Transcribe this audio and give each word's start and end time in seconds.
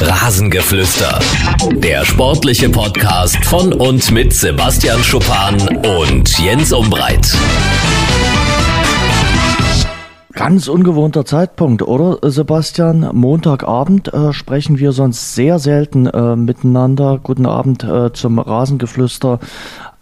Rasengeflüster. 0.00 1.18
Der 1.72 2.04
sportliche 2.04 2.68
Podcast 2.68 3.42
von 3.46 3.72
und 3.72 4.10
mit 4.10 4.32
Sebastian 4.34 5.02
Schuppan 5.02 5.56
und 5.84 6.38
Jens 6.38 6.72
Umbreit. 6.72 7.32
Ganz 10.36 10.68
ungewohnter 10.68 11.24
Zeitpunkt, 11.24 11.80
oder 11.80 12.18
Sebastian? 12.30 13.08
Montagabend 13.14 14.12
äh, 14.12 14.34
sprechen 14.34 14.78
wir 14.78 14.92
sonst 14.92 15.34
sehr 15.34 15.58
selten 15.58 16.04
äh, 16.06 16.36
miteinander. 16.36 17.18
Guten 17.22 17.46
Abend 17.46 17.82
äh, 17.84 18.12
zum 18.12 18.38
Rasengeflüster 18.38 19.40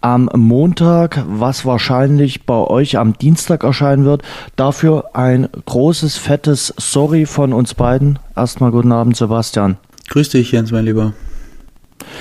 am 0.01 0.29
Montag, 0.35 1.23
was 1.25 1.65
wahrscheinlich 1.65 2.45
bei 2.45 2.57
euch 2.57 2.97
am 2.97 3.17
Dienstag 3.17 3.63
erscheinen 3.63 4.03
wird. 4.03 4.23
Dafür 4.57 5.11
ein 5.13 5.47
großes, 5.67 6.17
fettes 6.17 6.73
Sorry 6.75 7.25
von 7.25 7.53
uns 7.53 7.73
beiden. 7.73 8.19
Erstmal 8.35 8.71
guten 8.71 8.91
Abend, 8.91 9.15
Sebastian. 9.15 9.77
Grüß 10.09 10.27
dich, 10.27 10.51
Jens, 10.51 10.73
mein 10.73 10.83
Lieber. 10.83 11.13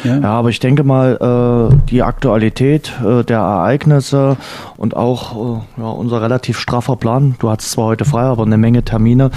Ja. 0.04 0.18
ja, 0.18 0.30
aber 0.30 0.50
ich 0.50 0.60
denke 0.60 0.84
mal, 0.84 1.70
äh, 1.72 1.76
die 1.90 2.02
Aktualität 2.02 2.92
äh, 3.04 3.24
der 3.24 3.38
Ereignisse 3.38 4.36
und 4.76 4.96
auch 4.96 5.58
äh, 5.58 5.80
ja, 5.80 5.88
unser 5.88 6.22
relativ 6.22 6.58
straffer 6.58 6.96
Plan, 6.96 7.36
du 7.38 7.50
hattest 7.50 7.72
zwar 7.72 7.86
heute 7.86 8.04
frei, 8.04 8.22
aber 8.22 8.44
eine 8.44 8.58
Menge 8.58 8.82
Termine, 8.84 9.30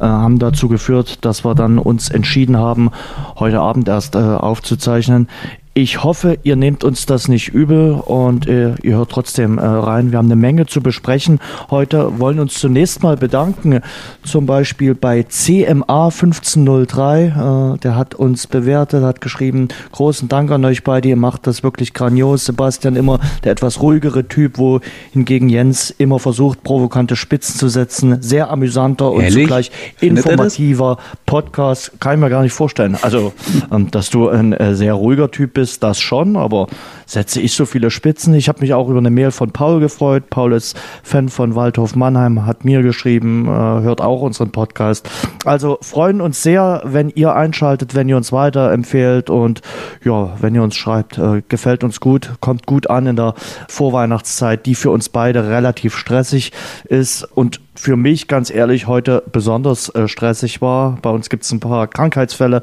äh, 0.00 0.04
haben 0.04 0.38
dazu 0.38 0.68
geführt, 0.68 1.24
dass 1.24 1.44
wir 1.44 1.54
dann 1.54 1.78
uns 1.78 2.10
entschieden 2.10 2.56
haben, 2.56 2.90
heute 3.38 3.60
Abend 3.60 3.88
erst 3.88 4.14
äh, 4.14 4.18
aufzuzeichnen. 4.18 5.28
Ich 5.76 6.04
hoffe, 6.04 6.38
ihr 6.44 6.54
nehmt 6.54 6.84
uns 6.84 7.04
das 7.04 7.26
nicht 7.26 7.48
übel 7.48 7.94
und 7.94 8.46
äh, 8.46 8.76
ihr 8.84 8.96
hört 8.96 9.10
trotzdem 9.10 9.58
äh, 9.58 9.64
rein. 9.64 10.12
Wir 10.12 10.18
haben 10.18 10.26
eine 10.26 10.36
Menge 10.36 10.66
zu 10.66 10.80
besprechen. 10.80 11.40
Heute 11.68 12.20
wollen 12.20 12.38
uns 12.38 12.54
zunächst 12.60 13.02
mal 13.02 13.16
bedanken, 13.16 13.80
zum 14.22 14.46
Beispiel 14.46 14.94
bei 14.94 15.24
CMA 15.24 16.10
1503. 16.10 17.74
Äh, 17.74 17.78
der 17.80 17.96
hat 17.96 18.14
uns 18.14 18.46
bewertet, 18.46 19.02
hat 19.02 19.20
geschrieben, 19.20 19.66
großen 19.90 20.28
Dank 20.28 20.52
an 20.52 20.64
euch 20.64 20.84
beide, 20.84 21.08
ihr 21.08 21.16
macht 21.16 21.48
das 21.48 21.64
wirklich 21.64 21.92
grandios. 21.92 22.44
Sebastian 22.44 22.94
immer 22.94 23.18
der 23.42 23.50
etwas 23.50 23.82
ruhigere 23.82 24.28
Typ, 24.28 24.58
wo 24.58 24.78
hingegen 25.10 25.48
Jens 25.48 25.90
immer 25.90 26.20
versucht, 26.20 26.62
provokante 26.62 27.16
Spitzen 27.16 27.58
zu 27.58 27.68
setzen. 27.68 28.22
Sehr 28.22 28.48
amüsanter 28.48 29.10
und 29.10 29.22
Ehrlich? 29.24 29.42
zugleich 29.42 29.72
informativer 30.00 30.98
Podcast. 31.26 31.98
Kann 31.98 32.14
ich 32.14 32.20
mir 32.20 32.30
gar 32.30 32.44
nicht 32.44 32.52
vorstellen. 32.52 32.96
Also, 33.02 33.32
ähm, 33.72 33.90
dass 33.90 34.10
du 34.10 34.28
ein 34.28 34.52
äh, 34.52 34.76
sehr 34.76 34.94
ruhiger 34.94 35.32
Typ 35.32 35.54
bist 35.54 35.63
ist 35.64 35.82
das 35.82 35.98
schon, 35.98 36.36
aber 36.36 36.68
setze 37.06 37.40
ich 37.40 37.54
so 37.54 37.64
viele 37.64 37.90
Spitzen. 37.90 38.34
Ich 38.34 38.48
habe 38.48 38.60
mich 38.60 38.74
auch 38.74 38.88
über 38.88 38.98
eine 38.98 39.10
Mail 39.10 39.30
von 39.30 39.50
Paul 39.50 39.80
gefreut. 39.80 40.28
Paul 40.28 40.52
ist 40.52 40.76
Fan 41.02 41.30
von 41.30 41.54
Waldhof 41.54 41.96
Mannheim, 41.96 42.44
hat 42.44 42.64
mir 42.64 42.82
geschrieben, 42.82 43.46
äh, 43.46 43.50
hört 43.50 44.00
auch 44.02 44.20
unseren 44.20 44.50
Podcast. 44.50 45.08
Also 45.44 45.78
freuen 45.80 46.20
uns 46.20 46.42
sehr, 46.42 46.82
wenn 46.84 47.08
ihr 47.08 47.34
einschaltet, 47.34 47.94
wenn 47.94 48.08
ihr 48.08 48.16
uns 48.16 48.30
weiterempfehlt 48.30 49.30
und 49.30 49.62
ja, 50.04 50.34
wenn 50.40 50.54
ihr 50.54 50.62
uns 50.62 50.76
schreibt, 50.76 51.16
äh, 51.18 51.42
gefällt 51.48 51.82
uns 51.82 52.00
gut, 52.00 52.34
kommt 52.40 52.66
gut 52.66 52.90
an 52.90 53.06
in 53.06 53.16
der 53.16 53.34
Vorweihnachtszeit, 53.68 54.66
die 54.66 54.74
für 54.74 54.90
uns 54.90 55.08
beide 55.08 55.48
relativ 55.48 55.96
stressig 55.96 56.52
ist 56.88 57.24
und 57.34 57.60
für 57.74 57.96
mich 57.96 58.28
ganz 58.28 58.50
ehrlich 58.50 58.86
heute 58.86 59.22
besonders 59.32 59.88
äh, 59.88 60.08
stressig 60.08 60.62
war. 60.62 60.98
Bei 61.02 61.10
uns 61.10 61.28
gibt 61.28 61.44
es 61.44 61.52
ein 61.52 61.60
paar 61.60 61.86
Krankheitsfälle 61.86 62.62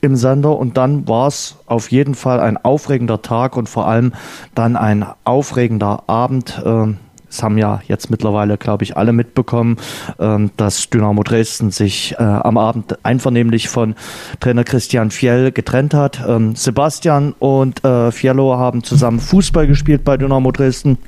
im 0.00 0.16
Sender 0.16 0.56
und 0.56 0.76
dann 0.76 1.08
war 1.08 1.28
es 1.28 1.56
auf 1.66 1.90
jeden 1.90 2.14
Fall 2.14 2.40
ein 2.40 2.56
aufregender 2.56 3.22
Tag 3.22 3.56
und 3.56 3.68
vor 3.68 3.86
allem 3.86 4.12
dann 4.54 4.76
ein 4.76 5.04
aufregender 5.24 6.04
Abend. 6.08 6.62
Äh, 6.64 6.94
es 7.30 7.42
haben 7.42 7.58
ja 7.58 7.80
jetzt 7.86 8.10
mittlerweile, 8.10 8.58
glaube 8.58 8.84
ich, 8.84 8.96
alle 8.96 9.12
mitbekommen, 9.12 9.76
ähm, 10.18 10.50
dass 10.56 10.90
Dynamo 10.90 11.22
Dresden 11.22 11.70
sich 11.70 12.14
äh, 12.18 12.22
am 12.22 12.58
Abend 12.58 12.98
einvernehmlich 13.04 13.68
von 13.68 13.94
Trainer 14.40 14.64
Christian 14.64 15.10
Fiel 15.10 15.52
getrennt 15.52 15.94
hat. 15.94 16.20
Ähm, 16.26 16.56
Sebastian 16.56 17.34
und 17.38 17.84
äh, 17.84 18.10
Fiello 18.10 18.56
haben 18.56 18.82
zusammen 18.82 19.20
Fußball 19.20 19.66
gespielt 19.66 20.04
bei 20.04 20.16
Dynamo 20.16 20.50
Dresden. 20.50 20.98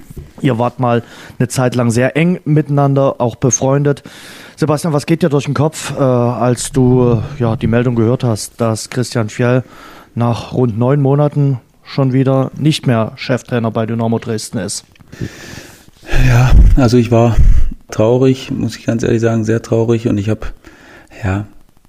Ihr 0.40 0.58
wart 0.58 0.80
mal 0.80 1.02
eine 1.38 1.48
Zeit 1.48 1.74
lang 1.74 1.90
sehr 1.90 2.16
eng 2.16 2.40
miteinander, 2.44 3.16
auch 3.20 3.36
befreundet. 3.36 4.02
Sebastian, 4.56 4.92
was 4.92 5.06
geht 5.06 5.22
dir 5.22 5.28
durch 5.28 5.46
den 5.46 5.54
Kopf, 5.54 5.92
äh, 5.96 6.02
als 6.02 6.70
du 6.70 7.20
ja 7.38 7.56
die 7.56 7.66
Meldung 7.66 7.96
gehört 7.96 8.22
hast, 8.22 8.60
dass 8.60 8.90
Christian 8.90 9.28
Fiel 9.28 9.64
nach 10.14 10.52
rund 10.52 10.78
neun 10.78 11.00
Monaten 11.00 11.58
schon 11.82 12.12
wieder 12.12 12.52
nicht 12.56 12.86
mehr 12.86 13.12
Cheftrainer 13.16 13.72
bei 13.72 13.86
Dynamo 13.86 14.18
Dresden 14.20 14.58
ist? 14.58 14.84
Ja, 16.26 16.52
also 16.76 16.96
ich 16.96 17.10
war 17.10 17.36
traurig, 17.90 18.50
muss 18.50 18.76
ich 18.76 18.86
ganz 18.86 19.02
ehrlich 19.02 19.20
sagen, 19.20 19.44
sehr 19.44 19.62
traurig. 19.62 20.08
Und 20.08 20.18
ich 20.18 20.28
habe 20.28 20.46
ja 21.22 21.46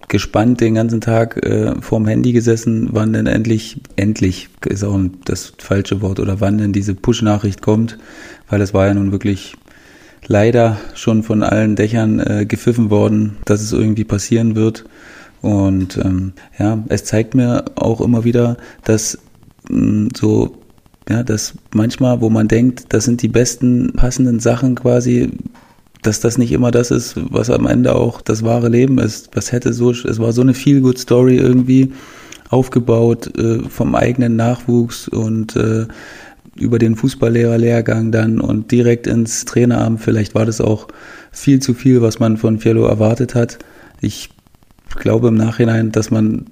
gespannt 0.08 0.62
den 0.62 0.76
ganzen 0.76 1.02
Tag 1.02 1.44
äh, 1.46 1.74
vorm 1.82 2.08
Handy 2.08 2.34
gesessen, 2.34 2.90
wann 2.92 3.14
denn 3.14 3.26
endlich, 3.26 3.82
endlich 3.96 4.50
ist 4.66 4.84
auch 4.84 5.00
das 5.26 5.54
falsche 5.58 6.02
Wort, 6.02 6.20
oder 6.20 6.40
wann 6.40 6.58
denn 6.58 6.74
diese 6.74 6.94
Push-Nachricht 6.94 7.62
kommt, 7.62 7.98
weil 8.50 8.62
es 8.62 8.74
war 8.74 8.88
ja 8.88 8.94
nun 8.94 9.12
wirklich 9.12 9.56
leider 10.28 10.78
schon 10.94 11.24
von 11.24 11.44
allen 11.44 11.76
Dächern 11.76 12.20
äh, 12.20 12.46
gepfiffen 12.46 12.90
worden, 12.90 13.38
dass 13.46 13.62
es 13.62 13.72
irgendwie 13.72 14.04
passieren 14.04 14.56
wird. 14.56 14.86
Und 15.42 15.98
ähm, 15.98 16.34
ja, 16.58 16.84
es 16.90 17.04
zeigt 17.04 17.36
mir 17.36 17.66
auch 17.76 18.00
immer 18.00 18.24
wieder, 18.24 18.58
dass 18.84 19.18
mh, 19.70 20.10
so 20.16 20.58
ja, 21.10 21.24
dass 21.24 21.54
manchmal, 21.74 22.22
wo 22.22 22.30
man 22.30 22.48
denkt, 22.48 22.86
das 22.90 23.06
sind 23.06 23.22
die 23.22 23.28
besten 23.28 23.94
passenden 23.94 24.40
Sachen 24.40 24.76
quasi, 24.76 25.32
dass 26.02 26.20
das 26.20 26.38
nicht 26.38 26.52
immer 26.52 26.72
das 26.72 26.92
ist, 26.92 27.16
was 27.32 27.50
am 27.50 27.68
Ende 27.68 27.96
auch 27.96 28.22
das 28.22 28.44
wahre 28.44 28.70
Leben 28.70 29.00
ist. 29.00 29.30
Was 29.36 29.52
hätte 29.52 29.74
so, 29.74 29.92
es 29.92 30.20
war 30.20 30.32
so 30.32 30.42
eine 30.42 30.54
feel 30.54 30.82
good 30.82 30.98
Story 30.98 31.38
irgendwie 31.38 31.92
aufgebaut 32.50 33.36
äh, 33.38 33.60
vom 33.68 33.96
eigenen 33.96 34.36
Nachwuchs 34.36 35.08
und 35.08 35.56
äh, 35.56 35.88
über 36.56 36.78
den 36.78 36.96
Fußballlehrerlehrgang 36.96 38.12
dann 38.12 38.40
und 38.40 38.72
direkt 38.72 39.08
ins 39.08 39.46
Traineramt. 39.46 40.02
Vielleicht 40.02 40.36
war 40.36 40.46
das 40.46 40.62
auch 40.62 40.88
viel 41.32 41.60
zu 41.60 41.74
viel, 41.74 42.02
was 42.02 42.20
man 42.20 42.38
von 42.38 42.60
Fiello 42.60 42.86
erwartet 42.86 43.34
hat. 43.34 43.58
Ich 44.02 44.30
glaube 44.96 45.30
im 45.30 45.36
Nachhinein, 45.36 45.92
dass 45.92 46.12
man 46.12 46.46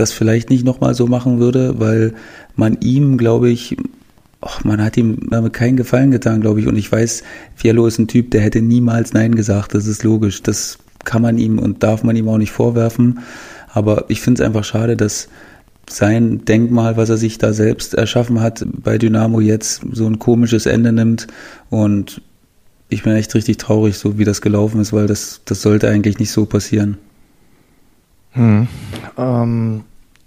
das 0.00 0.12
vielleicht 0.12 0.50
nicht 0.50 0.64
nochmal 0.64 0.94
so 0.94 1.06
machen 1.06 1.38
würde, 1.38 1.78
weil 1.78 2.14
man 2.56 2.78
ihm, 2.80 3.18
glaube 3.18 3.50
ich, 3.50 3.76
ach, 4.40 4.64
man 4.64 4.82
hat 4.82 4.96
ihm 4.96 5.28
damit 5.30 5.52
keinen 5.52 5.76
Gefallen 5.76 6.10
getan, 6.10 6.40
glaube 6.40 6.60
ich. 6.60 6.66
Und 6.66 6.76
ich 6.76 6.90
weiß, 6.90 7.22
Fiello 7.54 7.86
ist 7.86 7.98
ein 7.98 8.08
Typ, 8.08 8.30
der 8.30 8.40
hätte 8.40 8.62
niemals 8.62 9.12
Nein 9.12 9.34
gesagt. 9.34 9.74
Das 9.74 9.86
ist 9.86 10.04
logisch. 10.04 10.42
Das 10.42 10.78
kann 11.04 11.22
man 11.22 11.38
ihm 11.38 11.58
und 11.58 11.82
darf 11.82 12.04
man 12.04 12.16
ihm 12.16 12.28
auch 12.28 12.38
nicht 12.38 12.52
vorwerfen. 12.52 13.20
Aber 13.68 14.04
ich 14.08 14.20
finde 14.20 14.42
es 14.42 14.46
einfach 14.46 14.64
schade, 14.64 14.96
dass 14.96 15.28
sein 15.90 16.44
Denkmal, 16.44 16.96
was 16.96 17.08
er 17.08 17.16
sich 17.16 17.38
da 17.38 17.52
selbst 17.52 17.94
erschaffen 17.94 18.40
hat, 18.40 18.66
bei 18.66 18.98
Dynamo 18.98 19.40
jetzt 19.40 19.82
so 19.92 20.06
ein 20.06 20.18
komisches 20.18 20.66
Ende 20.66 20.92
nimmt. 20.92 21.26
Und 21.70 22.20
ich 22.88 23.02
bin 23.02 23.14
echt 23.14 23.34
richtig 23.34 23.58
traurig, 23.58 23.96
so 23.96 24.18
wie 24.18 24.24
das 24.24 24.40
gelaufen 24.40 24.80
ist, 24.80 24.92
weil 24.92 25.06
das, 25.06 25.40
das 25.44 25.62
sollte 25.62 25.88
eigentlich 25.88 26.18
nicht 26.18 26.30
so 26.30 26.46
passieren. 26.46 26.98
Hm. 28.38 28.68
Ähm, 29.18 29.84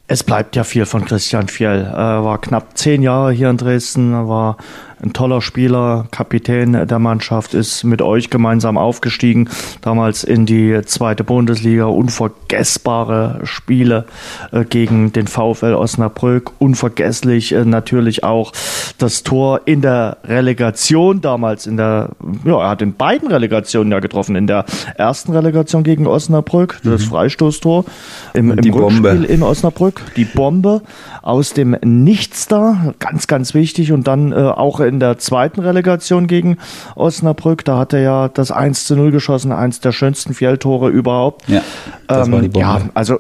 es 0.08 0.24
bleibt 0.24 0.58
ja 0.58 0.66
viel 0.66 0.86
von 0.86 1.06
Christian 1.06 1.48
Fiel. 1.48 1.90
Er 1.90 2.26
war 2.26 2.42
knapp 2.42 2.78
zehn 2.78 3.02
Jahre 3.02 3.32
hier 3.32 3.50
in 3.50 3.56
Dresden, 3.56 4.28
war 4.28 4.58
ein 5.04 5.14
toller 5.14 5.42
Spieler, 5.42 6.06
Kapitän 6.12 6.74
der 6.88 7.00
Mannschaft, 7.00 7.54
ist 7.54 7.84
mit 7.84 8.02
euch 8.02 8.30
gemeinsam 8.30 8.78
aufgestiegen, 8.78 9.50
damals 9.82 10.24
in 10.24 10.46
die 10.46 10.82
zweite 10.86 11.24
Bundesliga. 11.24 11.86
Unvergessbare 11.86 13.40
Spiele 13.44 14.06
äh, 14.52 14.64
gegen 14.64 15.12
den 15.12 15.28
VfL 15.28 15.74
Osnabrück. 15.74 16.52
Unvergesslich 16.60 17.52
äh, 17.52 17.66
natürlich 17.66 18.24
auch 18.24 18.52
das 19.00 19.24
Tor 19.24 19.62
in 19.66 19.82
der 19.82 20.18
Relegation, 20.24 21.22
damals 21.22 21.66
in 21.66 21.78
der, 21.78 22.10
ja, 22.46 22.62
er 22.62 22.70
hat 22.70 22.82
in 22.82 22.94
beiden 22.94 23.28
Relegationen 23.30 23.92
ja 23.92 24.00
getroffen. 24.00 24.36
In 24.36 24.46
der 24.46 24.66
ersten 24.96 25.32
Relegation 25.32 25.84
gegen 25.84 26.06
Osnabrück, 26.06 26.80
das 26.84 27.02
mhm. 27.02 27.10
Freistoßtor, 27.10 27.86
im, 28.34 28.52
im 28.52 28.60
Rückspiel 28.60 28.72
Bombe. 28.72 29.10
in 29.26 29.42
Osnabrück, 29.42 30.02
die 30.16 30.26
Bombe 30.26 30.82
aus 31.22 31.54
dem 31.54 31.78
Nichts 31.84 32.48
da, 32.48 32.94
ganz, 33.00 33.28
ganz 33.28 33.54
wichtig. 33.54 33.92
Und 33.92 34.08
dann 34.08 34.32
äh, 34.32 34.36
auch 34.36 34.80
in 34.80 35.00
der 35.00 35.18
zweiten 35.18 35.62
Relegation 35.62 36.28
gegen 36.28 36.58
Osnabrück, 36.96 37.64
da 37.66 37.78
hat 37.78 37.94
er 37.94 38.02
ja 38.02 38.28
das 38.28 38.52
1 38.52 38.86
zu 38.86 38.96
0 38.96 39.12
geschossen, 39.12 39.52
eins 39.52 39.80
der 39.80 39.92
schönsten 39.92 40.34
Fjelltore 40.34 40.90
überhaupt. 40.90 41.48
Ja, 41.48 41.62
das 42.08 42.28
ähm, 42.28 42.34
war 42.34 42.42
die 42.42 42.48
Bombe. 42.48 42.68
Ja, 42.68 42.82
also 42.94 43.20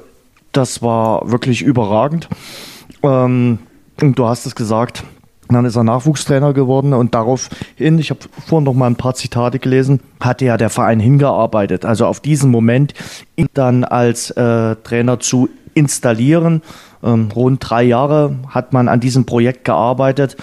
das 0.51 0.81
war 0.81 1.31
wirklich 1.31 1.62
überragend. 1.62 2.27
Ähm, 3.03 3.59
und 4.01 4.18
du 4.18 4.25
hast 4.25 4.45
es 4.45 4.56
gesagt, 4.56 5.03
dann 5.48 5.65
ist 5.65 5.75
er 5.75 5.83
Nachwuchstrainer 5.83 6.53
geworden 6.53 6.94
und 6.94 7.13
daraufhin, 7.13 8.00
ich 8.00 8.09
habe 8.09 8.21
vorhin 8.48 8.63
noch 8.63 8.74
mal 8.74 8.88
ein 8.88 8.95
paar 8.95 9.15
Zitate 9.15 9.59
gelesen, 9.59 10.00
hatte 10.19 10.45
ja 10.45 10.57
der 10.57 10.69
Verein 10.69 11.00
hingearbeitet. 11.00 11.86
Also 11.86 12.06
auf 12.06 12.19
diesen 12.19 12.51
Moment, 12.51 12.94
ihn 13.36 13.48
dann 13.53 13.83
als 13.83 14.31
äh, 14.31 14.75
Trainer 14.77 15.19
zu 15.19 15.50
installieren 15.74 16.62
ähm, 17.03 17.30
rund 17.36 17.59
drei 17.68 17.83
Jahre 17.83 18.36
hat 18.50 18.74
man 18.74 18.88
an 18.88 19.00
diesem 19.00 19.25
Projekt 19.25 19.65
gearbeitet. 19.65 20.38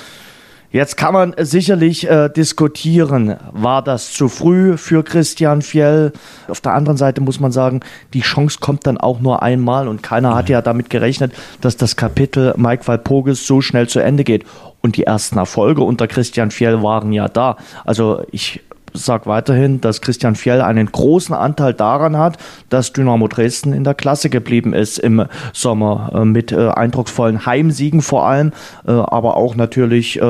Jetzt 0.71 0.99
kann 0.99 1.15
man 1.15 1.35
sicherlich 1.39 2.11
äh, 2.11 2.29
diskutieren, 2.29 3.37
war 3.53 3.83
das 3.83 4.13
zu 4.13 4.29
früh 4.29 4.77
für 4.77 5.03
Christian 5.03 5.63
Fjell? 5.63 6.13
Auf 6.47 6.61
der 6.61 6.75
anderen 6.75 6.99
Seite 6.99 7.23
muss 7.23 7.41
man 7.41 7.53
sagen, 7.53 7.81
die 8.13 8.21
Chance 8.21 8.59
kommt 8.61 8.87
dann 8.87 8.99
auch 8.99 9.21
nur 9.21 9.43
einmal 9.43 9.89
und 9.89 10.03
keiner 10.03 10.35
hat 10.35 10.51
ja 10.51 10.61
damit 10.61 10.91
gerechnet, 10.91 11.33
dass 11.63 11.79
das 11.79 11.97
Kapitel 11.97 12.53
Mike 12.59 12.87
Walpurgis 12.87 13.47
so 13.47 13.63
schnell 13.63 13.89
zu 13.89 14.01
Ende 14.01 14.25
geht. 14.25 14.45
Und 14.83 14.97
die 14.97 15.05
ersten 15.05 15.39
Erfolge 15.39 15.83
unter 15.83 16.07
Christian 16.07 16.51
Fjell 16.51 16.83
waren 16.83 17.13
ja 17.13 17.29
da. 17.29 17.57
Also 17.85 18.23
ich 18.31 18.61
sage 18.95 19.27
weiterhin, 19.27 19.81
dass 19.81 20.01
Christian 20.01 20.35
Fjell 20.35 20.61
einen 20.61 20.91
großen 20.91 21.35
Anteil 21.35 21.75
daran 21.75 22.17
hat, 22.17 22.39
dass 22.69 22.93
Dynamo 22.93 23.29
Dresden 23.29 23.73
in 23.73 23.85
der 23.85 23.95
Klasse 23.95 24.31
geblieben 24.31 24.73
ist 24.73 24.99
im 24.99 25.25
Sommer 25.53 26.11
äh, 26.15 26.25
mit 26.25 26.53
äh, 26.53 26.69
eindrucksvollen 26.69 27.47
Heimsiegen 27.47 28.03
vor 28.03 28.27
allem, 28.27 28.53
äh, 28.87 28.93
aber 28.93 29.37
auch 29.37 29.55
natürlich 29.55 30.21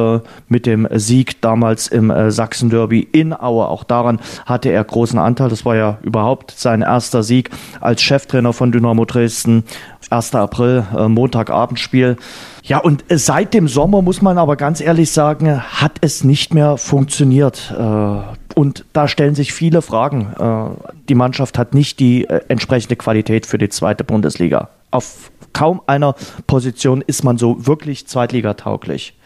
mit 0.49 0.67
dem 0.67 0.87
Sieg 0.93 1.41
damals 1.41 1.89
im 1.89 2.11
äh, 2.11 2.31
Sachsen-Derby 2.31 3.09
in 3.13 3.33
Aue. 3.33 3.67
Auch 3.67 3.85
daran 3.85 4.21
hatte 4.47 4.71
er 4.71 4.83
großen 4.85 5.19
Anteil. 5.19 5.49
Das 5.49 5.65
war 5.65 5.77
ja 5.77 5.99
überhaupt 6.03 6.53
sein 6.57 6.83
erster 6.83 7.23
Sieg 7.23 7.51
als 7.81 8.03
Cheftrainer 8.03 8.53
von 8.53 8.73
Dynamo 8.73 9.05
Dresden. 9.05 9.65
1. 10.11 10.35
April, 10.35 10.85
Montagabendspiel. 11.09 12.17
Ja, 12.63 12.79
und 12.79 13.05
seit 13.09 13.53
dem 13.53 13.69
Sommer 13.69 14.01
muss 14.01 14.23
man 14.23 14.39
aber 14.39 14.57
ganz 14.57 14.81
ehrlich 14.81 15.11
sagen, 15.11 15.61
hat 15.61 15.93
es 16.01 16.25
nicht 16.25 16.55
mehr 16.55 16.77
funktioniert. 16.77 17.75
Und 18.59 18.85
da 18.93 19.07
stellen 19.07 19.37
sich 19.37 19.53
viele 19.53 19.83
Fragen. 19.83 20.33
Äh, 20.37 20.91
die 21.09 21.15
Mannschaft 21.15 21.59
hat 21.59 21.75
nicht 21.75 22.01
die 22.01 22.25
äh, 22.25 22.41
entsprechende 22.49 22.97
Qualität 22.97 23.47
für 23.47 23.57
die 23.57 23.69
zweite 23.69 24.03
Bundesliga. 24.03 24.71
Auf 24.91 25.31
kaum 25.53 25.81
einer 25.87 26.17
Position 26.49 27.05
ist 27.07 27.23
man 27.23 27.39
so 27.39 27.69
wirklich 27.69 28.09
zweitligatauglich. 28.09 29.17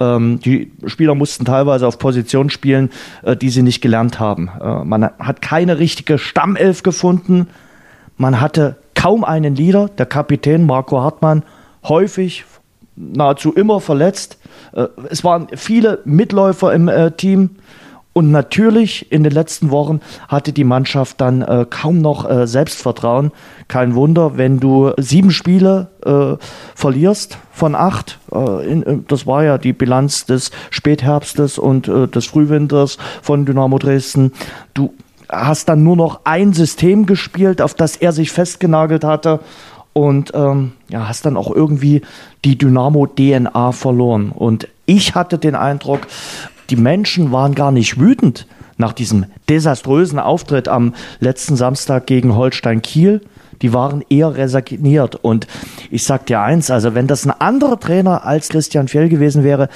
Ähm, 0.00 0.40
die 0.40 0.72
Spieler 0.86 1.14
mussten 1.14 1.44
teilweise 1.44 1.86
auf 1.86 1.98
Positionen 1.98 2.48
spielen, 2.48 2.88
äh, 3.24 3.36
die 3.36 3.50
sie 3.50 3.60
nicht 3.60 3.82
gelernt 3.82 4.20
haben. 4.20 4.48
Man 4.84 5.10
hat 5.18 5.42
keine 5.42 5.78
richtige 5.78 6.16
Stammelf 6.16 6.82
gefunden. 6.82 7.48
Man 8.16 8.40
hatte 8.40 8.76
kaum 8.94 9.22
einen 9.22 9.54
Leader. 9.54 9.90
Der 9.98 10.06
Kapitän 10.06 10.64
Marco 10.64 11.02
Hartmann 11.02 11.42
häufig, 11.84 12.46
nahezu 12.96 13.52
immer 13.52 13.82
verletzt. 13.82 14.38
Es 15.10 15.24
waren 15.24 15.48
viele 15.54 16.00
Mitläufer 16.06 16.72
im 16.72 16.90
Team. 17.18 17.50
Und 18.18 18.32
natürlich 18.32 19.12
in 19.12 19.22
den 19.22 19.30
letzten 19.30 19.70
Wochen 19.70 20.00
hatte 20.26 20.52
die 20.52 20.64
Mannschaft 20.64 21.20
dann 21.20 21.40
äh, 21.40 21.64
kaum 21.70 22.00
noch 22.00 22.28
äh, 22.28 22.48
Selbstvertrauen. 22.48 23.30
Kein 23.68 23.94
Wunder, 23.94 24.36
wenn 24.36 24.58
du 24.58 24.90
sieben 24.96 25.30
Spiele 25.30 25.86
äh, 26.04 26.34
verlierst 26.74 27.38
von 27.52 27.76
acht. 27.76 28.18
Äh, 28.32 28.72
in, 28.72 28.82
äh, 28.82 28.96
das 29.06 29.28
war 29.28 29.44
ja 29.44 29.56
die 29.56 29.72
Bilanz 29.72 30.26
des 30.26 30.50
Spätherbstes 30.70 31.58
und 31.58 31.86
äh, 31.86 32.08
des 32.08 32.26
Frühwinters 32.26 32.98
von 33.22 33.46
Dynamo 33.46 33.78
Dresden. 33.78 34.32
Du 34.74 34.94
hast 35.28 35.68
dann 35.68 35.84
nur 35.84 35.94
noch 35.94 36.22
ein 36.24 36.54
System 36.54 37.06
gespielt, 37.06 37.62
auf 37.62 37.74
das 37.74 37.94
er 37.94 38.10
sich 38.10 38.32
festgenagelt 38.32 39.04
hatte 39.04 39.38
und 39.92 40.32
ähm, 40.34 40.72
ja, 40.88 41.06
hast 41.06 41.24
dann 41.24 41.36
auch 41.36 41.54
irgendwie 41.54 42.02
die 42.44 42.58
Dynamo-DNA 42.58 43.70
verloren. 43.70 44.32
Und 44.34 44.66
ich 44.86 45.14
hatte 45.14 45.38
den 45.38 45.54
Eindruck, 45.54 46.00
die 46.70 46.76
Menschen 46.76 47.32
waren 47.32 47.54
gar 47.54 47.72
nicht 47.72 47.98
wütend 47.98 48.46
nach 48.76 48.92
diesem 48.92 49.26
desaströsen 49.48 50.18
Auftritt 50.18 50.68
am 50.68 50.94
letzten 51.20 51.56
Samstag 51.56 52.06
gegen 52.06 52.36
Holstein 52.36 52.82
Kiel. 52.82 53.22
Die 53.60 53.72
waren 53.72 54.04
eher 54.08 54.36
resigniert. 54.36 55.16
Und 55.16 55.48
ich 55.90 56.04
sag 56.04 56.26
dir 56.26 56.40
eins, 56.40 56.70
also 56.70 56.94
wenn 56.94 57.08
das 57.08 57.26
ein 57.26 57.32
anderer 57.32 57.80
Trainer 57.80 58.24
als 58.24 58.48
Christian 58.48 58.86
Fjell 58.86 59.08
gewesen 59.08 59.42
wäre, 59.42 59.68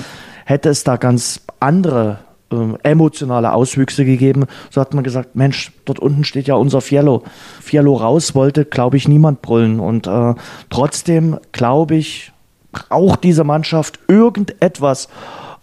hätte 0.44 0.68
es 0.68 0.84
da 0.84 0.96
ganz 0.96 1.40
andere 1.58 2.18
äh, 2.52 2.56
emotionale 2.84 3.52
Auswüchse 3.52 4.04
gegeben. 4.04 4.46
So 4.70 4.80
hat 4.80 4.94
man 4.94 5.02
gesagt, 5.02 5.34
Mensch, 5.34 5.72
dort 5.84 5.98
unten 5.98 6.22
steht 6.22 6.46
ja 6.46 6.54
unser 6.54 6.80
Fiello. 6.80 7.24
Fiello 7.60 7.94
raus 7.94 8.36
wollte, 8.36 8.64
glaube 8.64 8.96
ich, 8.96 9.08
niemand 9.08 9.42
brüllen. 9.42 9.80
Und 9.80 10.06
äh, 10.06 10.34
trotzdem, 10.70 11.38
glaube 11.50 11.96
ich, 11.96 12.32
braucht 12.70 13.24
diese 13.24 13.44
Mannschaft 13.44 13.98
irgendetwas, 14.06 15.08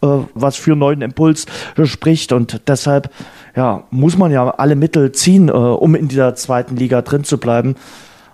äh, 0.02 0.08
was 0.34 0.56
für 0.56 0.76
neuen 0.76 1.02
Impuls 1.02 1.46
spricht. 1.84 2.32
Und 2.32 2.62
deshalb 2.68 3.12
ja, 3.56 3.84
muss 3.92 4.18
man 4.18 4.32
ja 4.32 4.50
alle 4.52 4.76
Mittel 4.76 5.12
ziehen, 5.12 5.50
äh, 5.50 5.52
um 5.52 5.96
in 5.96 6.08
dieser 6.08 6.36
zweiten 6.36 6.76
Liga 6.76 7.02
drin 7.02 7.24
zu 7.24 7.38
bleiben. 7.38 7.76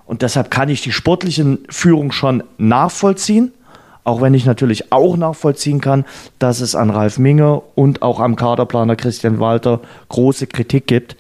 Und 0.06 0.22
deshalb 0.22 0.52
kann 0.52 0.70
ich 0.70 0.82
die 0.82 0.92
sportliche 0.92 1.58
Führung 1.70 2.12
schon 2.12 2.44
nachvollziehen. 2.58 3.52
Auch 4.04 4.22
wenn 4.22 4.36
ich 4.36 4.46
natürlich 4.46 4.92
auch 4.92 5.18
nachvollziehen 5.18 5.82
kann, 5.82 6.06
dass 6.38 6.62
es 6.62 6.76
an 6.76 6.92
Ralf 6.92 7.18
Minge 7.18 7.62
und 7.74 8.04
auch 8.04 8.20
am 8.20 8.36
Kaderplaner 8.36 8.96
Christian 8.96 9.40
Walter 9.40 9.82
große 10.10 10.46
Kritik 10.46 10.86
gibt. 10.86 11.18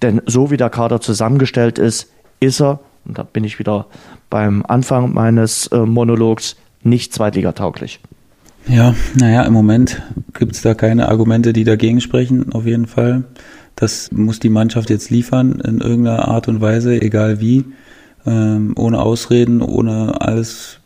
Denn 0.00 0.22
so 0.26 0.52
wie 0.52 0.56
der 0.56 0.70
Kader 0.70 1.00
zusammengestellt 1.00 1.80
ist, 1.80 2.08
ist 2.38 2.60
er, 2.60 2.78
und 3.04 3.18
da 3.18 3.24
bin 3.24 3.42
ich 3.42 3.58
wieder 3.58 3.86
beim 4.30 4.64
Anfang 4.66 5.12
meines 5.12 5.66
äh, 5.68 5.78
Monologs, 5.78 6.54
nicht 6.82 7.12
zweitligatauglich. 7.12 7.98
Ja, 8.68 8.94
naja, 9.18 9.42
im 9.42 9.52
Moment 9.52 10.02
gibt 10.34 10.54
es 10.54 10.62
da 10.62 10.74
keine 10.74 11.08
Argumente, 11.08 11.52
die 11.52 11.64
dagegen 11.64 12.00
sprechen, 12.00 12.52
auf 12.52 12.66
jeden 12.66 12.86
Fall. 12.86 13.24
Das 13.74 14.12
muss 14.12 14.38
die 14.40 14.50
Mannschaft 14.50 14.90
jetzt 14.90 15.10
liefern, 15.10 15.60
in 15.60 15.80
irgendeiner 15.80 16.28
Art 16.28 16.48
und 16.48 16.60
Weise, 16.60 17.00
egal 17.00 17.40
wie, 17.40 17.64
ähm, 18.26 18.74
ohne 18.76 19.00
Ausreden, 19.00 19.62
ohne 19.62 20.20
alles, 20.20 20.80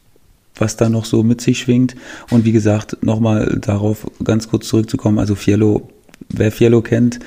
was 0.55 0.76
da 0.76 0.88
noch 0.88 1.05
so 1.05 1.23
mit 1.23 1.41
sich 1.41 1.59
schwingt. 1.59 1.97
Und 2.31 2.44
wie 2.44 2.53
gesagt, 2.53 2.99
nochmal 3.03 3.59
darauf 3.61 4.06
ganz 4.23 4.49
kurz 4.49 4.69
zurückzukommen, 4.69 5.19
also 5.19 5.35
Fiello, 5.35 5.91
wer 6.29 6.53
Fiello 6.53 6.81
kennt, 6.81 7.19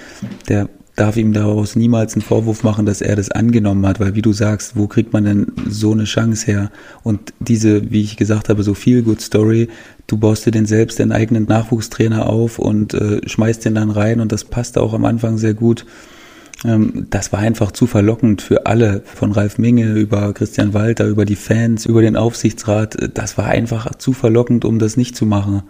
der 0.47 0.69
darf 0.97 1.15
ihm 1.15 1.31
daraus 1.31 1.75
niemals 1.75 2.15
einen 2.15 2.23
Vorwurf 2.23 2.63
machen, 2.63 2.87
dass 2.87 3.01
er 3.01 3.15
das 3.15 3.29
angenommen 3.29 3.85
hat, 3.85 3.99
weil 3.99 4.15
wie 4.15 4.23
du 4.23 4.33
sagst, 4.33 4.75
wo 4.75 4.87
kriegt 4.87 5.13
man 5.13 5.23
denn 5.23 5.51
so 5.69 5.91
eine 5.91 6.05
Chance 6.05 6.47
her? 6.47 6.71
Und 7.03 7.33
diese, 7.39 7.91
wie 7.91 8.01
ich 8.01 8.17
gesagt 8.17 8.49
habe, 8.49 8.63
so 8.63 8.73
viel 8.73 9.03
Good 9.03 9.21
Story, 9.21 9.69
du 10.07 10.17
baust 10.17 10.47
dir 10.47 10.51
den 10.51 10.65
selbst 10.65 10.97
den 10.97 11.11
eigenen 11.11 11.45
Nachwuchstrainer 11.45 12.27
auf 12.27 12.57
und 12.57 12.95
äh, 12.95 13.21
schmeißt 13.27 13.63
den 13.63 13.75
dann 13.75 13.91
rein 13.91 14.19
und 14.19 14.31
das 14.31 14.43
passte 14.43 14.81
auch 14.81 14.93
am 14.93 15.05
Anfang 15.05 15.37
sehr 15.37 15.53
gut. 15.53 15.85
Ähm, 16.65 17.05
das 17.11 17.31
war 17.31 17.39
einfach 17.41 17.71
zu 17.71 17.85
verlockend 17.85 18.41
für 18.41 18.65
alle, 18.65 19.03
von 19.05 19.31
Ralf 19.31 19.59
Minge 19.59 19.93
über 19.93 20.33
Christian 20.33 20.73
Walter, 20.73 21.05
über 21.05 21.25
die 21.25 21.35
Fans, 21.35 21.85
über 21.85 22.01
den 22.01 22.15
Aufsichtsrat. 22.15 23.11
Das 23.13 23.37
war 23.37 23.45
einfach 23.45 23.93
zu 23.95 24.13
verlockend, 24.13 24.65
um 24.65 24.79
das 24.79 24.97
nicht 24.97 25.15
zu 25.15 25.27
machen. 25.27 25.61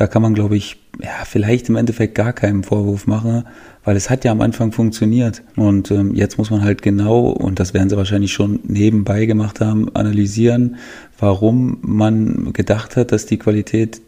Da 0.00 0.06
kann 0.06 0.22
man, 0.22 0.32
glaube 0.32 0.56
ich, 0.56 0.78
ja, 1.02 1.26
vielleicht 1.26 1.68
im 1.68 1.76
Endeffekt 1.76 2.14
gar 2.14 2.32
keinen 2.32 2.62
Vorwurf 2.62 3.06
machen, 3.06 3.44
weil 3.84 3.96
es 3.96 4.08
hat 4.08 4.24
ja 4.24 4.32
am 4.32 4.40
Anfang 4.40 4.72
funktioniert. 4.72 5.42
Und 5.56 5.90
ähm, 5.90 6.14
jetzt 6.14 6.38
muss 6.38 6.48
man 6.48 6.64
halt 6.64 6.80
genau, 6.80 7.28
und 7.28 7.60
das 7.60 7.74
werden 7.74 7.90
sie 7.90 7.98
wahrscheinlich 7.98 8.32
schon 8.32 8.60
nebenbei 8.62 9.26
gemacht 9.26 9.60
haben, 9.60 9.94
analysieren, 9.94 10.76
warum 11.18 11.80
man 11.82 12.54
gedacht 12.54 12.96
hat, 12.96 13.12
dass 13.12 13.26
die 13.26 13.36
Qualität 13.36 14.00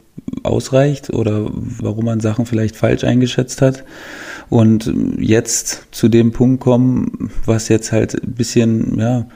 ausreicht 0.45 1.11
oder 1.11 1.51
warum 1.53 2.07
man 2.07 2.21
Sachen 2.21 2.47
vielleicht 2.47 2.75
falsch 2.75 3.05
eingeschätzt 3.05 3.61
hat. 3.61 3.85
Und 4.49 4.91
jetzt 5.19 5.89
zu 5.91 6.09
dem 6.09 6.33
Punkt 6.33 6.63
kommen, 6.63 7.31
was 7.45 7.69
jetzt 7.69 7.93
halt 7.93 8.15
ein 8.15 8.33
bisschen, 8.33 8.99
ja, 8.99 9.27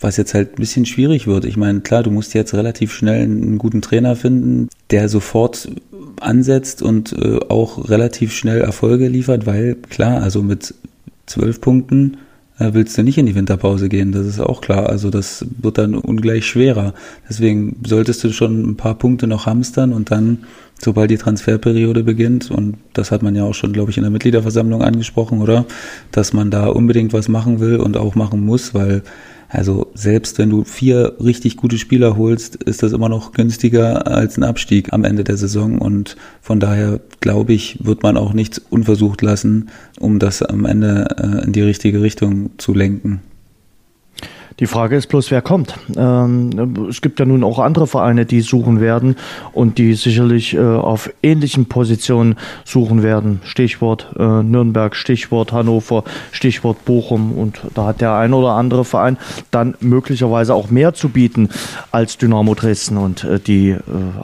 was 0.00 0.16
jetzt 0.16 0.34
halt 0.34 0.52
ein 0.52 0.60
bisschen 0.60 0.86
schwierig 0.86 1.26
wird. 1.26 1.44
Ich 1.44 1.56
meine, 1.56 1.80
klar, 1.80 2.02
du 2.02 2.10
musst 2.10 2.34
jetzt 2.34 2.54
relativ 2.54 2.92
schnell 2.92 3.22
einen 3.22 3.58
guten 3.58 3.82
Trainer 3.82 4.14
finden, 4.16 4.68
der 4.90 5.08
sofort 5.08 5.68
ansetzt 6.20 6.82
und 6.82 7.12
äh, 7.12 7.38
auch 7.48 7.88
relativ 7.88 8.32
schnell 8.32 8.60
Erfolge 8.60 9.08
liefert, 9.08 9.46
weil 9.46 9.74
klar, 9.74 10.22
also 10.22 10.42
mit 10.42 10.74
zwölf 11.26 11.60
Punkten 11.60 12.18
äh, 12.58 12.70
willst 12.72 12.96
du 12.96 13.02
nicht 13.02 13.18
in 13.18 13.26
die 13.26 13.34
Winterpause 13.34 13.88
gehen, 13.88 14.12
das 14.12 14.26
ist 14.26 14.40
auch 14.40 14.60
klar. 14.60 14.88
Also 14.88 15.10
das 15.10 15.46
wird 15.58 15.78
dann 15.78 15.94
ungleich 15.94 16.46
schwerer. 16.46 16.94
Deswegen 17.28 17.76
solltest 17.86 18.22
du 18.24 18.32
schon 18.32 18.70
ein 18.70 18.76
paar 18.76 18.94
Punkte 18.94 19.26
noch 19.26 19.46
hamstern 19.46 19.92
und 19.92 20.10
dann, 20.10 20.44
sobald 20.78 21.10
die 21.10 21.18
Transferperiode 21.18 22.02
beginnt, 22.02 22.50
und 22.50 22.76
das 22.92 23.10
hat 23.10 23.22
man 23.22 23.34
ja 23.34 23.44
auch 23.44 23.54
schon, 23.54 23.72
glaube 23.72 23.90
ich, 23.90 23.96
in 23.96 24.02
der 24.02 24.10
Mitgliederversammlung 24.10 24.82
angesprochen, 24.82 25.40
oder? 25.40 25.66
Dass 26.12 26.32
man 26.32 26.50
da 26.50 26.66
unbedingt 26.66 27.12
was 27.12 27.28
machen 27.28 27.60
will 27.60 27.76
und 27.76 27.96
auch 27.96 28.14
machen 28.14 28.40
muss, 28.40 28.74
weil 28.74 29.02
also 29.56 29.90
selbst 29.94 30.38
wenn 30.38 30.50
du 30.50 30.64
vier 30.64 31.14
richtig 31.18 31.56
gute 31.56 31.78
Spieler 31.78 32.16
holst, 32.16 32.56
ist 32.56 32.82
das 32.82 32.92
immer 32.92 33.08
noch 33.08 33.32
günstiger 33.32 34.06
als 34.06 34.36
ein 34.36 34.44
Abstieg 34.44 34.92
am 34.92 35.04
Ende 35.04 35.24
der 35.24 35.38
Saison. 35.38 35.78
Und 35.78 36.16
von 36.42 36.60
daher 36.60 37.00
glaube 37.20 37.54
ich, 37.54 37.78
wird 37.82 38.02
man 38.02 38.18
auch 38.18 38.34
nichts 38.34 38.58
unversucht 38.58 39.22
lassen, 39.22 39.70
um 39.98 40.18
das 40.18 40.42
am 40.42 40.66
Ende 40.66 41.08
äh, 41.18 41.44
in 41.44 41.52
die 41.52 41.62
richtige 41.62 42.02
Richtung 42.02 42.50
zu 42.58 42.74
lenken. 42.74 43.22
Die 44.58 44.66
Frage 44.66 44.96
ist 44.96 45.08
bloß, 45.08 45.30
wer 45.30 45.42
kommt. 45.42 45.74
Ähm, 45.96 46.86
es 46.88 47.02
gibt 47.02 47.20
ja 47.20 47.26
nun 47.26 47.44
auch 47.44 47.58
andere 47.58 47.86
Vereine, 47.86 48.24
die 48.24 48.40
suchen 48.40 48.80
werden 48.80 49.16
und 49.52 49.76
die 49.76 49.92
sicherlich 49.92 50.54
äh, 50.54 50.60
auf 50.60 51.10
ähnlichen 51.22 51.66
Positionen 51.66 52.36
suchen 52.64 53.02
werden. 53.02 53.40
Stichwort 53.44 54.08
äh, 54.18 54.22
Nürnberg, 54.22 54.96
Stichwort 54.96 55.52
Hannover, 55.52 56.04
Stichwort 56.32 56.86
Bochum. 56.86 57.32
Und 57.32 57.60
da 57.74 57.84
hat 57.84 58.00
der 58.00 58.14
ein 58.14 58.32
oder 58.32 58.52
andere 58.52 58.86
Verein 58.86 59.18
dann 59.50 59.74
möglicherweise 59.80 60.54
auch 60.54 60.70
mehr 60.70 60.94
zu 60.94 61.10
bieten 61.10 61.50
als 61.90 62.16
Dynamo 62.16 62.54
Dresden. 62.54 62.96
Und 62.96 63.24
äh, 63.24 63.38
die 63.38 63.70
äh, 63.70 63.80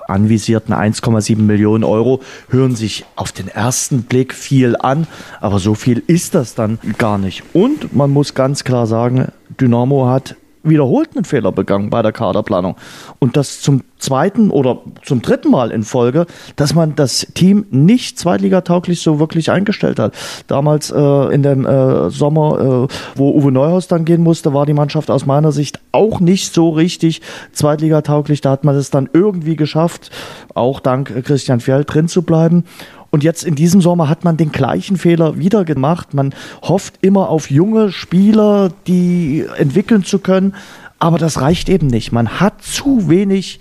anvisierten 0.09 0.75
1,7 0.75 1.37
Millionen 1.43 1.85
Euro 1.85 2.21
hören 2.49 2.75
sich 2.75 3.05
auf 3.17 3.33
den 3.33 3.49
ersten 3.49 4.05
Blick 4.05 4.33
viel 4.33 4.77
an, 4.79 5.07
aber 5.43 5.59
so 5.59 5.75
viel 5.75 6.03
ist 6.07 6.35
das 6.35 6.55
dann 6.55 6.79
gar 6.97 7.19
nicht. 7.19 7.43
Und 7.53 7.95
man 7.95 8.11
muss 8.11 8.33
ganz 8.33 8.65
klar 8.65 8.87
sagen, 8.87 9.27
Dynamo 9.61 10.07
hat 10.07 10.37
wiederholt 10.65 11.11
einen 11.15 11.25
Fehler 11.25 11.53
begangen 11.53 11.91
bei 11.91 12.03
der 12.03 12.13
Kaderplanung. 12.13 12.77
Und 13.19 13.37
das 13.37 13.61
zum 13.61 13.83
zweiten 13.99 14.51
oder 14.51 14.79
zum 15.05 15.23
dritten 15.23 15.51
Mal 15.51 15.71
in 15.71 15.83
Folge, 15.83 16.27
dass 16.57 16.75
man 16.75 16.95
das 16.95 17.27
Team 17.35 17.67
nicht 17.71 18.19
zweitligatauglich 18.19 19.01
so 19.01 19.19
wirklich 19.19 19.51
eingestellt 19.51 19.99
hat. 19.99 20.15
Damals 20.47 20.91
äh, 20.91 21.35
in 21.35 21.43
dem 21.43 21.67
äh, 21.67 22.11
Sommer, 22.11 22.89
äh, 22.89 22.95
wo 23.17 23.31
Uwe 23.31 23.53
Neuhaus 23.53 23.89
dann 23.89 24.05
gehen 24.05 24.23
musste, 24.23 24.55
war 24.55 24.67
die 24.67 24.73
Mannschaft 24.73 25.11
aus 25.11 25.27
meiner 25.27 25.53
Sicht 25.53 25.81
auch 25.93 26.21
nicht 26.21 26.53
so 26.53 26.71
richtig 26.71 27.23
zweitligatauglich. 27.53 28.41
Da 28.41 28.51
hat 28.51 28.65
man 28.65 28.77
es 28.77 28.91
dann 28.91 29.09
irgendwie 29.13 29.57
geschafft, 29.57 30.11
auch 30.55 30.81
dank 30.81 31.25
Christian 31.25 31.61
Fjell 31.61 31.85
drin 31.85 32.09
zu 32.09 32.23
bleiben. 32.23 32.65
Und 33.13 33.23
jetzt 33.23 33.45
in 33.45 33.55
diesem 33.55 33.83
Sommer 33.83 34.09
hat 34.09 34.25
man 34.25 34.39
den 34.39 34.53
gleichen 34.53 34.97
Fehler 34.97 35.39
wieder 35.39 35.67
gemacht. 35.67 36.15
Man 36.15 36.35
hofft 36.63 36.95
immer 37.03 37.29
auf 37.29 37.51
junge 37.51 37.93
Spieler, 37.93 38.71
die 38.87 39.45
entwickeln 39.59 40.03
zu 40.03 40.19
können. 40.19 40.55
Aber 40.99 41.19
das 41.19 41.41
reicht 41.41 41.69
eben 41.69 41.89
nicht. 41.89 42.11
Man 42.11 42.41
hat 42.41 42.63
zu 42.63 43.11
wenig 43.11 43.61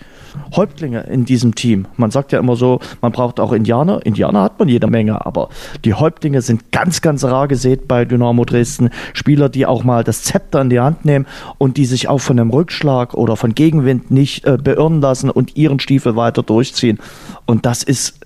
Häuptlinge 0.55 1.01
in 1.01 1.25
diesem 1.25 1.53
Team. 1.53 1.85
Man 1.97 2.11
sagt 2.11 2.31
ja 2.31 2.39
immer 2.39 2.55
so, 2.55 2.79
man 3.01 3.11
braucht 3.11 3.41
auch 3.41 3.51
Indianer. 3.51 4.05
Indianer 4.05 4.43
hat 4.43 4.57
man 4.57 4.69
jede 4.69 4.87
Menge, 4.87 5.25
aber 5.25 5.49
die 5.83 5.95
Häuptlinge 5.95 6.41
sind 6.41 6.71
ganz, 6.71 7.01
ganz 7.01 7.25
rar 7.25 7.49
gesät 7.49 7.89
bei 7.89 8.05
Dynamo 8.05 8.45
Dresden. 8.45 8.89
Spieler, 9.11 9.49
die 9.49 9.65
auch 9.65 9.83
mal 9.83 10.05
das 10.05 10.23
Zepter 10.23 10.61
in 10.61 10.69
die 10.69 10.79
Hand 10.79 11.03
nehmen 11.03 11.25
und 11.57 11.75
die 11.75 11.85
sich 11.85 12.07
auch 12.07 12.19
von 12.19 12.39
einem 12.39 12.51
Rückschlag 12.51 13.15
oder 13.15 13.35
von 13.35 13.53
Gegenwind 13.53 14.11
nicht 14.11 14.45
äh, 14.45 14.57
beirren 14.57 15.01
lassen 15.01 15.29
und 15.29 15.57
ihren 15.57 15.81
Stiefel 15.81 16.15
weiter 16.15 16.41
durchziehen. 16.41 16.99
Und 17.45 17.65
das 17.65 17.83
ist 17.83 18.19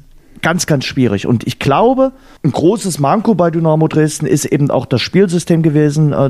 ganz, 0.45 0.67
ganz 0.67 0.85
schwierig. 0.85 1.25
Und 1.25 1.47
ich 1.47 1.57
glaube, 1.57 2.11
ein 2.43 2.51
großes 2.51 2.99
Manko 2.99 3.33
bei 3.33 3.49
Dynamo 3.49 3.87
Dresden 3.87 4.27
ist 4.27 4.45
eben 4.45 4.69
auch 4.69 4.85
das 4.85 5.01
Spielsystem 5.01 5.63
gewesen. 5.63 6.13
Äh, 6.13 6.29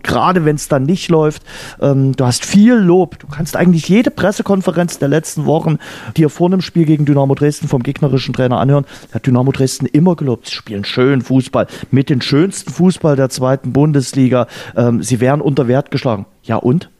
gerade 0.00 0.44
wenn 0.44 0.54
es 0.54 0.68
dann 0.68 0.84
nicht 0.84 1.08
läuft. 1.08 1.42
Ähm, 1.80 2.14
du 2.14 2.24
hast 2.24 2.46
viel 2.46 2.74
Lob. 2.74 3.18
Du 3.18 3.26
kannst 3.26 3.56
eigentlich 3.56 3.88
jede 3.88 4.12
Pressekonferenz 4.12 5.00
der 5.00 5.08
letzten 5.08 5.44
Wochen 5.44 5.78
dir 6.16 6.30
vor 6.30 6.46
einem 6.46 6.60
Spiel 6.60 6.84
gegen 6.84 7.04
Dynamo 7.04 7.34
Dresden 7.34 7.66
vom 7.66 7.82
gegnerischen 7.82 8.32
Trainer 8.32 8.60
anhören. 8.60 8.84
Hat 9.12 9.26
Dynamo 9.26 9.50
Dresden 9.50 9.86
immer 9.86 10.14
gelobt. 10.14 10.46
Sie 10.46 10.54
spielen 10.54 10.84
schön 10.84 11.20
Fußball. 11.20 11.66
Mit 11.90 12.10
den 12.10 12.20
schönsten 12.20 12.70
Fußball 12.70 13.16
der 13.16 13.28
zweiten 13.28 13.72
Bundesliga. 13.72 14.46
Ähm, 14.76 15.02
sie 15.02 15.18
wären 15.18 15.40
unter 15.40 15.66
Wert 15.66 15.90
geschlagen. 15.90 16.26
Ja 16.44 16.58
und? 16.58 16.90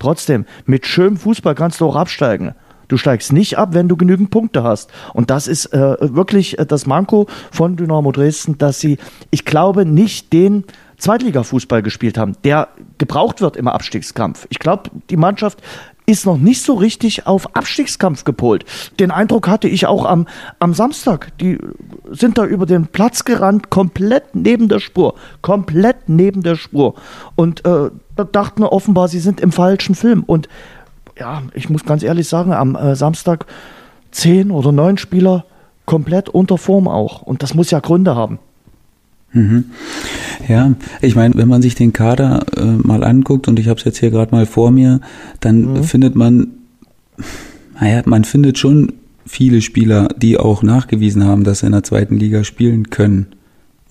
Trotzdem, 0.00 0.46
mit 0.66 0.84
schönem 0.84 1.16
Fußball 1.16 1.54
kannst 1.54 1.80
du 1.80 1.86
auch 1.86 1.94
absteigen. 1.94 2.54
Du 2.88 2.96
steigst 2.96 3.32
nicht 3.32 3.58
ab, 3.58 3.70
wenn 3.72 3.88
du 3.88 3.96
genügend 3.96 4.30
Punkte 4.30 4.62
hast. 4.62 4.90
Und 5.14 5.30
das 5.30 5.46
ist 5.46 5.66
äh, 5.66 5.96
wirklich 6.00 6.58
äh, 6.58 6.66
das 6.66 6.86
Manko 6.86 7.26
von 7.50 7.76
Dynamo 7.76 8.12
Dresden, 8.12 8.58
dass 8.58 8.80
sie, 8.80 8.98
ich 9.30 9.44
glaube, 9.44 9.84
nicht 9.84 10.32
den 10.32 10.64
Zweitliga-Fußball 10.96 11.82
gespielt 11.82 12.18
haben, 12.18 12.34
der 12.44 12.68
gebraucht 12.98 13.40
wird 13.40 13.56
im 13.56 13.68
Abstiegskampf. 13.68 14.46
Ich 14.50 14.58
glaube, 14.58 14.90
die 15.10 15.16
Mannschaft 15.16 15.62
ist 16.08 16.24
noch 16.24 16.38
nicht 16.38 16.62
so 16.62 16.72
richtig 16.72 17.26
auf 17.26 17.54
Abstiegskampf 17.54 18.24
gepolt. 18.24 18.64
Den 18.98 19.10
Eindruck 19.10 19.46
hatte 19.46 19.68
ich 19.68 19.86
auch 19.86 20.06
am, 20.06 20.26
am 20.58 20.72
Samstag. 20.72 21.36
Die 21.38 21.58
sind 22.10 22.38
da 22.38 22.46
über 22.46 22.64
den 22.64 22.86
Platz 22.86 23.24
gerannt, 23.24 23.68
komplett 23.68 24.34
neben 24.34 24.70
der 24.70 24.80
Spur. 24.80 25.14
Komplett 25.42 26.08
neben 26.08 26.42
der 26.42 26.56
Spur. 26.56 26.94
Und 27.36 27.64
äh, 27.66 27.90
dachten 28.32 28.64
offenbar, 28.64 29.08
sie 29.08 29.20
sind 29.20 29.38
im 29.38 29.52
falschen 29.52 29.94
Film. 29.94 30.24
Und 30.24 30.48
ja, 31.18 31.42
ich 31.54 31.68
muss 31.68 31.84
ganz 31.84 32.02
ehrlich 32.02 32.28
sagen, 32.28 32.52
am 32.52 32.76
äh, 32.76 32.94
Samstag 32.94 33.46
zehn 34.10 34.50
oder 34.50 34.72
neun 34.72 34.98
Spieler 34.98 35.44
komplett 35.84 36.28
unter 36.28 36.58
Form 36.58 36.88
auch. 36.88 37.22
Und 37.22 37.42
das 37.42 37.54
muss 37.54 37.70
ja 37.70 37.80
Gründe 37.80 38.14
haben. 38.14 38.38
Mhm. 39.32 39.66
Ja, 40.46 40.72
ich 41.02 41.14
meine, 41.14 41.34
wenn 41.34 41.48
man 41.48 41.62
sich 41.62 41.74
den 41.74 41.92
Kader 41.92 42.46
äh, 42.56 42.64
mal 42.64 43.04
anguckt, 43.04 43.48
und 43.48 43.58
ich 43.58 43.68
habe 43.68 43.78
es 43.78 43.84
jetzt 43.84 43.98
hier 43.98 44.10
gerade 44.10 44.34
mal 44.34 44.46
vor 44.46 44.70
mir, 44.70 45.00
dann 45.40 45.74
mhm. 45.74 45.84
findet 45.84 46.14
man, 46.14 46.48
naja, 47.78 48.02
man 48.06 48.24
findet 48.24 48.58
schon 48.58 48.92
viele 49.26 49.60
Spieler, 49.60 50.08
die 50.16 50.38
auch 50.38 50.62
nachgewiesen 50.62 51.24
haben, 51.24 51.44
dass 51.44 51.60
sie 51.60 51.66
in 51.66 51.72
der 51.72 51.84
zweiten 51.84 52.16
Liga 52.16 52.44
spielen 52.44 52.88
können 52.90 53.26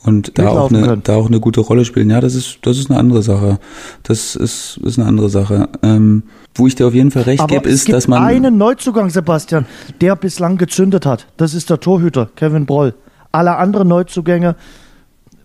und 0.03 0.37
da 0.37 0.49
auch, 0.49 0.69
eine, 0.69 0.97
da 0.97 1.15
auch 1.15 1.27
eine 1.27 1.39
gute 1.39 1.59
Rolle 1.59 1.83
spielen. 1.83 2.09
Ja, 2.09 2.21
das 2.21 2.35
ist, 2.35 2.59
das 2.61 2.77
ist 2.77 2.89
eine 2.89 2.99
andere 2.99 3.23
Sache. 3.23 3.59
Das 4.03 4.35
ist, 4.35 4.79
ist 4.83 4.99
eine 4.99 5.07
andere 5.07 5.29
Sache. 5.29 5.69
Ähm, 5.81 6.23
wo 6.55 6.67
ich 6.67 6.75
dir 6.75 6.87
auf 6.87 6.93
jeden 6.93 7.11
Fall 7.11 7.23
recht 7.23 7.47
gebe, 7.47 7.67
ist, 7.67 7.91
dass 7.91 8.07
man. 8.07 8.23
einen 8.23 8.57
Neuzugang, 8.57 9.09
Sebastian, 9.09 9.65
der 10.01 10.15
bislang 10.15 10.57
gezündet 10.57 11.05
hat. 11.05 11.27
Das 11.37 11.53
ist 11.53 11.69
der 11.69 11.79
Torhüter, 11.79 12.29
Kevin 12.35 12.65
Broll. 12.65 12.93
Alle 13.31 13.57
anderen 13.57 13.87
Neuzugänge, 13.87 14.55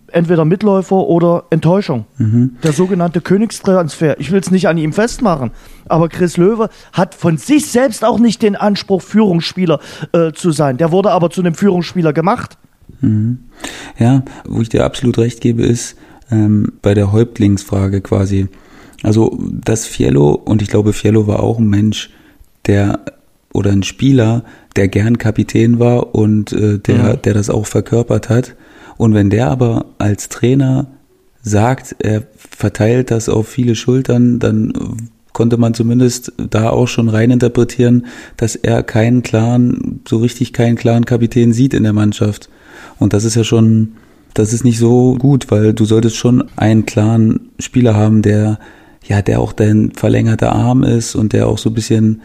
entweder 0.07 0.45
Mitläufer 0.45 0.95
oder 0.95 1.45
Enttäuschung. 1.49 2.05
Mhm. 2.17 2.57
Der 2.63 2.73
sogenannte 2.73 3.21
Königstransfer. 3.21 4.19
Ich 4.19 4.31
will 4.31 4.39
es 4.39 4.51
nicht 4.51 4.67
an 4.67 4.77
ihm 4.77 4.93
festmachen, 4.93 5.51
aber 5.87 6.09
Chris 6.09 6.37
Löwe 6.37 6.69
hat 6.93 7.15
von 7.15 7.37
sich 7.37 7.69
selbst 7.69 8.05
auch 8.05 8.19
nicht 8.19 8.41
den 8.41 8.55
Anspruch, 8.55 9.01
Führungsspieler 9.01 9.79
äh, 10.13 10.31
zu 10.31 10.51
sein. 10.51 10.77
Der 10.77 10.91
wurde 10.91 11.11
aber 11.11 11.29
zu 11.29 11.41
einem 11.41 11.55
Führungsspieler 11.55 12.13
gemacht. 12.13 12.57
Mhm. 13.03 13.37
Ja, 13.99 14.23
wo 14.47 14.61
ich 14.61 14.69
dir 14.69 14.85
absolut 14.85 15.17
recht 15.17 15.41
gebe, 15.41 15.63
ist 15.63 15.95
ähm, 16.31 16.73
bei 16.81 16.93
der 16.93 17.11
Häuptlingsfrage 17.11 18.01
quasi. 18.01 18.47
Also 19.03 19.37
das 19.51 19.85
Fiello, 19.85 20.31
und 20.31 20.61
ich 20.61 20.69
glaube, 20.69 20.93
Fiello 20.93 21.27
war 21.27 21.41
auch 21.41 21.59
ein 21.59 21.69
Mensch, 21.69 22.09
der 22.65 22.99
oder 23.53 23.71
ein 23.71 23.83
Spieler, 23.83 24.43
der 24.75 24.87
gern 24.87 25.17
Kapitän 25.17 25.79
war 25.79 26.15
und 26.15 26.53
äh, 26.53 26.79
der, 26.79 27.15
mhm. 27.15 27.21
der 27.21 27.33
das 27.33 27.49
auch 27.49 27.67
verkörpert 27.67 28.29
hat. 28.29 28.55
Und 28.97 29.13
wenn 29.13 29.29
der 29.29 29.49
aber 29.49 29.85
als 29.97 30.29
Trainer 30.29 30.87
sagt, 31.41 31.95
er 31.99 32.23
verteilt 32.35 33.11
das 33.11 33.29
auf 33.29 33.47
viele 33.47 33.75
Schultern, 33.75 34.39
dann 34.39 34.73
konnte 35.33 35.57
man 35.57 35.73
zumindest 35.73 36.31
da 36.37 36.69
auch 36.69 36.87
schon 36.87 37.09
rein 37.09 37.31
interpretieren, 37.31 38.05
dass 38.37 38.55
er 38.55 38.83
keinen 38.83 39.23
klaren, 39.23 40.01
so 40.07 40.17
richtig 40.17 40.53
keinen 40.53 40.75
klaren 40.77 41.05
Kapitän 41.05 41.51
sieht 41.51 41.73
in 41.73 41.83
der 41.83 41.93
Mannschaft. 41.93 42.49
Und 42.99 43.13
das 43.13 43.23
ist 43.23 43.35
ja 43.35 43.43
schon, 43.43 43.93
das 44.33 44.53
ist 44.53 44.63
nicht 44.63 44.79
so 44.79 45.15
gut, 45.15 45.51
weil 45.51 45.73
du 45.73 45.85
solltest 45.85 46.15
schon 46.15 46.43
einen 46.55 46.85
klaren 46.85 47.51
Spieler 47.59 47.95
haben, 47.95 48.21
der, 48.21 48.59
ja, 49.05 49.21
der 49.21 49.39
auch 49.39 49.53
dein 49.53 49.91
verlängerter 49.91 50.53
Arm 50.53 50.83
ist 50.83 51.15
und 51.15 51.33
der 51.33 51.47
auch 51.47 51.57
so 51.57 51.69
ein 51.69 51.73
bisschen, 51.73 52.21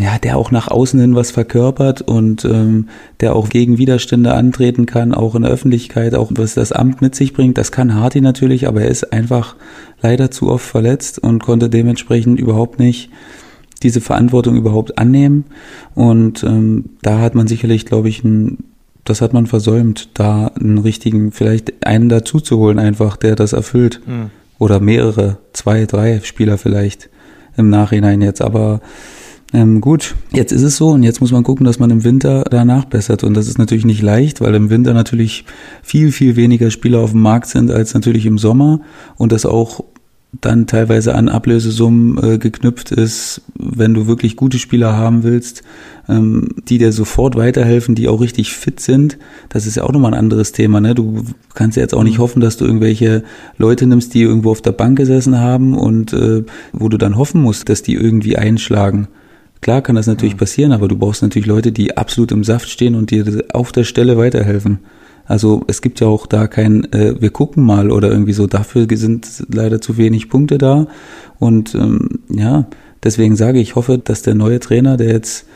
ja, 0.00 0.18
der 0.18 0.36
auch 0.36 0.50
nach 0.50 0.68
außen 0.68 1.00
hin 1.00 1.14
was 1.14 1.30
verkörpert 1.30 2.02
und 2.02 2.44
ähm, 2.44 2.88
der 3.20 3.34
auch 3.34 3.48
gegen 3.48 3.78
Widerstände 3.78 4.34
antreten 4.34 4.86
kann, 4.86 5.14
auch 5.14 5.34
in 5.34 5.42
der 5.42 5.50
Öffentlichkeit, 5.50 6.14
auch 6.14 6.30
was 6.34 6.54
das 6.54 6.72
Amt 6.72 7.00
mit 7.00 7.14
sich 7.14 7.32
bringt. 7.32 7.58
Das 7.58 7.72
kann 7.72 7.94
Harti 7.94 8.20
natürlich, 8.20 8.68
aber 8.68 8.82
er 8.82 8.88
ist 8.88 9.12
einfach 9.12 9.56
leider 10.00 10.30
zu 10.30 10.50
oft 10.50 10.66
verletzt 10.66 11.18
und 11.18 11.42
konnte 11.42 11.70
dementsprechend 11.70 12.38
überhaupt 12.38 12.78
nicht 12.78 13.10
diese 13.82 14.00
Verantwortung 14.00 14.56
überhaupt 14.56 14.98
annehmen. 14.98 15.44
Und 15.94 16.42
ähm, 16.44 16.90
da 17.02 17.20
hat 17.20 17.34
man 17.34 17.48
sicherlich, 17.48 17.86
glaube 17.86 18.08
ich, 18.08 18.24
ein 18.24 18.64
das 19.08 19.20
hat 19.20 19.32
man 19.32 19.46
versäumt, 19.46 20.10
da 20.14 20.48
einen 20.48 20.78
richtigen, 20.78 21.32
vielleicht 21.32 21.86
einen 21.86 22.08
dazu 22.08 22.40
zu 22.40 22.58
holen, 22.58 22.78
einfach, 22.78 23.16
der 23.16 23.36
das 23.36 23.52
erfüllt. 23.52 24.00
Mhm. 24.06 24.30
Oder 24.58 24.80
mehrere, 24.80 25.38
zwei, 25.52 25.86
drei 25.86 26.20
Spieler 26.22 26.58
vielleicht 26.58 27.08
im 27.56 27.70
Nachhinein 27.70 28.20
jetzt. 28.22 28.42
Aber 28.42 28.80
ähm, 29.52 29.80
gut, 29.80 30.14
jetzt 30.32 30.52
ist 30.52 30.62
es 30.62 30.76
so 30.76 30.90
und 30.90 31.02
jetzt 31.02 31.20
muss 31.20 31.32
man 31.32 31.42
gucken, 31.42 31.64
dass 31.64 31.78
man 31.78 31.90
im 31.90 32.04
Winter 32.04 32.44
danach 32.50 32.84
bessert. 32.84 33.24
Und 33.24 33.34
das 33.34 33.48
ist 33.48 33.58
natürlich 33.58 33.84
nicht 33.84 34.02
leicht, 34.02 34.40
weil 34.40 34.54
im 34.54 34.68
Winter 34.68 34.94
natürlich 34.94 35.44
viel, 35.82 36.12
viel 36.12 36.36
weniger 36.36 36.70
Spieler 36.70 36.98
auf 36.98 37.12
dem 37.12 37.22
Markt 37.22 37.46
sind 37.46 37.70
als 37.70 37.94
natürlich 37.94 38.26
im 38.26 38.36
Sommer 38.36 38.80
und 39.16 39.32
das 39.32 39.46
auch 39.46 39.84
dann 40.32 40.66
teilweise 40.66 41.14
an 41.14 41.28
Ablösesummen 41.28 42.22
äh, 42.22 42.38
geknüpft 42.38 42.92
ist, 42.92 43.40
wenn 43.54 43.94
du 43.94 44.06
wirklich 44.06 44.36
gute 44.36 44.58
Spieler 44.58 44.94
haben 44.94 45.22
willst, 45.22 45.62
ähm, 46.06 46.50
die 46.68 46.76
dir 46.76 46.92
sofort 46.92 47.34
weiterhelfen, 47.34 47.94
die 47.94 48.08
auch 48.08 48.20
richtig 48.20 48.52
fit 48.52 48.78
sind. 48.78 49.18
Das 49.48 49.66
ist 49.66 49.76
ja 49.76 49.84
auch 49.84 49.92
nochmal 49.92 50.12
ein 50.12 50.18
anderes 50.18 50.52
Thema. 50.52 50.80
Ne? 50.80 50.94
Du 50.94 51.24
kannst 51.54 51.76
ja 51.76 51.82
jetzt 51.82 51.94
auch 51.94 52.02
nicht 52.02 52.18
mhm. 52.18 52.22
hoffen, 52.22 52.40
dass 52.40 52.58
du 52.58 52.66
irgendwelche 52.66 53.24
Leute 53.56 53.86
nimmst, 53.86 54.12
die 54.12 54.22
irgendwo 54.22 54.50
auf 54.50 54.60
der 54.60 54.72
Bank 54.72 54.98
gesessen 54.98 55.38
haben 55.38 55.76
und 55.76 56.12
äh, 56.12 56.44
wo 56.72 56.90
du 56.90 56.98
dann 56.98 57.16
hoffen 57.16 57.40
musst, 57.40 57.68
dass 57.70 57.82
die 57.82 57.94
irgendwie 57.94 58.36
einschlagen. 58.36 59.08
Klar 59.62 59.82
kann 59.82 59.96
das 59.96 60.06
natürlich 60.06 60.34
ja. 60.34 60.38
passieren, 60.38 60.72
aber 60.72 60.88
du 60.88 60.96
brauchst 60.96 61.22
natürlich 61.22 61.46
Leute, 61.46 61.72
die 61.72 61.96
absolut 61.96 62.32
im 62.32 62.44
Saft 62.44 62.68
stehen 62.68 62.94
und 62.94 63.10
dir 63.10 63.44
auf 63.52 63.72
der 63.72 63.84
Stelle 63.84 64.18
weiterhelfen. 64.18 64.80
Also 65.28 65.62
es 65.66 65.82
gibt 65.82 66.00
ja 66.00 66.06
auch 66.06 66.26
da 66.26 66.46
kein, 66.46 66.90
äh, 66.92 67.20
wir 67.20 67.30
gucken 67.30 67.64
mal 67.64 67.90
oder 67.90 68.10
irgendwie 68.10 68.32
so, 68.32 68.46
dafür 68.46 68.86
sind 68.90 69.44
leider 69.52 69.80
zu 69.80 69.98
wenig 69.98 70.30
Punkte 70.30 70.56
da. 70.56 70.86
Und 71.38 71.74
ähm, 71.74 72.20
ja, 72.30 72.66
deswegen 73.04 73.36
sage 73.36 73.60
ich, 73.60 73.68
ich 73.68 73.74
hoffe, 73.76 73.98
dass 73.98 74.22
der 74.22 74.34
neue 74.34 74.58
Trainer, 74.58 74.96
der 74.96 75.12
jetzt 75.12 75.46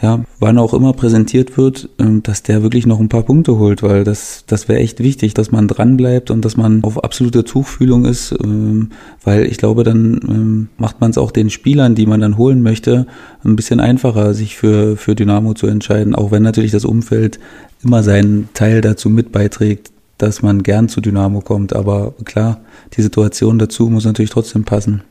ja, 0.00 0.24
wann 0.38 0.58
auch 0.58 0.74
immer 0.74 0.92
präsentiert 0.92 1.56
wird, 1.56 1.88
ähm, 1.98 2.22
dass 2.22 2.44
der 2.44 2.62
wirklich 2.62 2.86
noch 2.86 3.00
ein 3.00 3.08
paar 3.08 3.24
Punkte 3.24 3.58
holt, 3.58 3.82
weil 3.82 4.04
das, 4.04 4.44
das 4.46 4.68
wäre 4.68 4.78
echt 4.78 5.00
wichtig, 5.00 5.34
dass 5.34 5.50
man 5.50 5.66
dran 5.66 5.96
bleibt 5.96 6.30
und 6.30 6.44
dass 6.44 6.56
man 6.56 6.84
auf 6.84 7.02
absoluter 7.02 7.44
Tuchfühlung 7.44 8.04
ist, 8.04 8.32
ähm, 8.42 8.90
weil 9.24 9.44
ich 9.46 9.58
glaube, 9.58 9.82
dann 9.82 10.20
ähm, 10.28 10.68
macht 10.76 11.00
man 11.00 11.10
es 11.10 11.18
auch 11.18 11.32
den 11.32 11.50
Spielern, 11.50 11.96
die 11.96 12.06
man 12.06 12.20
dann 12.20 12.38
holen 12.38 12.62
möchte, 12.62 13.06
ein 13.44 13.56
bisschen 13.56 13.80
einfacher, 13.80 14.34
sich 14.34 14.56
für, 14.56 14.96
für 14.96 15.16
Dynamo 15.16 15.54
zu 15.54 15.66
entscheiden, 15.66 16.14
auch 16.14 16.30
wenn 16.30 16.44
natürlich 16.44 16.72
das 16.72 16.84
Umfeld 16.84 17.40
immer 17.82 18.04
seinen 18.04 18.48
Teil 18.54 18.80
dazu 18.80 19.10
mit 19.10 19.32
beiträgt, 19.32 19.90
dass 20.16 20.42
man 20.42 20.62
gern 20.62 20.88
zu 20.88 21.00
Dynamo 21.00 21.40
kommt, 21.40 21.74
aber 21.74 22.14
klar, 22.24 22.60
die 22.96 23.02
Situation 23.02 23.58
dazu 23.58 23.88
muss 23.88 24.04
natürlich 24.04 24.30
trotzdem 24.30 24.64
passen. 24.64 25.02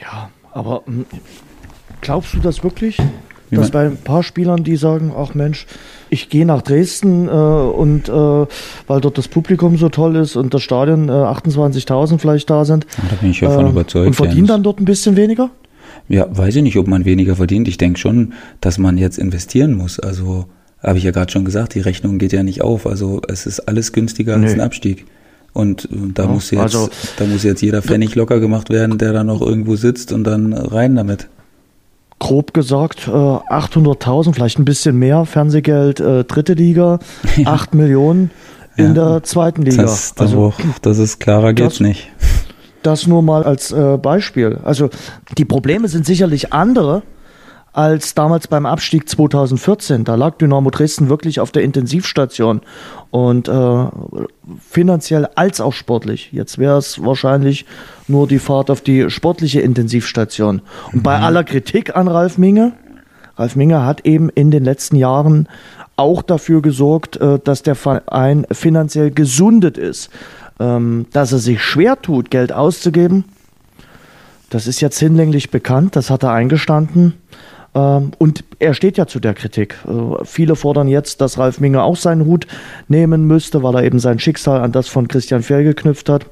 Ja, 0.00 0.30
aber 0.52 0.82
hm, 0.86 1.06
glaubst 2.00 2.34
du 2.34 2.38
das 2.40 2.64
wirklich? 2.64 2.98
Wie 3.50 3.56
dass 3.56 3.70
bei 3.70 3.86
ein 3.86 3.96
paar 3.96 4.22
Spielern, 4.22 4.64
die 4.64 4.76
sagen, 4.76 5.12
ach 5.16 5.34
Mensch, 5.34 5.66
ich 6.10 6.28
gehe 6.28 6.46
nach 6.46 6.62
Dresden 6.62 7.28
äh, 7.28 7.30
und 7.30 8.08
äh, 8.08 8.12
weil 8.12 9.00
dort 9.00 9.18
das 9.18 9.28
Publikum 9.28 9.76
so 9.76 9.88
toll 9.88 10.16
ist 10.16 10.36
und 10.36 10.52
das 10.54 10.62
Stadion 10.62 11.08
äh, 11.08 11.12
28.000 11.12 12.18
vielleicht 12.18 12.50
da 12.50 12.64
sind. 12.64 12.86
Da 12.96 13.16
bin 13.16 13.30
ich 13.30 13.40
davon 13.40 13.66
äh, 13.66 13.70
überzeugt. 13.70 14.06
Und 14.08 14.14
verdienen 14.14 14.46
dann 14.46 14.62
dort 14.62 14.80
ein 14.80 14.84
bisschen 14.84 15.16
weniger? 15.16 15.50
Ja, 16.08 16.26
weiß 16.30 16.56
ich 16.56 16.62
nicht, 16.62 16.76
ob 16.76 16.86
man 16.86 17.04
weniger 17.04 17.36
verdient. 17.36 17.68
Ich 17.68 17.78
denke 17.78 17.98
schon, 17.98 18.32
dass 18.60 18.78
man 18.78 18.98
jetzt 18.98 19.18
investieren 19.18 19.74
muss. 19.74 19.98
Also 19.98 20.46
habe 20.82 20.98
ich 20.98 21.04
ja 21.04 21.10
gerade 21.10 21.32
schon 21.32 21.44
gesagt, 21.44 21.74
die 21.74 21.80
Rechnung 21.80 22.18
geht 22.18 22.32
ja 22.32 22.42
nicht 22.42 22.62
auf. 22.62 22.86
Also 22.86 23.20
es 23.28 23.46
ist 23.46 23.60
alles 23.60 23.92
günstiger 23.92 24.36
nee. 24.36 24.46
als 24.46 24.54
ein 24.54 24.60
Abstieg. 24.60 25.06
Und 25.52 25.86
äh, 25.86 26.12
da 26.14 26.24
ja, 26.24 26.28
muss 26.28 26.50
jetzt, 26.50 26.60
also, 26.60 26.90
da 27.18 27.24
muss 27.24 27.42
jetzt 27.42 27.62
jeder 27.62 27.82
Pfennig 27.82 28.14
locker 28.14 28.40
gemacht 28.40 28.70
werden, 28.70 28.98
der 28.98 29.12
da 29.12 29.24
noch 29.24 29.40
irgendwo 29.40 29.76
sitzt 29.76 30.12
und 30.12 30.24
dann 30.24 30.52
rein 30.52 30.96
damit 30.96 31.28
grob 32.18 32.54
gesagt 32.54 33.08
äh, 33.08 33.10
800.000, 33.10 34.34
vielleicht 34.34 34.58
ein 34.58 34.64
bisschen 34.64 34.98
mehr 34.98 35.26
Fernsehgeld, 35.26 36.00
äh, 36.00 36.24
dritte 36.24 36.54
Liga, 36.54 36.98
ja. 37.36 37.48
8 37.48 37.74
Millionen 37.74 38.30
in 38.76 38.94
ja. 38.94 39.12
der 39.12 39.22
zweiten 39.22 39.62
Liga. 39.62 39.82
Das, 39.82 40.14
das, 40.14 40.28
also, 40.28 40.52
das 40.82 40.98
ist 40.98 41.18
klarer 41.18 41.52
geht's 41.52 41.78
das, 41.78 41.80
nicht. 41.80 42.10
Das 42.82 43.06
nur 43.06 43.22
mal 43.22 43.42
als 43.42 43.72
äh, 43.72 43.98
Beispiel. 43.98 44.58
Also 44.62 44.90
die 45.36 45.44
Probleme 45.44 45.88
sind 45.88 46.06
sicherlich 46.06 46.52
andere 46.52 47.02
als 47.76 48.14
damals 48.14 48.48
beim 48.48 48.64
Abstieg 48.64 49.06
2014. 49.06 50.04
Da 50.04 50.14
lag 50.14 50.38
Dynamo 50.38 50.70
Dresden 50.70 51.10
wirklich 51.10 51.40
auf 51.40 51.52
der 51.52 51.62
Intensivstation 51.62 52.62
und 53.10 53.48
äh, 53.48 53.84
finanziell 54.66 55.28
als 55.34 55.60
auch 55.60 55.74
sportlich. 55.74 56.30
Jetzt 56.32 56.56
wäre 56.56 56.78
es 56.78 57.04
wahrscheinlich 57.04 57.66
nur 58.08 58.26
die 58.26 58.38
Fahrt 58.38 58.70
auf 58.70 58.80
die 58.80 59.10
sportliche 59.10 59.60
Intensivstation. 59.60 60.62
Und 60.86 60.94
mhm. 60.94 61.02
bei 61.02 61.18
aller 61.18 61.44
Kritik 61.44 61.94
an 61.94 62.08
Ralf 62.08 62.38
Minge, 62.38 62.72
Ralf 63.36 63.56
Minge 63.56 63.84
hat 63.84 64.06
eben 64.06 64.30
in 64.30 64.50
den 64.50 64.64
letzten 64.64 64.96
Jahren 64.96 65.46
auch 65.96 66.22
dafür 66.22 66.62
gesorgt, 66.62 67.18
äh, 67.18 67.38
dass 67.38 67.62
der 67.62 67.74
Verein 67.74 68.46
finanziell 68.50 69.10
gesundet 69.10 69.76
ist. 69.76 70.08
Ähm, 70.58 71.04
dass 71.12 71.32
er 71.32 71.38
sich 71.40 71.62
schwer 71.62 72.00
tut, 72.00 72.30
Geld 72.30 72.50
auszugeben, 72.50 73.24
das 74.48 74.66
ist 74.66 74.80
jetzt 74.80 74.98
hinlänglich 74.98 75.50
bekannt, 75.50 75.96
das 75.96 76.08
hat 76.08 76.22
er 76.22 76.32
eingestanden. 76.32 77.14
Ähm, 77.76 78.12
und 78.18 78.42
er 78.58 78.72
steht 78.72 78.96
ja 78.96 79.06
zu 79.06 79.20
der 79.20 79.34
Kritik. 79.34 79.76
Äh, 79.86 80.24
viele 80.24 80.56
fordern 80.56 80.88
jetzt, 80.88 81.20
dass 81.20 81.38
Ralf 81.38 81.60
Minge 81.60 81.82
auch 81.82 81.96
seinen 81.96 82.24
Hut 82.24 82.46
nehmen 82.88 83.26
müsste, 83.26 83.62
weil 83.62 83.74
er 83.74 83.84
eben 83.84 83.98
sein 83.98 84.18
Schicksal 84.18 84.62
an 84.62 84.72
das 84.72 84.88
von 84.88 85.08
Christian 85.08 85.42
Fjell 85.42 85.62
geknüpft 85.62 86.08
hat. 86.08 86.26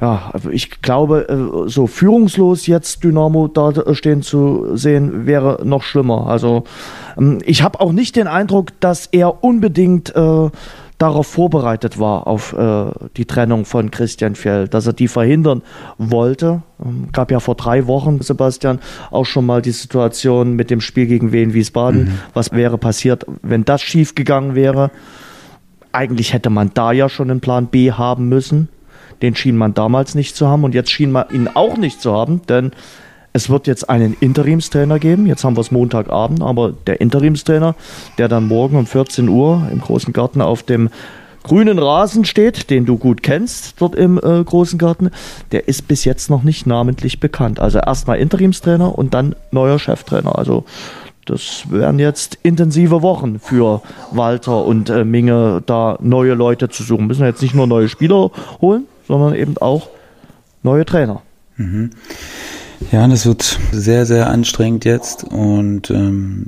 Ja, 0.00 0.32
ich 0.50 0.82
glaube, 0.82 1.28
äh, 1.28 1.68
so 1.68 1.86
führungslos 1.86 2.66
jetzt 2.66 3.04
Dynamo 3.04 3.48
da 3.48 3.94
stehen 3.94 4.22
zu 4.22 4.76
sehen, 4.76 5.26
wäre 5.26 5.60
noch 5.64 5.82
schlimmer. 5.82 6.26
Also 6.26 6.64
ähm, 7.16 7.38
ich 7.44 7.62
habe 7.62 7.80
auch 7.80 7.92
nicht 7.92 8.16
den 8.16 8.26
Eindruck, 8.26 8.78
dass 8.80 9.06
er 9.06 9.44
unbedingt 9.44 10.14
äh, 10.14 10.50
darauf 10.98 11.28
vorbereitet 11.28 11.98
war, 12.00 12.26
auf 12.26 12.52
äh, 12.52 12.90
die 13.16 13.24
Trennung 13.24 13.64
von 13.64 13.90
Christian 13.90 14.34
Fjell, 14.34 14.66
dass 14.66 14.86
er 14.86 14.92
die 14.92 15.08
verhindern 15.08 15.62
wollte. 15.96 16.62
Ähm, 16.84 17.08
gab 17.12 17.30
ja 17.30 17.38
vor 17.40 17.54
drei 17.54 17.86
Wochen, 17.86 18.20
Sebastian, 18.20 18.80
auch 19.10 19.24
schon 19.24 19.46
mal 19.46 19.62
die 19.62 19.70
Situation 19.70 20.54
mit 20.54 20.70
dem 20.70 20.80
Spiel 20.80 21.06
gegen 21.06 21.32
Wien 21.32 21.54
Wiesbaden. 21.54 22.04
Mhm. 22.04 22.18
Was 22.34 22.52
wäre 22.52 22.78
passiert, 22.78 23.24
wenn 23.42 23.64
das 23.64 23.80
schiefgegangen 23.80 24.56
wäre? 24.56 24.90
Eigentlich 25.92 26.32
hätte 26.32 26.50
man 26.50 26.72
da 26.74 26.92
ja 26.92 27.08
schon 27.08 27.30
einen 27.30 27.40
Plan 27.40 27.68
B 27.68 27.92
haben 27.92 28.28
müssen. 28.28 28.68
Den 29.22 29.34
schien 29.34 29.56
man 29.56 29.74
damals 29.74 30.14
nicht 30.14 30.36
zu 30.36 30.48
haben 30.48 30.64
und 30.64 30.74
jetzt 30.74 30.90
schien 30.90 31.12
man 31.12 31.26
ihn 31.30 31.48
auch 31.52 31.76
nicht 31.76 32.00
zu 32.00 32.12
haben, 32.12 32.42
denn 32.48 32.72
es 33.32 33.50
wird 33.50 33.66
jetzt 33.66 33.88
einen 33.88 34.16
Interimstrainer 34.18 34.98
geben. 34.98 35.26
Jetzt 35.26 35.44
haben 35.44 35.56
wir 35.56 35.60
es 35.60 35.70
Montagabend, 35.70 36.42
aber 36.42 36.72
der 36.86 37.00
Interimstrainer, 37.00 37.74
der 38.16 38.28
dann 38.28 38.48
morgen 38.48 38.76
um 38.76 38.86
14 38.86 39.28
Uhr 39.28 39.68
im 39.70 39.80
großen 39.80 40.12
Garten 40.12 40.40
auf 40.40 40.62
dem 40.62 40.88
grünen 41.42 41.78
Rasen 41.78 42.24
steht, 42.24 42.70
den 42.70 42.84
du 42.84 42.98
gut 42.98 43.22
kennst 43.22 43.80
dort 43.80 43.94
im 43.94 44.18
äh, 44.18 44.44
großen 44.44 44.78
Garten, 44.78 45.10
der 45.52 45.68
ist 45.68 45.88
bis 45.88 46.04
jetzt 46.04 46.30
noch 46.30 46.42
nicht 46.42 46.66
namentlich 46.66 47.20
bekannt. 47.20 47.58
Also 47.60 47.78
erstmal 47.78 48.18
Interimstrainer 48.18 48.96
und 48.96 49.14
dann 49.14 49.34
neuer 49.50 49.78
Cheftrainer. 49.78 50.36
Also 50.36 50.64
das 51.24 51.64
wären 51.70 51.98
jetzt 51.98 52.38
intensive 52.42 53.02
Wochen 53.02 53.38
für 53.38 53.82
Walter 54.12 54.64
und 54.64 54.90
äh, 54.90 55.04
Minge, 55.04 55.62
da 55.64 55.98
neue 56.00 56.34
Leute 56.34 56.68
zu 56.68 56.82
suchen. 56.82 57.06
Müssen 57.06 57.24
jetzt 57.24 57.42
nicht 57.42 57.54
nur 57.54 57.66
neue 57.66 57.88
Spieler 57.88 58.30
holen, 58.60 58.84
sondern 59.06 59.34
eben 59.34 59.56
auch 59.58 59.88
neue 60.62 60.84
Trainer. 60.84 61.22
Mhm. 61.56 61.90
Ja, 62.92 63.06
das 63.06 63.26
wird 63.26 63.58
sehr, 63.72 64.06
sehr 64.06 64.30
anstrengend 64.30 64.84
jetzt 64.84 65.24
und 65.24 65.90
ähm, 65.90 66.46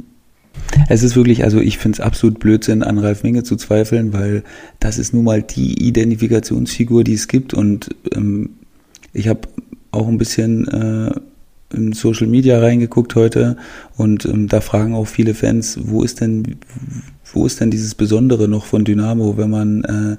es 0.89 1.03
ist 1.03 1.17
wirklich, 1.17 1.45
also 1.45 1.61
ich 1.61 1.79
finde 1.79 1.97
es 1.97 2.01
absolut 2.01 2.39
Blödsinn, 2.39 2.83
an 2.83 2.99
Ralf 2.99 3.23
Minge 3.23 3.43
zu 3.43 3.57
zweifeln, 3.57 4.13
weil 4.13 4.45
das 4.79 4.99
ist 4.99 5.13
nun 5.13 5.25
mal 5.25 5.43
die 5.43 5.87
Identifikationsfigur, 5.87 7.05
die 7.05 7.15
es 7.15 7.29
gibt 7.29 7.53
und 7.53 7.95
ähm, 8.15 8.51
ich 9.13 9.29
habe 9.29 9.41
auch 9.91 10.07
ein 10.07 10.19
bisschen 10.19 10.69
äh, 10.69 11.13
in 11.75 11.93
Social 11.93 12.27
Media 12.27 12.59
reingeguckt 12.61 13.15
heute 13.15 13.57
und 13.97 14.25
ähm, 14.25 14.49
da 14.49 14.61
fragen 14.61 14.95
auch 14.95 15.07
viele 15.07 15.35
Fans, 15.35 15.79
wo 15.83 16.03
ist 16.03 16.21
denn, 16.21 16.57
wo 17.33 17.47
ist 17.47 17.61
denn 17.61 17.71
dieses 17.71 17.95
Besondere 17.95 18.49
noch 18.49 18.65
von 18.65 18.85
Dynamo, 18.85 19.37
wenn 19.37 19.51
man, 19.51 19.85
äh, 19.85 20.17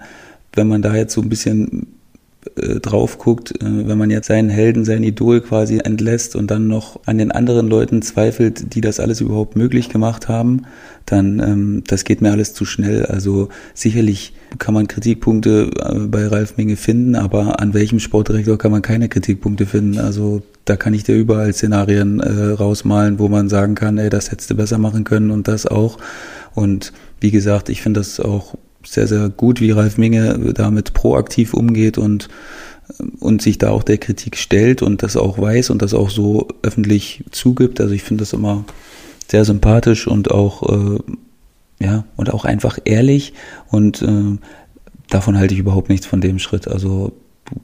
wenn 0.54 0.68
man 0.68 0.82
da 0.82 0.96
jetzt 0.96 1.14
so 1.14 1.22
ein 1.22 1.30
bisschen 1.30 1.88
drauf 2.80 3.20
guckt, 3.20 3.52
äh, 3.62 3.88
wenn 3.88 3.98
man 3.98 4.10
jetzt 4.10 4.28
seinen 4.28 4.50
Helden, 4.50 4.84
sein 4.84 5.04
Idol 5.04 5.42
quasi 5.42 5.80
entlässt 5.84 6.36
und 6.36 6.50
dann 6.50 6.68
noch 6.68 7.00
an 7.06 7.20
den 7.20 7.32
anderen 7.32 7.68
Leuten 7.68 8.02
zweifelt, 8.02 8.74
die 8.74 8.82
das 8.82 9.00
alles 9.00 9.22
überhaupt 9.22 9.56
möglich 9.56 9.90
gemacht 9.90 10.28
haben, 10.28 10.64
dann 11.06 11.40
ähm, 11.40 11.84
das 11.86 12.04
geht 12.04 12.22
mir 12.22 12.32
alles 12.32 12.54
zu 12.54 12.66
schnell. 12.66 13.06
Also 13.06 13.50
sicherlich 13.76 14.34
kann 14.58 14.74
man 14.74 14.88
Kritikpunkte 14.88 15.70
äh, 15.78 16.00
bei 16.08 16.26
Ralf 16.28 16.58
Minge 16.58 16.78
finden, 16.78 17.16
aber 17.16 17.60
an 17.60 17.76
welchem 17.76 18.00
Sportdirektor 18.00 18.58
kann 18.58 18.72
man 18.72 18.82
keine 18.82 19.08
Kritikpunkte 19.08 19.68
finden? 19.68 20.00
Also 20.00 20.42
da 20.66 20.76
kann 20.76 20.96
ich 20.96 21.04
dir 21.04 21.16
überall 21.16 21.54
Szenarien 21.54 22.20
äh, 22.20 22.54
rausmalen, 22.54 23.20
wo 23.20 23.28
man 23.28 23.50
sagen 23.50 23.76
kann, 23.76 24.00
ey, 24.00 24.10
das 24.10 24.32
hättest 24.32 24.50
du 24.50 24.56
besser 24.56 24.80
machen 24.80 25.04
können 25.04 25.30
und 25.30 25.48
das 25.48 25.68
auch. 25.68 26.00
Und 26.56 26.92
wie 27.20 27.32
gesagt, 27.32 27.70
ich 27.70 27.84
finde 27.84 28.00
das 28.00 28.20
auch 28.20 28.56
sehr, 28.86 29.08
sehr 29.08 29.30
gut, 29.30 29.62
wie 29.62 29.72
Ralf 29.72 29.98
Minge 29.98 30.54
damit 30.54 30.94
proaktiv 30.94 31.54
umgeht 31.54 31.98
und, 31.98 32.30
und 33.20 33.42
sich 33.42 33.58
da 33.58 33.70
auch 33.70 33.84
der 33.84 33.98
Kritik 33.98 34.38
stellt 34.38 34.82
und 34.82 35.04
das 35.04 35.16
auch 35.18 35.38
weiß 35.38 35.70
und 35.70 35.82
das 35.82 35.94
auch 35.94 36.10
so 36.10 36.48
öffentlich 36.62 37.24
zugibt. 37.32 37.80
Also 37.82 37.94
ich 37.94 38.04
finde 38.04 38.24
das 38.24 38.34
immer 38.34 38.66
sehr 39.28 39.46
sympathisch 39.46 40.08
und 40.08 40.32
auch, 40.32 40.70
äh, 40.70 41.00
ja, 41.80 42.06
und 42.16 42.34
auch 42.34 42.46
einfach 42.46 42.80
ehrlich 42.86 43.34
und 43.70 44.02
äh, 44.02 44.38
davon 45.10 45.38
halte 45.38 45.54
ich 45.54 45.60
überhaupt 45.60 45.90
nichts 45.90 46.06
von 46.06 46.22
dem 46.22 46.40
Schritt. 46.40 46.68
Also 46.68 47.14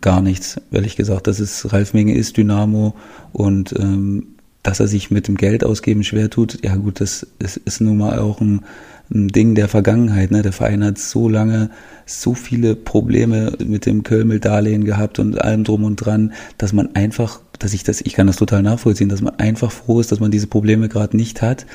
gar 0.02 0.22
nichts, 0.22 0.60
ehrlich 0.72 0.96
gesagt. 0.96 1.28
Das 1.28 1.40
ist, 1.40 1.72
Ralf 1.72 1.94
Minge 1.94 2.16
ist 2.16 2.38
Dynamo 2.38 2.96
und 3.32 3.74
ähm, 3.78 4.28
dass 4.64 4.80
er 4.80 4.88
sich 4.88 5.12
mit 5.12 5.28
dem 5.28 5.36
Geld 5.36 5.64
ausgeben 5.64 6.04
schwer 6.04 6.30
tut, 6.30 6.64
ja 6.64 6.76
gut, 6.76 7.00
das 7.00 7.26
ist, 7.40 7.58
ist 7.58 7.80
nun 7.80 7.98
mal 7.98 8.20
auch 8.20 8.42
ein 8.42 8.66
ein 9.14 9.28
Ding 9.30 9.56
der 9.56 9.68
Vergangenheit. 9.68 10.32
Ne? 10.32 10.42
Der 10.42 10.52
Verein 10.52 10.84
hat 10.84 10.98
so 10.98 11.30
lange 11.30 11.70
so 12.06 12.34
viele 12.34 12.76
Probleme 12.76 13.54
mit 13.66 13.86
dem 13.86 14.04
Kölmel-Darlehen 14.04 14.84
gehabt 14.84 15.20
und 15.20 15.42
allem 15.42 15.64
drum 15.64 15.84
und 15.84 15.98
dran, 15.98 16.34
dass 16.58 16.74
man 16.74 16.96
einfach, 16.96 17.42
dass 17.60 17.74
ich 17.74 17.84
das, 17.84 18.02
ich 18.02 18.14
kann 18.14 18.28
das 18.28 18.38
total 18.38 18.64
nachvollziehen, 18.64 19.10
dass 19.10 19.22
man 19.22 19.36
einfach 19.40 19.72
froh 19.72 20.00
ist, 20.00 20.12
dass 20.12 20.20
man 20.20 20.32
diese 20.32 20.48
Probleme 20.48 20.90
gerade 20.90 21.16
nicht 21.16 21.42
hat 21.42 21.66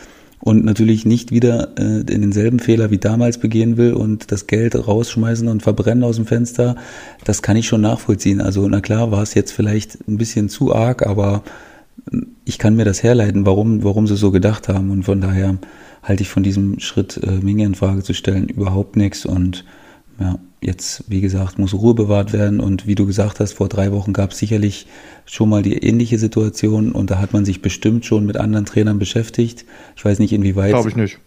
und 0.41 0.65
natürlich 0.65 1.07
nicht 1.07 1.31
wieder 1.31 1.79
äh, 1.79 2.01
in 2.01 2.21
denselben 2.21 2.59
Fehler 2.59 2.91
wie 2.91 2.99
damals 2.99 3.39
begehen 3.39 3.77
will 3.77 3.93
und 3.93 4.33
das 4.33 4.47
Geld 4.47 4.75
rausschmeißen 4.75 5.49
und 5.49 5.63
verbrennen 5.63 6.05
aus 6.05 6.17
dem 6.17 6.27
Fenster, 6.27 6.77
das 7.25 7.43
kann 7.43 7.57
ich 7.57 7.69
schon 7.69 7.81
nachvollziehen. 7.81 8.41
Also 8.41 8.69
na 8.69 8.81
klar 8.81 9.11
war 9.11 9.23
es 9.23 9.35
jetzt 9.35 9.53
vielleicht 9.53 10.07
ein 10.09 10.19
bisschen 10.19 10.49
zu 10.49 10.75
arg, 10.75 11.07
aber 11.07 11.45
ich 12.45 12.59
kann 12.59 12.75
mir 12.75 12.85
das 12.85 13.03
herleiten, 13.03 13.47
warum, 13.47 13.85
warum 13.85 14.07
sie 14.07 14.17
so 14.17 14.31
gedacht 14.33 14.69
haben 14.69 14.91
und 14.91 15.05
von 15.05 15.21
daher 15.21 15.59
halte 16.03 16.23
ich 16.23 16.29
von 16.29 16.43
diesem 16.43 16.81
Schritt, 16.81 17.21
äh, 17.23 17.31
Minge 17.31 17.65
in 17.65 17.75
Frage 17.75 18.03
zu 18.03 18.15
stellen, 18.15 18.49
überhaupt 18.49 18.97
nichts. 18.97 19.25
Und 19.25 19.65
ja, 20.19 20.39
jetzt, 20.61 21.05
wie 21.09 21.21
gesagt, 21.21 21.59
muss 21.59 21.75
Ruhe 21.75 21.95
bewahrt 21.95 22.33
werden. 22.33 22.61
Und 22.61 22.87
wie 22.87 22.95
du 22.95 23.07
gesagt 23.07 23.41
hast, 23.41 23.53
vor 23.53 23.69
drei 23.69 23.93
Wochen 23.93 24.13
gab 24.13 24.33
es 24.33 24.39
sicherlich 24.39 24.87
schon 25.27 25.49
mal 25.49 25.63
die 25.63 25.79
ähnliche 25.79 26.19
Situation 26.19 26.93
und 26.93 27.11
da 27.11 27.19
hat 27.19 27.33
man 27.33 27.45
sich 27.45 27.63
bestimmt 27.63 28.05
schon 28.05 28.27
mit 28.27 28.37
anderen 28.37 28.67
Trainern 28.67 28.99
beschäftigt. 28.99 29.65
Ich 29.97 30.05
weiß 30.05 30.19
nicht, 30.19 30.33
inwieweit. 30.33 30.73
Glaube 30.73 30.89
ich 30.89 30.97
nicht. 30.97 31.19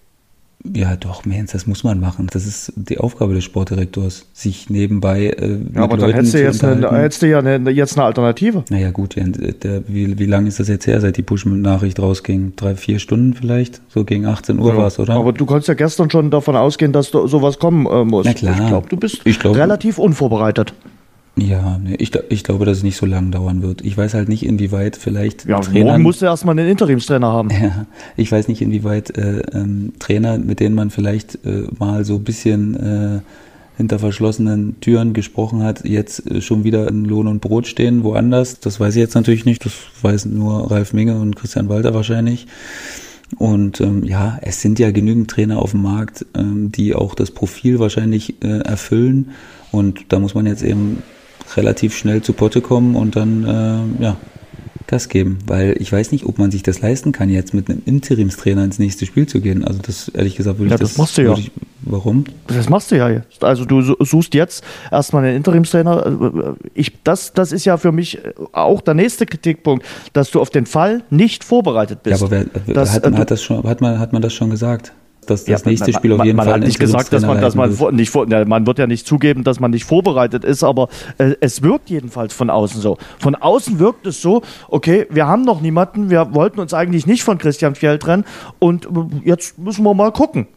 Ja, 0.73 0.95
doch, 0.95 1.25
Mensch, 1.25 1.51
das 1.51 1.67
muss 1.67 1.83
man 1.83 1.99
machen. 1.99 2.27
Das 2.31 2.45
ist 2.45 2.73
die 2.75 2.97
Aufgabe 2.97 3.33
des 3.33 3.43
Sportdirektors, 3.43 4.25
sich 4.33 4.69
nebenbei. 4.69 5.27
Äh, 5.27 5.59
ja, 5.73 5.81
aber 5.81 5.97
dann 5.97 6.11
hättest 6.11 6.33
du, 6.33 6.41
jetzt 6.41 6.63
eine, 6.63 6.91
hättest 6.91 7.21
du 7.21 7.27
ja 7.27 7.39
eine, 7.39 7.69
jetzt 7.71 7.97
eine 7.97 8.05
Alternative. 8.05 8.63
Naja, 8.69 8.91
gut, 8.91 9.15
der, 9.15 9.87
wie, 9.87 10.17
wie 10.17 10.25
lange 10.25 10.47
ist 10.47 10.59
das 10.59 10.67
jetzt 10.67 10.87
her, 10.87 11.01
seit 11.01 11.17
die 11.17 11.23
Push-Nachricht 11.23 11.99
rausging? 11.99 12.53
Drei, 12.55 12.75
vier 12.75 12.99
Stunden 12.99 13.33
vielleicht? 13.33 13.81
So 13.89 14.03
gegen 14.03 14.25
18 14.25 14.59
Uhr 14.59 14.73
ja, 14.73 14.77
war 14.77 14.87
es, 14.87 14.99
oder? 14.99 15.13
Aber 15.13 15.33
du 15.33 15.45
konntest 15.45 15.67
ja 15.67 15.73
gestern 15.73 16.09
schon 16.09 16.31
davon 16.31 16.55
ausgehen, 16.55 16.91
dass 16.91 17.11
da 17.11 17.27
sowas 17.27 17.59
kommen 17.59 17.85
äh, 17.85 18.03
muss. 18.03 18.25
Na 18.25 18.33
klar. 18.33 18.59
Ich 18.59 18.67
glaube, 18.67 18.89
du 18.89 18.97
bist 18.97 19.23
glaub, 19.23 19.55
relativ 19.55 19.97
unvorbereitet. 19.97 20.73
Ja, 21.37 21.79
nee, 21.83 21.95
ich, 21.95 22.11
ich 22.29 22.43
glaube, 22.45 22.65
dass 22.65 22.77
es 22.77 22.83
nicht 22.83 22.95
so 22.95 23.05
lange 23.05 23.31
dauern 23.31 23.61
wird. 23.61 23.83
Ich 23.83 23.97
weiß 23.97 24.13
halt 24.13 24.29
nicht, 24.29 24.45
inwieweit 24.45 24.95
vielleicht. 24.95 25.45
Ja, 25.45 25.59
Trainern, 25.59 25.87
morgen 25.87 26.03
musst 26.03 26.21
du 26.21 26.25
erstmal 26.25 26.57
einen 26.57 26.69
Interimstrainer 26.69 27.27
haben. 27.27 27.49
Ja, 27.49 27.85
ich 28.15 28.31
weiß 28.31 28.47
nicht, 28.47 28.61
inwieweit 28.61 29.17
äh, 29.17 29.39
ähm, 29.53 29.93
Trainer, 29.99 30.37
mit 30.37 30.61
denen 30.61 30.75
man 30.75 30.91
vielleicht 30.91 31.35
äh, 31.45 31.63
mal 31.77 32.05
so 32.05 32.15
ein 32.15 32.23
bisschen 32.23 32.75
äh, 32.75 33.19
hinter 33.75 33.99
verschlossenen 33.99 34.79
Türen 34.79 35.13
gesprochen 35.13 35.61
hat, 35.61 35.83
jetzt 35.83 36.25
äh, 36.31 36.41
schon 36.41 36.63
wieder 36.63 36.87
in 36.87 37.03
Lohn 37.03 37.27
und 37.27 37.41
Brot 37.41 37.67
stehen, 37.67 38.03
woanders. 38.03 38.61
Das 38.61 38.79
weiß 38.79 38.95
ich 38.95 39.01
jetzt 39.01 39.15
natürlich 39.15 39.43
nicht. 39.43 39.65
Das 39.65 39.73
weiß 40.01 40.25
nur 40.27 40.71
Ralf 40.71 40.93
Minge 40.93 41.19
und 41.19 41.35
Christian 41.35 41.67
Walter 41.67 41.93
wahrscheinlich. 41.93 42.47
Und 43.37 43.81
ähm, 43.81 44.03
ja, 44.03 44.39
es 44.41 44.61
sind 44.61 44.79
ja 44.79 44.91
genügend 44.91 45.29
Trainer 45.29 45.59
auf 45.59 45.71
dem 45.71 45.81
Markt, 45.81 46.25
ähm, 46.35 46.71
die 46.71 46.95
auch 46.95 47.15
das 47.15 47.31
Profil 47.31 47.79
wahrscheinlich 47.79 48.41
äh, 48.43 48.59
erfüllen. 48.59 49.31
Und 49.71 50.05
da 50.09 50.19
muss 50.19 50.35
man 50.35 50.45
jetzt 50.45 50.63
eben 50.63 51.03
relativ 51.57 51.95
schnell 51.95 52.21
zu 52.21 52.33
Potte 52.33 52.61
kommen 52.61 52.95
und 52.95 53.15
dann 53.15 53.43
äh, 53.99 54.03
ja, 54.03 54.17
Gas 54.87 55.09
geben, 55.09 55.39
weil 55.47 55.75
ich 55.79 55.91
weiß 55.91 56.11
nicht, 56.11 56.25
ob 56.25 56.37
man 56.37 56.51
sich 56.51 56.61
das 56.61 56.79
leisten 56.79 57.11
kann, 57.11 57.29
jetzt 57.29 57.53
mit 57.53 57.69
einem 57.69 57.81
Interimstrainer 57.85 58.63
ins 58.63 58.77
nächste 58.77 59.05
Spiel 59.05 59.25
zu 59.25 59.41
gehen. 59.41 59.63
Also 59.63 59.79
das 59.81 60.09
ehrlich 60.09 60.35
gesagt 60.35 60.59
würde 60.59 60.69
ja, 60.69 60.75
ich 60.75 60.81
das, 60.81 60.89
das 60.91 60.97
machst 60.97 61.17
du 61.17 61.23
ja. 61.23 61.33
Ich, 61.33 61.51
warum? 61.81 62.25
Das 62.47 62.69
machst 62.69 62.91
du 62.91 62.97
ja 62.97 63.09
jetzt. 63.09 63.43
Also 63.43 63.65
du 63.65 63.81
suchst 63.81 64.35
jetzt 64.35 64.63
erstmal 64.91 65.25
einen 65.25 65.37
Interimstrainer. 65.37 66.55
Ich, 66.75 66.93
das, 67.03 67.33
das 67.33 67.51
ist 67.51 67.65
ja 67.65 67.77
für 67.77 67.91
mich 67.91 68.19
auch 68.51 68.81
der 68.81 68.93
nächste 68.93 69.25
Kritikpunkt, 69.25 69.85
dass 70.13 70.29
du 70.29 70.39
auf 70.39 70.51
den 70.51 70.67
Fall 70.67 71.03
nicht 71.09 71.43
vorbereitet 71.43 72.03
bist. 72.03 72.21
Ja, 72.21 72.27
aber 72.27 72.45
wer, 72.65 72.73
das, 72.73 72.93
hat, 72.93 73.03
man, 73.03 73.17
hat, 73.17 73.31
das 73.31 73.41
schon, 73.41 73.63
hat, 73.63 73.81
man, 73.81 73.97
hat 73.97 74.13
man 74.13 74.21
das 74.21 74.33
schon 74.33 74.51
gesagt? 74.51 74.93
Dass 75.25 75.45
das 75.45 75.63
ja, 75.63 75.69
nächste 75.69 75.91
man, 75.91 75.99
Spiel 75.99 76.13
auf 76.13 76.23
jeden 76.23 76.37
man, 76.37 76.45
man 76.45 76.53
Fall 76.53 76.61
hat 76.61 76.67
nicht 76.67 76.79
gesagt, 76.79 77.13
dass 77.13 77.25
man, 77.25 77.41
dass 77.41 77.55
man 77.55 77.69
nicht 77.95 78.09
vor, 78.09 78.27
man 78.27 78.67
wird 78.67 78.79
ja 78.79 78.87
nicht 78.87 79.07
zugeben, 79.07 79.43
dass 79.43 79.59
man 79.59 79.71
nicht 79.71 79.85
vorbereitet 79.85 80.43
ist, 80.43 80.63
aber 80.63 80.89
äh, 81.17 81.35
es 81.41 81.61
wirkt 81.61 81.89
jedenfalls 81.89 82.33
von 82.33 82.49
außen 82.49 82.81
so. 82.81 82.97
Von 83.19 83.35
außen 83.35 83.79
wirkt 83.79 84.07
es 84.07 84.21
so, 84.21 84.41
okay, 84.69 85.07
wir 85.09 85.27
haben 85.27 85.43
noch 85.43 85.61
niemanden, 85.61 86.09
wir 86.09 86.33
wollten 86.33 86.59
uns 86.59 86.73
eigentlich 86.73 87.07
nicht 87.07 87.23
von 87.23 87.37
Christian 87.37 87.75
Fjell 87.75 87.99
trennen 87.99 88.25
und 88.59 88.85
äh, 88.85 88.89
jetzt 89.23 89.57
müssen 89.57 89.83
wir 89.83 89.93
mal 89.93 90.11
gucken. 90.11 90.47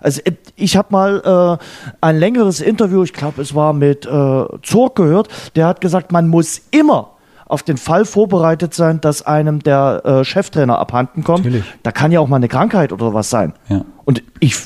Also 0.00 0.20
äh, 0.24 0.32
ich 0.54 0.76
habe 0.76 0.88
mal 0.90 1.58
äh, 1.60 1.64
ein 2.00 2.18
längeres 2.18 2.60
Interview, 2.60 3.02
ich 3.02 3.12
glaube, 3.12 3.42
es 3.42 3.54
war 3.54 3.72
mit 3.72 4.06
äh, 4.06 4.44
Zorg 4.62 4.96
gehört, 4.96 5.28
der 5.56 5.66
hat 5.66 5.80
gesagt, 5.80 6.12
man 6.12 6.28
muss 6.28 6.62
immer 6.70 7.15
auf 7.46 7.62
den 7.62 7.76
Fall 7.76 8.04
vorbereitet 8.04 8.74
sein, 8.74 9.00
dass 9.00 9.22
einem 9.22 9.60
der 9.60 10.02
äh, 10.04 10.24
Cheftrainer 10.24 10.78
abhanden 10.78 11.24
kommt. 11.24 11.44
Natürlich. 11.44 11.64
Da 11.82 11.92
kann 11.92 12.12
ja 12.12 12.20
auch 12.20 12.28
mal 12.28 12.36
eine 12.36 12.48
Krankheit 12.48 12.92
oder 12.92 13.14
was 13.14 13.30
sein. 13.30 13.52
Ja. 13.68 13.84
Und 14.04 14.22
ich 14.40 14.56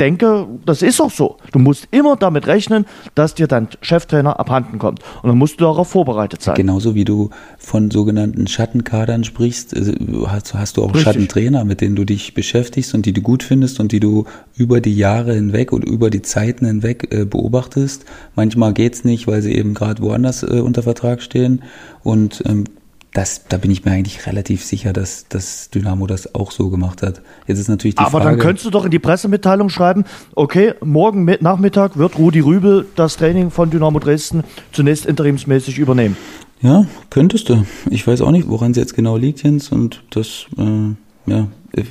denke, 0.00 0.46
das 0.64 0.82
ist 0.82 1.00
auch 1.00 1.10
so. 1.10 1.36
Du 1.52 1.58
musst 1.58 1.88
immer 1.90 2.16
damit 2.16 2.46
rechnen, 2.46 2.86
dass 3.14 3.34
dir 3.34 3.46
dein 3.46 3.68
Cheftrainer 3.80 4.38
abhanden 4.38 4.78
kommt. 4.78 5.00
Und 5.22 5.28
dann 5.28 5.38
musst 5.38 5.60
du 5.60 5.64
darauf 5.64 5.88
vorbereitet 5.88 6.42
sein. 6.42 6.54
Genauso 6.54 6.94
wie 6.94 7.04
du 7.04 7.30
von 7.58 7.90
sogenannten 7.90 8.46
Schattenkadern 8.46 9.24
sprichst, 9.24 9.74
äh, 9.74 9.94
hast, 10.26 10.54
hast 10.54 10.76
du 10.76 10.82
auch 10.82 10.88
Richtig. 10.88 11.02
Schattentrainer, 11.02 11.64
mit 11.64 11.80
denen 11.80 11.96
du 11.96 12.04
dich 12.04 12.34
beschäftigst 12.34 12.94
und 12.94 13.06
die 13.06 13.12
du 13.12 13.22
gut 13.22 13.42
findest 13.42 13.80
und 13.80 13.92
die 13.92 14.00
du 14.00 14.24
über 14.56 14.80
die 14.80 14.96
Jahre 14.96 15.34
hinweg 15.34 15.72
und 15.72 15.84
über 15.84 16.10
die 16.10 16.22
Zeiten 16.22 16.66
hinweg 16.66 17.08
äh, 17.10 17.24
beobachtest. 17.24 18.04
Manchmal 18.34 18.72
geht's 18.72 19.04
nicht, 19.04 19.26
weil 19.26 19.42
sie 19.42 19.54
eben 19.54 19.74
gerade 19.74 20.02
woanders 20.02 20.42
äh, 20.42 20.60
unter 20.60 20.82
Vertrag 20.82 21.22
stehen. 21.22 21.62
Und 22.02 22.42
ähm, 22.46 22.64
das, 23.12 23.44
da 23.48 23.58
bin 23.58 23.70
ich 23.70 23.84
mir 23.84 23.92
eigentlich 23.92 24.26
relativ 24.26 24.64
sicher, 24.64 24.92
dass, 24.92 25.26
dass 25.28 25.68
Dynamo 25.70 26.06
das 26.06 26.34
auch 26.34 26.50
so 26.50 26.70
gemacht 26.70 27.02
hat. 27.02 27.20
Jetzt 27.46 27.58
ist 27.58 27.68
natürlich 27.68 27.94
die 27.94 28.00
Aber 28.00 28.22
Frage, 28.22 28.24
dann 28.24 28.38
könntest 28.38 28.64
du 28.64 28.70
doch 28.70 28.86
in 28.86 28.90
die 28.90 28.98
Pressemitteilung 28.98 29.68
schreiben, 29.68 30.04
okay, 30.34 30.74
morgen 30.82 31.24
Nachmittag 31.40 31.98
wird 31.98 32.18
Rudi 32.18 32.40
Rübel 32.40 32.86
das 32.96 33.18
Training 33.18 33.50
von 33.50 33.70
Dynamo 33.70 33.98
Dresden 33.98 34.44
zunächst 34.72 35.04
interimsmäßig 35.04 35.78
übernehmen. 35.78 36.16
Ja, 36.62 36.86
könntest 37.10 37.50
du. 37.50 37.66
Ich 37.90 38.06
weiß 38.06 38.22
auch 38.22 38.30
nicht, 38.30 38.48
woran 38.48 38.70
es 38.70 38.78
jetzt 38.78 38.94
genau 38.94 39.16
liegt, 39.16 39.42
Jens, 39.42 39.70
und 39.70 40.04
das, 40.10 40.46
äh, 40.56 41.30
ja, 41.30 41.48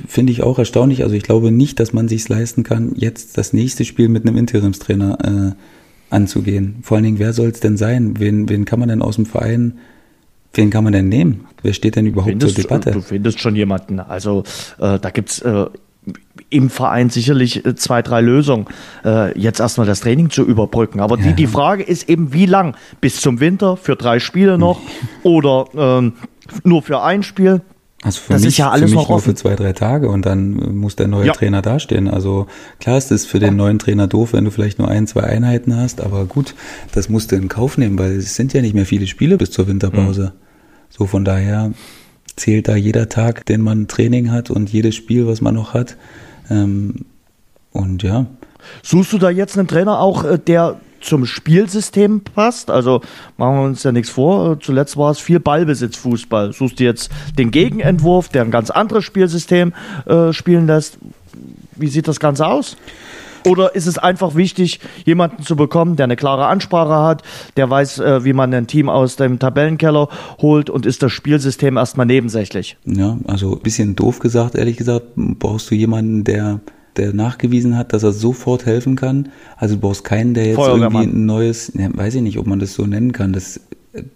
finde 0.08 0.32
ich 0.32 0.42
auch 0.42 0.58
erstaunlich. 0.58 1.04
Also 1.04 1.14
ich 1.14 1.22
glaube 1.22 1.52
nicht, 1.52 1.78
dass 1.78 1.92
man 1.92 2.08
sich 2.08 2.28
leisten 2.28 2.64
kann, 2.64 2.92
jetzt 2.96 3.38
das 3.38 3.52
nächste 3.52 3.84
Spiel 3.84 4.08
mit 4.08 4.26
einem 4.26 4.36
Interimstrainer 4.36 5.18
äh, 5.52 6.12
anzugehen. 6.12 6.76
Vor 6.82 6.96
allen 6.96 7.04
Dingen, 7.04 7.18
wer 7.18 7.32
soll 7.32 7.48
es 7.48 7.60
denn 7.60 7.76
sein? 7.76 8.18
Wen, 8.18 8.48
wen 8.48 8.64
kann 8.64 8.80
man 8.80 8.88
denn 8.88 9.02
aus 9.02 9.16
dem 9.16 9.26
Verein 9.26 9.78
Wen 10.54 10.70
kann 10.70 10.84
man 10.84 10.92
denn 10.92 11.08
nehmen? 11.08 11.46
Wer 11.62 11.72
steht 11.72 11.96
denn 11.96 12.06
überhaupt 12.06 12.30
findest, 12.30 12.54
zur 12.56 12.64
Debatte? 12.64 12.90
Du 12.90 13.00
findest 13.00 13.40
schon 13.40 13.56
jemanden. 13.56 14.00
Also 14.00 14.44
äh, 14.78 14.98
da 14.98 15.10
gibt's 15.10 15.40
äh, 15.40 15.66
im 16.50 16.70
Verein 16.70 17.10
sicherlich 17.10 17.64
äh, 17.64 17.74
zwei, 17.74 18.02
drei 18.02 18.20
Lösungen, 18.20 18.66
äh, 19.04 19.38
jetzt 19.38 19.60
erstmal 19.60 19.86
das 19.86 20.00
Training 20.00 20.30
zu 20.30 20.42
überbrücken. 20.44 21.00
Aber 21.00 21.18
ja. 21.18 21.28
die, 21.28 21.34
die 21.34 21.46
Frage 21.46 21.82
ist 21.82 22.08
eben, 22.08 22.32
wie 22.32 22.46
lang? 22.46 22.76
Bis 23.00 23.20
zum 23.20 23.40
Winter, 23.40 23.76
für 23.76 23.96
drei 23.96 24.18
Spiele 24.18 24.58
noch 24.58 24.80
oder 25.22 25.66
ähm, 25.74 26.14
nur 26.64 26.82
für 26.82 27.02
ein 27.02 27.22
Spiel? 27.22 27.62
Also 28.02 28.20
für 28.20 28.32
das 28.32 28.42
mich, 28.42 28.48
ist 28.48 28.58
ja 28.58 28.70
alles 28.70 28.90
für 28.90 28.96
mich 28.96 29.04
noch 29.04 29.10
nur 29.10 29.20
für 29.20 29.34
zwei, 29.34 29.54
drei 29.54 29.72
Tage 29.72 30.08
und 30.08 30.26
dann 30.26 30.58
äh, 30.58 30.66
muss 30.66 30.96
der 30.96 31.06
neue 31.06 31.28
ja. 31.28 31.32
Trainer 31.32 31.62
dastehen. 31.62 32.08
Also 32.08 32.48
klar 32.80 32.98
ist 32.98 33.12
es 33.12 33.24
für 33.24 33.38
den 33.38 33.54
neuen 33.54 33.78
Trainer 33.78 34.08
doof, 34.08 34.32
wenn 34.32 34.44
du 34.44 34.50
vielleicht 34.50 34.80
nur 34.80 34.88
ein, 34.88 35.06
zwei 35.06 35.22
Einheiten 35.22 35.76
hast, 35.76 36.00
aber 36.00 36.26
gut, 36.26 36.54
das 36.92 37.08
musst 37.08 37.30
du 37.30 37.36
in 37.36 37.48
Kauf 37.48 37.78
nehmen, 37.78 37.98
weil 37.98 38.16
es 38.16 38.34
sind 38.34 38.52
ja 38.52 38.60
nicht 38.60 38.74
mehr 38.74 38.86
viele 38.86 39.06
Spiele 39.06 39.38
bis 39.38 39.52
zur 39.52 39.68
Winterpause. 39.68 40.32
Mhm. 40.34 40.86
So 40.90 41.06
von 41.06 41.24
daher 41.24 41.72
zählt 42.36 42.66
da 42.66 42.74
jeder 42.74 43.08
Tag, 43.08 43.46
den 43.46 43.62
man 43.62 43.86
Training 43.86 44.32
hat 44.32 44.50
und 44.50 44.70
jedes 44.70 44.96
Spiel, 44.96 45.28
was 45.28 45.40
man 45.40 45.54
noch 45.54 45.72
hat. 45.72 45.96
Ähm, 46.50 47.06
und 47.70 48.02
ja. 48.02 48.26
Suchst 48.82 49.12
du 49.12 49.18
da 49.18 49.30
jetzt 49.30 49.56
einen 49.56 49.68
Trainer 49.68 50.00
auch, 50.00 50.24
äh, 50.24 50.38
der 50.38 50.80
zum 51.12 51.26
Spielsystem 51.26 52.22
passt. 52.22 52.70
Also 52.70 53.02
machen 53.36 53.56
wir 53.56 53.62
uns 53.64 53.82
ja 53.82 53.92
nichts 53.92 54.08
vor. 54.08 54.58
Zuletzt 54.60 54.96
war 54.96 55.10
es 55.10 55.18
viel 55.18 55.40
Ballbesitzfußball. 55.40 56.54
Suchst 56.54 56.80
du 56.80 56.84
jetzt 56.84 57.10
den 57.38 57.50
Gegenentwurf, 57.50 58.30
der 58.30 58.40
ein 58.40 58.50
ganz 58.50 58.70
anderes 58.70 59.04
Spielsystem 59.04 59.74
äh, 60.06 60.32
spielen 60.32 60.66
lässt. 60.66 60.96
Wie 61.76 61.88
sieht 61.88 62.08
das 62.08 62.18
Ganze 62.18 62.46
aus? 62.46 62.78
Oder 63.46 63.74
ist 63.74 63.86
es 63.86 63.98
einfach 63.98 64.36
wichtig, 64.36 64.80
jemanden 65.04 65.42
zu 65.42 65.54
bekommen, 65.54 65.96
der 65.96 66.04
eine 66.04 66.16
klare 66.16 66.46
Ansprache 66.46 66.94
hat, 66.94 67.22
der 67.58 67.68
weiß, 67.68 67.98
äh, 67.98 68.24
wie 68.24 68.32
man 68.32 68.54
ein 68.54 68.66
Team 68.66 68.88
aus 68.88 69.16
dem 69.16 69.38
Tabellenkeller 69.38 70.08
holt 70.40 70.70
und 70.70 70.86
ist 70.86 71.02
das 71.02 71.12
Spielsystem 71.12 71.76
erstmal 71.76 72.06
nebensächlich? 72.06 72.78
Ja, 72.86 73.18
also 73.26 73.54
ein 73.54 73.60
bisschen 73.60 73.96
doof 73.96 74.18
gesagt, 74.18 74.54
ehrlich 74.54 74.78
gesagt, 74.78 75.08
brauchst 75.14 75.70
du 75.70 75.74
jemanden, 75.74 76.24
der 76.24 76.60
der 76.96 77.12
nachgewiesen 77.12 77.76
hat, 77.76 77.92
dass 77.92 78.02
er 78.02 78.12
sofort 78.12 78.66
helfen 78.66 78.96
kann. 78.96 79.30
Also 79.56 79.76
du 79.76 79.80
brauchst 79.80 80.04
keinen, 80.04 80.34
der 80.34 80.46
jetzt 80.46 80.58
irgendwie 80.58 80.98
ein 80.98 81.26
neues, 81.26 81.74
ne, 81.74 81.90
weiß 81.92 82.16
ich 82.16 82.22
nicht, 82.22 82.38
ob 82.38 82.46
man 82.46 82.58
das 82.58 82.74
so 82.74 82.86
nennen 82.86 83.12
kann. 83.12 83.32
Das, 83.32 83.60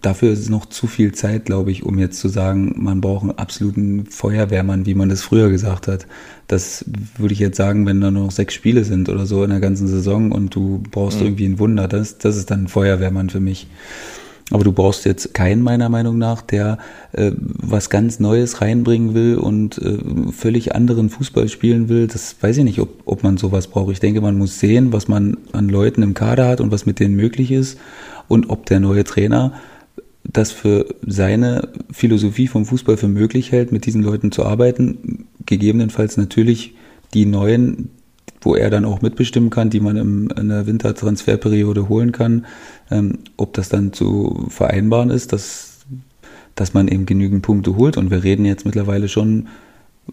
dafür 0.02 0.32
ist 0.32 0.50
noch 0.50 0.66
zu 0.66 0.86
viel 0.86 1.12
Zeit, 1.12 1.44
glaube 1.44 1.70
ich, 1.70 1.84
um 1.84 1.98
jetzt 1.98 2.20
zu 2.20 2.28
sagen, 2.28 2.74
man 2.76 3.00
braucht 3.00 3.22
einen 3.22 3.38
absoluten 3.38 4.06
Feuerwehrmann, 4.06 4.86
wie 4.86 4.94
man 4.94 5.08
das 5.08 5.22
früher 5.22 5.50
gesagt 5.50 5.88
hat. 5.88 6.06
Das 6.48 6.84
würde 7.18 7.34
ich 7.34 7.40
jetzt 7.40 7.56
sagen, 7.56 7.86
wenn 7.86 8.00
da 8.00 8.10
nur 8.10 8.24
noch 8.24 8.30
sechs 8.30 8.54
Spiele 8.54 8.84
sind 8.84 9.08
oder 9.08 9.26
so 9.26 9.42
in 9.44 9.50
der 9.50 9.60
ganzen 9.60 9.88
Saison 9.88 10.32
und 10.32 10.54
du 10.54 10.82
brauchst 10.90 11.20
mhm. 11.20 11.26
irgendwie 11.26 11.46
ein 11.46 11.58
Wunder, 11.58 11.88
das, 11.88 12.18
das 12.18 12.36
ist 12.36 12.50
dann 12.50 12.64
ein 12.64 12.68
Feuerwehrmann 12.68 13.30
für 13.30 13.40
mich. 13.40 13.68
Aber 14.52 14.62
du 14.62 14.72
brauchst 14.72 15.04
jetzt 15.04 15.35
keinen, 15.35 15.62
meiner 15.62 15.88
Meinung 15.88 16.18
nach, 16.18 16.40
der 16.40 16.78
äh, 17.12 17.32
was 17.37 17.90
ganz 17.90 18.20
Neues 18.20 18.61
reinbringen 18.61 19.12
will 19.12 19.37
und 19.37 19.78
äh, 19.78 19.98
völlig 20.30 20.74
anderen 20.74 21.11
Fußball 21.11 21.48
spielen 21.48 21.88
will. 21.88 22.06
Das 22.06 22.37
weiß 22.40 22.59
ich 22.59 22.64
nicht, 22.64 22.78
ob, 22.78 22.90
ob 23.06 23.24
man 23.24 23.38
sowas 23.38 23.66
braucht. 23.66 23.90
Ich 23.90 24.00
denke, 24.00 24.20
man 24.20 24.38
muss 24.38 24.61
sehen, 24.61 24.92
was 24.92 25.09
man 25.09 25.37
an 25.52 25.68
Leuten 25.68 26.02
im 26.02 26.14
Kader 26.14 26.46
hat 26.46 26.61
und 26.61 26.70
was 26.70 26.87
mit 26.87 27.00
denen 27.00 27.16
möglich 27.16 27.50
ist 27.50 27.78
und 28.28 28.48
ob 28.48 28.66
der 28.66 28.78
neue 28.78 29.02
Trainer 29.02 29.52
das 30.32 30.52
für 30.52 30.87
seine 31.06 31.68
Philosophie 31.90 32.48
vom 32.48 32.66
Fußball 32.66 32.96
für 32.96 33.09
möglich 33.09 33.52
hält, 33.52 33.72
mit 33.72 33.87
diesen 33.87 34.02
Leuten 34.02 34.32
zu 34.32 34.44
arbeiten. 34.44 35.26
Gegebenenfalls 35.44 36.16
natürlich 36.16 36.74
die 37.14 37.26
neuen, 37.26 37.90
wo 38.40 38.55
er 38.55 38.70
dann 38.70 38.85
auch 38.85 39.03
mitbestimmen 39.03 39.51
kann, 39.51 39.70
die 39.70 39.81
man 39.81 39.96
im, 39.96 40.29
in 40.31 40.49
der 40.49 40.66
Wintertransferperiode 40.66 41.88
holen 41.88 42.12
kann. 42.12 42.46
Ähm, 42.90 43.18
ob 43.37 43.55
das 43.55 43.68
dann 43.68 43.92
zu 43.92 44.46
vereinbaren 44.49 45.11
ist, 45.11 45.33
dass, 45.33 45.85
dass 46.55 46.75
man 46.75 46.88
eben 46.88 47.07
genügend 47.07 47.42
Punkte 47.42 47.77
holt. 47.77 47.96
Und 47.96 48.11
wir 48.11 48.22
reden 48.22 48.44
jetzt 48.44 48.64
mittlerweile 48.64 49.09
schon 49.09 49.49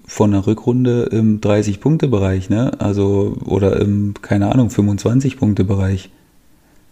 von 0.06 0.34
einer 0.34 0.48
Rückrunde 0.48 1.04
im 1.12 1.40
30-Punkte-Bereich, 1.40 2.50
ne? 2.50 2.72
Also, 2.80 3.38
oder 3.46 3.80
im, 3.80 4.16
keine 4.22 4.52
Ahnung, 4.52 4.70
25-Punkte-Bereich. 4.70 6.10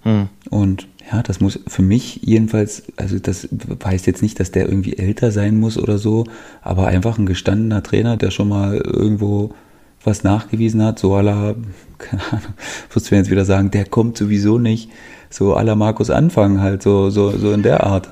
Hm. 0.04 0.30
Und 0.50 0.88
ja, 1.12 1.22
das 1.24 1.40
muss 1.40 1.60
für 1.68 1.82
mich 1.82 2.22
jedenfalls, 2.24 2.84
also 2.98 3.20
das 3.20 3.48
heißt 3.84 4.08
jetzt 4.08 4.22
nicht, 4.22 4.40
dass 4.40 4.52
der 4.52 4.68
irgendwie 4.68 4.98
älter 4.98 5.32
sein 5.32 5.60
muss 5.60 5.78
oder 5.78 5.98
so, 5.98 6.26
aber 6.62 6.88
einfach 6.88 7.18
ein 7.18 7.26
gestandener 7.26 7.84
Trainer, 7.84 8.18
der 8.18 8.32
schon 8.32 8.50
mal 8.50 8.78
irgendwo 8.78 9.54
was 10.04 10.24
nachgewiesen 10.24 10.84
hat, 10.84 11.00
so 11.00 11.14
aller, 11.16 11.56
keine 11.98 12.24
Ahnung, 12.32 12.54
wirst 12.94 13.12
du 13.12 13.16
jetzt 13.16 13.30
wieder 13.30 13.46
sagen, 13.46 13.72
der 13.72 13.86
kommt 13.86 14.18
sowieso 14.18 14.58
nicht, 14.58 14.90
so 15.30 15.56
aller 15.56 15.76
Markus 15.76 16.10
Anfang 16.10 16.60
halt, 16.62 16.84
so, 16.84 17.10
so, 17.10 17.32
so 17.32 17.52
in 17.52 17.64
der 17.64 17.84
Art. 17.84 18.10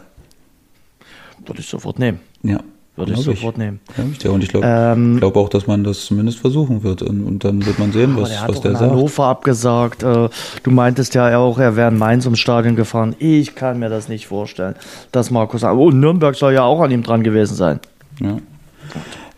Würde 1.46 1.62
ich 1.62 1.68
sofort 1.68 2.00
nehmen. 2.00 2.20
Ja. 2.44 2.60
Würde 3.00 3.14
ich 3.14 3.20
sofort 3.20 3.56
ich. 3.56 3.60
nehmen. 3.60 3.80
Ja, 4.22 4.30
und 4.30 4.44
ich 4.44 4.50
glaube 4.50 4.68
ähm, 4.70 5.18
glaub 5.20 5.38
auch, 5.38 5.48
dass 5.48 5.68
man 5.68 5.86
das 5.86 6.06
zumindest 6.06 6.40
versuchen 6.40 6.84
wird. 6.84 7.02
Und, 7.02 7.24
und 7.24 7.46
dann 7.46 7.66
wird 7.66 7.80
man 7.80 7.94
sehen, 7.94 8.18
was 8.18 8.30
der, 8.30 8.48
was 8.50 8.60
der 8.60 8.72
sagt. 8.74 8.92
Hannover 8.92 9.26
abgesagt. 9.26 10.04
Äh, 10.04 10.28
du 10.64 10.72
meintest 10.72 11.16
ja 11.16 11.38
auch, 11.38 11.60
er 11.60 11.78
wäre 11.78 11.90
in 11.90 11.98
Mainz 11.98 12.26
ums 12.26 12.40
Stadion 12.40 12.76
gefahren. 12.76 13.16
Ich 13.20 13.56
kann 13.56 13.80
mir 13.80 13.88
das 13.88 14.10
nicht 14.10 14.28
vorstellen, 14.28 14.76
dass 15.14 15.32
Markus. 15.32 15.64
Oh, 15.64 15.92
Nürnberg 15.92 16.36
soll 16.36 16.54
ja 16.54 16.64
auch 16.64 16.82
an 16.82 16.92
ihm 16.92 17.02
dran 17.02 17.24
gewesen 17.24 17.56
sein. 17.56 17.80
Ja. 18.20 18.38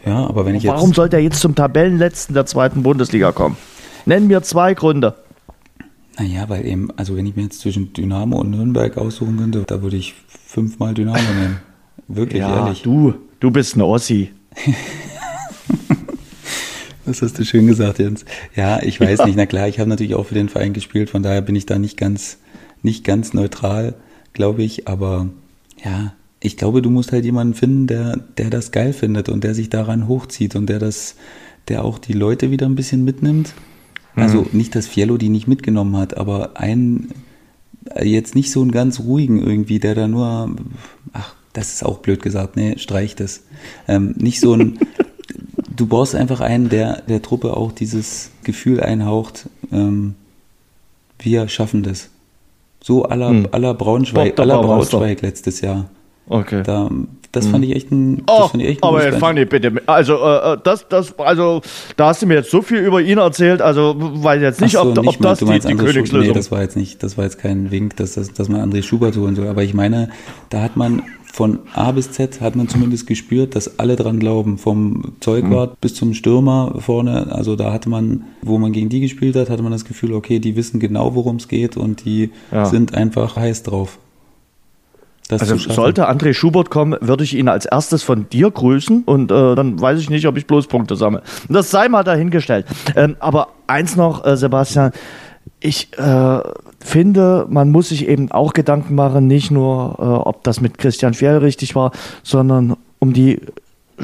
Ja, 0.05 0.25
aber 0.27 0.45
wenn 0.45 0.55
ich 0.55 0.63
jetzt. 0.63 0.73
Warum 0.73 0.93
sollte 0.93 1.17
er 1.17 1.21
jetzt 1.21 1.39
zum 1.39 1.55
Tabellenletzten 1.55 2.33
der 2.33 2.45
zweiten 2.45 2.83
Bundesliga 2.83 3.31
kommen? 3.31 3.57
Nenn 4.05 4.27
mir 4.27 4.41
zwei 4.41 4.73
Gründe. 4.73 5.15
Naja, 6.17 6.49
weil 6.49 6.65
eben, 6.65 6.89
also 6.97 7.15
wenn 7.15 7.25
ich 7.25 7.35
mir 7.35 7.43
jetzt 7.43 7.61
zwischen 7.61 7.93
Dynamo 7.93 8.39
und 8.39 8.51
Nürnberg 8.51 8.97
aussuchen 8.97 9.37
könnte, 9.37 9.63
da 9.65 9.81
würde 9.81 9.97
ich 9.97 10.15
fünfmal 10.27 10.93
Dynamo 10.93 11.17
nehmen. 11.39 11.59
Wirklich, 12.07 12.41
ja, 12.41 12.65
ehrlich. 12.65 12.81
Du, 12.81 13.13
du 13.39 13.51
bist 13.51 13.75
ein 13.75 13.81
Ossi. 13.81 14.31
Das 17.05 17.21
hast 17.21 17.39
du 17.39 17.43
schön 17.43 17.67
gesagt, 17.67 17.99
Jens. 17.99 18.25
Ja, 18.55 18.81
ich 18.81 18.99
weiß 18.99 19.19
ja. 19.19 19.25
nicht. 19.25 19.35
Na 19.35 19.45
klar, 19.45 19.67
ich 19.67 19.79
habe 19.79 19.89
natürlich 19.89 20.15
auch 20.15 20.27
für 20.27 20.35
den 20.35 20.49
Verein 20.49 20.71
gespielt, 20.71 21.09
von 21.09 21.23
daher 21.23 21.41
bin 21.41 21.55
ich 21.55 21.65
da 21.65 21.79
nicht 21.79 21.97
ganz, 21.97 22.37
nicht 22.83 23.03
ganz 23.03 23.33
neutral, 23.33 23.95
glaube 24.33 24.63
ich. 24.63 24.87
Aber 24.87 25.27
ja, 25.83 26.13
ich 26.41 26.58
glaube, 26.58 26.82
du 26.82 26.89
musst 26.89 27.12
halt 27.12 27.23
jemanden 27.23 27.54
finden, 27.54 27.88
der, 27.88 28.17
der 28.38 28.49
das 28.49 28.71
geil 28.71 28.93
findet 28.93 29.30
und 29.30 29.43
der 29.43 29.54
sich 29.54 29.69
daran 29.69 30.08
hochzieht 30.08 30.56
und 30.56 30.67
der 30.67 30.80
das, 30.80 31.15
der 31.67 31.86
auch 31.86 31.99
die 31.99 32.13
Leute 32.13 32.49
wieder 32.49 32.65
ein 32.65 32.75
bisschen 32.75 33.06
mitnimmt. 33.06 33.54
Also 34.15 34.41
mhm. 34.41 34.47
nicht, 34.51 34.75
dass 34.75 34.88
Fiello 34.88 35.17
die 35.17 35.30
nicht 35.30 35.47
mitgenommen 35.47 35.95
hat, 35.95 36.17
aber 36.17 36.58
einen, 36.58 37.10
jetzt 38.01 38.36
nicht 38.36 38.51
so 38.51 38.62
einen 38.62 38.71
ganz 38.71 38.99
ruhigen 38.99 39.41
irgendwie, 39.41 39.80
der 39.80 39.93
da 39.93 40.08
nur, 40.08 40.56
ach, 41.13 41.36
das 41.54 41.73
ist 41.73 41.86
auch 41.86 41.99
blöd 41.99 42.21
gesagt, 42.23 42.56
nee, 42.56 42.77
streich 42.77 43.15
das. 43.15 43.43
Ähm, 43.88 44.15
nicht 44.17 44.39
so 44.39 44.56
ein, 44.56 44.80
du 45.75 45.86
brauchst 45.86 46.15
einfach 46.15 46.41
einen, 46.41 46.69
der 46.69 47.04
der 47.04 47.21
Truppe 47.21 47.56
auch 47.56 47.71
dieses 47.71 48.32
Gefühl 48.43 48.82
einhaucht, 48.82 49.47
ähm, 49.71 50.15
wir 51.19 51.47
schaffen 51.49 51.84
das. 51.84 52.10
So 52.84 53.06
aller, 53.06 53.30
hm. 53.30 53.47
aller 53.51 53.75
Braunschweig, 53.75 54.39
aller 54.39 54.60
Braunschweig 54.60 55.21
letztes 55.21 55.62
Jahr. 55.62 55.88
Okay. 56.27 56.63
Da, 56.63 56.89
das 57.31 57.47
fand 57.47 57.63
ich 57.63 57.75
echt 57.75 57.91
ein. 57.91 58.23
Oh, 58.27 58.47
fand 58.47 58.62
ich 58.62 58.69
echt 58.69 58.84
ein 58.84 58.88
aber 58.88 59.13
Fanny, 59.13 59.45
bitte. 59.45 59.71
Also, 59.86 60.15
äh, 60.17 60.53
äh, 60.53 60.57
das, 60.63 60.88
das, 60.89 61.17
also, 61.17 61.62
da 61.95 62.07
hast 62.07 62.21
du 62.21 62.25
mir 62.25 62.36
jetzt 62.36 62.51
so 62.51 62.62
viel 62.62 62.79
über 62.79 63.01
ihn 63.01 63.17
erzählt, 63.17 63.62
also 63.62 63.95
weiß 63.97 64.41
jetzt 64.41 64.60
nicht, 64.60 64.73
so, 64.73 64.81
ob, 64.81 64.97
nicht 64.97 65.07
ob 65.07 65.21
das 65.21 65.39
die, 65.39 65.60
die 65.60 65.75
Königslösung 65.75 66.27
Nee, 66.27 66.34
das 66.34 66.51
war 66.51 66.62
jetzt 66.62 66.75
nicht, 66.75 67.01
das 67.03 67.17
war 67.17 67.23
jetzt 67.23 67.39
kein 67.39 67.71
Wink, 67.71 67.95
dass, 67.95 68.13
dass, 68.15 68.34
dass 68.34 68.49
man 68.49 68.62
André 68.62 68.84
Schubert 68.84 69.15
holen 69.15 69.36
soll. 69.36 69.47
Aber 69.47 69.63
ich 69.63 69.73
meine, 69.73 70.10
da 70.49 70.62
hat 70.62 70.75
man 70.75 71.03
von 71.31 71.60
A 71.73 71.91
bis 71.93 72.12
Z 72.12 72.41
hat 72.41 72.57
man 72.57 72.67
zumindest 72.67 73.07
gespürt, 73.07 73.55
dass 73.55 73.79
alle 73.79 73.95
dran 73.95 74.19
glauben. 74.19 74.57
Vom 74.57 75.13
Zeugwart 75.21 75.71
mhm. 75.71 75.77
bis 75.79 75.95
zum 75.95 76.13
Stürmer 76.13 76.75
vorne. 76.79 77.31
Also 77.31 77.55
da 77.55 77.71
hatte 77.71 77.88
man, 77.88 78.25
wo 78.41 78.57
man 78.57 78.73
gegen 78.73 78.89
die 78.89 78.99
gespielt 78.99 79.38
hat, 79.38 79.49
hatte 79.49 79.63
man 79.63 79.71
das 79.71 79.86
Gefühl, 79.86 80.12
okay, 80.13 80.39
die 80.39 80.57
wissen 80.57 80.81
genau, 80.81 81.15
worum 81.15 81.38
es 81.38 81.47
geht 81.47 81.77
und 81.77 82.03
die 82.03 82.31
ja. 82.51 82.65
sind 82.65 82.93
einfach 82.93 83.38
heiß 83.38 83.63
drauf 83.63 83.97
also 85.32 85.58
sollte 85.58 86.10
André 86.10 86.34
Schubert 86.34 86.70
kommen, 86.70 86.98
würde 87.02 87.24
ich 87.24 87.36
ihn 87.36 87.48
als 87.48 87.65
erstes 87.65 88.04
von 88.04 88.28
dir 88.30 88.52
grüßen 88.52 89.04
und 89.04 89.32
äh, 89.32 89.56
dann 89.56 89.80
weiß 89.80 90.00
ich 90.00 90.10
nicht, 90.10 90.28
ob 90.28 90.38
ich 90.38 90.48
bloß 90.48 90.67
Punkte 90.67 90.96
sammle. 90.96 91.22
Das 91.50 91.72
sei 91.72 91.89
mal 91.89 92.04
dahingestellt. 92.04 92.65
Ähm, 92.96 93.15
aber 93.20 93.50
eins 93.67 93.96
noch, 93.96 94.26
äh, 94.26 94.36
Sebastian, 94.38 94.91
ich 95.60 95.98
äh, 95.98 96.39
finde, 96.80 97.46
man 97.50 97.72
muss 97.72 97.89
sich 97.89 98.08
eben 98.08 98.32
auch 98.32 98.54
Gedanken 98.54 98.96
machen, 98.96 99.28
nicht 99.28 99.52
nur, 99.52 99.96
äh, 100.00 100.04
ob 100.04 100.44
das 100.44 100.62
mit 100.62 100.78
Christian 100.78 101.13
Fjell 101.13 101.38
richtig 101.38 101.76
war, 101.76 101.91
sondern 102.24 102.76
um 103.00 103.13
die 103.13 103.39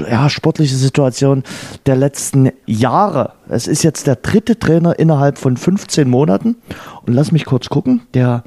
ja, 0.09 0.29
sportliche 0.29 0.75
Situation 0.75 1.43
der 1.85 1.95
letzten 1.95 2.51
Jahre. 2.65 3.33
Es 3.49 3.67
ist 3.67 3.83
jetzt 3.83 4.07
der 4.07 4.15
dritte 4.15 4.59
Trainer 4.59 4.97
innerhalb 4.99 5.37
von 5.37 5.57
15 5.57 6.09
Monaten. 6.09 6.57
Und 7.05 7.13
lass 7.13 7.31
mich 7.31 7.45
kurz 7.45 7.69
gucken. 7.69 8.01
Der 8.13 8.43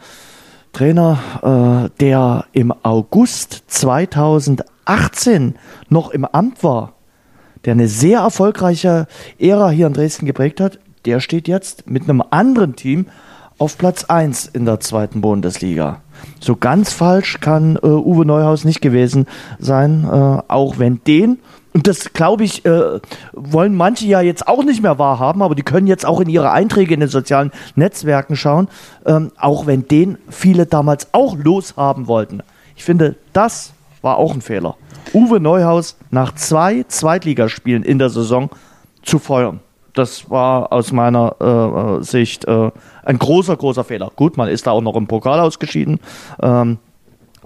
Trainer, 0.73 1.91
äh, 1.93 1.99
der 2.01 2.45
im 2.53 2.73
August 2.83 3.65
2018 3.67 5.57
noch 5.89 6.11
im 6.11 6.25
Amt 6.25 6.63
war, 6.63 6.95
der 7.65 7.73
eine 7.73 7.89
sehr 7.89 8.21
erfolgreiche 8.21 9.07
Ära 9.39 9.71
hier 9.71 9.87
in 9.87 9.93
Dresden 9.93 10.27
geprägt 10.27 10.61
hat, 10.61 10.79
der 11.05 11.21
steht 11.21 11.49
jetzt 11.49 11.89
mit 11.91 12.05
einem 12.05 12.23
anderen 12.31 12.77
Team 12.77 13.07
auf 13.59 13.77
Platz 13.77 14.05
1 14.05 14.47
in 14.49 14.65
der 14.65 14.81
zweiten 14.81 15.21
Bundesliga. 15.21 16.01
So 16.41 16.57
ganz 16.57 16.93
falsch 16.93 17.41
kann 17.41 17.77
äh, 17.77 17.87
Uwe 17.87 18.25
Neuhaus 18.25 18.65
nicht 18.65 18.81
gewesen 18.81 19.27
sein, 19.59 20.05
äh, 20.05 20.43
auch 20.49 20.79
wenn 20.79 21.03
den 21.07 21.39
und 21.73 21.87
das, 21.87 22.13
glaube 22.13 22.45
ich, 22.45 22.65
äh, 22.65 23.01
wollen 23.33 23.77
manche 23.77 24.07
ja 24.07 24.21
jetzt 24.21 24.49
auch 24.49 24.65
nicht 24.65 24.83
mehr 24.83 24.99
wahrhaben, 24.99 25.43
aber 25.43 25.55
die 25.55 25.63
können 25.63 25.87
jetzt 25.87 26.05
auch 26.05 26.21
in 26.21 26.29
ihre 26.29 26.51
Einträge 26.51 26.95
in 26.95 27.01
den 27.01 27.09
sozialen 27.09 27.53
Netzwerken 27.77 28.35
schauen, 28.37 28.69
ähm, 29.07 29.31
auch 29.39 29.67
wenn 29.67 29.87
den 29.87 30.19
viele 30.29 30.67
damals 30.67 31.09
auch 31.13 31.37
loshaben 31.37 32.09
wollten. 32.09 32.43
Ich 32.75 32.85
finde, 32.85 33.17
das 33.33 33.73
war 34.03 34.17
auch 34.17 34.35
ein 34.35 34.41
Fehler. 34.41 34.77
Uwe 35.15 35.39
Neuhaus 35.39 35.97
nach 36.11 36.35
zwei 36.35 36.85
Zweitligaspielen 36.89 37.85
in 37.85 37.99
der 37.99 38.11
Saison 38.11 38.51
zu 39.03 39.19
feuern. 39.19 39.61
Das 39.95 40.31
war 40.31 40.73
aus 40.73 40.93
meiner 40.93 41.37
äh, 41.41 41.99
äh 41.99 42.03
Sicht 42.03 42.47
äh, 42.47 42.71
ein 43.05 43.19
großer, 43.19 43.57
großer 43.57 43.85
Fehler. 43.85 44.11
Gut, 44.15 44.37
man 44.37 44.49
ist 44.49 44.67
da 44.67 44.73
auch 44.73 44.81
noch 44.81 44.97
im 44.97 45.07
Pokal 45.07 45.41
ausgeschieden, 45.41 46.01
ähm, 46.43 46.79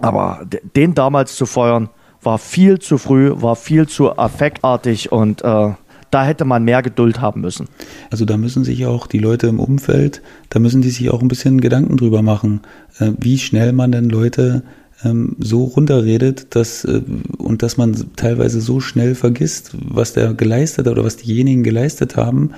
aber 0.00 0.40
den 0.74 0.94
damals 0.94 1.37
zu 1.37 1.46
feuern, 1.46 1.88
war 2.24 2.38
viel 2.38 2.78
zu 2.78 2.98
früh, 2.98 3.32
war 3.34 3.56
viel 3.56 3.87
zu 3.87 4.16
affektartig 4.16 5.12
und 5.12 5.42
äh, 5.42 5.72
da 6.10 6.24
hätte 6.24 6.44
man 6.44 6.62
mehr 6.62 6.82
Geduld 6.82 7.20
haben 7.20 7.40
müssen. 7.40 7.66
Also 8.10 8.24
da 8.24 8.37
müssen 8.37 8.62
sich 8.62 8.87
auch 8.87 9.06
die 9.08 9.18
Leute 9.18 9.48
im 9.48 9.58
Umfeld, 9.58 10.22
da 10.48 10.60
müssen 10.60 10.80
die 10.80 10.90
sich 10.90 11.10
auch 11.10 11.22
ein 11.22 11.28
bisschen 11.28 11.60
Gedanken 11.60 11.96
drüber 11.96 12.22
machen, 12.22 12.60
äh, 12.98 13.10
wie 13.18 13.38
schnell 13.38 13.72
man 13.72 13.90
denn 13.90 14.08
Leute 14.08 14.62
ähm, 15.04 15.37
so 15.40 15.64
runterredet, 15.64 16.54
dass 16.54 16.84
äh, 16.84 17.02
und 17.38 17.62
dass 17.62 17.76
man 17.76 17.96
teilweise 18.16 18.60
so 18.60 18.80
schnell 18.80 19.14
vergisst, 19.14 19.72
was 19.74 20.12
der 20.12 20.34
geleistet 20.34 20.87
hat 20.87 20.92
oder 20.92 21.04
was 21.04 21.16
diejenigen 21.16 21.62
geleistet 21.62 22.16
haben 22.16 22.52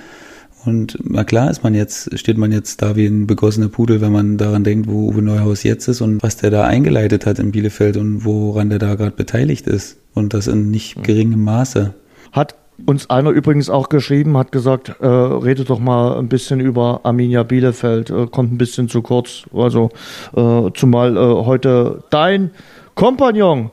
und 0.67 0.97
na 1.03 1.23
klar 1.23 1.49
ist 1.49 1.63
man 1.63 1.73
jetzt, 1.73 2.17
steht 2.19 2.37
man 2.37 2.51
jetzt 2.51 2.81
da 2.81 2.95
wie 2.95 3.05
ein 3.05 3.25
begossener 3.25 3.69
Pudel, 3.69 4.01
wenn 4.01 4.11
man 4.11 4.37
daran 4.37 4.63
denkt, 4.63 4.89
wo 4.89 5.09
Uwe 5.09 5.21
Neuhaus 5.21 5.63
jetzt 5.63 5.87
ist 5.87 6.01
und 6.01 6.21
was 6.21 6.37
der 6.37 6.51
da 6.51 6.65
eingeleitet 6.65 7.25
hat 7.25 7.39
in 7.39 7.51
Bielefeld 7.51 7.97
und 7.97 8.25
woran 8.25 8.69
der 8.69 8.79
da 8.79 8.95
gerade 8.95 9.11
beteiligt 9.11 9.67
ist. 9.67 9.97
Und 10.13 10.33
das 10.33 10.47
in 10.47 10.71
nicht 10.71 11.03
geringem 11.03 11.43
Maße. 11.43 11.93
Hat 12.31 12.55
uns 12.85 13.09
einer 13.09 13.29
übrigens 13.29 13.69
auch 13.69 13.89
geschrieben, 13.89 14.37
hat 14.37 14.51
gesagt, 14.51 14.95
äh, 14.99 15.07
rede 15.07 15.63
doch 15.63 15.79
mal 15.79 16.17
ein 16.17 16.27
bisschen 16.27 16.59
über 16.59 17.01
Arminia 17.03 17.43
Bielefeld, 17.43 18.09
äh, 18.09 18.27
kommt 18.27 18.51
ein 18.51 18.57
bisschen 18.57 18.89
zu 18.89 19.01
kurz. 19.01 19.43
Also 19.53 19.89
äh, 20.35 20.69
zumal 20.73 21.15
äh, 21.15 21.19
heute 21.19 22.03
dein 22.09 22.51
Kompagnon 22.95 23.71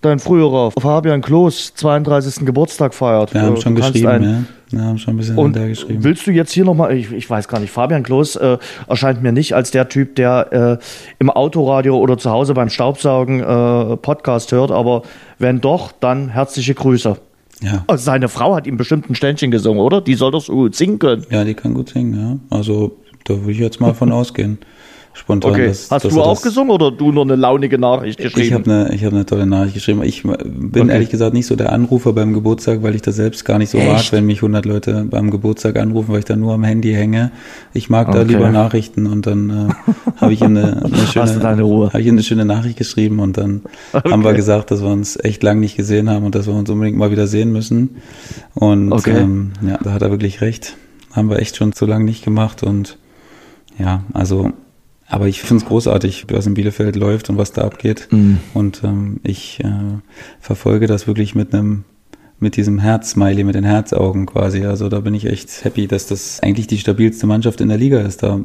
dein 0.00 0.18
früherer 0.18 0.70
Fabian 0.70 1.20
Klos 1.20 1.74
32. 1.74 2.46
Geburtstag 2.46 2.94
feiert. 2.94 3.34
Wir 3.34 3.42
haben 3.42 3.60
schon 3.60 3.74
geschrieben, 3.74 4.08
ein, 4.08 4.46
ja. 4.72 4.80
Haben 4.80 4.98
schon 4.98 5.14
ein 5.14 5.16
bisschen 5.16 5.36
und 5.36 5.54
geschrieben. 5.54 6.04
Willst 6.04 6.26
du 6.26 6.30
jetzt 6.30 6.52
hier 6.52 6.64
nochmal, 6.64 6.96
ich, 6.96 7.12
ich 7.12 7.28
weiß 7.28 7.48
gar 7.48 7.60
nicht, 7.60 7.70
Fabian 7.70 8.02
Klos 8.02 8.36
äh, 8.36 8.58
erscheint 8.88 9.22
mir 9.22 9.32
nicht 9.32 9.54
als 9.54 9.70
der 9.70 9.88
Typ, 9.88 10.16
der 10.16 10.78
äh, 10.80 10.84
im 11.18 11.30
Autoradio 11.30 11.98
oder 11.98 12.18
zu 12.18 12.30
Hause 12.30 12.54
beim 12.54 12.68
Staubsaugen 12.68 13.40
äh, 13.40 13.96
Podcast 13.96 14.52
hört, 14.52 14.70
aber 14.70 15.02
wenn 15.38 15.60
doch, 15.60 15.92
dann 15.92 16.28
herzliche 16.28 16.74
Grüße. 16.74 17.16
Ja. 17.62 17.84
Also 17.86 18.04
seine 18.04 18.28
Frau 18.28 18.54
hat 18.54 18.66
ihm 18.66 18.76
bestimmt 18.76 19.10
ein 19.10 19.14
Ständchen 19.14 19.50
gesungen, 19.50 19.82
oder? 19.82 20.00
Die 20.00 20.14
soll 20.14 20.30
doch 20.30 20.42
so 20.42 20.52
gut 20.52 20.74
singen 20.74 20.98
können. 20.98 21.26
Ja, 21.30 21.44
die 21.44 21.54
kann 21.54 21.74
gut 21.74 21.90
singen, 21.90 22.14
ja. 22.18 22.56
Also 22.56 22.96
da 23.24 23.34
würde 23.34 23.52
ich 23.52 23.58
jetzt 23.58 23.80
mal 23.80 23.94
von 23.94 24.12
ausgehen 24.12 24.58
spontan. 25.12 25.52
Okay. 25.52 25.68
Dass, 25.68 25.90
Hast 25.90 26.04
dass 26.04 26.14
du 26.14 26.22
auch 26.22 26.40
gesungen 26.40 26.70
oder 26.70 26.90
du 26.90 27.12
nur 27.12 27.24
eine 27.24 27.36
launige 27.36 27.78
Nachricht 27.78 28.18
geschrieben? 28.18 28.46
Ich 28.46 28.52
habe 28.52 28.88
eine, 28.88 28.98
hab 28.98 29.12
eine 29.12 29.26
tolle 29.26 29.46
Nachricht 29.46 29.74
geschrieben. 29.74 30.02
Ich 30.02 30.22
bin 30.22 30.82
okay. 30.82 30.92
ehrlich 30.92 31.10
gesagt 31.10 31.34
nicht 31.34 31.46
so 31.46 31.56
der 31.56 31.72
Anrufer 31.72 32.12
beim 32.12 32.32
Geburtstag, 32.32 32.82
weil 32.82 32.94
ich 32.94 33.02
das 33.02 33.16
selbst 33.16 33.44
gar 33.44 33.58
nicht 33.58 33.70
so 33.70 33.78
Echt? 33.78 33.88
mag, 33.88 34.12
wenn 34.12 34.26
mich 34.26 34.38
100 34.38 34.64
Leute 34.64 35.06
beim 35.08 35.30
Geburtstag 35.30 35.78
anrufen, 35.78 36.12
weil 36.12 36.20
ich 36.20 36.24
da 36.24 36.36
nur 36.36 36.54
am 36.54 36.64
Handy 36.64 36.92
hänge. 36.92 37.32
Ich 37.72 37.90
mag 37.90 38.08
okay. 38.08 38.18
da 38.18 38.22
lieber 38.24 38.50
Nachrichten 38.50 39.06
und 39.06 39.26
dann 39.26 39.50
äh, 39.50 39.92
habe 40.20 40.32
ich 40.32 40.40
ihm 40.40 40.56
eine, 40.56 40.84
eine 40.84 40.96
schöne, 41.06 41.42
habe 41.42 42.00
ich 42.00 42.08
eine 42.08 42.22
schöne 42.22 42.44
Nachricht 42.44 42.76
geschrieben 42.76 43.20
und 43.20 43.36
dann 43.36 43.62
okay. 43.92 44.10
haben 44.10 44.24
wir 44.24 44.34
gesagt, 44.34 44.70
dass 44.70 44.82
wir 44.82 44.90
uns 44.90 45.18
echt 45.22 45.42
lang 45.42 45.60
nicht 45.60 45.76
gesehen 45.76 46.08
haben 46.08 46.24
und 46.24 46.34
dass 46.34 46.46
wir 46.46 46.54
uns 46.54 46.70
unbedingt 46.70 46.96
mal 46.96 47.10
wieder 47.10 47.26
sehen 47.26 47.52
müssen. 47.52 47.96
Und 48.54 49.06
ähm, 49.06 49.52
ja, 49.66 49.78
da 49.82 49.92
hat 49.92 50.02
er 50.02 50.10
wirklich 50.10 50.40
recht. 50.40 50.76
Haben 51.12 51.28
wir 51.28 51.40
echt 51.40 51.56
schon 51.56 51.72
zu 51.72 51.86
lange 51.86 52.04
nicht 52.04 52.24
gemacht 52.24 52.62
und 52.62 52.96
ja, 53.78 54.04
also 54.12 54.52
Aber 55.10 55.26
ich 55.26 55.42
finde 55.42 55.62
es 55.62 55.68
großartig, 55.68 56.26
was 56.30 56.46
in 56.46 56.54
Bielefeld 56.54 56.94
läuft 56.94 57.28
und 57.30 57.36
was 57.36 57.52
da 57.52 57.62
abgeht. 57.62 58.08
Mhm. 58.10 58.38
Und 58.54 58.82
ähm, 58.84 59.18
ich 59.24 59.58
äh, 59.62 59.98
verfolge 60.40 60.86
das 60.86 61.06
wirklich 61.06 61.34
mit 61.34 61.52
einem 61.52 61.84
mit 62.42 62.56
diesem 62.56 62.78
Herz-Smiley, 62.78 63.44
mit 63.44 63.54
den 63.54 63.64
Herzaugen 63.64 64.24
quasi. 64.24 64.64
Also 64.64 64.88
da 64.88 65.00
bin 65.00 65.12
ich 65.12 65.26
echt 65.26 65.62
happy, 65.62 65.86
dass 65.86 66.06
das 66.06 66.40
eigentlich 66.40 66.66
die 66.66 66.78
stabilste 66.78 67.26
Mannschaft 67.26 67.60
in 67.60 67.68
der 67.68 67.76
Liga 67.76 68.00
ist. 68.00 68.22
Da, 68.22 68.40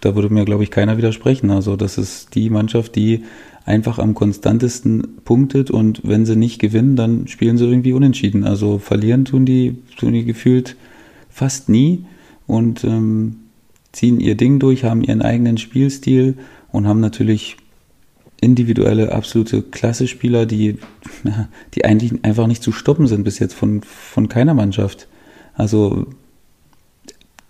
da 0.00 0.14
würde 0.14 0.32
mir, 0.32 0.46
glaube 0.46 0.62
ich, 0.62 0.70
keiner 0.70 0.96
widersprechen. 0.96 1.50
Also 1.50 1.76
das 1.76 1.98
ist 1.98 2.34
die 2.34 2.48
Mannschaft, 2.48 2.96
die 2.96 3.24
einfach 3.66 3.98
am 3.98 4.14
konstantesten 4.14 5.18
punktet 5.24 5.70
und 5.70 6.00
wenn 6.04 6.24
sie 6.24 6.36
nicht 6.36 6.58
gewinnen, 6.58 6.96
dann 6.96 7.28
spielen 7.28 7.58
sie 7.58 7.66
irgendwie 7.66 7.92
unentschieden. 7.92 8.44
Also 8.44 8.78
verlieren 8.78 9.26
tun 9.26 9.44
die, 9.44 9.76
tun 9.98 10.14
die 10.14 10.24
gefühlt 10.24 10.76
fast 11.28 11.68
nie 11.68 12.06
und 12.46 12.84
ähm, 12.84 13.36
ziehen 13.94 14.20
ihr 14.20 14.36
Ding 14.36 14.58
durch, 14.58 14.84
haben 14.84 15.02
ihren 15.02 15.22
eigenen 15.22 15.58
Spielstil 15.58 16.36
und 16.70 16.86
haben 16.86 17.00
natürlich 17.00 17.56
individuelle, 18.40 19.12
absolute 19.12 19.62
Klasse-Spieler, 19.62 20.46
die, 20.46 20.78
die 21.74 21.84
eigentlich 21.84 22.24
einfach 22.24 22.46
nicht 22.46 22.62
zu 22.62 22.72
stoppen 22.72 23.06
sind 23.06 23.24
bis 23.24 23.38
jetzt 23.38 23.54
von, 23.54 23.82
von 23.82 24.28
keiner 24.28 24.54
Mannschaft. 24.54 25.08
Also 25.54 26.06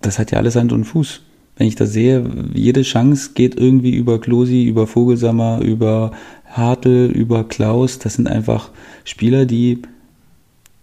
das 0.01 0.19
hat 0.19 0.31
ja 0.31 0.39
alles 0.39 0.57
Hand 0.57 0.73
und 0.73 0.85
Fuß 0.85 1.23
wenn 1.57 1.69
ich 1.69 1.77
das 1.77 1.93
sehe, 1.93 2.29
jede 2.53 2.83
Chance 2.83 3.31
geht 3.35 3.57
irgendwie 3.57 3.95
über 3.95 4.21
Klosi, 4.21 4.65
über 4.65 4.87
Vogelsammer, 4.87 5.61
über 5.63 6.13
Hartl, 6.47 7.11
über 7.15 7.45
Klaus. 7.45 7.99
Das 7.99 8.15
sind 8.15 8.29
einfach 8.29 8.71
Spieler, 9.05 9.47
die, 9.47 9.83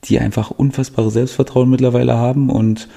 die 0.05 0.19
einfach 0.19 0.51
unfassbare 0.51 1.11
Selbstvertrauen 1.11 1.69
mittlerweile 1.69 2.15
haben 2.15 2.49
und 2.49 2.87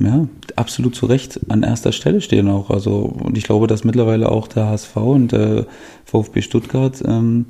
ja, 0.00 0.28
absolut 0.56 0.94
zu 0.94 1.06
Recht 1.06 1.40
an 1.48 1.62
erster 1.62 1.92
Stelle 1.92 2.20
stehen 2.20 2.48
auch. 2.48 2.70
Also, 2.70 3.00
und 3.00 3.36
ich 3.36 3.44
glaube, 3.44 3.66
dass 3.66 3.84
mittlerweile 3.84 4.30
auch 4.30 4.48
der 4.48 4.66
HSV 4.66 4.96
und 4.96 5.32
der 5.32 5.66
VfB 6.04 6.42
Stuttgart 6.42 7.02
ähm, 7.06 7.46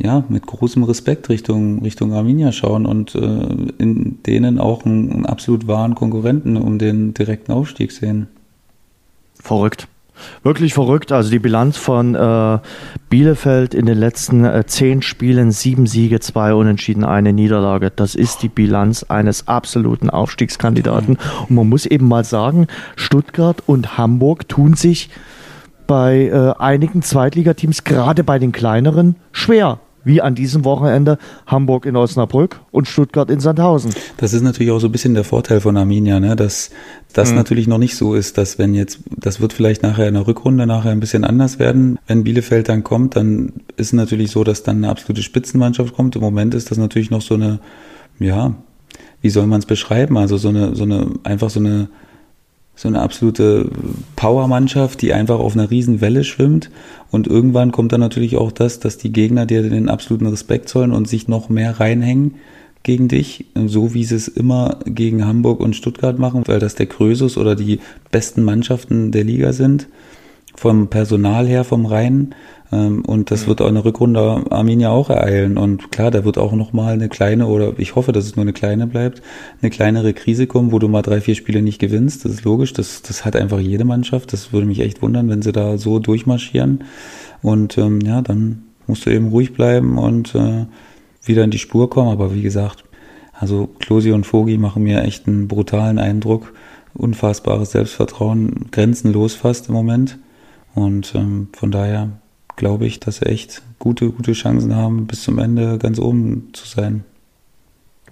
ja, 0.00 0.24
mit 0.28 0.46
großem 0.46 0.84
Respekt 0.84 1.28
Richtung, 1.28 1.80
Richtung 1.82 2.12
Arminia 2.12 2.52
schauen 2.52 2.86
und 2.86 3.14
äh, 3.14 3.46
in 3.78 4.22
denen 4.24 4.58
auch 4.58 4.84
einen, 4.84 5.10
einen 5.10 5.26
absolut 5.26 5.66
wahren 5.66 5.94
Konkurrenten 5.94 6.56
um 6.56 6.78
den 6.78 7.14
direkten 7.14 7.52
Aufstieg 7.52 7.90
sehen. 7.92 8.28
Verrückt. 9.34 9.88
Wirklich 10.42 10.74
verrückt. 10.74 11.12
Also 11.12 11.30
die 11.30 11.38
Bilanz 11.38 11.76
von 11.76 12.14
äh, 12.14 12.58
Bielefeld 13.10 13.74
in 13.74 13.86
den 13.86 13.98
letzten 13.98 14.44
äh, 14.44 14.64
zehn 14.66 15.02
Spielen, 15.02 15.50
sieben 15.50 15.86
Siege, 15.86 16.20
zwei 16.20 16.54
Unentschieden, 16.54 17.04
eine 17.04 17.32
Niederlage. 17.32 17.90
Das 17.94 18.14
ist 18.14 18.42
die 18.42 18.48
Bilanz 18.48 19.04
eines 19.04 19.48
absoluten 19.48 20.10
Aufstiegskandidaten. 20.10 21.18
Und 21.48 21.54
man 21.54 21.68
muss 21.68 21.86
eben 21.86 22.08
mal 22.08 22.24
sagen, 22.24 22.66
Stuttgart 22.96 23.62
und 23.66 23.98
Hamburg 23.98 24.48
tun 24.48 24.74
sich 24.74 25.10
bei 25.86 26.26
äh, 26.26 26.52
einigen 26.58 27.02
Zweitligateams, 27.02 27.84
gerade 27.84 28.22
bei 28.22 28.38
den 28.38 28.52
kleineren, 28.52 29.16
schwer 29.32 29.80
wie 30.04 30.20
an 30.20 30.34
diesem 30.34 30.64
Wochenende 30.64 31.18
Hamburg 31.46 31.86
in 31.86 31.96
Osnabrück 31.96 32.60
und 32.70 32.88
Stuttgart 32.88 33.30
in 33.30 33.40
Sandhausen. 33.40 33.92
Das 34.16 34.32
ist 34.32 34.42
natürlich 34.42 34.72
auch 34.72 34.78
so 34.78 34.88
ein 34.88 34.92
bisschen 34.92 35.14
der 35.14 35.24
Vorteil 35.24 35.60
von 35.60 35.76
Arminia, 35.76 36.20
ne? 36.20 36.36
dass 36.36 36.70
das 37.12 37.30
mhm. 37.30 37.36
natürlich 37.36 37.66
noch 37.66 37.78
nicht 37.78 37.96
so 37.96 38.14
ist, 38.14 38.38
dass 38.38 38.58
wenn 38.58 38.74
jetzt, 38.74 39.00
das 39.16 39.40
wird 39.40 39.52
vielleicht 39.52 39.82
nachher 39.82 40.08
in 40.08 40.14
der 40.14 40.26
Rückrunde 40.26 40.66
nachher 40.66 40.90
ein 40.90 41.00
bisschen 41.00 41.24
anders 41.24 41.58
werden. 41.58 41.98
Wenn 42.06 42.24
Bielefeld 42.24 42.68
dann 42.68 42.84
kommt, 42.84 43.16
dann 43.16 43.52
ist 43.76 43.88
es 43.88 43.92
natürlich 43.92 44.30
so, 44.30 44.44
dass 44.44 44.62
dann 44.62 44.78
eine 44.78 44.88
absolute 44.88 45.22
Spitzenmannschaft 45.22 45.94
kommt. 45.94 46.16
Im 46.16 46.22
Moment 46.22 46.54
ist 46.54 46.70
das 46.70 46.78
natürlich 46.78 47.10
noch 47.10 47.22
so 47.22 47.34
eine, 47.34 47.60
ja, 48.18 48.54
wie 49.20 49.30
soll 49.30 49.46
man 49.46 49.60
es 49.60 49.66
beschreiben? 49.66 50.16
Also 50.16 50.36
so 50.36 50.48
eine, 50.48 50.74
so 50.74 50.84
eine, 50.84 51.10
einfach 51.24 51.50
so 51.50 51.60
eine, 51.60 51.88
so 52.78 52.86
eine 52.86 53.00
absolute 53.00 53.68
Powermannschaft, 54.14 55.02
die 55.02 55.12
einfach 55.12 55.40
auf 55.40 55.54
einer 55.54 55.68
riesen 55.68 56.00
Welle 56.00 56.22
schwimmt. 56.22 56.70
Und 57.10 57.26
irgendwann 57.26 57.72
kommt 57.72 57.90
dann 57.90 58.00
natürlich 58.00 58.36
auch 58.36 58.52
das, 58.52 58.78
dass 58.78 58.98
die 58.98 59.12
Gegner 59.12 59.46
dir 59.46 59.68
den 59.68 59.88
absoluten 59.88 60.28
Respekt 60.28 60.68
zollen 60.68 60.92
und 60.92 61.08
sich 61.08 61.26
noch 61.26 61.48
mehr 61.48 61.80
reinhängen 61.80 62.36
gegen 62.84 63.08
dich, 63.08 63.46
so 63.66 63.94
wie 63.94 64.04
sie 64.04 64.14
es 64.14 64.28
immer 64.28 64.78
gegen 64.84 65.26
Hamburg 65.26 65.58
und 65.58 65.74
Stuttgart 65.74 66.20
machen, 66.20 66.44
weil 66.46 66.60
das 66.60 66.76
der 66.76 66.86
Krösus 66.86 67.36
oder 67.36 67.56
die 67.56 67.80
besten 68.12 68.44
Mannschaften 68.44 69.10
der 69.10 69.24
Liga 69.24 69.52
sind, 69.52 69.88
vom 70.58 70.88
Personal 70.88 71.46
her, 71.46 71.64
vom 71.64 71.86
Rhein. 71.86 72.34
Ähm, 72.72 73.04
und 73.04 73.30
das 73.30 73.44
mhm. 73.44 73.48
wird 73.48 73.62
auch 73.62 73.68
eine 73.68 73.84
Rückrunde 73.84 74.44
Arminia 74.50 74.90
auch 74.90 75.10
ereilen. 75.10 75.56
Und 75.56 75.90
klar, 75.90 76.10
da 76.10 76.24
wird 76.24 76.38
auch 76.38 76.52
nochmal 76.52 76.94
eine 76.94 77.08
kleine, 77.08 77.46
oder 77.46 77.78
ich 77.78 77.94
hoffe, 77.94 78.12
dass 78.12 78.26
es 78.26 78.36
nur 78.36 78.42
eine 78.42 78.52
kleine 78.52 78.86
bleibt, 78.86 79.22
eine 79.62 79.70
kleinere 79.70 80.12
Krise 80.12 80.46
kommen, 80.46 80.72
wo 80.72 80.78
du 80.78 80.88
mal 80.88 81.02
drei, 81.02 81.20
vier 81.20 81.34
Spiele 81.34 81.62
nicht 81.62 81.78
gewinnst. 81.78 82.24
Das 82.24 82.32
ist 82.32 82.44
logisch. 82.44 82.72
Das, 82.72 83.02
das 83.02 83.24
hat 83.24 83.36
einfach 83.36 83.60
jede 83.60 83.84
Mannschaft. 83.84 84.32
Das 84.32 84.52
würde 84.52 84.66
mich 84.66 84.80
echt 84.80 85.02
wundern, 85.02 85.28
wenn 85.28 85.42
sie 85.42 85.52
da 85.52 85.78
so 85.78 85.98
durchmarschieren. 85.98 86.84
Und 87.42 87.78
ähm, 87.78 88.00
ja, 88.00 88.20
dann 88.20 88.64
musst 88.86 89.06
du 89.06 89.10
eben 89.10 89.28
ruhig 89.28 89.54
bleiben 89.54 89.98
und 89.98 90.34
äh, 90.34 90.66
wieder 91.24 91.44
in 91.44 91.50
die 91.50 91.58
Spur 91.58 91.88
kommen. 91.88 92.10
Aber 92.10 92.34
wie 92.34 92.42
gesagt, 92.42 92.84
also 93.32 93.68
Klosi 93.78 94.12
und 94.12 94.30
Vogi 94.30 94.58
machen 94.58 94.82
mir 94.82 95.02
echt 95.02 95.28
einen 95.28 95.46
brutalen 95.46 95.98
Eindruck. 95.98 96.52
Unfassbares 96.94 97.70
Selbstvertrauen, 97.70 98.66
grenzenlos 98.72 99.34
fast 99.34 99.68
im 99.68 99.74
Moment. 99.74 100.18
Und 100.78 101.12
ähm, 101.16 101.48
von 101.52 101.72
daher 101.72 102.08
glaube 102.54 102.86
ich, 102.86 103.00
dass 103.00 103.16
sie 103.16 103.26
echt 103.26 103.62
gute, 103.80 104.10
gute 104.10 104.32
Chancen 104.32 104.76
haben, 104.76 105.08
bis 105.08 105.24
zum 105.24 105.40
Ende 105.40 105.76
ganz 105.78 105.98
oben 105.98 106.50
zu 106.52 106.68
sein. 106.68 107.02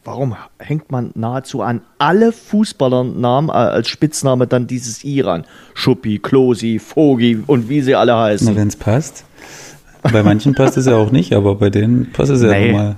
Warum 0.02 0.36
hängt 0.58 0.90
man 0.90 1.12
nahezu 1.14 1.62
an 1.62 1.80
alle 1.98 2.32
Fußballernamen 2.32 3.50
äh, 3.50 3.52
als 3.52 3.88
Spitzname 3.88 4.48
dann 4.48 4.66
dieses 4.66 5.04
Iran? 5.04 5.44
Schuppi, 5.74 6.18
Klosi, 6.18 6.80
Fogi 6.80 7.38
und 7.46 7.68
wie 7.68 7.82
sie 7.82 7.94
alle 7.94 8.16
heißen. 8.16 8.54
Wenn 8.56 8.68
es 8.68 8.76
passt. 8.76 9.24
Bei 10.02 10.24
manchen 10.24 10.54
passt 10.54 10.76
es 10.76 10.86
ja 10.86 10.96
auch 10.96 11.12
nicht, 11.12 11.32
aber 11.32 11.54
bei 11.56 11.70
denen 11.70 12.10
passt 12.12 12.32
es 12.32 12.42
ja 12.42 12.50
nee. 12.50 12.72
mal. 12.72 12.96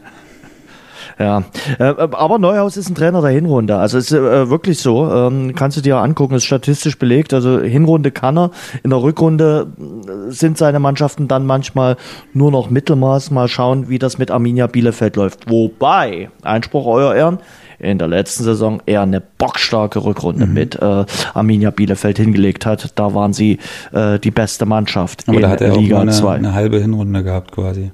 Ja, 1.18 1.42
äh, 1.78 1.84
aber 1.84 2.38
Neuhaus 2.38 2.76
ist 2.76 2.88
ein 2.88 2.94
Trainer 2.94 3.20
der 3.20 3.30
Hinrunde. 3.30 3.76
Also 3.76 3.98
es 3.98 4.12
ist 4.12 4.18
äh, 4.18 4.50
wirklich 4.50 4.78
so. 4.78 5.10
Ähm, 5.10 5.54
kannst 5.54 5.76
du 5.76 5.80
dir 5.80 5.96
angucken, 5.96 6.34
ist 6.34 6.44
statistisch 6.44 6.98
belegt. 6.98 7.34
Also 7.34 7.60
Hinrunde 7.60 8.12
kann 8.12 8.38
er. 8.38 8.50
In 8.84 8.90
der 8.90 9.02
Rückrunde 9.02 9.66
äh, 9.78 10.30
sind 10.30 10.58
seine 10.58 10.78
Mannschaften 10.78 11.26
dann 11.26 11.44
manchmal 11.44 11.96
nur 12.34 12.52
noch 12.52 12.70
Mittelmaß. 12.70 13.32
Mal 13.32 13.48
schauen, 13.48 13.88
wie 13.88 13.98
das 13.98 14.18
mit 14.18 14.30
Arminia 14.30 14.68
Bielefeld 14.68 15.16
läuft. 15.16 15.50
Wobei, 15.50 16.30
Einspruch, 16.42 16.86
euer 16.86 17.14
Ehren, 17.14 17.38
in 17.80 17.98
der 17.98 18.08
letzten 18.08 18.44
Saison 18.44 18.82
eher 18.86 19.02
eine 19.02 19.20
bockstarke 19.20 20.04
Rückrunde 20.04 20.46
mhm. 20.46 20.54
mit 20.54 20.76
äh, 20.76 21.04
Arminia 21.34 21.70
Bielefeld 21.70 22.18
hingelegt 22.18 22.66
hat. 22.66 22.92
Da 22.98 23.14
waren 23.14 23.32
sie 23.32 23.58
äh, 23.92 24.18
die 24.18 24.30
beste 24.30 24.66
Mannschaft 24.66 25.24
Aber 25.26 25.36
in 25.36 25.42
da 25.42 25.48
hat 25.50 25.60
er 25.60 25.76
Liga 25.76 25.96
auch 25.96 26.00
eine, 26.00 26.28
eine 26.28 26.54
halbe 26.54 26.78
Hinrunde 26.78 27.22
gehabt 27.24 27.52
quasi. 27.52 27.90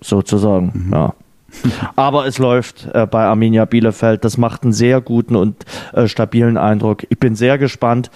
Sozusagen, 0.00 0.72
mhm. 0.74 0.92
ja. 0.92 1.14
Aber 1.96 2.26
es 2.26 2.38
läuft 2.38 2.88
äh, 2.92 3.06
bei 3.06 3.24
Arminia 3.24 3.64
Bielefeld. 3.64 4.24
Das 4.24 4.38
macht 4.38 4.62
einen 4.62 4.72
sehr 4.72 5.00
guten 5.00 5.36
und 5.36 5.56
äh, 5.92 6.08
stabilen 6.08 6.56
Eindruck. 6.56 7.06
Ich 7.08 7.18
bin 7.18 7.34
sehr 7.34 7.58
gespannt. 7.58 8.10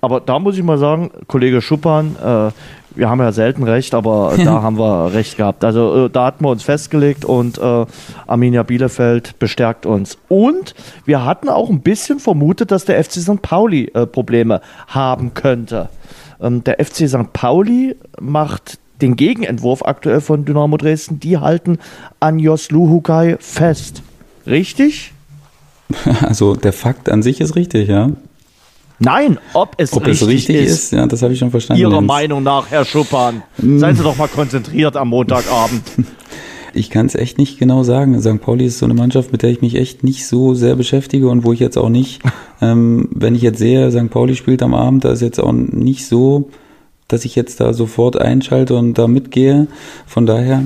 Aber 0.00 0.20
da 0.20 0.38
muss 0.38 0.56
ich 0.56 0.62
mal 0.62 0.78
sagen, 0.78 1.10
Kollege 1.26 1.60
Schuppan, 1.60 2.16
äh, 2.16 2.50
wir 2.94 3.08
haben 3.08 3.20
ja 3.20 3.32
selten 3.32 3.62
recht, 3.62 3.94
aber 3.94 4.34
da 4.44 4.62
haben 4.62 4.78
wir 4.78 5.12
recht 5.12 5.36
gehabt. 5.36 5.64
Also 5.64 6.06
äh, 6.06 6.10
da 6.10 6.26
hatten 6.26 6.44
wir 6.44 6.50
uns 6.50 6.62
festgelegt 6.62 7.24
und 7.24 7.58
äh, 7.58 7.86
Arminia 8.26 8.62
Bielefeld 8.62 9.38
bestärkt 9.38 9.86
uns. 9.86 10.18
Und 10.28 10.74
wir 11.04 11.24
hatten 11.24 11.48
auch 11.48 11.70
ein 11.70 11.80
bisschen 11.80 12.20
vermutet, 12.20 12.70
dass 12.70 12.84
der 12.84 13.02
FC 13.02 13.14
St. 13.14 13.42
Pauli 13.42 13.90
äh, 13.94 14.06
Probleme 14.06 14.60
haben 14.86 15.34
könnte. 15.34 15.88
Ähm, 16.40 16.62
der 16.64 16.84
FC 16.84 17.08
St. 17.08 17.32
Pauli 17.32 17.96
macht 18.20 18.78
den 19.00 19.16
Gegenentwurf 19.16 19.82
aktuell 19.82 20.20
von 20.20 20.44
Dynamo 20.44 20.76
Dresden, 20.76 21.20
die 21.20 21.38
halten 21.38 21.78
an 22.20 22.38
Jos 22.38 22.70
Luhukai 22.70 23.36
fest. 23.40 24.02
Richtig? 24.46 25.12
Also 26.20 26.54
der 26.54 26.74
Fakt 26.74 27.08
an 27.08 27.22
sich 27.22 27.40
ist 27.40 27.56
richtig, 27.56 27.88
ja. 27.88 28.10
Nein, 28.98 29.38
ob 29.54 29.74
es, 29.78 29.92
ob 29.92 30.06
richtig, 30.06 30.22
es 30.22 30.28
richtig 30.28 30.56
ist, 30.56 30.72
ist, 30.72 30.92
ja, 30.92 31.06
das 31.06 31.22
habe 31.22 31.32
ich 31.32 31.38
schon 31.38 31.50
verstanden. 31.50 31.80
Ihrer 31.80 32.00
Meinung 32.00 32.42
nach, 32.42 32.70
Herr 32.70 32.84
Schuppan. 32.84 33.42
Mm. 33.56 33.78
Seien 33.78 33.96
Sie 33.96 34.02
doch 34.02 34.16
mal 34.16 34.28
konzentriert 34.28 34.96
am 34.96 35.08
Montagabend. 35.08 35.82
Ich 36.74 36.90
kann 36.90 37.06
es 37.06 37.14
echt 37.14 37.38
nicht 37.38 37.58
genau 37.58 37.82
sagen. 37.82 38.20
St. 38.20 38.40
Pauli 38.40 38.66
ist 38.66 38.78
so 38.78 38.84
eine 38.84 38.94
Mannschaft, 38.94 39.32
mit 39.32 39.42
der 39.42 39.50
ich 39.50 39.62
mich 39.62 39.74
echt 39.74 40.04
nicht 40.04 40.26
so 40.26 40.54
sehr 40.54 40.76
beschäftige 40.76 41.28
und 41.28 41.42
wo 41.42 41.52
ich 41.52 41.60
jetzt 41.60 41.78
auch 41.78 41.88
nicht, 41.88 42.20
ähm, 42.60 43.08
wenn 43.10 43.34
ich 43.34 43.42
jetzt 43.42 43.58
sehe, 43.58 43.90
St. 43.90 44.10
Pauli 44.10 44.36
spielt 44.36 44.62
am 44.62 44.74
Abend, 44.74 45.04
da 45.04 45.10
ist 45.10 45.22
jetzt 45.22 45.40
auch 45.40 45.50
nicht 45.50 46.06
so 46.06 46.50
dass 47.08 47.24
ich 47.24 47.34
jetzt 47.34 47.60
da 47.60 47.72
sofort 47.72 48.20
einschalte 48.20 48.76
und 48.76 48.98
da 48.98 49.08
mitgehe. 49.08 49.66
Von 50.06 50.26
daher, 50.26 50.62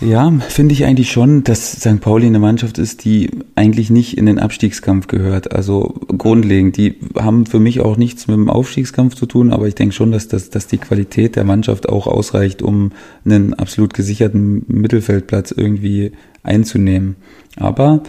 ja, 0.00 0.30
finde 0.48 0.74
ich 0.74 0.84
eigentlich 0.84 1.10
schon, 1.10 1.44
dass 1.44 1.72
St. 1.72 2.00
Pauli 2.00 2.26
eine 2.26 2.40
Mannschaft 2.40 2.78
ist, 2.78 3.04
die 3.04 3.30
eigentlich 3.54 3.88
nicht 3.88 4.18
in 4.18 4.26
den 4.26 4.38
Abstiegskampf 4.38 5.06
gehört. 5.06 5.52
Also 5.52 5.94
grundlegend. 6.18 6.76
Die 6.76 6.96
haben 7.16 7.46
für 7.46 7.60
mich 7.60 7.80
auch 7.80 7.96
nichts 7.96 8.26
mit 8.26 8.36
dem 8.36 8.50
Aufstiegskampf 8.50 9.14
zu 9.14 9.26
tun, 9.26 9.52
aber 9.52 9.68
ich 9.68 9.74
denke 9.74 9.94
schon, 9.94 10.12
dass, 10.12 10.28
das, 10.28 10.50
dass 10.50 10.66
die 10.66 10.78
Qualität 10.78 11.36
der 11.36 11.44
Mannschaft 11.44 11.88
auch 11.88 12.06
ausreicht, 12.06 12.60
um 12.60 12.92
einen 13.24 13.54
absolut 13.54 13.94
gesicherten 13.94 14.64
Mittelfeldplatz 14.68 15.52
irgendwie 15.52 16.12
einzunehmen. 16.42 17.16
Aber 17.56 18.02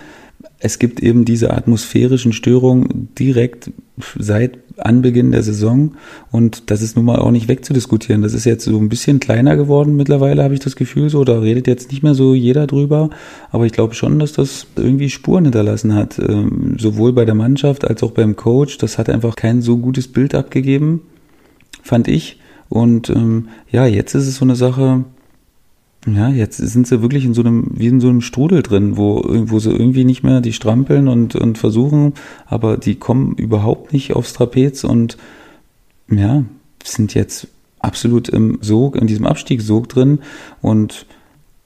es 0.59 0.79
gibt 0.79 0.99
eben 0.99 1.23
diese 1.23 1.53
atmosphärischen 1.53 2.33
Störungen 2.33 3.09
direkt 3.17 3.71
seit 4.17 4.59
Anbeginn 4.77 5.31
der 5.31 5.41
Saison 5.41 5.95
und 6.31 6.69
das 6.69 6.81
ist 6.81 6.95
nun 6.95 7.05
mal 7.05 7.17
auch 7.17 7.31
nicht 7.31 7.47
wegzudiskutieren. 7.47 8.21
Das 8.21 8.33
ist 8.33 8.45
jetzt 8.45 8.65
so 8.65 8.77
ein 8.77 8.89
bisschen 8.89 9.19
kleiner 9.19 9.55
geworden 9.55 9.95
mittlerweile, 9.95 10.43
habe 10.43 10.53
ich 10.53 10.59
das 10.59 10.75
Gefühl 10.75 11.09
so. 11.09 11.23
Da 11.23 11.39
redet 11.39 11.67
jetzt 11.67 11.91
nicht 11.91 12.03
mehr 12.03 12.13
so 12.13 12.33
jeder 12.33 12.67
drüber, 12.67 13.09
aber 13.51 13.65
ich 13.65 13.71
glaube 13.71 13.95
schon, 13.95 14.19
dass 14.19 14.33
das 14.33 14.67
irgendwie 14.75 15.09
Spuren 15.09 15.45
hinterlassen 15.45 15.95
hat, 15.95 16.19
ähm, 16.19 16.75
sowohl 16.77 17.13
bei 17.13 17.25
der 17.25 17.35
Mannschaft 17.35 17.85
als 17.85 18.03
auch 18.03 18.11
beim 18.11 18.35
Coach. 18.35 18.77
Das 18.77 18.97
hat 18.97 19.09
einfach 19.09 19.35
kein 19.35 19.61
so 19.61 19.77
gutes 19.77 20.07
Bild 20.07 20.35
abgegeben, 20.35 21.01
fand 21.81 22.07
ich. 22.07 22.39
Und 22.69 23.09
ähm, 23.09 23.47
ja, 23.71 23.85
jetzt 23.85 24.13
ist 24.13 24.27
es 24.27 24.35
so 24.35 24.45
eine 24.45 24.55
Sache, 24.55 25.05
ja, 26.05 26.29
jetzt 26.29 26.57
sind 26.57 26.87
sie 26.87 27.01
wirklich 27.01 27.25
in 27.25 27.33
so 27.33 27.41
einem, 27.41 27.71
wie 27.73 27.87
in 27.87 27.99
so 27.99 28.07
einem 28.07 28.21
Strudel 28.21 28.61
drin, 28.61 28.97
wo, 28.97 29.23
wo 29.25 29.59
sie 29.59 29.71
irgendwie 29.71 30.05
nicht 30.05 30.23
mehr 30.23 30.41
die 30.41 30.53
strampeln 30.53 31.07
und, 31.07 31.35
und 31.35 31.57
versuchen, 31.57 32.13
aber 32.45 32.77
die 32.77 32.95
kommen 32.95 33.35
überhaupt 33.35 33.93
nicht 33.93 34.13
aufs 34.13 34.33
Trapez 34.33 34.83
und 34.83 35.17
ja, 36.09 36.43
sind 36.83 37.13
jetzt 37.13 37.47
absolut 37.79 38.29
im 38.29 38.59
Sog, 38.61 38.95
in 38.95 39.07
diesem 39.07 39.25
Abstiegssog 39.25 39.89
drin 39.89 40.19
und 40.61 41.05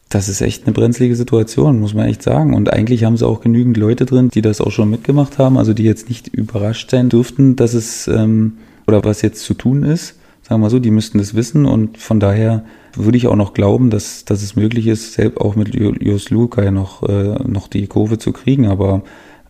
das 0.09 0.27
ist 0.27 0.41
echt 0.41 0.65
eine 0.65 0.73
brenzlige 0.73 1.15
Situation, 1.15 1.79
muss 1.79 1.93
man 1.93 2.07
echt 2.07 2.21
sagen. 2.21 2.53
Und 2.53 2.71
eigentlich 2.71 3.05
haben 3.05 3.15
sie 3.15 3.25
auch 3.25 3.39
genügend 3.39 3.77
Leute 3.77 4.05
drin, 4.05 4.29
die 4.29 4.41
das 4.41 4.59
auch 4.59 4.71
schon 4.71 4.89
mitgemacht 4.89 5.37
haben, 5.37 5.57
also 5.57 5.73
die 5.73 5.83
jetzt 5.83 6.09
nicht 6.09 6.27
überrascht 6.27 6.91
sein 6.91 7.07
dürften, 7.07 7.55
dass 7.55 7.73
es 7.73 8.09
ähm, 8.09 8.57
oder 8.87 9.05
was 9.05 9.21
jetzt 9.21 9.43
zu 9.43 9.53
tun 9.53 9.83
ist. 9.83 10.15
Sagen 10.51 10.63
wir 10.63 10.69
so, 10.69 10.79
die 10.79 10.91
müssten 10.91 11.17
das 11.17 11.33
wissen 11.33 11.65
und 11.65 11.97
von 11.97 12.19
daher 12.19 12.65
würde 12.93 13.17
ich 13.17 13.27
auch 13.27 13.37
noch 13.37 13.53
glauben, 13.53 13.89
dass, 13.89 14.25
dass 14.25 14.41
es 14.41 14.57
möglich 14.57 14.87
ist, 14.87 15.13
selbst 15.13 15.39
auch 15.39 15.55
mit 15.55 15.73
Jos 15.73 16.29
Lukai 16.29 16.71
noch, 16.71 17.07
äh, 17.07 17.41
noch 17.47 17.69
die 17.69 17.87
Kurve 17.87 18.17
zu 18.17 18.33
kriegen, 18.33 18.67
aber 18.67 19.01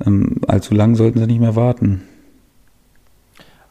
ähm, 0.06 0.42
allzu 0.48 0.76
lang 0.76 0.94
sollten 0.96 1.18
sie 1.18 1.26
nicht 1.26 1.40
mehr 1.40 1.56
warten. 1.56 2.04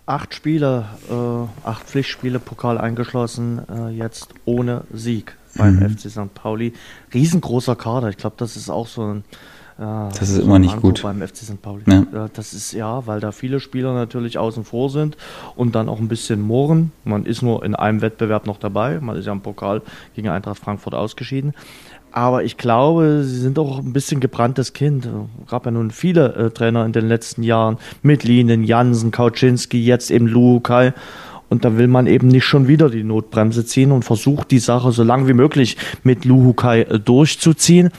Acht 0.06 0.34
Spiele, 0.34 0.86
äh, 1.08 1.68
acht 1.68 1.84
Pflichtspiele, 1.84 2.40
Pokal 2.40 2.78
eingeschlossen, 2.78 3.60
äh, 3.72 3.90
jetzt 3.90 4.34
ohne 4.44 4.82
Sieg 4.92 5.36
beim 5.56 5.76
mhm. 5.76 5.88
FC 5.88 6.10
St. 6.10 6.34
Pauli. 6.34 6.72
Riesengroßer 7.14 7.76
Kader, 7.76 8.08
ich 8.08 8.16
glaube, 8.16 8.34
das 8.38 8.56
ist 8.56 8.70
auch 8.70 8.88
so 8.88 9.02
ein 9.04 9.24
ja, 9.80 10.10
das 10.10 10.28
ist 10.28 10.38
immer 10.38 10.58
nicht 10.58 10.78
gut. 10.82 11.02
Beim 11.02 11.22
FC 11.26 11.36
St. 11.38 11.62
Pauli. 11.62 11.82
Ja. 11.86 12.28
das 12.34 12.52
ist 12.52 12.72
ja, 12.72 13.06
weil 13.06 13.18
da 13.18 13.32
viele 13.32 13.60
Spieler 13.60 13.94
natürlich 13.94 14.36
außen 14.36 14.64
vor 14.64 14.90
sind 14.90 15.16
und 15.56 15.74
dann 15.74 15.88
auch 15.88 15.98
ein 15.98 16.08
bisschen 16.08 16.42
mohren. 16.42 16.92
Man 17.04 17.24
ist 17.24 17.40
nur 17.40 17.64
in 17.64 17.74
einem 17.74 18.02
Wettbewerb 18.02 18.46
noch 18.46 18.58
dabei. 18.58 19.00
Man 19.00 19.16
ist 19.16 19.24
ja 19.24 19.32
im 19.32 19.40
Pokal 19.40 19.80
gegen 20.14 20.28
Eintracht 20.28 20.58
Frankfurt 20.58 20.94
ausgeschieden. 20.94 21.54
Aber 22.12 22.44
ich 22.44 22.58
glaube, 22.58 23.22
sie 23.24 23.38
sind 23.38 23.58
auch 23.58 23.78
ein 23.78 23.94
bisschen 23.94 24.20
gebranntes 24.20 24.74
Kind. 24.74 25.06
Es 25.06 25.50
gab 25.50 25.64
ja 25.64 25.70
nun 25.70 25.90
viele 25.90 26.34
äh, 26.34 26.50
Trainer 26.50 26.84
in 26.84 26.92
den 26.92 27.08
letzten 27.08 27.42
Jahren 27.42 27.78
mit 28.02 28.24
Linien, 28.24 28.64
Jansen, 28.64 29.12
Kauczynski, 29.12 29.82
jetzt 29.82 30.10
eben 30.10 30.26
Lukai. 30.26 30.92
Und 31.48 31.64
da 31.64 31.78
will 31.78 31.88
man 31.88 32.06
eben 32.06 32.28
nicht 32.28 32.44
schon 32.44 32.68
wieder 32.68 32.90
die 32.90 33.02
Notbremse 33.02 33.64
ziehen 33.64 33.92
und 33.92 34.04
versucht 34.04 34.50
die 34.50 34.58
Sache 34.58 34.92
so 34.92 35.02
lang 35.04 35.26
wie 35.26 35.32
möglich 35.32 35.78
mit 36.02 36.26
Luhukai 36.26 36.82
äh, 36.82 36.98
durchzuziehen. 36.98 37.90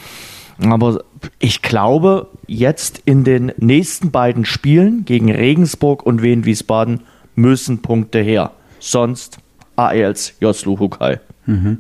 Aber 0.60 1.04
ich 1.40 1.62
glaube, 1.62 2.28
jetzt 2.48 3.02
in 3.06 3.24
den 3.24 3.52
nächsten 3.58 4.12
beiden 4.12 4.46
Spielen 4.46 5.06
gegen 5.06 5.32
Regensburg 5.32 6.06
und 6.06 6.22
Wien 6.22 6.46
Wiesbaden 6.46 7.02
müssen 7.36 7.82
Punkte 7.82 8.20
her. 8.20 8.52
Sonst 8.80 9.38
AELs 9.76 10.34
Joslu 10.40 10.80
Hukai. 10.80 11.20
Mhm. 11.46 11.80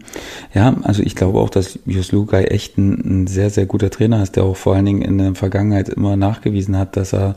Ja, 0.53 0.75
also 0.83 1.03
ich 1.03 1.15
glaube 1.15 1.39
auch, 1.39 1.49
dass 1.49 1.79
Joslu 1.85 2.21
Hukai 2.21 2.45
echt 2.45 2.77
ein, 2.77 2.93
ein, 3.23 3.27
sehr, 3.27 3.49
sehr 3.49 3.65
guter 3.65 3.89
Trainer 3.89 4.23
ist, 4.23 4.35
der 4.35 4.43
auch 4.43 4.55
vor 4.55 4.75
allen 4.75 4.85
Dingen 4.85 5.01
in 5.01 5.17
der 5.17 5.35
Vergangenheit 5.35 5.89
immer 5.89 6.15
nachgewiesen 6.15 6.77
hat, 6.77 6.97
dass 6.97 7.13
er 7.13 7.35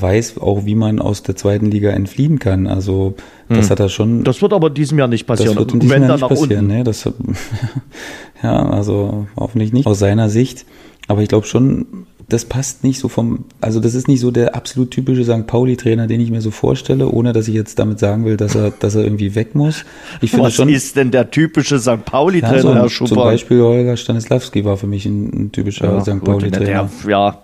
weiß 0.00 0.38
auch, 0.38 0.64
wie 0.64 0.74
man 0.74 1.00
aus 1.00 1.22
der 1.22 1.36
zweiten 1.36 1.66
Liga 1.66 1.90
entfliehen 1.90 2.38
kann. 2.38 2.66
Also 2.66 3.14
das 3.48 3.66
hm. 3.66 3.70
hat 3.70 3.80
er 3.80 3.88
schon. 3.88 4.24
Das 4.24 4.42
wird 4.42 4.52
aber 4.52 4.70
diesem 4.70 4.98
Jahr 4.98 5.08
nicht 5.08 5.26
passieren. 5.26 5.54
Das 5.54 5.58
wird 5.58 5.74
in 5.74 5.80
diesem 5.80 6.02
Jahr 6.02 6.16
nicht 6.16 6.28
passieren. 6.28 6.66
Nee, 6.66 6.84
das, 6.84 7.04
ja, 8.42 8.68
also 8.68 9.26
hoffentlich 9.36 9.72
nicht. 9.72 9.86
Aus 9.86 9.98
seiner 9.98 10.28
Sicht 10.28 10.64
aber 11.08 11.22
ich 11.22 11.28
glaube 11.30 11.46
schon, 11.46 11.86
das 12.28 12.44
passt 12.44 12.84
nicht 12.84 13.00
so 13.00 13.08
vom, 13.08 13.46
also 13.62 13.80
das 13.80 13.94
ist 13.94 14.06
nicht 14.08 14.20
so 14.20 14.30
der 14.30 14.54
absolut 14.54 14.90
typische 14.90 15.24
St. 15.24 15.46
Pauli-Trainer, 15.46 16.06
den 16.06 16.20
ich 16.20 16.30
mir 16.30 16.42
so 16.42 16.50
vorstelle, 16.50 17.08
ohne 17.08 17.32
dass 17.32 17.48
ich 17.48 17.54
jetzt 17.54 17.78
damit 17.78 17.98
sagen 17.98 18.26
will, 18.26 18.36
dass 18.36 18.54
er, 18.54 18.70
dass 18.78 18.94
er 18.94 19.04
irgendwie 19.04 19.34
weg 19.34 19.54
muss. 19.54 19.86
Ich 20.20 20.30
finde 20.30 20.46
Was 20.46 20.54
schon, 20.54 20.68
ist 20.68 20.96
denn 20.96 21.10
der 21.10 21.30
typische 21.30 21.78
St. 21.78 22.04
Pauli-Trainer, 22.04 22.56
ja, 22.56 22.62
so, 22.62 22.74
Herr 22.74 22.90
Schubert? 22.90 23.08
Zum 23.08 23.16
Beispiel 23.16 23.62
Holger 23.62 23.96
Stanislawski 23.96 24.66
war 24.66 24.76
für 24.76 24.86
mich 24.86 25.06
ein, 25.06 25.44
ein 25.46 25.52
typischer 25.52 25.86
ja, 25.86 26.00
St. 26.02 26.22
Pauli-Trainer. 26.22 26.90
Ja, 27.08 27.42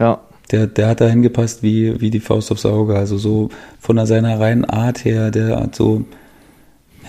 ja. 0.00 0.20
Der, 0.50 0.66
der 0.66 0.88
hat 0.88 1.00
da 1.00 1.08
hingepasst 1.08 1.62
wie, 1.62 2.00
wie 2.00 2.10
die 2.10 2.20
Faust 2.20 2.52
aufs 2.52 2.66
Auge. 2.66 2.96
Also 2.96 3.18
so 3.18 3.48
von 3.80 4.04
seiner 4.06 4.38
reinen 4.38 4.64
Art 4.64 5.04
her, 5.04 5.30
der 5.30 5.56
hat 5.58 5.74
so, 5.74 6.04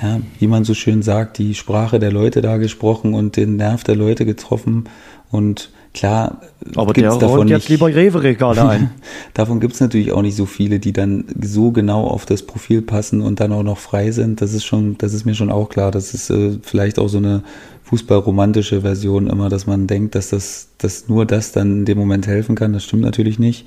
ja, 0.02 0.20
wie 0.40 0.48
man 0.48 0.64
so 0.64 0.74
schön 0.74 1.02
sagt, 1.04 1.38
die 1.38 1.54
Sprache 1.54 2.00
der 2.00 2.12
Leute 2.12 2.42
da 2.42 2.58
gesprochen 2.58 3.14
und 3.14 3.38
den 3.38 3.56
Nerv 3.56 3.84
der 3.84 3.96
Leute 3.96 4.26
getroffen 4.26 4.86
und 5.30 5.70
Klar, 5.98 6.42
aber 6.76 6.94
der 6.94 7.16
davon 7.16 7.48
jetzt 7.48 7.70
lieber 7.70 7.88
Rewe-Regale 7.88 8.70
ein. 8.70 8.92
davon 9.34 9.60
gibt 9.60 9.74
es 9.74 9.80
natürlich 9.80 10.12
auch 10.12 10.22
nicht 10.22 10.36
so 10.36 10.46
viele, 10.46 10.80
die 10.80 10.94
dann 10.94 11.26
so 11.42 11.72
genau 11.72 12.06
auf 12.06 12.28
das 12.28 12.44
Profil 12.44 12.84
passen 12.84 13.22
und 13.22 13.40
dann 13.40 13.52
auch 13.52 13.64
noch 13.64 13.80
frei 13.80 14.12
sind. 14.12 14.40
Das 14.40 14.54
ist 14.54 14.64
schon, 14.64 15.00
das 15.00 15.16
ist 15.16 15.26
mir 15.26 15.34
schon 15.34 15.52
auch 15.52 15.70
klar. 15.70 15.90
Das 15.90 16.14
ist 16.14 16.30
äh, 16.30 16.60
vielleicht 16.62 17.00
auch 17.00 17.08
so 17.08 17.18
eine 17.18 17.42
fußballromantische 17.88 18.82
Version 18.82 19.28
immer, 19.28 19.50
dass 19.50 19.66
man 19.66 19.88
denkt, 19.88 20.16
dass 20.16 20.30
das, 20.30 20.70
dass 20.78 21.08
nur 21.08 21.26
das 21.26 21.52
dann 21.52 21.80
in 21.80 21.86
dem 21.86 21.98
Moment 21.98 22.28
helfen 22.28 22.56
kann. 22.56 22.74
Das 22.74 22.84
stimmt 22.84 23.04
natürlich 23.04 23.40
nicht. 23.40 23.66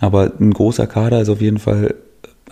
Aber 0.00 0.32
ein 0.40 0.52
großer 0.52 0.86
Kader 0.86 1.20
ist 1.20 1.28
auf 1.28 1.40
jeden 1.40 1.58
Fall 1.58 1.94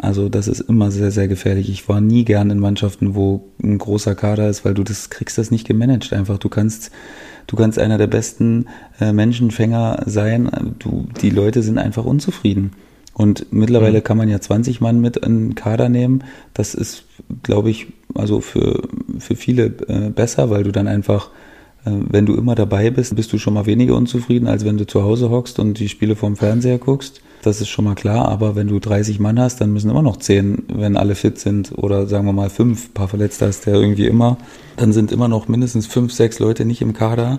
also 0.02 0.30
das 0.30 0.48
ist 0.48 0.60
immer 0.60 0.90
sehr, 0.90 1.10
sehr 1.10 1.28
gefährlich. 1.28 1.68
Ich 1.68 1.88
war 1.88 2.00
nie 2.00 2.24
gern 2.24 2.48
in 2.50 2.58
Mannschaften, 2.58 3.14
wo 3.14 3.50
ein 3.62 3.76
großer 3.76 4.14
Kader 4.14 4.48
ist, 4.48 4.64
weil 4.64 4.72
du 4.72 4.82
das 4.82 5.10
kriegst 5.10 5.36
das 5.36 5.50
nicht 5.50 5.66
gemanagt. 5.66 6.12
Einfach, 6.12 6.38
du 6.38 6.48
kannst 6.48 6.90
du 7.46 7.56
kannst 7.56 7.78
einer 7.78 7.98
der 7.98 8.06
besten 8.06 8.66
äh, 8.98 9.12
Menschenfänger 9.12 10.04
sein. 10.06 10.74
Du, 10.78 11.06
die 11.20 11.30
Leute 11.30 11.62
sind 11.62 11.76
einfach 11.76 12.04
unzufrieden. 12.04 12.72
Und 13.20 13.48
mittlerweile 13.50 13.98
mhm. 13.98 14.04
kann 14.04 14.16
man 14.16 14.30
ja 14.30 14.40
20 14.40 14.80
Mann 14.80 15.02
mit 15.02 15.18
in 15.18 15.48
den 15.48 15.54
Kader 15.54 15.90
nehmen. 15.90 16.24
Das 16.54 16.72
ist, 16.74 17.04
glaube 17.42 17.68
ich, 17.68 17.88
also 18.14 18.40
für, 18.40 18.88
für 19.18 19.36
viele 19.36 19.66
äh, 19.88 20.08
besser, 20.08 20.48
weil 20.48 20.62
du 20.62 20.72
dann 20.72 20.88
einfach, 20.88 21.28
äh, 21.84 21.90
wenn 21.90 22.24
du 22.24 22.34
immer 22.34 22.54
dabei 22.54 22.88
bist, 22.88 23.14
bist 23.16 23.30
du 23.34 23.36
schon 23.36 23.52
mal 23.52 23.66
weniger 23.66 23.94
unzufrieden, 23.94 24.48
als 24.48 24.64
wenn 24.64 24.78
du 24.78 24.86
zu 24.86 25.02
Hause 25.02 25.28
hockst 25.28 25.58
und 25.58 25.78
die 25.78 25.90
Spiele 25.90 26.16
vom 26.16 26.34
Fernseher 26.36 26.78
guckst. 26.78 27.20
Das 27.42 27.60
ist 27.60 27.68
schon 27.68 27.84
mal 27.84 27.94
klar, 27.94 28.26
aber 28.26 28.56
wenn 28.56 28.68
du 28.68 28.78
30 28.78 29.20
Mann 29.20 29.38
hast, 29.38 29.60
dann 29.60 29.74
müssen 29.74 29.90
immer 29.90 30.00
noch 30.00 30.16
10, 30.16 30.62
wenn 30.72 30.96
alle 30.96 31.14
fit 31.14 31.38
sind, 31.38 31.72
oder 31.76 32.06
sagen 32.06 32.24
wir 32.24 32.32
mal 32.32 32.48
5, 32.48 32.94
paar 32.94 33.08
Verletzte 33.08 33.46
hast 33.46 33.66
der 33.66 33.74
irgendwie 33.74 34.06
immer, 34.06 34.38
dann 34.78 34.94
sind 34.94 35.12
immer 35.12 35.28
noch 35.28 35.46
mindestens 35.46 35.86
5, 35.86 36.10
6 36.10 36.38
Leute 36.38 36.64
nicht 36.64 36.80
im 36.80 36.94
Kader. 36.94 37.38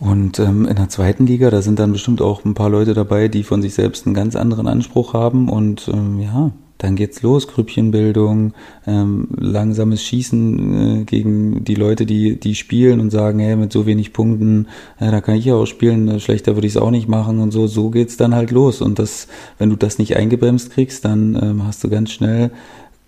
Und 0.00 0.38
ähm, 0.38 0.66
in 0.66 0.76
der 0.76 0.88
zweiten 0.88 1.26
Liga, 1.26 1.50
da 1.50 1.60
sind 1.60 1.78
dann 1.78 1.92
bestimmt 1.92 2.22
auch 2.22 2.44
ein 2.44 2.54
paar 2.54 2.70
Leute 2.70 2.94
dabei, 2.94 3.28
die 3.28 3.42
von 3.42 3.60
sich 3.60 3.74
selbst 3.74 4.06
einen 4.06 4.14
ganz 4.14 4.34
anderen 4.34 4.66
Anspruch 4.66 5.12
haben. 5.12 5.50
Und 5.50 5.90
ähm, 5.92 6.18
ja, 6.20 6.52
dann 6.78 6.96
geht's 6.96 7.20
los, 7.20 7.46
Grüppchenbildung, 7.46 8.54
ähm, 8.86 9.28
langsames 9.36 10.02
Schießen 10.02 11.02
äh, 11.02 11.04
gegen 11.04 11.64
die 11.64 11.74
Leute, 11.74 12.06
die, 12.06 12.40
die 12.40 12.54
spielen 12.54 13.00
und 13.00 13.10
sagen, 13.10 13.38
hey, 13.40 13.56
mit 13.56 13.70
so 13.70 13.84
wenig 13.84 14.14
Punkten, 14.14 14.68
äh, 14.98 15.10
da 15.10 15.20
kann 15.20 15.34
ich 15.34 15.44
ja 15.44 15.54
auch 15.54 15.66
spielen, 15.66 16.08
äh, 16.08 16.20
schlechter 16.20 16.56
würde 16.56 16.66
ich 16.66 16.74
es 16.74 16.80
auch 16.80 16.90
nicht 16.90 17.06
machen 17.06 17.38
und 17.38 17.50
so, 17.50 17.66
so 17.66 17.90
geht's 17.90 18.16
dann 18.16 18.34
halt 18.34 18.50
los. 18.50 18.80
Und 18.80 18.98
das, 18.98 19.28
wenn 19.58 19.68
du 19.68 19.76
das 19.76 19.98
nicht 19.98 20.16
eingebremst 20.16 20.70
kriegst, 20.70 21.04
dann 21.04 21.38
ähm, 21.40 21.66
hast 21.66 21.84
du 21.84 21.90
ganz 21.90 22.10
schnell 22.10 22.50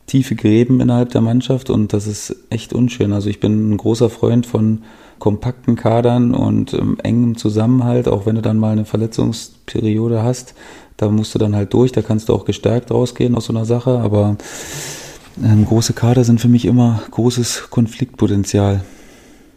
tiefe 0.07 0.34
Gräben 0.34 0.80
innerhalb 0.80 1.11
der 1.11 1.22
Mannschaft 1.22 1.70
und 1.70 1.95
das 1.95 2.07
ist 2.07 2.36
echt 2.51 2.74
unschön. 2.74 3.14
Also 3.14 3.30
ich 3.30 3.40
bin 3.40 3.70
ein 3.70 3.76
großer 3.78 4.11
Freund 4.11 4.45
von 4.45 4.82
kompakten 5.22 5.76
Kadern 5.76 6.34
und 6.34 6.74
ähm, 6.74 6.98
engem 7.02 7.36
Zusammenhalt, 7.36 8.08
auch 8.08 8.26
wenn 8.26 8.34
du 8.34 8.42
dann 8.42 8.58
mal 8.58 8.72
eine 8.72 8.84
Verletzungsperiode 8.84 10.22
hast 10.22 10.54
da 11.02 11.08
musst 11.08 11.34
du 11.34 11.38
dann 11.40 11.56
halt 11.56 11.74
durch, 11.74 11.90
da 11.90 12.00
kannst 12.00 12.28
du 12.28 12.34
auch 12.34 12.44
gestärkt 12.44 12.92
rausgehen 12.92 13.34
aus 13.34 13.46
so 13.46 13.52
einer 13.52 13.64
Sache, 13.64 13.98
aber 13.98 14.36
ähm, 15.42 15.66
große 15.66 15.94
Kader 15.94 16.22
sind 16.22 16.40
für 16.40 16.46
mich 16.46 16.64
immer 16.64 17.02
großes 17.10 17.70
Konfliktpotenzial. 17.70 18.84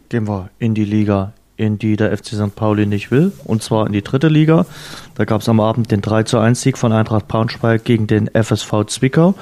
Gehen 0.08 0.26
wir 0.26 0.50
in 0.58 0.74
die 0.74 0.84
Liga, 0.84 1.34
in 1.56 1.78
die 1.78 1.96
der 1.96 2.16
FC 2.16 2.34
St. 2.34 2.56
Pauli 2.56 2.86
nicht 2.86 3.12
will, 3.12 3.30
und 3.44 3.62
zwar 3.62 3.86
in 3.86 3.92
die 3.92 4.02
dritte 4.02 4.26
Liga. 4.26 4.66
Da 5.14 5.24
gab 5.24 5.40
es 5.40 5.48
am 5.48 5.60
Abend 5.60 5.92
den 5.92 6.00
3 6.00 6.24
zu 6.24 6.38
1 6.38 6.60
Sieg 6.60 6.78
von 6.78 6.92
Eintracht 6.92 7.28
Braunschweig 7.28 7.84
gegen 7.84 8.08
den 8.08 8.28
FSV 8.28 8.84
Zwickau. 8.88 9.34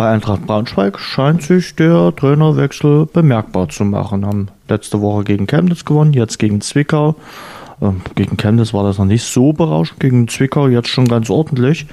Bei 0.00 0.08
Eintracht 0.08 0.46
Braunschweig 0.46 0.98
scheint 0.98 1.42
sich 1.42 1.74
der 1.74 2.16
Trainerwechsel 2.16 3.04
bemerkbar 3.04 3.68
zu 3.68 3.84
machen. 3.84 4.24
Haben 4.24 4.48
letzte 4.66 5.02
Woche 5.02 5.24
gegen 5.24 5.46
Chemnitz 5.46 5.84
gewonnen, 5.84 6.14
jetzt 6.14 6.38
gegen 6.38 6.62
Zwickau. 6.62 7.16
Ähm, 7.82 8.00
gegen 8.14 8.38
Chemnitz 8.38 8.72
war 8.72 8.82
das 8.82 8.96
noch 8.96 9.04
nicht 9.04 9.24
so 9.24 9.52
berauschend, 9.52 10.00
gegen 10.00 10.26
Zwickau 10.26 10.68
jetzt 10.68 10.88
schon 10.88 11.06
ganz 11.06 11.28
ordentlich 11.28 11.84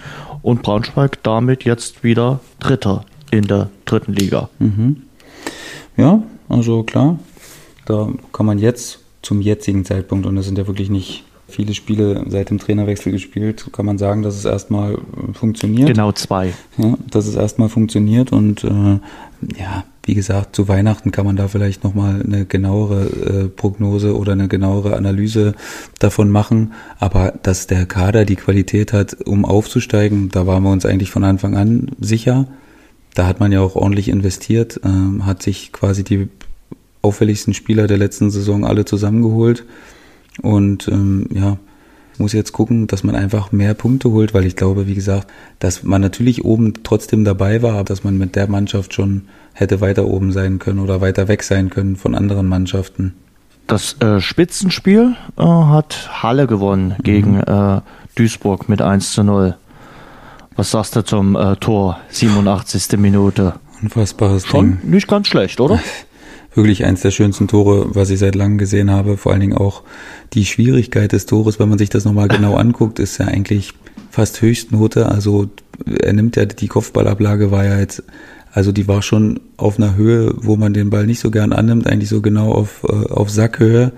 und 0.41 0.61
Braunschweig 0.61 1.21
damit 1.23 1.65
jetzt 1.65 2.05
wieder 2.05 2.39
Dritter 2.61 3.03
in 3.29 3.45
der 3.45 3.69
dritten 3.83 4.13
Liga. 4.13 4.47
Mhm. 4.59 5.01
Ja, 5.97 6.23
also 6.47 6.83
klar, 6.83 7.19
da 7.87 8.07
kann 8.31 8.45
man 8.45 8.57
jetzt 8.57 8.99
zum 9.21 9.41
jetzigen 9.41 9.83
Zeitpunkt, 9.83 10.25
und 10.25 10.37
das 10.37 10.45
sind 10.45 10.57
ja 10.57 10.65
wirklich 10.65 10.89
nicht 10.89 11.25
viele 11.47 11.73
Spiele 11.73 12.25
seit 12.27 12.49
dem 12.49 12.59
Trainerwechsel 12.59 13.11
gespielt, 13.11 13.69
kann 13.71 13.85
man 13.85 13.97
sagen, 13.97 14.21
dass 14.21 14.35
es 14.35 14.45
erstmal 14.45 14.97
funktioniert. 15.33 15.87
Genau 15.87 16.11
zwei. 16.11 16.53
Ja, 16.77 16.97
dass 17.09 17.25
es 17.27 17.35
erstmal 17.35 17.69
funktioniert 17.69 18.31
und 18.31 18.63
äh, 18.63 18.99
ja, 19.59 19.85
wie 20.03 20.15
gesagt, 20.15 20.55
zu 20.55 20.67
Weihnachten 20.67 21.11
kann 21.11 21.25
man 21.25 21.35
da 21.35 21.49
vielleicht 21.49 21.83
nochmal 21.83 22.21
eine 22.21 22.45
genauere 22.45 23.05
äh, 23.05 23.47
Prognose 23.49 24.15
oder 24.15 24.31
eine 24.31 24.47
genauere 24.47 24.95
Analyse 24.95 25.53
davon 25.99 26.31
machen. 26.31 26.71
Aber 26.97 27.33
dass 27.43 27.67
der 27.67 27.85
Kader 27.85 28.23
die 28.23 28.37
Qualität 28.37 28.93
hat, 28.93 29.17
um 29.25 29.43
aufzusteigen, 29.43 30.29
da 30.29 30.47
waren 30.47 30.63
wir 30.63 30.71
uns 30.71 30.85
eigentlich 30.85 31.11
von 31.11 31.25
Anfang 31.25 31.57
an 31.57 31.91
sicher. 31.99 32.47
Da 33.15 33.27
hat 33.27 33.41
man 33.41 33.51
ja 33.51 33.59
auch 33.59 33.75
ordentlich 33.75 34.07
investiert, 34.07 34.79
ähm, 34.85 35.25
hat 35.25 35.43
sich 35.43 35.73
quasi 35.73 36.05
die 36.05 36.29
auffälligsten 37.01 37.53
Spieler 37.53 37.87
der 37.87 37.97
letzten 37.97 38.31
Saison 38.31 38.65
alle 38.65 38.85
zusammengeholt. 38.85 39.65
Und 40.41 40.87
ähm, 40.87 41.27
ja, 41.31 41.57
muss 42.19 42.33
jetzt 42.33 42.51
gucken, 42.51 42.87
dass 42.87 43.03
man 43.03 43.15
einfach 43.15 43.51
mehr 43.51 43.73
Punkte 43.73 44.09
holt, 44.11 44.33
weil 44.33 44.45
ich 44.45 44.55
glaube, 44.55 44.87
wie 44.87 44.95
gesagt, 44.95 45.27
dass 45.59 45.83
man 45.83 46.01
natürlich 46.01 46.45
oben 46.45 46.73
trotzdem 46.83 47.23
dabei 47.23 47.61
war, 47.61 47.73
aber 47.73 47.83
dass 47.83 48.03
man 48.03 48.17
mit 48.17 48.35
der 48.35 48.49
Mannschaft 48.49 48.93
schon 48.93 49.23
hätte 49.53 49.81
weiter 49.81 50.05
oben 50.05 50.31
sein 50.31 50.59
können 50.59 50.79
oder 50.79 51.01
weiter 51.01 51.27
weg 51.27 51.43
sein 51.43 51.69
können 51.69 51.95
von 51.95 52.15
anderen 52.15 52.47
Mannschaften. 52.47 53.13
Das 53.67 53.97
äh, 54.01 54.21
Spitzenspiel 54.21 55.15
äh, 55.37 55.43
hat 55.43 56.23
Halle 56.23 56.47
gewonnen 56.47 56.95
mhm. 56.97 57.03
gegen 57.03 57.39
äh, 57.41 57.81
Duisburg 58.15 58.69
mit 58.69 58.81
1 58.81 59.11
zu 59.11 59.23
0. 59.23 59.55
Was 60.55 60.71
sagst 60.71 60.95
du 60.95 61.03
zum 61.03 61.35
äh, 61.35 61.55
Tor? 61.57 61.99
87. 62.09 62.97
Minute. 62.97 63.55
Unfassbares 63.81 64.47
Schon 64.47 64.79
Ding. 64.79 64.91
nicht 64.91 65.07
ganz 65.07 65.27
schlecht, 65.27 65.59
oder? 65.59 65.79
wirklich 66.57 66.83
eins 66.85 67.01
der 67.01 67.11
schönsten 67.11 67.47
Tore, 67.47 67.95
was 67.95 68.09
ich 68.09 68.19
seit 68.19 68.35
langem 68.35 68.57
gesehen 68.57 68.91
habe. 68.91 69.15
Vor 69.17 69.31
allen 69.31 69.41
Dingen 69.41 69.57
auch 69.57 69.83
die 70.33 70.45
Schwierigkeit 70.45 71.11
des 71.11 71.25
Tores, 71.25 71.59
wenn 71.59 71.69
man 71.69 71.77
sich 71.77 71.89
das 71.89 72.03
nochmal 72.03 72.27
genau 72.27 72.55
anguckt, 72.57 72.99
ist 72.99 73.19
ja 73.19 73.27
eigentlich 73.27 73.73
fast 74.11 74.41
Höchstnote. 74.41 75.07
Also 75.07 75.47
er 76.01 76.13
nimmt 76.13 76.35
ja, 76.35 76.45
die 76.45 76.67
Kopfballablage 76.67 77.51
war 77.51 77.65
ja 77.65 77.79
jetzt, 77.79 78.03
also 78.51 78.71
die 78.71 78.87
war 78.87 79.01
schon 79.01 79.39
auf 79.57 79.77
einer 79.77 79.95
Höhe, 79.95 80.33
wo 80.35 80.55
man 80.55 80.73
den 80.73 80.89
Ball 80.89 81.05
nicht 81.05 81.19
so 81.19 81.31
gern 81.31 81.53
annimmt, 81.53 81.87
eigentlich 81.87 82.09
so 82.09 82.21
genau 82.21 82.51
auf, 82.51 82.83
äh, 82.83 83.11
auf 83.11 83.29
Sackhöhe. 83.29 83.93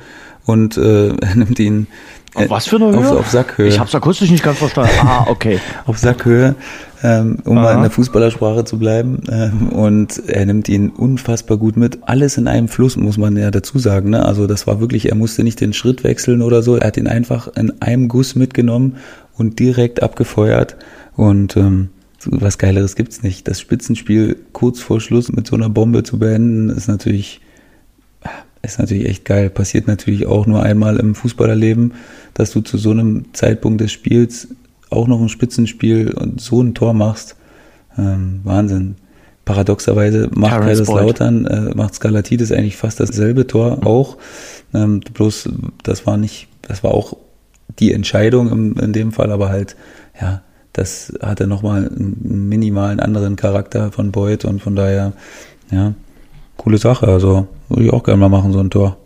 Und 0.45 0.77
äh, 0.77 1.09
er 1.21 1.35
nimmt 1.35 1.59
ihn 1.59 1.87
auf 2.35 2.49
was 2.49 2.67
für 2.67 2.75
eine 2.75 2.91
Höhe? 2.91 3.09
Auf, 3.11 3.19
auf 3.19 3.29
Sackhöhe. 3.29 3.67
Ich 3.67 3.79
habe 3.79 3.87
es 3.87 3.95
akustisch 3.95 4.29
nicht 4.29 4.43
ganz 4.43 4.59
verstanden. 4.59 4.91
Ah, 5.01 5.25
okay. 5.27 5.59
auf 5.85 5.97
Sackhöhe, 5.97 6.55
ähm, 7.03 7.39
um 7.45 7.57
Aha. 7.57 7.65
mal 7.65 7.75
in 7.75 7.81
der 7.81 7.91
Fußballersprache 7.91 8.65
zu 8.65 8.77
bleiben. 8.77 9.23
Ähm, 9.31 9.69
und 9.69 10.21
er 10.27 10.45
nimmt 10.45 10.69
ihn 10.69 10.89
unfassbar 10.89 11.57
gut 11.57 11.77
mit. 11.77 11.99
Alles 12.03 12.37
in 12.37 12.47
einem 12.47 12.67
Fluss, 12.67 12.97
muss 12.97 13.17
man 13.17 13.35
ja 13.37 13.51
dazu 13.51 13.79
sagen. 13.79 14.11
Ne? 14.11 14.25
Also 14.25 14.47
das 14.47 14.67
war 14.67 14.79
wirklich, 14.79 15.09
er 15.09 15.15
musste 15.15 15.43
nicht 15.43 15.59
den 15.61 15.73
Schritt 15.73 16.03
wechseln 16.03 16.41
oder 16.41 16.61
so. 16.61 16.75
Er 16.75 16.87
hat 16.87 16.97
ihn 16.97 17.07
einfach 17.07 17.47
in 17.55 17.81
einem 17.81 18.07
Guss 18.07 18.35
mitgenommen 18.35 18.97
und 19.37 19.59
direkt 19.59 20.03
abgefeuert. 20.03 20.75
Und 21.15 21.57
ähm, 21.57 21.89
was 22.25 22.57
Geileres 22.57 22.95
gibt's 22.95 23.23
nicht. 23.23 23.47
Das 23.47 23.59
Spitzenspiel 23.59 24.37
kurz 24.51 24.79
vor 24.81 25.01
Schluss 25.01 25.31
mit 25.31 25.47
so 25.47 25.55
einer 25.55 25.69
Bombe 25.69 26.03
zu 26.03 26.19
beenden, 26.19 26.69
ist 26.69 26.87
natürlich 26.87 27.41
ist 28.61 28.79
natürlich 28.79 29.07
echt 29.07 29.25
geil. 29.25 29.49
Passiert 29.49 29.87
natürlich 29.87 30.25
auch 30.27 30.45
nur 30.45 30.63
einmal 30.63 30.97
im 30.97 31.15
Fußballerleben, 31.15 31.93
dass 32.33 32.51
du 32.51 32.61
zu 32.61 32.77
so 32.77 32.91
einem 32.91 33.33
Zeitpunkt 33.33 33.81
des 33.81 33.91
Spiels 33.91 34.49
auch 34.89 35.07
noch 35.07 35.21
ein 35.21 35.29
Spitzenspiel 35.29 36.11
und 36.11 36.41
so 36.41 36.61
ein 36.61 36.73
Tor 36.73 36.93
machst. 36.93 37.35
Ähm, 37.97 38.41
Wahnsinn. 38.43 38.95
Paradoxerweise 39.45 40.29
macht 40.33 40.61
Kaiserslautern, 40.61 41.45
äh, 41.45 41.75
macht 41.75 41.95
Skalatidis 41.95 42.51
eigentlich 42.51 42.77
fast 42.77 42.99
dasselbe 42.99 43.47
Tor 43.47 43.77
mhm. 43.77 43.83
auch. 43.83 44.17
Ähm, 44.73 44.99
bloß, 44.99 45.49
das 45.83 46.05
war 46.05 46.17
nicht, 46.17 46.47
das 46.61 46.83
war 46.83 46.91
auch 46.91 47.17
die 47.79 47.93
Entscheidung 47.93 48.51
im, 48.51 48.77
in 48.77 48.93
dem 48.93 49.11
Fall, 49.11 49.31
aber 49.31 49.49
halt, 49.49 49.75
ja, 50.19 50.41
das 50.73 51.13
hatte 51.21 51.47
nochmal 51.47 51.87
einen 51.87 52.47
minimalen 52.47 52.99
anderen 52.99 53.35
Charakter 53.35 53.91
von 53.91 54.11
Beuth 54.11 54.45
und 54.45 54.61
von 54.61 54.75
daher, 54.75 55.13
ja, 55.71 55.93
coole 56.59 56.77
Sache. 56.77 57.07
Also 57.07 57.47
würde 57.69 57.85
ich 57.85 57.93
auch 57.93 58.03
gerne 58.03 58.19
mal 58.19 58.29
machen, 58.29 58.53
so 58.53 58.59
ein 58.59 58.69
Tor. 58.69 58.97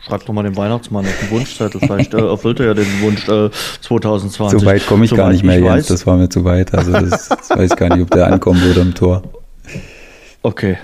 Schreib 0.00 0.26
doch 0.26 0.34
mal 0.34 0.42
den 0.42 0.56
Weihnachtsmann 0.56 1.06
auf 1.06 1.18
den 1.20 1.30
Wunschzettel. 1.30 1.80
Vielleicht 1.80 2.12
äh, 2.12 2.18
erfüllt 2.18 2.60
er 2.60 2.66
ja 2.66 2.74
den 2.74 3.00
Wunsch 3.00 3.26
äh, 3.28 3.50
2020. 3.80 4.60
So 4.60 4.66
weit 4.66 4.86
komme 4.86 5.04
ich 5.04 5.10
so 5.10 5.16
gar 5.16 5.30
nicht 5.30 5.44
mehr, 5.44 5.58
Jens. 5.58 5.70
Weiß. 5.70 5.86
Das 5.86 6.06
war 6.06 6.16
mir 6.16 6.28
zu 6.28 6.44
weit. 6.44 6.74
Also 6.74 6.92
das, 6.92 7.28
das 7.28 7.50
weiß 7.50 7.70
ich 7.70 7.76
gar 7.76 7.94
nicht, 7.94 8.02
ob 8.02 8.10
der 8.10 8.26
ankommen 8.26 8.60
würde 8.60 8.80
im 8.80 8.94
Tor. 8.94 9.22
Okay. 10.42 10.76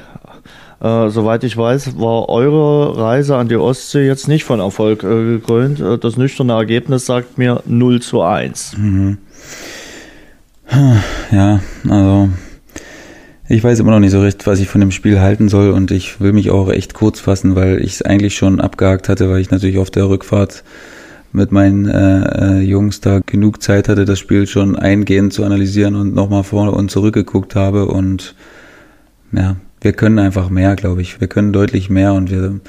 Äh, 0.81 1.11
soweit 1.11 1.45
ich 1.45 1.55
weiß, 1.55 1.99
war 1.99 2.31
eure 2.31 2.97
Reise 2.97 3.37
an 3.37 3.49
die 3.49 3.57
Ostsee 3.57 4.07
jetzt 4.07 4.29
nicht 4.29 4.45
von 4.45 4.61
Erfolg 4.61 5.03
äh, 5.03 5.25
gekrönt. 5.25 5.81
Äh, 5.81 5.99
das 5.99 6.17
nüchterne 6.17 6.55
Ergebnis 6.55 7.05
sagt 7.05 7.37
mir 7.37 7.63
0 7.67 8.01
zu 8.01 8.23
1. 8.23 8.77
Mhm. 8.79 9.19
Ja, 11.31 11.61
also 11.89 12.29
ich 13.51 13.65
weiß 13.65 13.81
immer 13.81 13.91
noch 13.91 13.99
nicht 13.99 14.13
so 14.13 14.21
recht, 14.21 14.47
was 14.47 14.61
ich 14.61 14.69
von 14.69 14.81
dem 14.81 14.93
Spiel 14.93 15.21
halten 15.21 15.49
soll 15.49 15.71
und 15.71 15.91
ich 15.91 16.21
will 16.21 16.33
mich 16.33 16.51
auch 16.51 16.71
echt 16.71 16.95
kurz 16.95 17.19
fassen, 17.19 17.57
weil 17.57 17.83
ich 17.83 17.95
es 17.95 18.03
eigentlich 18.03 18.37
schon 18.37 18.61
abgehakt 18.61 19.09
hatte, 19.09 19.29
weil 19.29 19.41
ich 19.41 19.51
natürlich 19.51 19.79
auf 19.79 19.91
der 19.91 20.09
Rückfahrt 20.09 20.63
mit 21.33 21.51
meinen 21.51 21.89
äh, 21.89 22.59
äh, 22.59 22.61
Jungs 22.61 23.01
da 23.01 23.19
genug 23.19 23.61
Zeit 23.61 23.89
hatte, 23.89 24.05
das 24.05 24.21
Spiel 24.21 24.47
schon 24.47 24.77
eingehend 24.77 25.33
zu 25.33 25.43
analysieren 25.43 25.97
und 25.97 26.15
nochmal 26.15 26.45
vor 26.45 26.73
und 26.75 26.93
zurückgeguckt 26.93 27.57
habe 27.57 27.87
und 27.87 28.37
ja, 29.33 29.57
wir 29.81 29.95
können 29.95 30.21
einfach 30.21 30.49
mehr, 30.49 30.77
glaube 30.77 31.03
ich. 31.03 31.21
Wir 31.21 31.27
können 31.27 31.53
deutlich 31.53 31.91
mehr 31.91 32.15
und 32.15 32.31
wir, 32.31 32.61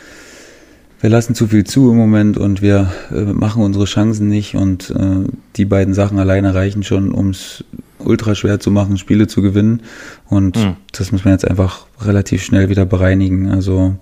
wir 0.99 1.09
lassen 1.11 1.35
zu 1.35 1.45
viel 1.45 1.63
zu 1.63 1.91
im 1.91 1.97
Moment 1.97 2.39
und 2.39 2.63
wir 2.63 2.91
äh, 3.11 3.21
machen 3.21 3.61
unsere 3.61 3.85
Chancen 3.85 4.29
nicht 4.29 4.55
und 4.55 4.89
äh, 4.89 5.29
die 5.57 5.65
beiden 5.65 5.93
Sachen 5.93 6.17
alleine 6.17 6.55
reichen 6.55 6.81
schon, 6.81 7.13
ums 7.13 7.63
ultra 8.05 8.35
schwer 8.35 8.59
zu 8.59 8.71
machen, 8.71 8.97
Spiele 8.97 9.27
zu 9.27 9.41
gewinnen. 9.41 9.81
Und 10.27 10.57
mhm. 10.57 10.75
das 10.91 11.11
muss 11.11 11.25
man 11.25 11.33
jetzt 11.33 11.47
einfach 11.47 11.85
relativ 12.01 12.43
schnell 12.43 12.69
wieder 12.69 12.85
bereinigen. 12.85 13.49
Also 13.49 13.95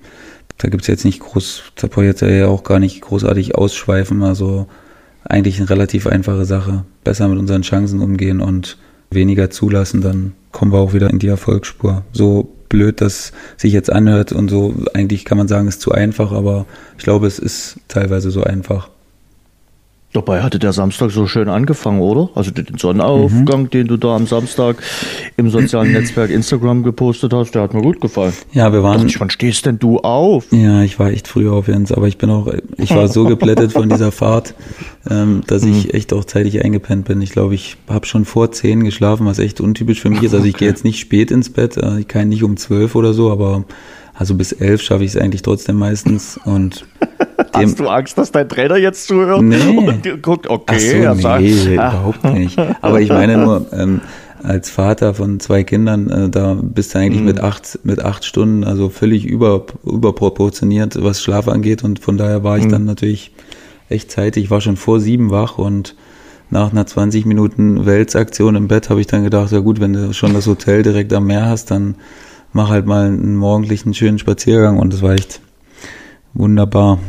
da 0.57 0.69
gibt's 0.69 0.87
jetzt 0.87 1.05
nicht 1.05 1.19
groß, 1.19 1.63
da 1.75 1.87
brauche 1.87 2.03
ich 2.03 2.09
jetzt 2.09 2.21
ja 2.21 2.47
auch 2.47 2.63
gar 2.63 2.79
nicht 2.79 3.01
großartig 3.01 3.55
ausschweifen. 3.55 4.23
Also 4.23 4.67
eigentlich 5.23 5.59
eine 5.59 5.69
relativ 5.69 6.07
einfache 6.07 6.45
Sache. 6.45 6.85
Besser 7.03 7.27
mit 7.27 7.39
unseren 7.39 7.61
Chancen 7.61 8.01
umgehen 8.01 8.41
und 8.41 8.77
weniger 9.11 9.49
zulassen, 9.49 10.01
dann 10.01 10.33
kommen 10.51 10.71
wir 10.71 10.79
auch 10.79 10.93
wieder 10.93 11.09
in 11.09 11.19
die 11.19 11.27
Erfolgsspur. 11.27 12.03
So 12.11 12.55
blöd 12.69 13.01
das 13.01 13.33
sich 13.57 13.73
jetzt 13.73 13.91
anhört 13.91 14.31
und 14.31 14.49
so, 14.49 14.73
eigentlich 14.93 15.25
kann 15.25 15.37
man 15.37 15.47
sagen, 15.47 15.67
ist 15.67 15.81
zu 15.81 15.91
einfach, 15.91 16.31
aber 16.31 16.65
ich 16.97 17.03
glaube, 17.03 17.27
es 17.27 17.39
ist 17.39 17.79
teilweise 17.87 18.31
so 18.31 18.43
einfach. 18.43 18.89
Dabei 20.11 20.41
hatte 20.41 20.57
der 20.57 20.73
Samstag 20.73 21.11
so 21.11 21.27
schön 21.27 21.49
angefangen, 21.49 22.01
oder? 22.01 22.29
Also 22.33 22.49
den 22.49 22.79
Sonnenaufgang, 22.79 23.63
mhm. 23.63 23.69
den 23.69 23.87
du 23.87 23.97
da 23.97 24.15
am 24.15 24.25
Samstag 24.25 24.77
im 25.37 25.51
sozialen 25.51 25.91
Netzwerk 25.91 26.31
Instagram 26.31 26.81
gepostet 26.81 27.31
hast, 27.31 27.51
der 27.51 27.61
hat 27.61 27.75
mir 27.75 27.83
gut 27.83 28.01
gefallen. 28.01 28.33
Ja, 28.51 28.73
wir 28.73 28.81
waren. 28.81 29.05
Ich, 29.05 29.19
wann 29.19 29.29
stehst 29.29 29.67
denn 29.67 29.77
du 29.77 29.99
auf? 29.99 30.47
Ja, 30.51 30.81
ich 30.81 30.97
war 30.97 31.11
echt 31.11 31.27
früh 31.27 31.47
auf, 31.47 31.67
Jens, 31.67 31.91
aber 31.91 32.07
ich 32.07 32.17
bin 32.17 32.31
auch, 32.31 32.51
ich 32.77 32.89
war 32.95 33.07
so 33.07 33.25
geplättet 33.25 33.71
von 33.73 33.87
dieser 33.87 34.11
Fahrt, 34.11 34.55
ähm, 35.07 35.43
dass 35.45 35.63
ich 35.63 35.85
mhm. 35.85 35.91
echt 35.91 36.11
auch 36.11 36.25
zeitig 36.25 36.65
eingepennt 36.65 37.05
bin. 37.05 37.21
Ich 37.21 37.29
glaube, 37.29 37.53
ich 37.53 37.77
habe 37.87 38.07
schon 38.07 38.25
vor 38.25 38.51
zehn 38.51 38.83
geschlafen, 38.83 39.27
was 39.27 39.37
echt 39.37 39.61
untypisch 39.61 40.01
für 40.01 40.09
mich 40.09 40.23
ist. 40.23 40.33
Also 40.33 40.45
ich 40.47 40.55
okay. 40.55 40.65
gehe 40.65 40.69
jetzt 40.69 40.83
nicht 40.83 40.99
spät 40.99 41.29
ins 41.29 41.51
Bett, 41.51 41.77
äh, 41.77 41.99
ich 41.99 42.07
kann 42.07 42.29
nicht 42.29 42.43
um 42.43 42.57
zwölf 42.57 42.95
oder 42.95 43.13
so, 43.13 43.31
aber 43.31 43.63
also 44.15 44.33
bis 44.33 44.53
elf 44.53 44.81
schaffe 44.81 45.03
ich 45.03 45.11
es 45.11 45.17
eigentlich 45.17 45.43
trotzdem 45.43 45.75
meistens 45.75 46.39
und 46.45 46.85
Hast 47.53 47.79
du 47.79 47.87
Angst, 47.87 48.17
dass 48.17 48.31
dein 48.31 48.49
Trainer 48.49 48.77
jetzt 48.77 49.07
zuhört 49.07 49.41
nee. 49.41 49.77
und 49.77 50.21
guckt, 50.21 50.49
okay, 50.49 50.75
Ach 50.75 50.79
so, 50.79 50.97
er 50.97 51.15
nee, 51.15 51.21
sagt, 51.21 51.65
überhaupt 51.73 52.23
nicht. 52.25 52.59
Aber 52.81 53.01
ich 53.01 53.09
meine 53.09 53.37
nur, 53.37 53.65
ähm, 53.73 54.01
als 54.43 54.69
Vater 54.69 55.13
von 55.13 55.39
zwei 55.39 55.63
Kindern, 55.63 56.09
äh, 56.09 56.29
da 56.29 56.57
bist 56.61 56.95
du 56.95 56.99
eigentlich 56.99 57.21
mhm. 57.21 57.27
mit 57.27 57.41
acht, 57.41 57.79
mit 57.83 58.03
acht 58.03 58.25
Stunden, 58.25 58.63
also 58.63 58.89
völlig 58.89 59.25
über, 59.25 59.65
überproportioniert, 59.85 61.01
was 61.03 61.21
Schlaf 61.21 61.47
angeht. 61.47 61.83
Und 61.83 61.99
von 61.99 62.17
daher 62.17 62.43
war 62.43 62.57
ich 62.57 62.65
mhm. 62.65 62.71
dann 62.71 62.85
natürlich 62.85 63.31
echt 63.89 64.11
zeitig. 64.11 64.45
Ich 64.45 64.51
war 64.51 64.61
schon 64.61 64.77
vor 64.77 64.99
sieben 64.99 65.31
wach 65.31 65.57
und 65.57 65.95
nach 66.51 66.71
einer 66.71 66.85
20 66.85 67.25
Minuten 67.25 67.85
Weltsaktion 67.85 68.55
im 68.55 68.67
Bett 68.67 68.89
habe 68.89 69.01
ich 69.01 69.07
dann 69.07 69.23
gedacht, 69.23 69.51
ja 69.51 69.59
gut, 69.59 69.79
wenn 69.79 69.93
du 69.93 70.13
schon 70.13 70.33
das 70.33 70.47
Hotel 70.47 70.83
direkt 70.83 71.13
am 71.13 71.27
Meer 71.27 71.45
hast, 71.45 71.69
dann 71.69 71.95
mach 72.53 72.69
halt 72.69 72.85
mal 72.85 73.05
einen 73.05 73.35
morgendlichen 73.35 73.93
schönen 73.93 74.17
Spaziergang 74.17 74.79
und 74.79 74.93
das 74.93 75.01
war 75.01 75.13
echt 75.13 75.41
wunderbar. 76.33 76.99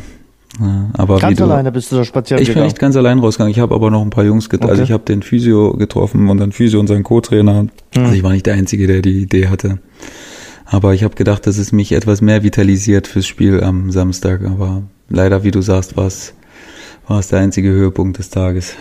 Ja, 0.61 0.91
aber 0.93 1.19
ganz 1.19 1.39
du, 1.39 1.45
alleine 1.45 1.73
bist 1.73 1.91
du 1.91 1.97
da 1.97 2.05
spazieren 2.05 2.43
Ich 2.43 2.53
bin 2.53 2.63
nicht 2.63 2.79
ganz 2.79 2.95
allein 2.95 3.19
rausgegangen. 3.19 3.51
Ich 3.51 3.61
habe 3.61 3.75
aber 3.75 3.91
noch 3.91 4.03
ein 4.03 4.11
paar 4.11 4.25
Jungs 4.25 4.51
getroffen. 4.51 4.71
Also 4.71 4.83
okay. 4.83 4.83
Also 4.83 4.91
ich 4.91 4.93
habe 4.93 5.05
den 5.05 5.23
Physio 5.23 5.73
getroffen 5.73 6.29
und 6.29 6.39
dann 6.39 6.53
Physio 6.53 6.81
und 6.81 6.87
seinen 6.87 7.03
Co-Trainer. 7.03 7.63
Mhm. 7.63 7.71
Also 7.95 8.15
ich 8.15 8.23
war 8.23 8.33
nicht 8.33 8.45
der 8.45 8.55
Einzige, 8.55 8.87
der 8.87 9.01
die 9.01 9.23
Idee 9.23 9.49
hatte. 9.49 9.79
Aber 10.67 10.93
ich 10.95 11.03
habe 11.03 11.15
gedacht, 11.15 11.47
dass 11.47 11.57
es 11.57 11.73
mich 11.73 11.93
etwas 11.93 12.21
mehr 12.21 12.43
vitalisiert 12.43 13.07
fürs 13.07 13.27
Spiel 13.27 13.63
am 13.63 13.91
Samstag. 13.91 14.43
Aber 14.45 14.83
leider, 15.09 15.43
wie 15.45 15.51
du 15.51 15.63
sagst, 15.63 15.97
war 15.97 16.07
es 16.07 16.35
der 17.29 17.39
einzige 17.39 17.71
Höhepunkt 17.71 18.19
des 18.19 18.29
Tages. 18.29 18.77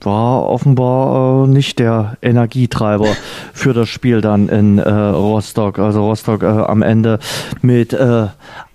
War 0.00 0.48
offenbar 0.48 1.44
äh, 1.44 1.48
nicht 1.48 1.78
der 1.78 2.16
Energietreiber 2.22 3.08
für 3.52 3.72
das 3.72 3.88
Spiel 3.88 4.20
dann 4.20 4.48
in 4.48 4.78
äh, 4.78 4.90
Rostock. 4.90 5.78
Also 5.78 6.08
Rostock 6.08 6.42
äh, 6.42 6.46
am 6.46 6.82
Ende 6.82 7.18
mit 7.60 7.92
äh, 7.92 8.26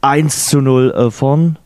1 0.01 0.45
zu 0.45 0.61
0 0.61 0.91
äh, 0.91 1.11
vorn 1.11 1.57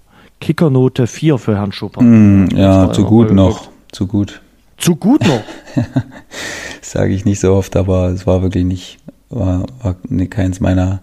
Kickernote 0.41 1.07
4 1.07 1.37
für 1.37 1.55
Herrn 1.57 1.71
Schuppan. 1.71 2.45
Mm, 2.45 2.49
ja, 2.55 2.91
zu 2.91 3.05
gut 3.05 3.31
noch. 3.31 3.69
Zu 3.93 4.07
gut. 4.07 4.41
Zu 4.77 4.95
gut 4.97 5.21
noch? 5.25 5.41
Sage 6.81 7.13
ich 7.13 7.23
nicht 7.23 7.39
so 7.39 7.53
oft, 7.53 7.75
aber 7.77 8.09
es 8.09 8.25
war 8.27 8.41
wirklich 8.41 8.65
nicht, 8.65 8.97
war, 9.29 9.63
war 9.81 9.95
keins 10.29 10.59
meiner, 10.59 10.99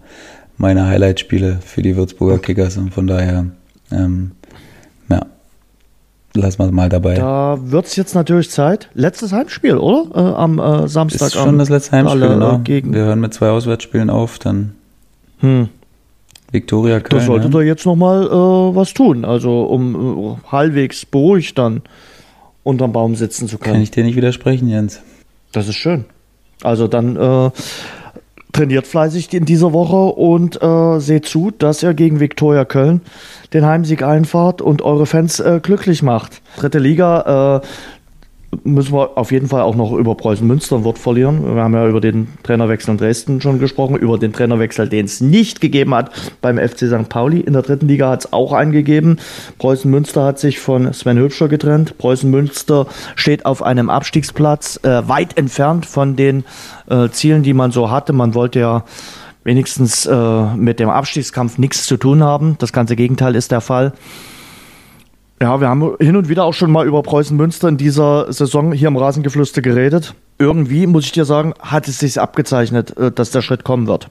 meiner 0.57 0.85
Highlight-Spiele 0.87 1.59
für 1.65 1.81
die 1.81 1.95
Würzburger 1.95 2.37
Kickers 2.39 2.77
und 2.77 2.93
von 2.93 3.07
daher, 3.07 3.45
ähm, 3.91 4.31
ja, 5.09 5.21
lassen 6.33 6.59
wir 6.59 6.65
es 6.65 6.71
mal 6.71 6.89
dabei. 6.89 7.15
Da 7.15 7.57
wird 7.61 7.85
es 7.85 7.95
jetzt 7.95 8.13
natürlich 8.15 8.51
Zeit. 8.51 8.89
Letztes 8.93 9.31
Heimspiel, 9.31 9.77
oder? 9.77 10.11
Äh, 10.13 10.33
am 10.35 10.59
äh, 10.59 10.87
Samstag. 10.89 11.27
Ist 11.27 11.33
schon 11.35 11.57
das 11.57 11.69
letzte 11.69 11.93
Heimspiel, 11.93 12.23
alle, 12.23 12.33
genau. 12.33 12.55
äh, 12.55 12.59
gegen- 12.59 12.93
Wir 12.93 13.05
hören 13.05 13.21
mit 13.21 13.33
zwei 13.33 13.49
Auswärtsspielen 13.49 14.09
auf, 14.09 14.37
dann 14.39 14.73
Hm. 15.39 15.69
Viktoria 16.51 16.99
Köln. 16.99 17.19
Da 17.19 17.25
solltet 17.25 17.53
ne? 17.53 17.59
ihr 17.59 17.67
jetzt 17.67 17.85
nochmal 17.85 18.25
äh, 18.25 18.29
was 18.75 18.93
tun. 18.93 19.25
Also 19.25 19.63
um 19.63 20.37
äh, 20.45 20.51
halbwegs 20.51 21.05
beruhigt 21.05 21.57
dann 21.57 21.81
unterm 22.63 22.91
Baum 22.91 23.15
sitzen 23.15 23.47
zu 23.47 23.57
können. 23.57 23.73
Kann 23.73 23.81
ich 23.81 23.91
dir 23.91 24.03
nicht 24.03 24.15
widersprechen, 24.15 24.67
Jens. 24.67 25.01
Das 25.51 25.67
ist 25.67 25.75
schön. 25.75 26.05
Also 26.61 26.87
dann 26.87 27.15
äh, 27.15 27.51
trainiert 28.51 28.87
fleißig 28.87 29.33
in 29.33 29.45
dieser 29.45 29.73
Woche 29.73 30.13
und 30.15 30.61
äh, 30.61 30.99
seht 30.99 31.25
zu, 31.25 31.51
dass 31.51 31.83
ihr 31.83 31.93
gegen 31.93 32.19
Viktoria 32.19 32.65
Köln 32.65 33.01
den 33.53 33.65
Heimsieg 33.65 34.03
einfahrt 34.03 34.61
und 34.61 34.81
eure 34.81 35.05
Fans 35.05 35.39
äh, 35.39 35.59
glücklich 35.61 36.03
macht. 36.03 36.41
Dritte 36.57 36.79
Liga 36.79 37.61
äh, 37.63 37.67
müssen 38.63 38.93
wir 38.93 39.17
auf 39.17 39.31
jeden 39.31 39.47
Fall 39.47 39.61
auch 39.61 39.75
noch 39.75 39.91
über 39.91 40.15
Preußen 40.15 40.45
Münster 40.45 40.77
ein 40.77 40.83
Wort 40.83 40.97
verlieren. 40.97 41.55
Wir 41.55 41.61
haben 41.61 41.73
ja 41.73 41.87
über 41.87 42.01
den 42.01 42.27
Trainerwechsel 42.43 42.91
in 42.91 42.97
Dresden 42.97 43.41
schon 43.41 43.59
gesprochen, 43.59 43.95
über 43.95 44.17
den 44.17 44.33
Trainerwechsel, 44.33 44.89
den 44.89 45.05
es 45.05 45.21
nicht 45.21 45.61
gegeben 45.61 45.93
hat 45.93 46.11
beim 46.41 46.57
FC 46.57 46.87
St. 46.87 47.09
Pauli. 47.09 47.39
In 47.41 47.53
der 47.53 47.61
dritten 47.61 47.87
Liga 47.87 48.09
hat 48.09 48.21
es 48.21 48.33
auch 48.33 48.53
einen 48.53 48.71
gegeben. 48.71 49.17
Preußen 49.59 49.89
Münster 49.89 50.23
hat 50.23 50.39
sich 50.39 50.59
von 50.59 50.91
Sven 50.93 51.17
Hübscher 51.17 51.47
getrennt. 51.47 51.97
Preußen 51.97 52.29
Münster 52.29 52.87
steht 53.15 53.45
auf 53.45 53.61
einem 53.61 53.89
Abstiegsplatz, 53.89 54.79
äh, 54.83 55.07
weit 55.07 55.37
entfernt 55.37 55.85
von 55.85 56.15
den 56.15 56.43
äh, 56.89 57.09
Zielen, 57.09 57.43
die 57.43 57.53
man 57.53 57.71
so 57.71 57.91
hatte. 57.91 58.13
Man 58.13 58.33
wollte 58.33 58.59
ja 58.59 58.83
wenigstens 59.43 60.05
äh, 60.05 60.55
mit 60.55 60.79
dem 60.79 60.89
Abstiegskampf 60.89 61.57
nichts 61.57 61.85
zu 61.85 61.97
tun 61.97 62.23
haben. 62.23 62.55
Das 62.59 62.73
ganze 62.73 62.95
Gegenteil 62.95 63.35
ist 63.35 63.51
der 63.51 63.61
Fall. 63.61 63.93
Ja, 65.41 65.61
wir 65.61 65.69
haben 65.69 65.95
hin 65.99 66.17
und 66.17 66.27
wieder 66.27 66.43
auch 66.43 66.53
schon 66.53 66.69
mal 66.69 66.85
über 66.85 67.01
Preußen 67.01 67.35
Münster 67.35 67.69
in 67.69 67.77
dieser 67.77 68.31
Saison 68.33 68.73
hier 68.73 68.89
im 68.89 68.97
Rasengeflüster 68.97 69.61
geredet. 69.61 70.13
Irgendwie, 70.37 70.85
muss 70.85 71.05
ich 71.05 71.13
dir 71.13 71.23
sagen, 71.23 71.53
hat 71.59 71.87
es 71.87 71.99
sich 71.99 72.19
abgezeichnet, 72.19 72.97
äh, 72.97 73.09
dass 73.11 73.31
der 73.31 73.41
Schritt 73.41 73.63
kommen 73.63 73.87
wird. 73.87 74.09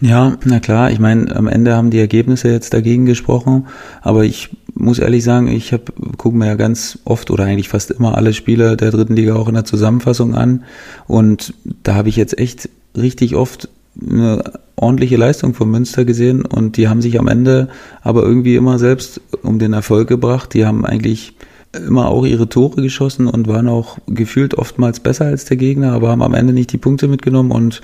Ja, 0.00 0.36
na 0.44 0.60
klar, 0.60 0.90
ich 0.90 0.98
meine, 0.98 1.36
am 1.36 1.46
Ende 1.46 1.76
haben 1.76 1.90
die 1.90 2.00
Ergebnisse 2.00 2.50
jetzt 2.50 2.74
dagegen 2.74 3.06
gesprochen, 3.06 3.68
aber 4.00 4.24
ich 4.24 4.50
muss 4.74 4.98
ehrlich 4.98 5.22
sagen, 5.22 5.46
ich 5.46 5.72
habe 5.72 5.84
gucke 6.16 6.36
mir 6.36 6.46
ja 6.46 6.54
ganz 6.56 6.98
oft 7.04 7.30
oder 7.30 7.44
eigentlich 7.44 7.68
fast 7.68 7.92
immer 7.92 8.16
alle 8.16 8.32
Spiele 8.32 8.76
der 8.76 8.90
dritten 8.90 9.14
Liga 9.14 9.36
auch 9.36 9.46
in 9.46 9.54
der 9.54 9.64
Zusammenfassung 9.64 10.34
an 10.34 10.64
und 11.06 11.54
da 11.84 11.94
habe 11.94 12.08
ich 12.08 12.16
jetzt 12.16 12.36
echt 12.36 12.68
richtig 12.96 13.36
oft 13.36 13.68
eine 14.00 14.42
ordentliche 14.76 15.16
Leistung 15.16 15.54
von 15.54 15.70
Münster 15.70 16.04
gesehen 16.04 16.44
und 16.44 16.76
die 16.76 16.88
haben 16.88 17.02
sich 17.02 17.18
am 17.18 17.28
Ende 17.28 17.68
aber 18.02 18.22
irgendwie 18.22 18.56
immer 18.56 18.78
selbst 18.78 19.20
um 19.42 19.58
den 19.58 19.72
Erfolg 19.72 20.08
gebracht. 20.08 20.54
Die 20.54 20.66
haben 20.66 20.84
eigentlich 20.84 21.34
immer 21.72 22.08
auch 22.08 22.26
ihre 22.26 22.48
Tore 22.48 22.82
geschossen 22.82 23.26
und 23.26 23.48
waren 23.48 23.68
auch 23.68 23.98
gefühlt 24.06 24.54
oftmals 24.54 25.00
besser 25.00 25.26
als 25.26 25.44
der 25.44 25.56
Gegner, 25.56 25.92
aber 25.92 26.10
haben 26.10 26.22
am 26.22 26.34
Ende 26.34 26.52
nicht 26.52 26.72
die 26.72 26.78
Punkte 26.78 27.08
mitgenommen 27.08 27.50
und 27.50 27.80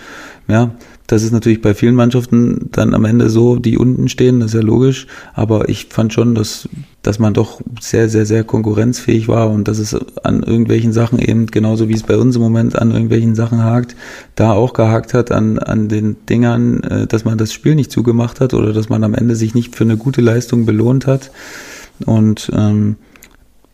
ja, 0.47 0.73
das 1.09 1.23
ist 1.23 1.33
natürlich 1.33 1.63
bei 1.63 1.73
vielen 1.73 1.95
Mannschaften 1.95 2.69
dann 2.71 2.95
am 2.95 3.07
Ende 3.07 3.31
so, 3.31 3.57
die 3.57 3.79
unten 3.79 4.11
stehen, 4.11 4.41
das 4.41 4.51
ist 4.51 4.61
ja 4.61 4.61
logisch, 4.61 5.07
aber 5.33 5.71
ich 5.71 5.87
fand 5.89 6.13
schon, 6.13 6.35
dass, 6.35 6.69
dass 7.01 7.19
man 7.19 7.33
doch 7.33 7.63
sehr, 7.81 8.11
sehr, 8.11 8.27
sehr 8.27 8.45
konkurrenzfähig 8.45 9.27
war 9.27 9.49
und 9.49 9.69
dass 9.69 9.79
es 9.79 9.97
an 10.23 10.43
irgendwelchen 10.43 10.93
Sachen 10.93 11.19
eben, 11.19 11.47
genauso 11.47 11.89
wie 11.89 11.95
es 11.95 12.03
bei 12.03 12.19
uns 12.19 12.37
im 12.37 12.43
Moment 12.43 12.79
an 12.79 12.91
irgendwelchen 12.91 13.35
Sachen 13.35 13.65
hakt, 13.65 13.97
da 14.35 14.53
auch 14.53 14.75
gehakt 14.75 15.15
hat 15.15 15.33
an, 15.33 15.59
an 15.59 15.89
den 15.89 16.17
Dingern, 16.27 16.83
äh, 16.83 17.07
dass 17.07 17.25
man 17.25 17.39
das 17.39 17.55
Spiel 17.55 17.75
nicht 17.75 17.91
zugemacht 17.91 18.39
hat 18.41 18.53
oder 18.53 18.75
dass 18.75 18.91
man 18.91 19.03
am 19.03 19.15
Ende 19.15 19.35
sich 19.35 19.55
nicht 19.55 19.77
für 19.77 19.85
eine 19.85 19.97
gute 19.97 20.21
Leistung 20.21 20.67
belohnt 20.67 21.07
hat. 21.07 21.31
Und 22.05 22.51
ähm, 22.55 22.97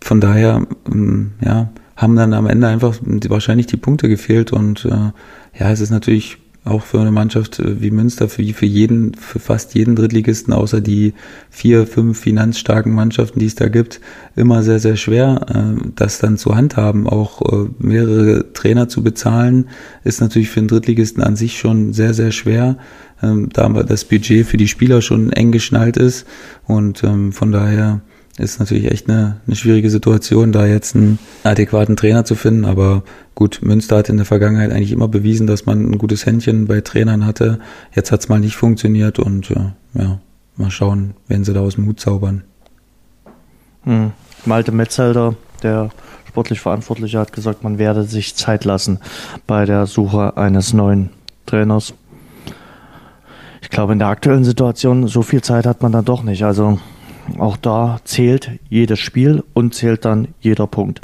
von 0.00 0.20
daher, 0.20 0.68
ähm, 0.90 1.32
ja, 1.44 1.68
haben 1.96 2.14
dann 2.14 2.32
am 2.32 2.46
Ende 2.46 2.68
einfach 2.68 2.96
wahrscheinlich 3.02 3.66
die 3.66 3.76
Punkte 3.76 4.08
gefehlt 4.08 4.52
und 4.52 4.84
äh, 4.84 5.10
ja, 5.58 5.70
es 5.70 5.80
ist 5.80 5.90
natürlich 5.90 6.38
auch 6.64 6.82
für 6.82 7.00
eine 7.00 7.10
Mannschaft 7.10 7.58
äh, 7.58 7.80
wie 7.80 7.90
Münster, 7.90 8.28
für, 8.28 8.42
für 8.54 8.66
jeden, 8.66 9.14
für 9.14 9.38
fast 9.38 9.74
jeden 9.74 9.96
Drittligisten, 9.96 10.52
außer 10.52 10.80
die 10.80 11.12
vier, 11.50 11.86
fünf 11.86 12.18
finanzstarken 12.18 12.92
Mannschaften, 12.92 13.38
die 13.38 13.46
es 13.46 13.54
da 13.54 13.68
gibt, 13.68 14.00
immer 14.34 14.62
sehr, 14.62 14.78
sehr 14.78 14.96
schwer, 14.96 15.46
äh, 15.48 15.90
das 15.94 16.18
dann 16.18 16.38
zu 16.38 16.54
handhaben. 16.54 17.06
Auch 17.06 17.42
äh, 17.42 17.68
mehrere 17.78 18.52
Trainer 18.52 18.88
zu 18.88 19.02
bezahlen, 19.02 19.68
ist 20.04 20.20
natürlich 20.20 20.50
für 20.50 20.60
einen 20.60 20.68
Drittligisten 20.68 21.22
an 21.22 21.36
sich 21.36 21.58
schon 21.58 21.92
sehr, 21.92 22.14
sehr 22.14 22.32
schwer, 22.32 22.78
ähm, 23.22 23.50
da 23.52 23.68
das 23.68 24.04
Budget 24.04 24.46
für 24.46 24.56
die 24.56 24.68
Spieler 24.68 25.02
schon 25.02 25.32
eng 25.32 25.52
geschnallt 25.52 25.96
ist 25.96 26.26
und 26.66 27.04
ähm, 27.04 27.32
von 27.32 27.52
daher 27.52 28.00
ist 28.38 28.58
natürlich 28.58 28.90
echt 28.90 29.08
eine, 29.08 29.40
eine 29.46 29.54
schwierige 29.54 29.90
Situation, 29.90 30.50
da 30.50 30.66
jetzt 30.66 30.96
einen 30.96 31.18
adäquaten 31.44 31.96
Trainer 31.96 32.24
zu 32.24 32.34
finden. 32.34 32.64
Aber 32.64 33.04
gut, 33.34 33.60
Münster 33.62 33.98
hat 33.98 34.08
in 34.08 34.16
der 34.16 34.26
Vergangenheit 34.26 34.72
eigentlich 34.72 34.92
immer 34.92 35.08
bewiesen, 35.08 35.46
dass 35.46 35.66
man 35.66 35.90
ein 35.90 35.98
gutes 35.98 36.26
Händchen 36.26 36.66
bei 36.66 36.80
Trainern 36.80 37.26
hatte. 37.26 37.60
Jetzt 37.94 38.10
hat 38.10 38.20
es 38.20 38.28
mal 38.28 38.40
nicht 38.40 38.56
funktioniert 38.56 39.18
und 39.18 39.50
äh, 39.52 39.72
ja, 39.94 40.18
mal 40.56 40.70
schauen, 40.70 41.14
wenn 41.28 41.44
sie 41.44 41.52
da 41.52 41.60
aus 41.60 41.76
dem 41.76 41.86
Hut 41.86 42.00
zaubern. 42.00 42.42
Hm. 43.84 44.12
Malte 44.46 44.72
Metzelder, 44.72 45.36
der 45.62 45.90
sportlich 46.26 46.60
Verantwortliche, 46.60 47.18
hat 47.20 47.32
gesagt, 47.32 47.62
man 47.62 47.78
werde 47.78 48.02
sich 48.02 48.34
Zeit 48.34 48.64
lassen 48.64 48.98
bei 49.46 49.64
der 49.64 49.86
Suche 49.86 50.36
eines 50.36 50.72
neuen 50.72 51.10
Trainers. 51.46 51.94
Ich 53.62 53.70
glaube, 53.70 53.92
in 53.92 54.00
der 54.00 54.08
aktuellen 54.08 54.44
Situation, 54.44 55.06
so 55.06 55.22
viel 55.22 55.40
Zeit 55.40 55.66
hat 55.66 55.82
man 55.82 55.92
dann 55.92 56.04
doch 56.04 56.22
nicht. 56.22 56.44
Also 56.44 56.78
auch 57.38 57.56
da 57.56 58.00
zählt 58.04 58.50
jedes 58.68 58.98
Spiel 58.98 59.42
und 59.52 59.74
zählt 59.74 60.04
dann 60.04 60.28
jeder 60.40 60.66
Punkt. 60.66 61.00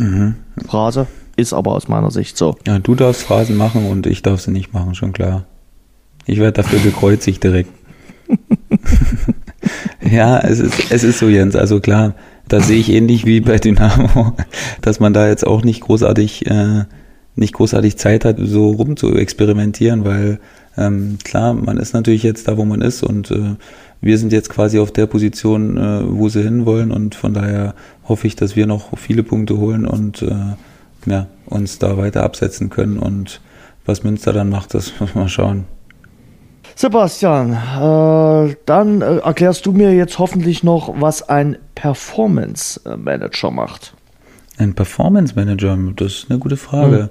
Phrase 0.66 1.06
ist 1.36 1.52
aber 1.52 1.72
aus 1.72 1.88
meiner 1.88 2.10
Sicht 2.10 2.36
so. 2.36 2.56
Ja, 2.66 2.78
du 2.78 2.94
darfst 2.94 3.22
Phrasen 3.22 3.56
machen 3.56 3.86
und 3.86 4.06
ich 4.06 4.22
darf 4.22 4.40
sie 4.40 4.50
nicht 4.50 4.72
machen, 4.72 4.94
schon 4.94 5.12
klar. 5.12 5.46
Ich 6.26 6.38
werde 6.38 6.62
dafür 6.62 6.78
gekreuzigt 6.78 7.42
direkt. 7.42 7.70
ja, 10.00 10.38
es 10.38 10.60
ist, 10.60 10.92
es 10.92 11.02
ist 11.02 11.18
so, 11.18 11.28
Jens. 11.28 11.56
Also 11.56 11.80
klar, 11.80 12.14
da 12.48 12.60
sehe 12.60 12.78
ich 12.78 12.90
ähnlich 12.90 13.24
wie 13.26 13.40
bei 13.40 13.58
Dynamo, 13.58 14.36
dass 14.82 15.00
man 15.00 15.12
da 15.12 15.28
jetzt 15.28 15.46
auch 15.46 15.62
nicht 15.62 15.80
großartig, 15.80 16.46
äh, 16.46 16.84
nicht 17.34 17.54
großartig 17.54 17.96
Zeit 17.96 18.24
hat, 18.24 18.36
so 18.38 18.70
rum 18.70 18.96
zu 18.96 19.14
experimentieren, 19.14 20.04
weil 20.04 20.40
ähm, 20.76 21.18
klar, 21.24 21.54
man 21.54 21.78
ist 21.78 21.94
natürlich 21.94 22.22
jetzt 22.22 22.48
da, 22.48 22.56
wo 22.56 22.64
man 22.64 22.80
ist 22.80 23.02
und 23.02 23.30
äh, 23.30 23.56
wir 24.00 24.18
sind 24.18 24.32
jetzt 24.32 24.50
quasi 24.50 24.78
auf 24.78 24.92
der 24.92 25.06
Position, 25.06 25.76
äh, 25.76 26.02
wo 26.06 26.28
sie 26.28 26.42
hinwollen 26.42 26.90
und 26.90 27.14
von 27.14 27.34
daher 27.34 27.74
hoffe 28.08 28.26
ich, 28.26 28.36
dass 28.36 28.56
wir 28.56 28.66
noch 28.66 28.96
viele 28.96 29.22
Punkte 29.22 29.58
holen 29.58 29.86
und 29.86 30.22
äh, 30.22 30.56
ja, 31.06 31.26
uns 31.46 31.78
da 31.78 31.96
weiter 31.96 32.22
absetzen 32.22 32.70
können 32.70 32.98
und 32.98 33.40
was 33.84 34.02
Münster 34.02 34.32
dann 34.32 34.48
macht, 34.48 34.74
das 34.74 34.92
muss 35.00 35.14
man 35.14 35.28
schauen. 35.28 35.64
Sebastian, 36.76 37.52
äh, 37.52 38.56
dann 38.64 39.02
äh, 39.02 39.18
erklärst 39.18 39.66
du 39.66 39.72
mir 39.72 39.94
jetzt 39.94 40.18
hoffentlich 40.18 40.62
noch, 40.62 40.98
was 40.98 41.28
ein 41.28 41.58
Performance 41.74 42.80
Manager 42.96 43.50
macht. 43.50 43.94
Ein 44.56 44.74
Performance 44.74 45.34
Manager, 45.34 45.76
das 45.96 46.12
ist 46.12 46.30
eine 46.30 46.38
gute 46.38 46.56
Frage. 46.56 47.10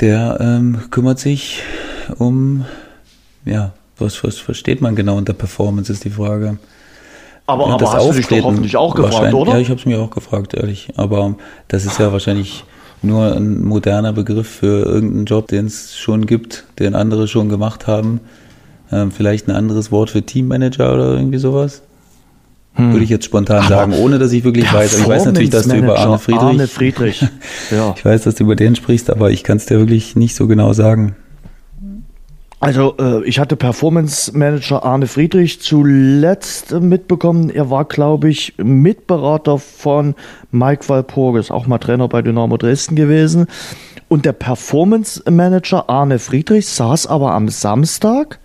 Der 0.00 0.38
ähm, 0.40 0.80
kümmert 0.90 1.18
sich 1.18 1.62
um, 2.18 2.64
ja, 3.44 3.72
was, 4.02 4.22
was 4.24 4.38
versteht 4.38 4.80
man 4.80 4.94
genau 4.96 5.16
unter 5.16 5.32
Performance, 5.32 5.92
ist 5.92 6.04
die 6.04 6.10
Frage. 6.10 6.58
Aber, 7.46 7.68
Ja, 7.68 7.74
aber 7.74 7.92
hast 7.92 8.08
du 8.08 8.12
dich 8.12 8.26
doch 8.26 8.42
hoffentlich 8.42 8.76
auch 8.76 8.94
gefragt, 8.94 9.34
oder? 9.34 9.52
Ja, 9.52 9.58
ich 9.58 9.68
habe 9.68 9.80
es 9.80 9.86
mir 9.86 10.00
auch 10.00 10.10
gefragt, 10.10 10.54
ehrlich. 10.54 10.90
Aber 10.96 11.36
das 11.68 11.84
ist 11.84 11.98
ja 11.98 12.12
wahrscheinlich 12.12 12.64
nur 13.02 13.34
ein 13.34 13.64
moderner 13.64 14.12
Begriff 14.12 14.48
für 14.48 14.84
irgendeinen 14.84 15.24
Job, 15.24 15.48
den 15.48 15.66
es 15.66 15.96
schon 15.96 16.26
gibt, 16.26 16.64
den 16.78 16.94
andere 16.94 17.26
schon 17.26 17.48
gemacht 17.48 17.86
haben. 17.86 18.20
Ähm, 18.92 19.10
vielleicht 19.10 19.48
ein 19.48 19.56
anderes 19.56 19.90
Wort 19.90 20.10
für 20.10 20.22
Teammanager 20.22 20.94
oder 20.94 21.14
irgendwie 21.14 21.38
sowas. 21.38 21.82
Würde 22.74 23.04
ich 23.04 23.10
jetzt 23.10 23.26
spontan 23.26 23.68
sagen, 23.68 23.92
ohne 23.92 24.18
dass 24.18 24.32
ich 24.32 24.44
wirklich 24.44 24.72
weiß. 24.72 24.94
Aber 24.94 25.02
ich 25.02 25.08
weiß 25.08 25.26
natürlich, 25.26 25.50
dass 25.50 25.68
du 25.68 25.76
über 25.76 25.98
Arne 25.98 26.18
Friedrich, 26.18 26.42
Arne 26.42 26.66
Friedrich. 26.66 27.20
ja. 27.70 27.94
ich 27.94 28.02
weiß, 28.02 28.22
dass 28.22 28.36
du 28.36 28.44
über 28.44 28.56
den 28.56 28.76
sprichst, 28.76 29.10
aber 29.10 29.30
ich 29.30 29.44
kann 29.44 29.58
es 29.58 29.66
dir 29.66 29.78
wirklich 29.78 30.16
nicht 30.16 30.34
so 30.34 30.46
genau 30.46 30.72
sagen. 30.72 31.14
Also 32.62 32.94
äh, 32.96 33.24
ich 33.24 33.40
hatte 33.40 33.56
Performance 33.56 34.38
Manager 34.38 34.84
Arne 34.84 35.08
Friedrich 35.08 35.60
zuletzt 35.60 36.70
äh, 36.70 36.78
mitbekommen. 36.78 37.50
Er 37.50 37.70
war, 37.70 37.84
glaube 37.84 38.28
ich, 38.30 38.54
Mitberater 38.56 39.58
von 39.58 40.14
Mike 40.52 40.88
Walpurgis, 40.88 41.50
auch 41.50 41.66
mal 41.66 41.78
Trainer 41.78 42.06
bei 42.06 42.22
Dynamo 42.22 42.56
Dresden 42.56 42.94
gewesen. 42.94 43.48
Und 44.06 44.24
der 44.24 44.32
Performance 44.32 45.28
Manager 45.28 45.90
Arne 45.90 46.20
Friedrich 46.20 46.68
saß 46.68 47.08
aber 47.08 47.32
am 47.32 47.48
Samstag 47.48 48.38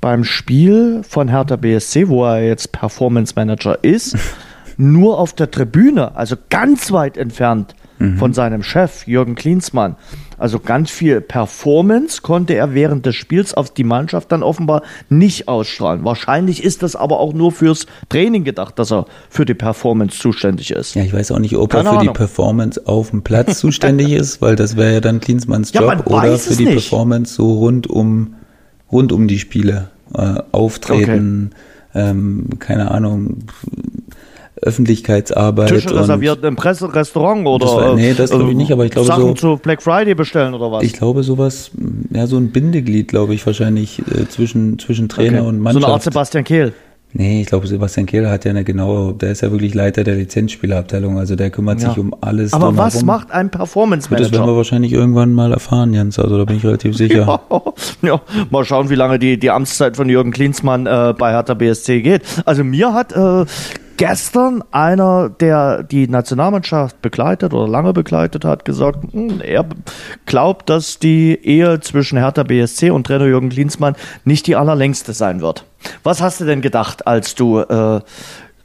beim 0.00 0.24
Spiel 0.24 1.02
von 1.06 1.28
Hertha 1.28 1.56
BSC, 1.56 2.08
wo 2.08 2.24
er 2.24 2.42
jetzt 2.42 2.72
Performance 2.72 3.34
Manager 3.36 3.84
ist, 3.84 4.16
nur 4.78 5.18
auf 5.18 5.34
der 5.34 5.50
Tribüne, 5.50 6.16
also 6.16 6.36
ganz 6.48 6.90
weit 6.90 7.18
entfernt 7.18 7.74
mhm. 7.98 8.16
von 8.16 8.32
seinem 8.32 8.62
Chef 8.62 9.06
Jürgen 9.06 9.34
Klinsmann. 9.34 9.96
Also 10.38 10.58
ganz 10.58 10.90
viel 10.90 11.20
Performance 11.20 12.22
konnte 12.22 12.54
er 12.54 12.74
während 12.74 13.06
des 13.06 13.14
Spiels 13.14 13.54
auf 13.54 13.72
die 13.72 13.84
Mannschaft 13.84 14.32
dann 14.32 14.42
offenbar 14.42 14.82
nicht 15.08 15.48
ausstrahlen. 15.48 16.04
Wahrscheinlich 16.04 16.62
ist 16.62 16.82
das 16.82 16.96
aber 16.96 17.20
auch 17.20 17.32
nur 17.32 17.52
fürs 17.52 17.86
Training 18.08 18.44
gedacht, 18.44 18.78
dass 18.78 18.92
er 18.92 19.06
für 19.30 19.44
die 19.44 19.54
Performance 19.54 20.18
zuständig 20.18 20.70
ist. 20.70 20.94
Ja, 20.94 21.02
ich 21.02 21.12
weiß 21.12 21.32
auch 21.32 21.38
nicht, 21.38 21.56
ob 21.56 21.70
Keine 21.70 21.88
er 21.88 21.92
für 21.92 21.98
Ahnung. 21.98 22.12
die 22.12 22.18
Performance 22.18 22.86
auf 22.86 23.10
dem 23.10 23.22
Platz 23.22 23.58
zuständig 23.60 24.12
ist, 24.12 24.42
weil 24.42 24.56
das 24.56 24.76
wäre 24.76 24.94
ja 24.94 25.00
dann 25.00 25.20
Klinsmanns 25.20 25.72
Job 25.72 25.82
ja, 25.84 26.06
oder 26.06 26.38
für 26.38 26.54
die 26.54 26.64
nicht. 26.64 26.74
Performance 26.74 27.34
so 27.34 27.54
rund 27.54 27.86
um 27.86 28.34
rund 28.90 29.12
um 29.12 29.28
die 29.28 29.38
Spiele 29.38 29.90
äh, 30.14 30.40
auftreten. 30.52 31.50
Okay. 31.52 32.10
Ähm, 32.10 32.50
keine 32.58 32.90
Ahnung, 32.90 33.38
Öffentlichkeitsarbeit. 34.62 35.68
Tische 35.68 35.94
reserviert 35.94 36.42
im 36.44 36.56
Presserestaurant 36.56 37.46
oder? 37.46 37.66
Das 37.66 37.74
war, 37.74 37.94
nee, 37.94 38.14
das 38.14 38.30
glaube 38.30 38.44
ich 38.44 38.50
ähm, 38.52 38.56
nicht, 38.56 38.72
aber 38.72 38.84
ich 38.84 38.90
glaube 38.90 39.06
Sachen 39.06 39.28
so. 39.28 39.34
zu 39.34 39.56
Black 39.58 39.82
Friday 39.82 40.14
bestellen 40.14 40.54
oder 40.54 40.72
was? 40.72 40.82
Ich 40.82 40.94
glaube 40.94 41.22
sowas, 41.22 41.70
ja 42.10 42.26
so 42.26 42.36
ein 42.38 42.50
Bindeglied, 42.50 43.08
glaube 43.08 43.34
ich 43.34 43.44
wahrscheinlich 43.46 43.98
äh, 43.98 44.28
zwischen 44.28 44.78
zwischen 44.78 45.08
Trainer 45.08 45.40
okay. 45.40 45.48
und 45.48 45.60
Mannschaft. 45.60 45.82
So 45.82 45.86
eine 45.86 45.94
Art 45.94 46.02
Sebastian 46.02 46.44
Kehl. 46.44 46.72
Nee, 47.18 47.40
ich 47.40 47.46
glaube, 47.46 47.66
Sebastian 47.66 48.04
Kehl 48.04 48.28
hat 48.28 48.44
ja 48.44 48.50
eine 48.50 48.62
genaue, 48.62 49.14
der 49.14 49.30
ist 49.30 49.40
ja 49.40 49.50
wirklich 49.50 49.72
Leiter 49.72 50.04
der 50.04 50.16
Lizenzspielerabteilung, 50.16 51.18
also 51.18 51.34
der 51.34 51.50
kümmert 51.50 51.80
ja. 51.80 51.88
sich 51.88 51.98
um 51.98 52.14
alles. 52.20 52.52
Aber 52.52 52.76
was 52.76 53.04
macht 53.04 53.30
ein 53.30 53.50
Performance 53.50 54.10
Manager? 54.10 54.28
Das 54.28 54.38
werden 54.38 54.50
wir 54.50 54.56
wahrscheinlich 54.56 54.92
irgendwann 54.92 55.32
mal 55.32 55.52
erfahren, 55.52 55.94
Jens, 55.94 56.18
also 56.18 56.36
da 56.36 56.44
bin 56.44 56.56
ich 56.56 56.64
relativ 56.64 56.94
sicher. 56.96 57.40
Ja, 57.52 57.62
ja. 58.02 58.20
mal 58.50 58.64
schauen, 58.66 58.90
wie 58.90 58.96
lange 58.96 59.18
die, 59.18 59.38
die 59.38 59.50
Amtszeit 59.50 59.96
von 59.96 60.10
Jürgen 60.10 60.30
Klinsmann 60.30 60.86
äh, 60.86 61.14
bei 61.16 61.30
Hertha 61.30 61.54
BSC 61.54 62.02
geht. 62.02 62.22
Also 62.44 62.64
mir 62.64 62.92
hat 62.92 63.12
äh, 63.12 63.46
gestern 63.96 64.62
einer, 64.70 65.28
der 65.28 65.82
die 65.82 66.08
Nationalmannschaft 66.08 67.00
begleitet 67.02 67.54
oder 67.54 67.68
lange 67.68 67.92
begleitet 67.92 68.44
hat, 68.44 68.64
gesagt, 68.64 69.12
hm, 69.12 69.40
er 69.40 69.66
glaubt, 70.26 70.68
dass 70.70 70.98
die 70.98 71.38
Ehe 71.42 71.80
zwischen 71.80 72.18
Hertha 72.18 72.42
BSC 72.42 72.90
und 72.90 73.06
Trainer 73.06 73.26
Jürgen 73.26 73.48
Klinsmann 73.48 73.96
nicht 74.24 74.46
die 74.46 74.56
allerlängste 74.56 75.12
sein 75.12 75.40
wird. 75.40 75.64
Was 76.02 76.20
hast 76.20 76.40
du 76.40 76.44
denn 76.44 76.60
gedacht, 76.60 77.06
als 77.06 77.34
du 77.34 77.60
äh, 77.60 78.00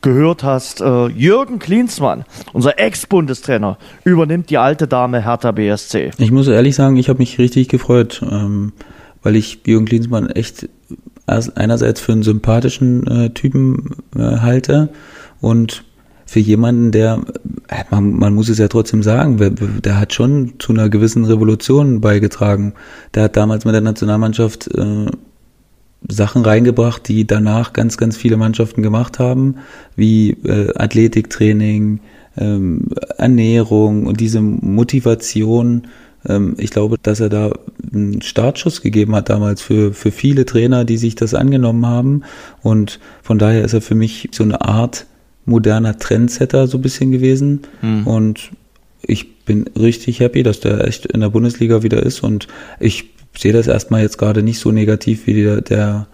gehört 0.02 0.44
hast, 0.44 0.82
äh, 0.82 1.08
Jürgen 1.08 1.60
Klinsmann, 1.60 2.26
unser 2.54 2.80
Ex-Bundestrainer, 2.80 3.78
übernimmt 4.04 4.50
die 4.50 4.58
alte 4.58 4.88
Dame 4.88 5.24
Hertha 5.24 5.52
BSC? 5.52 6.12
Ich 6.18 6.32
muss 6.32 6.48
ehrlich 6.48 6.76
sagen, 6.76 6.98
ich 6.98 7.10
habe 7.10 7.20
mich 7.20 7.38
richtig 7.38 7.70
gefreut, 7.70 8.22
ähm, 8.30 8.74
weil 9.24 9.36
ich 9.36 9.60
Jürgen 9.66 9.86
Klinsmann 9.86 10.30
echt 10.30 10.68
einerseits 11.28 12.02
für 12.02 12.12
einen 12.12 12.24
sympathischen 12.24 13.08
äh, 13.08 13.30
Typen 13.30 13.96
äh, 14.16 14.38
halte 14.40 14.90
und 15.42 15.84
für 16.32 16.40
jemanden, 16.40 16.94
der, 16.94 17.22
äh, 17.68 17.84
man, 17.90 18.14
man 18.14 18.34
muss 18.34 18.48
es 18.48 18.58
ja 18.58 18.70
trotzdem 18.70 19.04
sagen, 19.04 19.82
der 19.84 20.00
hat 20.00 20.14
schon 20.14 20.54
zu 20.60 20.72
einer 20.72 20.88
gewissen 20.88 21.26
Revolution 21.26 22.00
beigetragen. 22.00 22.74
Der 23.14 23.24
hat 23.24 23.36
damals 23.36 23.66
mit 23.66 23.74
der 23.74 23.82
Nationalmannschaft 23.82 24.74
äh, 24.74 25.08
Sachen 26.08 26.44
reingebracht, 26.44 27.06
die 27.08 27.28
danach 27.28 27.74
ganz, 27.74 27.98
ganz 27.98 28.16
viele 28.16 28.38
Mannschaften 28.38 28.82
gemacht 28.82 29.20
haben, 29.20 29.56
wie 29.98 30.32
äh, 30.46 30.74
Athletiktraining, 30.76 32.00
ähm, 32.38 32.88
Ernährung 33.18 34.06
und 34.06 34.22
diese 34.22 34.40
Motivation. 34.40 35.88
Ähm, 36.26 36.56
ich 36.58 36.72
glaube, 36.72 36.96
dass 37.02 37.20
er 37.20 37.28
da 37.28 37.52
einen 37.92 38.22
Startschuss 38.22 38.82
gegeben 38.82 39.16
hat 39.16 39.30
damals 39.30 39.62
für, 39.62 39.94
für 39.94 40.12
viele 40.12 40.46
Trainer, 40.46 40.86
die 40.86 40.98
sich 40.98 41.16
das 41.16 41.34
angenommen 41.34 41.86
haben. 41.86 42.24
Und 42.62 43.00
von 43.22 43.38
daher 43.38 43.66
ist 43.66 43.74
er 43.74 43.82
für 43.82 43.96
mich 43.96 44.30
so 44.32 44.44
eine 44.44 44.62
Art 44.62 45.08
moderner 45.52 45.98
Trendsetter 45.98 46.68
so 46.68 46.78
ein 46.78 46.82
bisschen 46.82 47.12
gewesen. 47.12 47.62
Mhm. 47.82 48.08
Und 48.08 48.52
ich 49.04 49.44
bin 49.46 49.66
richtig 49.80 50.20
happy, 50.20 50.44
dass 50.44 50.60
der 50.60 50.88
echt 50.88 51.06
in 51.06 51.22
der 51.22 51.30
Bundesliga 51.30 51.84
wieder 51.84 52.02
ist. 52.02 52.24
Und 52.24 52.48
ich 52.80 53.06
sehe 53.38 53.54
das 53.54 53.68
erstmal 53.68 54.02
jetzt 54.02 54.18
gerade 54.18 54.44
nicht 54.44 54.60
so 54.60 54.72
negativ 54.72 55.28
wie 55.28 55.44
der, 55.44 55.62
der 55.62 56.08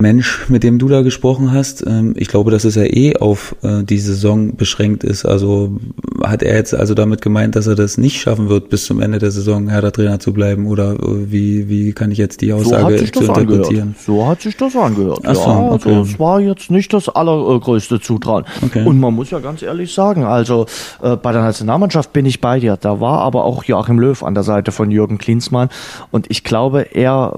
Mensch, 0.00 0.48
mit 0.48 0.62
dem 0.62 0.78
du 0.78 0.86
da 0.88 1.02
gesprochen 1.02 1.52
hast, 1.52 1.84
ähm, 1.84 2.14
ich 2.16 2.28
glaube, 2.28 2.52
dass 2.52 2.64
es 2.64 2.76
ja 2.76 2.84
eh 2.84 3.16
auf 3.16 3.56
äh, 3.62 3.82
die 3.82 3.98
Saison 3.98 4.54
beschränkt 4.54 5.02
ist. 5.02 5.24
Also 5.24 5.76
hat 6.22 6.44
er 6.44 6.54
jetzt 6.54 6.72
also 6.72 6.94
damit 6.94 7.20
gemeint, 7.20 7.56
dass 7.56 7.66
er 7.66 7.74
das 7.74 7.98
nicht 7.98 8.20
schaffen 8.20 8.48
wird, 8.48 8.70
bis 8.70 8.84
zum 8.84 9.00
Ende 9.00 9.18
der 9.18 9.32
Saison 9.32 9.68
Herder 9.68 9.90
Trainer 9.90 10.20
zu 10.20 10.32
bleiben? 10.32 10.66
Oder 10.68 10.92
äh, 10.92 11.32
wie, 11.32 11.68
wie 11.68 11.92
kann 11.92 12.12
ich 12.12 12.18
jetzt 12.18 12.42
die 12.42 12.52
Aussage 12.52 12.96
so 12.98 13.06
zu 13.06 13.20
interpretieren? 13.24 13.88
Angehört. 13.88 14.00
So 14.06 14.28
hat 14.28 14.40
sich 14.40 14.56
das 14.56 14.76
angehört. 14.76 15.20
Ach 15.24 15.34
so, 15.34 15.40
ja, 15.40 15.58
okay. 15.72 15.88
also 15.88 16.02
es 16.02 16.18
war 16.20 16.40
jetzt 16.40 16.70
nicht 16.70 16.92
das 16.92 17.08
allergrößte 17.08 18.00
Zutrauen. 18.00 18.44
Okay. 18.64 18.84
Und 18.84 19.00
man 19.00 19.12
muss 19.14 19.30
ja 19.30 19.40
ganz 19.40 19.62
ehrlich 19.62 19.92
sagen, 19.92 20.22
also 20.22 20.66
äh, 21.02 21.16
bei 21.16 21.32
der 21.32 21.42
Nationalmannschaft 21.42 22.12
bin 22.12 22.24
ich 22.24 22.40
bei 22.40 22.60
dir. 22.60 22.76
Da 22.80 23.00
war 23.00 23.18
aber 23.18 23.44
auch 23.44 23.64
Joachim 23.64 23.98
Löw 23.98 24.22
an 24.22 24.34
der 24.34 24.44
Seite 24.44 24.70
von 24.70 24.92
Jürgen 24.92 25.18
Klinsmann. 25.18 25.70
Und 26.12 26.30
ich 26.30 26.44
glaube, 26.44 26.82
er, 26.94 27.34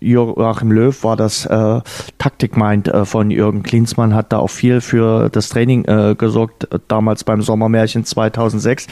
Joachim 0.00 0.72
Löw, 0.72 1.02
war 1.04 1.16
das 1.16 1.46
äh, 1.46 1.80
Taktikmind 2.18 2.88
äh, 2.88 3.04
von 3.04 3.30
Jürgen 3.30 3.62
Klinsmann 3.62 4.14
hat 4.14 4.32
da 4.32 4.38
auch 4.38 4.50
viel 4.50 4.80
für 4.80 5.28
das 5.28 5.48
Training 5.48 5.84
äh, 5.84 6.14
gesorgt, 6.16 6.72
äh, 6.72 6.78
damals 6.88 7.24
beim 7.24 7.42
Sommermärchen 7.42 8.04
2006. 8.04 8.86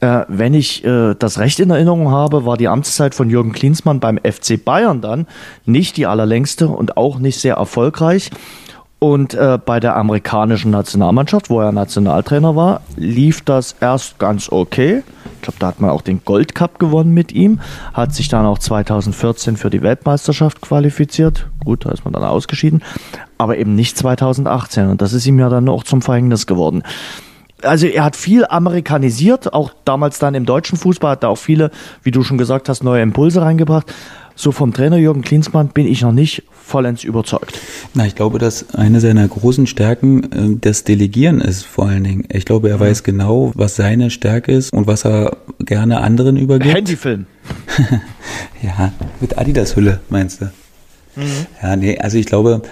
Äh, 0.00 0.24
wenn 0.28 0.54
ich 0.54 0.84
äh, 0.84 1.14
das 1.18 1.38
recht 1.38 1.58
in 1.58 1.70
Erinnerung 1.70 2.10
habe, 2.10 2.44
war 2.44 2.56
die 2.56 2.68
Amtszeit 2.68 3.14
von 3.14 3.30
Jürgen 3.30 3.52
Klinsmann 3.52 3.98
beim 3.98 4.18
FC 4.18 4.62
Bayern 4.64 5.00
dann 5.00 5.26
nicht 5.66 5.96
die 5.96 6.06
allerlängste 6.06 6.68
und 6.68 6.96
auch 6.96 7.18
nicht 7.18 7.40
sehr 7.40 7.56
erfolgreich. 7.56 8.30
Und 9.00 9.34
äh, 9.34 9.58
bei 9.64 9.80
der 9.80 9.96
amerikanischen 9.96 10.70
Nationalmannschaft, 10.70 11.50
wo 11.50 11.60
er 11.60 11.72
Nationaltrainer 11.72 12.56
war, 12.56 12.80
lief 12.96 13.42
das 13.42 13.76
erst 13.80 14.18
ganz 14.18 14.50
okay. 14.50 15.02
Ich 15.38 15.42
glaube, 15.42 15.58
da 15.60 15.68
hat 15.68 15.80
man 15.80 15.90
auch 15.90 16.02
den 16.02 16.24
Gold 16.24 16.56
Cup 16.56 16.80
gewonnen 16.80 17.14
mit 17.14 17.30
ihm, 17.30 17.60
hat 17.94 18.12
sich 18.12 18.28
dann 18.28 18.44
auch 18.44 18.58
2014 18.58 19.56
für 19.56 19.70
die 19.70 19.82
Weltmeisterschaft 19.82 20.60
qualifiziert. 20.60 21.46
Gut, 21.64 21.86
da 21.86 21.90
ist 21.92 22.04
man 22.04 22.12
dann 22.12 22.24
ausgeschieden, 22.24 22.82
aber 23.38 23.56
eben 23.56 23.76
nicht 23.76 23.96
2018. 23.96 24.88
Und 24.88 25.00
das 25.00 25.12
ist 25.12 25.26
ihm 25.26 25.38
ja 25.38 25.48
dann 25.48 25.68
auch 25.68 25.84
zum 25.84 26.02
Verhängnis 26.02 26.46
geworden. 26.46 26.82
Also 27.62 27.86
er 27.86 28.04
hat 28.04 28.16
viel 28.16 28.46
amerikanisiert, 28.46 29.52
auch 29.52 29.72
damals 29.84 30.18
dann 30.18 30.34
im 30.34 30.44
deutschen 30.44 30.76
Fußball 30.76 31.12
hat 31.12 31.22
er 31.22 31.30
auch 31.30 31.38
viele, 31.38 31.70
wie 32.02 32.10
du 32.10 32.22
schon 32.22 32.38
gesagt 32.38 32.68
hast, 32.68 32.82
neue 32.82 33.02
Impulse 33.02 33.40
reingebracht 33.40 33.92
so 34.38 34.52
vom 34.52 34.72
Trainer 34.72 34.96
Jürgen 34.96 35.22
Klinsmann 35.22 35.68
bin 35.68 35.86
ich 35.86 36.02
noch 36.02 36.12
nicht 36.12 36.44
vollends 36.52 37.02
überzeugt. 37.02 37.58
Na, 37.94 38.06
ich 38.06 38.14
glaube, 38.14 38.38
dass 38.38 38.72
eine 38.74 39.00
seiner 39.00 39.26
großen 39.26 39.66
Stärken 39.66 40.22
äh, 40.32 40.58
das 40.60 40.84
Delegieren 40.84 41.40
ist, 41.40 41.64
vor 41.64 41.88
allen 41.88 42.04
Dingen. 42.04 42.24
Ich 42.32 42.44
glaube, 42.44 42.70
er 42.70 42.76
mhm. 42.76 42.80
weiß 42.80 43.02
genau, 43.02 43.50
was 43.56 43.74
seine 43.74 44.10
Stärke 44.10 44.52
ist 44.52 44.72
und 44.72 44.86
was 44.86 45.04
er 45.04 45.36
gerne 45.58 46.00
anderen 46.02 46.36
übergibt. 46.36 46.72
Handyfilm. 46.72 47.26
ja, 48.62 48.92
mit 49.20 49.36
Adidas-Hülle, 49.36 50.00
meinst 50.08 50.40
du? 50.40 50.44
Mhm. 51.16 51.46
Ja, 51.60 51.74
nee, 51.74 51.98
also 51.98 52.16
ich 52.16 52.26
glaube, 52.26 52.62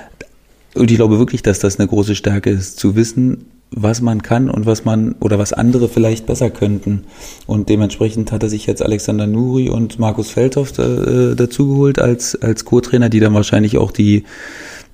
und 0.77 0.91
ich 0.91 0.97
glaube 0.97 1.19
wirklich, 1.19 1.43
dass 1.43 1.59
das 1.59 1.81
eine 1.81 1.89
große 1.89 2.15
Stärke 2.15 2.51
ist, 2.51 2.79
zu 2.79 2.95
wissen, 2.95 3.47
was 3.71 4.01
man 4.01 4.23
kann 4.23 4.49
und 4.49 4.65
was 4.65 4.85
man 4.85 5.17
oder 5.21 5.39
was 5.39 5.53
andere 5.53 5.89
vielleicht 5.89 6.27
besser 6.27 6.51
könnten. 6.51 7.05
Und 7.47 7.69
dementsprechend 7.69 8.33
hat 8.33 8.43
er 8.43 8.49
sich 8.49 8.67
jetzt 8.67 8.83
Alexander 8.83 9.27
Nuri 9.27 9.69
und 9.69 9.99
Markus 9.99 10.31
Feldhoff 10.31 10.79
äh, 10.79 11.35
dazugeholt 11.35 11.99
als, 11.99 12.41
als 12.41 12.65
Co-Trainer, 12.65 13.09
die 13.09 13.21
dann 13.21 13.35
wahrscheinlich 13.35 13.77
auch 13.79 13.91
die, 13.91 14.25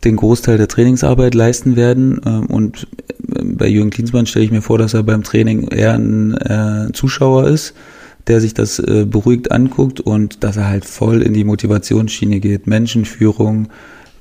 den 0.04 0.16
Großteil 0.16 0.56
der 0.56 0.68
Trainingsarbeit 0.68 1.34
leisten 1.34 1.76
werden. 1.76 2.20
Ähm, 2.24 2.46
und 2.46 2.86
äh, 3.34 3.42
bei 3.44 3.68
Jürgen 3.68 3.90
Klinsmann 3.90 4.26
stelle 4.26 4.46
ich 4.46 4.50
mir 4.50 4.62
vor, 4.62 4.78
dass 4.78 4.94
er 4.94 5.02
beim 5.02 5.22
Training 5.22 5.68
eher 5.68 5.94
ein 5.94 6.34
äh, 6.34 6.92
Zuschauer 6.92 7.48
ist, 7.48 7.74
der 8.26 8.40
sich 8.40 8.54
das 8.54 8.78
äh, 8.78 9.04
beruhigt 9.06 9.52
anguckt 9.52 10.00
und 10.00 10.44
dass 10.44 10.56
er 10.56 10.68
halt 10.68 10.86
voll 10.86 11.20
in 11.22 11.34
die 11.34 11.44
Motivationsschiene 11.44 12.40
geht. 12.40 12.66
Menschenführung, 12.66 13.68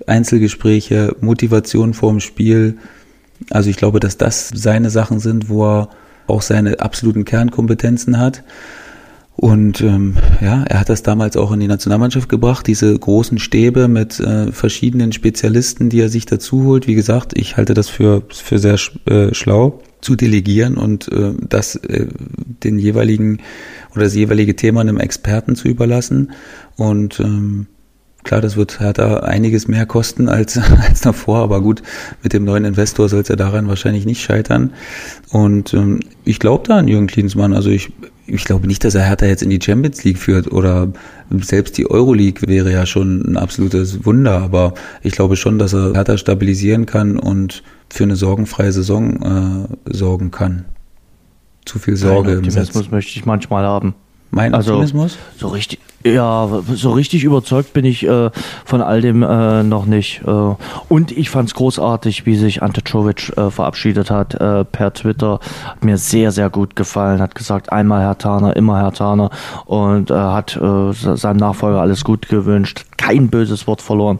Einzelgespräche, 0.07 1.15
Motivation 1.21 1.93
vorm 1.93 2.19
Spiel, 2.19 2.77
also 3.49 3.69
ich 3.69 3.77
glaube, 3.77 3.99
dass 3.99 4.17
das 4.17 4.49
seine 4.53 4.89
Sachen 4.89 5.19
sind, 5.19 5.49
wo 5.49 5.65
er 5.65 5.89
auch 6.27 6.41
seine 6.41 6.79
absoluten 6.79 7.25
Kernkompetenzen 7.25 8.19
hat. 8.19 8.43
Und 9.35 9.81
ähm, 9.81 10.17
ja, 10.39 10.63
er 10.63 10.79
hat 10.79 10.89
das 10.89 11.03
damals 11.03 11.35
auch 11.35 11.51
in 11.51 11.59
die 11.59 11.67
Nationalmannschaft 11.67 12.29
gebracht, 12.29 12.67
diese 12.67 12.97
großen 12.97 13.39
Stäbe 13.39 13.87
mit 13.87 14.19
äh, 14.19 14.51
verschiedenen 14.51 15.13
Spezialisten, 15.13 15.89
die 15.89 16.01
er 16.01 16.09
sich 16.09 16.25
dazu 16.25 16.65
holt. 16.65 16.85
Wie 16.85 16.95
gesagt, 16.95 17.35
ich 17.35 17.57
halte 17.57 17.73
das 17.73 17.89
für, 17.89 18.23
für 18.29 18.59
sehr 18.59 18.77
äh, 19.05 19.33
schlau 19.33 19.81
zu 20.01 20.15
delegieren 20.15 20.77
und 20.77 21.11
äh, 21.11 21.33
das 21.39 21.75
äh, 21.75 22.07
den 22.63 22.77
jeweiligen 22.77 23.39
oder 23.93 24.03
das 24.03 24.15
jeweilige 24.15 24.55
Thema 24.55 24.81
einem 24.81 24.99
Experten 24.99 25.55
zu 25.55 25.67
überlassen. 25.67 26.33
Und 26.75 27.19
ähm, 27.19 27.67
Klar, 28.24 28.41
das 28.41 28.55
wird 28.55 28.80
Hertha 28.80 29.22
einiges 29.22 29.67
mehr 29.67 29.86
kosten 29.86 30.30
als, 30.30 30.57
als 30.82 31.01
davor, 31.01 31.39
aber 31.39 31.61
gut, 31.61 31.82
mit 32.24 32.34
dem 32.34 32.43
neuen 32.43 32.65
Investor 32.65 33.09
soll 33.09 33.22
es 33.22 33.28
ja 33.28 33.36
daran 33.36 33.67
wahrscheinlich 33.67 34.05
nicht 34.05 34.22
scheitern. 34.22 34.74
Und 35.30 35.74
ähm, 35.74 36.01
ich 36.24 36.39
glaube 36.39 36.67
da 36.67 36.78
an 36.78 36.88
Jürgen 36.88 37.07
Klinsmann. 37.07 37.53
Also 37.53 37.69
ich, 37.69 37.91
ich 38.28 38.45
glaube 38.45 38.67
nicht, 38.67 38.84
dass 38.84 38.95
er 38.95 39.03
Hertha 39.03 39.26
jetzt 39.26 39.43
in 39.43 39.49
die 39.49 39.59
Champions 39.61 40.03
League 40.03 40.19
führt 40.19 40.51
oder 40.51 40.89
selbst 41.39 41.78
die 41.78 41.89
Euroleague 41.89 42.47
wäre 42.47 42.72
ja 42.72 42.86
schon 42.86 43.22
ein 43.22 43.38
absolutes 43.38 44.05
Wunder, 44.05 44.41
aber 44.41 44.74
ich 45.01 45.13
glaube 45.13 45.36
schon, 45.36 45.57
dass 45.57 45.74
er 45.74 45.93
Hertha 45.93 46.17
stabilisieren 46.17 46.86
kann 46.86 47.17
und 47.17 47.63
für 47.89 48.03
eine 48.03 48.15
sorgenfreie 48.15 48.72
Saison 48.72 49.67
äh, 49.88 49.93
sorgen 49.93 50.32
kann. 50.32 50.65
Zu 51.65 51.80
viel 51.80 51.95
Sorge. 51.95 52.30
Nein, 52.30 52.38
Optimismus 52.39 52.91
möchte 52.91 53.17
ich 53.17 53.26
manchmal 53.26 53.63
haben. 53.63 53.93
Mein 54.32 54.53
also, 54.53 54.74
Optimismus? 54.74 55.17
So 55.38 55.49
richtig, 55.49 55.80
ja, 56.03 56.49
so 56.73 56.91
richtig 56.91 57.23
überzeugt 57.23 57.73
bin 57.73 57.85
ich 57.85 58.07
äh, 58.07 58.29
von 58.65 58.81
all 58.81 59.01
dem 59.01 59.23
äh, 59.23 59.63
noch 59.63 59.85
nicht. 59.85 60.21
Äh, 60.25 60.55
und 60.89 61.11
ich 61.11 61.29
fand 61.29 61.49
es 61.49 61.55
großartig, 61.55 62.25
wie 62.25 62.35
sich 62.35 62.63
Ante 62.63 62.83
Czovic 62.83 63.35
äh, 63.37 63.49
verabschiedet 63.51 64.11
hat 64.11 64.35
äh, 64.35 64.65
per 64.65 64.93
Twitter. 64.93 65.39
Hat 65.65 65.83
mir 65.83 65.97
sehr, 65.97 66.31
sehr 66.31 66.49
gut 66.49 66.75
gefallen. 66.75 67.21
Hat 67.21 67.35
gesagt, 67.35 67.71
einmal 67.71 68.01
Herr 68.01 68.17
Taner, 68.17 68.55
immer 68.55 68.79
Herr 68.79 68.93
Taner. 68.93 69.29
Und 69.65 70.11
äh, 70.11 70.13
hat 70.13 70.59
seinem 70.61 71.37
Nachfolger 71.37 71.81
alles 71.81 72.03
gut 72.03 72.27
gewünscht. 72.27 72.85
Kein 72.97 73.29
böses 73.29 73.67
Wort 73.67 73.81
verloren. 73.81 74.19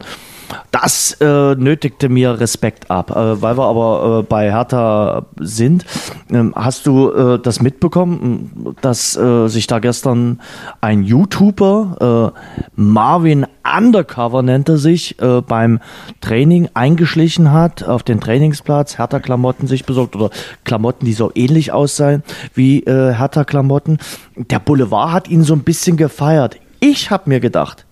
Das 0.70 1.16
äh, 1.20 1.54
nötigte 1.54 2.08
mir 2.08 2.40
Respekt 2.40 2.90
ab. 2.90 3.10
Äh, 3.10 3.42
weil 3.42 3.56
wir 3.56 3.64
aber 3.64 4.20
äh, 4.20 4.22
bei 4.22 4.50
Hertha 4.50 5.26
sind, 5.38 5.84
ähm, 6.30 6.52
hast 6.56 6.86
du 6.86 7.10
äh, 7.10 7.38
das 7.38 7.60
mitbekommen, 7.60 8.74
dass 8.80 9.16
äh, 9.16 9.48
sich 9.48 9.66
da 9.66 9.78
gestern 9.78 10.40
ein 10.80 11.02
YouTuber, 11.02 12.32
äh, 12.34 12.40
Marvin 12.74 13.46
Undercover 13.64 14.42
nennt 14.42 14.68
er 14.68 14.76
sich, 14.76 15.16
beim 15.46 15.78
Training 16.20 16.68
eingeschlichen 16.74 17.52
hat, 17.52 17.84
auf 17.84 18.02
den 18.02 18.20
Trainingsplatz, 18.20 18.98
Hertha-Klamotten 18.98 19.68
sich 19.68 19.86
besorgt 19.86 20.16
oder 20.16 20.30
Klamotten, 20.64 21.06
die 21.06 21.12
so 21.12 21.30
ähnlich 21.36 21.72
aussehen 21.72 22.24
wie 22.54 22.82
Hertha-Klamotten. 22.84 23.98
Der 24.36 24.58
Boulevard 24.58 25.12
hat 25.12 25.28
ihn 25.28 25.44
so 25.44 25.54
ein 25.54 25.62
bisschen 25.62 25.96
gefeiert. 25.96 26.56
Ich 26.80 27.12
habe 27.12 27.30
mir 27.30 27.38
gedacht, 27.38 27.86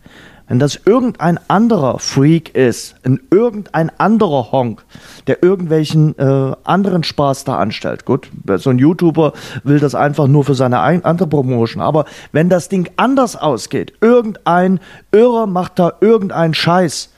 wenn 0.51 0.59
das 0.59 0.81
irgendein 0.85 1.39
anderer 1.47 2.01
Freak 2.01 2.57
ist, 2.57 2.97
ein 3.05 3.21
irgendein 3.31 3.89
anderer 4.01 4.51
Honk, 4.51 4.85
der 5.29 5.45
irgendwelchen 5.45 6.19
äh, 6.19 6.57
anderen 6.65 7.05
Spaß 7.05 7.45
da 7.45 7.57
anstellt, 7.57 8.05
gut, 8.05 8.29
so 8.57 8.71
ein 8.71 8.79
YouTuber 8.81 9.33
will 9.63 9.79
das 9.79 9.95
einfach 9.95 10.27
nur 10.27 10.45
für 10.45 10.57
seine 10.57 10.81
andere 10.81 11.29
Promotion, 11.29 11.81
aber 11.81 12.05
wenn 12.33 12.49
das 12.49 12.69
Ding 12.69 12.91
anders 12.97 13.37
ausgeht, 13.37 13.93
irgendein 14.01 14.81
Irrer 15.13 15.47
macht 15.47 15.79
da 15.79 15.93
irgendeinen 16.01 16.55
Scheiß, 16.55 17.11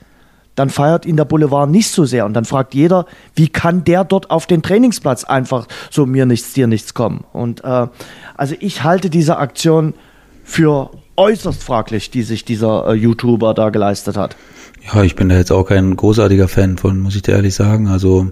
dann 0.53 0.69
feiert 0.69 1.07
ihn 1.07 1.17
der 1.17 1.25
Boulevard 1.25 1.71
nicht 1.71 1.89
so 1.89 2.05
sehr. 2.05 2.27
Und 2.27 2.35
dann 2.35 2.45
fragt 2.45 2.75
jeder, 2.75 3.07
wie 3.33 3.47
kann 3.47 3.83
der 3.83 4.03
dort 4.03 4.29
auf 4.29 4.45
den 4.45 4.61
Trainingsplatz 4.61 5.23
einfach 5.23 5.65
so 5.89 6.05
mir 6.05 6.27
nichts, 6.27 6.53
dir 6.53 6.67
nichts 6.67 6.93
kommen. 6.93 7.25
Und 7.33 7.63
äh, 7.63 7.87
also 8.37 8.53
ich 8.59 8.83
halte 8.83 9.09
diese 9.09 9.37
Aktion 9.37 9.95
für 10.43 10.91
äußerst 11.15 11.63
fraglich, 11.63 12.09
die 12.09 12.23
sich 12.23 12.45
dieser 12.45 12.87
äh, 12.87 12.93
YouTuber 12.93 13.53
da 13.53 13.69
geleistet 13.69 14.17
hat. 14.17 14.35
Ja, 14.93 15.03
ich 15.03 15.15
bin 15.15 15.29
da 15.29 15.35
jetzt 15.35 15.51
auch 15.51 15.65
kein 15.65 15.95
großartiger 15.95 16.47
Fan 16.47 16.77
von, 16.77 16.99
muss 16.99 17.15
ich 17.15 17.21
dir 17.21 17.33
ehrlich 17.33 17.55
sagen. 17.55 17.87
Also 17.87 18.31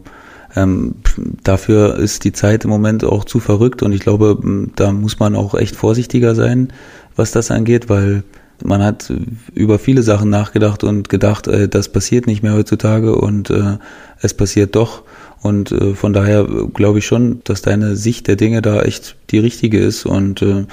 ähm, 0.56 0.96
dafür 1.44 1.98
ist 1.98 2.24
die 2.24 2.34
Zeit 2.34 2.66
im 2.66 2.70
Moment 2.70 3.04
auch 3.04 3.24
zu 3.24 3.40
verrückt 3.40 3.84
und 3.84 3.94
ich 3.94 4.02
glaube, 4.02 4.38
da 4.76 4.92
muss 4.92 5.20
man 5.20 5.36
auch 5.36 5.56
echt 5.56 5.76
vorsichtiger 5.76 6.36
sein, 6.36 6.74
was 7.16 7.32
das 7.32 7.52
angeht, 7.52 7.90
weil 7.90 8.24
man 8.64 8.84
hat 8.84 9.12
über 9.54 9.80
viele 9.80 10.04
Sachen 10.04 10.30
nachgedacht 10.30 10.84
und 10.84 11.10
gedacht, 11.10 11.48
äh, 11.48 11.68
das 11.68 11.90
passiert 11.90 12.28
nicht 12.28 12.44
mehr 12.44 12.54
heutzutage 12.54 13.16
und 13.16 13.50
äh, 13.50 13.78
es 14.20 14.34
passiert 14.34 14.76
doch. 14.76 15.04
Und 15.42 15.72
äh, 15.72 15.96
von 15.96 16.14
daher 16.14 16.48
glaube 16.74 17.00
ich 17.00 17.06
schon, 17.06 17.42
dass 17.46 17.62
deine 17.62 17.96
Sicht 17.96 18.28
der 18.28 18.36
Dinge 18.36 18.62
da 18.62 18.82
echt 18.82 19.16
die 19.32 19.40
richtige 19.40 19.80
ist 19.80 20.06
und 20.06 20.42
äh, 20.42 20.66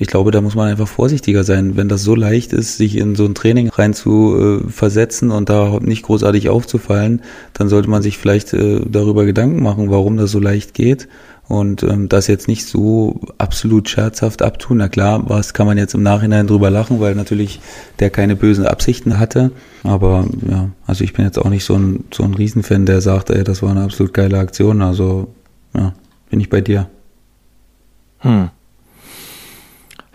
ich 0.00 0.06
glaube, 0.06 0.30
da 0.30 0.40
muss 0.40 0.54
man 0.54 0.68
einfach 0.68 0.88
vorsichtiger 0.88 1.44
sein. 1.44 1.76
Wenn 1.76 1.90
das 1.90 2.02
so 2.02 2.14
leicht 2.14 2.54
ist, 2.54 2.78
sich 2.78 2.96
in 2.96 3.16
so 3.16 3.26
ein 3.26 3.34
Training 3.34 3.68
rein 3.68 3.92
zu 3.92 4.62
äh, 4.64 4.70
versetzen 4.70 5.30
und 5.30 5.50
da 5.50 5.78
nicht 5.78 6.04
großartig 6.04 6.48
aufzufallen, 6.48 7.20
dann 7.52 7.68
sollte 7.68 7.90
man 7.90 8.00
sich 8.00 8.16
vielleicht 8.16 8.54
äh, 8.54 8.80
darüber 8.88 9.26
Gedanken 9.26 9.62
machen, 9.62 9.90
warum 9.90 10.16
das 10.16 10.30
so 10.30 10.38
leicht 10.38 10.72
geht 10.72 11.06
und 11.48 11.82
ähm, 11.82 12.08
das 12.08 12.28
jetzt 12.28 12.48
nicht 12.48 12.64
so 12.64 13.20
absolut 13.36 13.90
scherzhaft 13.90 14.40
abtun. 14.40 14.78
Na 14.78 14.88
klar, 14.88 15.28
was 15.28 15.52
kann 15.52 15.66
man 15.66 15.76
jetzt 15.76 15.92
im 15.92 16.02
Nachhinein 16.02 16.46
drüber 16.46 16.70
lachen, 16.70 16.98
weil 16.98 17.14
natürlich 17.14 17.60
der 17.98 18.08
keine 18.08 18.36
bösen 18.36 18.64
Absichten 18.64 19.18
hatte. 19.18 19.50
Aber 19.82 20.24
ja, 20.50 20.70
also 20.86 21.04
ich 21.04 21.12
bin 21.12 21.26
jetzt 21.26 21.38
auch 21.38 21.50
nicht 21.50 21.66
so 21.66 21.74
ein, 21.74 22.04
so 22.10 22.22
ein 22.22 22.32
Riesenfan, 22.32 22.86
der 22.86 23.02
sagt, 23.02 23.28
ey, 23.28 23.44
das 23.44 23.62
war 23.62 23.72
eine 23.72 23.82
absolut 23.82 24.14
geile 24.14 24.38
Aktion. 24.38 24.80
Also 24.80 25.34
ja, 25.74 25.92
bin 26.30 26.40
ich 26.40 26.48
bei 26.48 26.62
dir. 26.62 26.88
Hm 28.20 28.48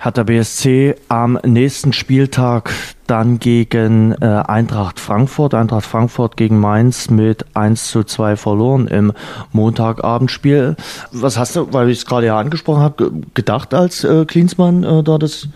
hat 0.05 0.17
der 0.17 0.23
BSC 0.23 0.95
am 1.09 1.39
nächsten 1.43 1.91
Spieltag 1.91 2.71
dann 3.07 3.39
gegen 3.39 4.11
äh, 4.21 4.25
Eintracht 4.25 4.99
Frankfurt, 4.99 5.55
Eintracht 5.55 5.87
Frankfurt 5.87 6.37
gegen 6.37 6.59
Mainz 6.59 7.09
mit 7.09 7.43
1 7.55 7.89
zu 7.89 8.03
2 8.03 8.35
verloren 8.35 8.87
im 8.87 9.13
Montagabendspiel. 9.51 10.75
Was 11.11 11.39
hast 11.39 11.55
du, 11.55 11.73
weil 11.73 11.89
ich 11.89 11.97
es 11.97 12.05
gerade 12.05 12.27
ja 12.27 12.39
angesprochen 12.39 12.81
habe, 12.81 13.11
gedacht, 13.33 13.73
als 13.73 14.03
äh, 14.03 14.25
Klinsmann 14.25 14.83
äh, 14.83 15.01
da 15.01 15.17
das 15.17 15.47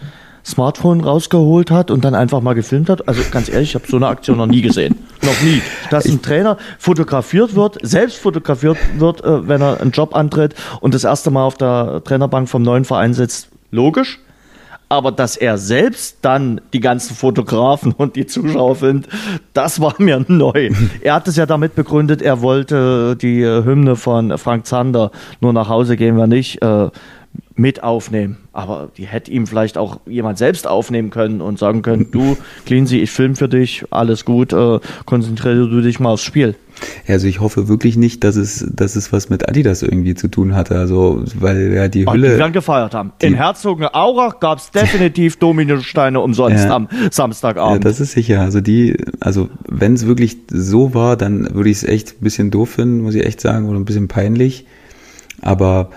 Smartphone 0.43 1.01
rausgeholt 1.01 1.69
hat 1.69 1.91
und 1.91 2.03
dann 2.03 2.15
einfach 2.15 2.41
mal 2.41 2.55
gefilmt 2.55 2.89
hat? 2.89 3.07
Also 3.07 3.21
ganz 3.29 3.49
ehrlich, 3.49 3.69
ich 3.69 3.75
habe 3.75 3.85
so 3.87 3.97
eine 3.97 4.07
Aktion 4.07 4.37
noch 4.37 4.47
nie 4.47 4.63
gesehen. 4.63 4.95
noch 5.21 5.39
nie. 5.43 5.61
Dass 5.91 6.05
ein 6.05 6.23
Trainer 6.23 6.57
fotografiert 6.79 7.53
wird, 7.53 7.77
selbst 7.83 8.17
fotografiert 8.17 8.77
wird, 8.97 9.23
äh, 9.23 9.47
wenn 9.47 9.61
er 9.61 9.79
einen 9.79 9.91
Job 9.91 10.15
antritt 10.15 10.55
und 10.81 10.95
das 10.95 11.03
erste 11.03 11.29
Mal 11.29 11.43
auf 11.43 11.57
der 11.57 12.01
Trainerbank 12.03 12.49
vom 12.49 12.63
neuen 12.63 12.83
Verein 12.83 13.13
sitzt, 13.13 13.49
logisch 13.69 14.17
aber 14.89 15.11
dass 15.11 15.37
er 15.37 15.59
selbst 15.59 16.17
dann 16.23 16.59
die 16.73 16.79
ganzen 16.79 17.15
Fotografen 17.15 17.93
und 17.93 18.15
die 18.15 18.25
Zuschauer 18.25 18.75
findet, 18.75 19.11
das 19.53 19.79
war 19.79 19.93
mir 19.99 20.25
neu. 20.27 20.71
Er 21.01 21.13
hat 21.13 21.27
es 21.27 21.35
ja 21.35 21.45
damit 21.45 21.75
begründet, 21.75 22.21
er 22.21 22.41
wollte 22.41 23.15
die 23.15 23.45
Hymne 23.45 23.95
von 23.95 24.37
Frank 24.39 24.65
Zander, 24.65 25.11
nur 25.39 25.53
nach 25.53 25.69
Hause 25.69 25.95
gehen 25.95 26.17
wir 26.17 26.27
nicht, 26.27 26.61
äh, 26.63 26.89
mit 27.59 27.83
aufnehmen. 27.83 28.37
Aber 28.53 28.89
die 28.97 29.05
hätte 29.05 29.31
ihm 29.31 29.45
vielleicht 29.45 29.77
auch 29.77 29.99
jemand 30.07 30.37
selbst 30.37 30.65
aufnehmen 30.65 31.09
können 31.09 31.41
und 31.41 31.59
sagen 31.59 31.81
können, 31.81 32.07
du, 32.11 32.37
Cleansy, 32.65 32.99
ich 32.99 33.11
film 33.11 33.35
für 33.35 33.49
dich, 33.49 33.83
alles 33.91 34.25
gut, 34.25 34.53
äh, 34.53 34.79
konzentriere 35.05 35.69
du 35.69 35.81
dich 35.81 35.99
mal 35.99 36.11
aufs 36.11 36.23
Spiel. 36.23 36.55
Also 37.07 37.27
ich 37.27 37.41
hoffe 37.41 37.67
wirklich 37.67 37.97
nicht, 37.97 38.23
dass 38.23 38.37
es, 38.37 38.65
dass 38.73 38.95
es 38.95 39.11
was 39.11 39.29
mit 39.29 39.49
Adidas 39.49 39.81
irgendwie 39.81 40.15
zu 40.15 40.29
tun 40.29 40.55
hatte. 40.55 40.77
Also, 40.77 41.23
weil 41.37 41.73
ja 41.73 41.89
die 41.89 42.05
Hülle. 42.05 42.31
die 42.31 42.37
werden 42.37 42.53
gefeiert 42.53 42.93
haben. 42.93 43.11
In 43.21 43.33
Herzogenaurach 43.33 44.39
gab 44.39 44.59
es 44.59 44.71
definitiv 44.71 45.35
Dominosteine 45.39 46.21
umsonst 46.21 46.65
ja, 46.65 46.75
am 46.75 46.87
Samstagabend. 47.11 47.83
Ja, 47.83 47.89
das 47.89 47.99
ist 47.99 48.13
sicher. 48.13 48.39
Also 48.41 48.61
die, 48.61 48.95
also 49.19 49.49
wenn 49.67 49.95
es 49.95 50.07
wirklich 50.07 50.37
so 50.49 50.93
war, 50.93 51.17
dann 51.17 51.53
würde 51.53 51.69
ich 51.69 51.77
es 51.77 51.83
echt 51.83 52.13
ein 52.13 52.23
bisschen 52.23 52.51
doof 52.51 52.69
finden, 52.69 53.01
muss 53.01 53.15
ich 53.15 53.25
echt 53.25 53.41
sagen, 53.41 53.67
oder 53.67 53.77
ein 53.77 53.85
bisschen 53.85 54.07
peinlich. 54.07 54.65
Aber 55.41 55.89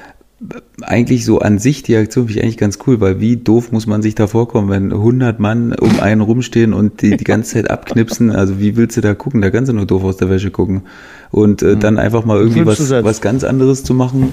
eigentlich 0.82 1.24
so 1.24 1.38
an 1.38 1.59
sich 1.59 1.82
die 1.82 1.97
Aktion 1.97 2.26
finde 2.26 2.38
ich 2.38 2.45
eigentlich 2.45 2.59
ganz 2.59 2.78
cool, 2.86 3.01
weil 3.01 3.20
wie 3.20 3.36
doof 3.36 3.70
muss 3.72 3.86
man 3.86 4.03
sich 4.03 4.14
da 4.14 4.26
vorkommen, 4.26 4.70
wenn 4.70 4.93
100 4.93 5.38
Mann 5.38 5.72
um 5.74 6.01
einen 6.01 6.20
rumstehen 6.20 6.72
und 6.72 7.03
die 7.03 7.16
die 7.16 7.24
ganze 7.24 7.55
Zeit 7.55 7.70
abknipsen. 7.70 8.30
Also 8.30 8.59
wie 8.59 8.76
willst 8.76 8.97
du 8.97 9.01
da 9.01 9.14
gucken? 9.14 9.40
Da 9.40 9.51
kannst 9.51 9.70
du 9.70 9.74
nur 9.74 9.86
doof 9.86 10.03
aus 10.05 10.16
der 10.16 10.30
Wäsche 10.30 10.51
gucken. 10.51 10.82
Und 11.30 11.62
äh, 11.62 11.76
dann 11.76 11.99
einfach 11.99 12.24
mal 12.24 12.38
irgendwie 12.38 12.66
was, 12.66 12.90
was 12.90 13.20
ganz 13.20 13.45
anderes 13.45 13.84
zu 13.84 13.95
machen, 13.95 14.32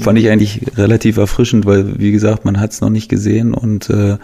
fand 0.00 0.18
ich 0.18 0.30
eigentlich 0.30 0.62
relativ 0.76 1.16
erfrischend, 1.16 1.66
weil 1.66 1.98
wie 1.98 2.12
gesagt, 2.12 2.44
man 2.44 2.60
hat 2.60 2.72
es 2.72 2.80
noch 2.80 2.90
nicht 2.90 3.08
gesehen 3.08 3.52
und 3.52 3.90
äh, 3.90 4.16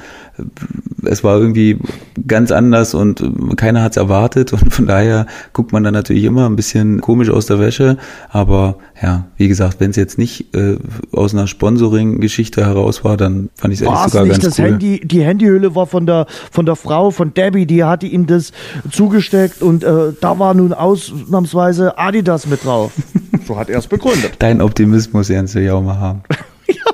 es 1.05 1.22
war 1.22 1.39
irgendwie 1.39 1.78
ganz 2.26 2.51
anders 2.51 2.95
und 2.95 3.22
keiner 3.57 3.82
hat 3.82 3.93
es 3.93 3.97
erwartet 3.97 4.53
und 4.53 4.72
von 4.72 4.87
daher 4.87 5.26
guckt 5.53 5.72
man 5.72 5.82
dann 5.85 5.95
natürlich 5.95 6.24
immer 6.24 6.49
ein 6.49 6.57
bisschen 6.57 7.01
komisch 7.01 7.30
aus 7.30 7.47
der 7.47 7.59
Wäsche, 7.59 7.99
aber 8.30 8.76
ja, 9.03 9.26
wie 9.37 9.49
gesagt, 9.49 9.80
wenn 9.80 9.91
es 9.91 9.97
jetzt 9.97 10.18
nicht 10.18 10.55
äh, 10.55 10.76
aus 11.12 11.35
einer 11.35 11.47
Sponsoring-Geschichte 11.47 12.64
heraus 12.64 13.05
war, 13.05 13.16
dann 13.16 13.51
fand 13.55 13.74
ich 13.74 13.80
es 13.80 13.87
eigentlich 13.87 14.12
sogar 14.12 14.24
nicht 14.24 14.43
ganz 14.43 14.45
das 14.45 14.59
cool. 14.59 14.72
Handy, 14.72 15.01
die 15.05 15.22
Handyhülle 15.22 15.74
war 15.74 15.87
von 15.87 16.07
der 16.07 16.26
von 16.51 16.66
der 16.66 16.76
Frau 16.76 17.11
von 17.11 17.35
Debbie, 17.35 17.66
die 17.66 17.85
hatte 17.85 18.07
ihm 18.07 18.26
das 18.26 18.53
zugesteckt 18.91 19.62
und 19.62 19.85
äh, 19.85 20.12
da 20.20 20.39
war 20.39 20.55
nun 20.55 20.72
ausnahmsweise 20.72 21.99
Adidas 21.99 22.47
mit 22.47 22.64
drauf. 22.64 22.93
So 23.47 23.59
hat 23.59 23.68
er 23.68 23.78
es 23.78 23.87
begründet. 23.87 24.37
Dein 24.39 24.62
Optimismus, 24.62 25.28
Jens, 25.28 25.55
will 25.55 25.64
ich 25.64 25.70
auch 25.70 25.82
mal 25.82 25.99
haben. 25.99 26.22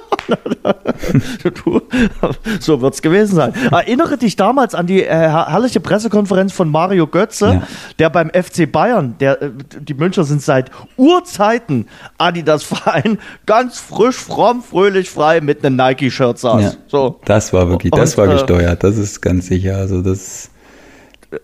du, 1.65 1.83
so 2.61 2.81
wird's 2.81 3.03
gewesen 3.03 3.35
sein. 3.35 3.53
Erinnere 3.71 4.19
dich 4.19 4.37
damals 4.37 4.75
an 4.75 4.87
die 4.87 5.03
äh, 5.03 5.09
herrliche 5.09 5.81
Pressekonferenz 5.81 6.53
von 6.53 6.71
Mario 6.71 7.07
Götze, 7.07 7.47
ja. 7.47 7.63
der 7.99 8.11
beim 8.11 8.31
FC 8.31 8.71
Bayern, 8.71 9.17
der, 9.21 9.43
äh, 9.43 9.51
die 9.81 9.95
Münchner 9.95 10.25
sind 10.25 10.43
seit 10.43 10.71
Urzeiten 10.97 11.87
Adidas-Verein, 12.19 13.19
ganz 13.47 13.79
frisch, 13.79 14.17
fromm, 14.17 14.63
fröhlich, 14.63 15.11
frei 15.11 15.41
mit 15.41 15.65
einem 15.65 15.77
Nike-Shirt 15.77 16.39
saß. 16.39 16.63
Ja, 16.63 16.73
so. 16.87 17.21
Das 17.25 17.53
war 17.53 17.69
wirklich, 17.69 17.93
das 17.93 18.15
Und, 18.15 18.19
war 18.19 18.29
äh, 18.29 18.33
gesteuert, 18.33 18.85
das 18.85 18.97
ist 18.97 19.21
ganz 19.21 19.47
sicher. 19.47 19.77
Also 19.77 20.03
das, 20.03 20.51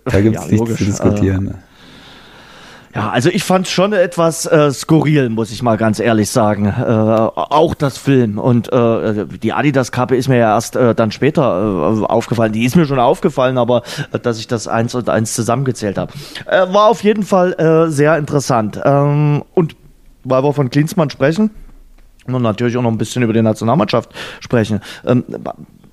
da 0.05 0.21
gibt's 0.21 0.45
ja, 0.45 0.51
nichts 0.51 0.59
logisch. 0.59 0.79
zu 0.79 0.85
diskutieren. 0.85 1.49
Äh, 1.49 1.66
Ja, 2.97 3.11
also 3.11 3.29
ich 3.29 3.45
fand 3.45 3.67
es 3.67 3.73
schon 3.73 3.93
etwas 3.93 4.47
äh, 4.47 4.71
skurril, 4.73 5.29
muss 5.29 5.53
ich 5.53 5.63
mal 5.63 5.77
ganz 5.77 6.01
ehrlich 6.01 6.31
sagen. 6.31 6.65
Äh, 6.65 6.91
auch 6.91 7.75
das 7.75 7.99
Film 7.99 8.39
und 8.39 8.73
äh, 8.73 9.27
die 9.27 9.53
Adidas-Kappe 9.53 10.17
ist 10.17 10.29
mir 10.29 10.39
ja 10.39 10.55
erst 10.55 10.77
äh, 10.77 10.95
dann 10.95 11.13
später 11.13 11.43
äh, 11.43 12.05
aufgefallen. 12.07 12.55
Die 12.55 12.65
ist 12.65 12.75
mir 12.75 12.87
schon 12.87 12.99
aufgefallen, 12.99 13.59
aber 13.59 13.83
äh, 14.13 14.19
dass 14.19 14.39
ich 14.39 14.47
das 14.47 14.67
eins 14.67 14.95
und 14.95 15.11
eins 15.11 15.35
zusammengezählt 15.35 15.99
habe. 15.99 16.11
Äh, 16.47 16.73
war 16.73 16.87
auf 16.87 17.05
jeden 17.05 17.23
Fall 17.23 17.53
äh, 17.59 17.91
sehr 17.91 18.17
interessant. 18.17 18.81
Ähm, 18.83 19.45
und 19.53 19.77
weil 20.25 20.43
wir 20.43 20.55
von 20.55 20.71
Klinsmann 20.71 21.11
sprechen, 21.11 21.51
und 22.27 22.43
natürlich 22.43 22.77
auch 22.77 22.83
noch 22.83 22.91
ein 22.91 22.99
bisschen 22.99 23.23
über 23.23 23.33
die 23.33 23.43
Nationalmannschaft 23.43 24.11
sprechen. 24.41 24.81
Ähm, 25.05 25.23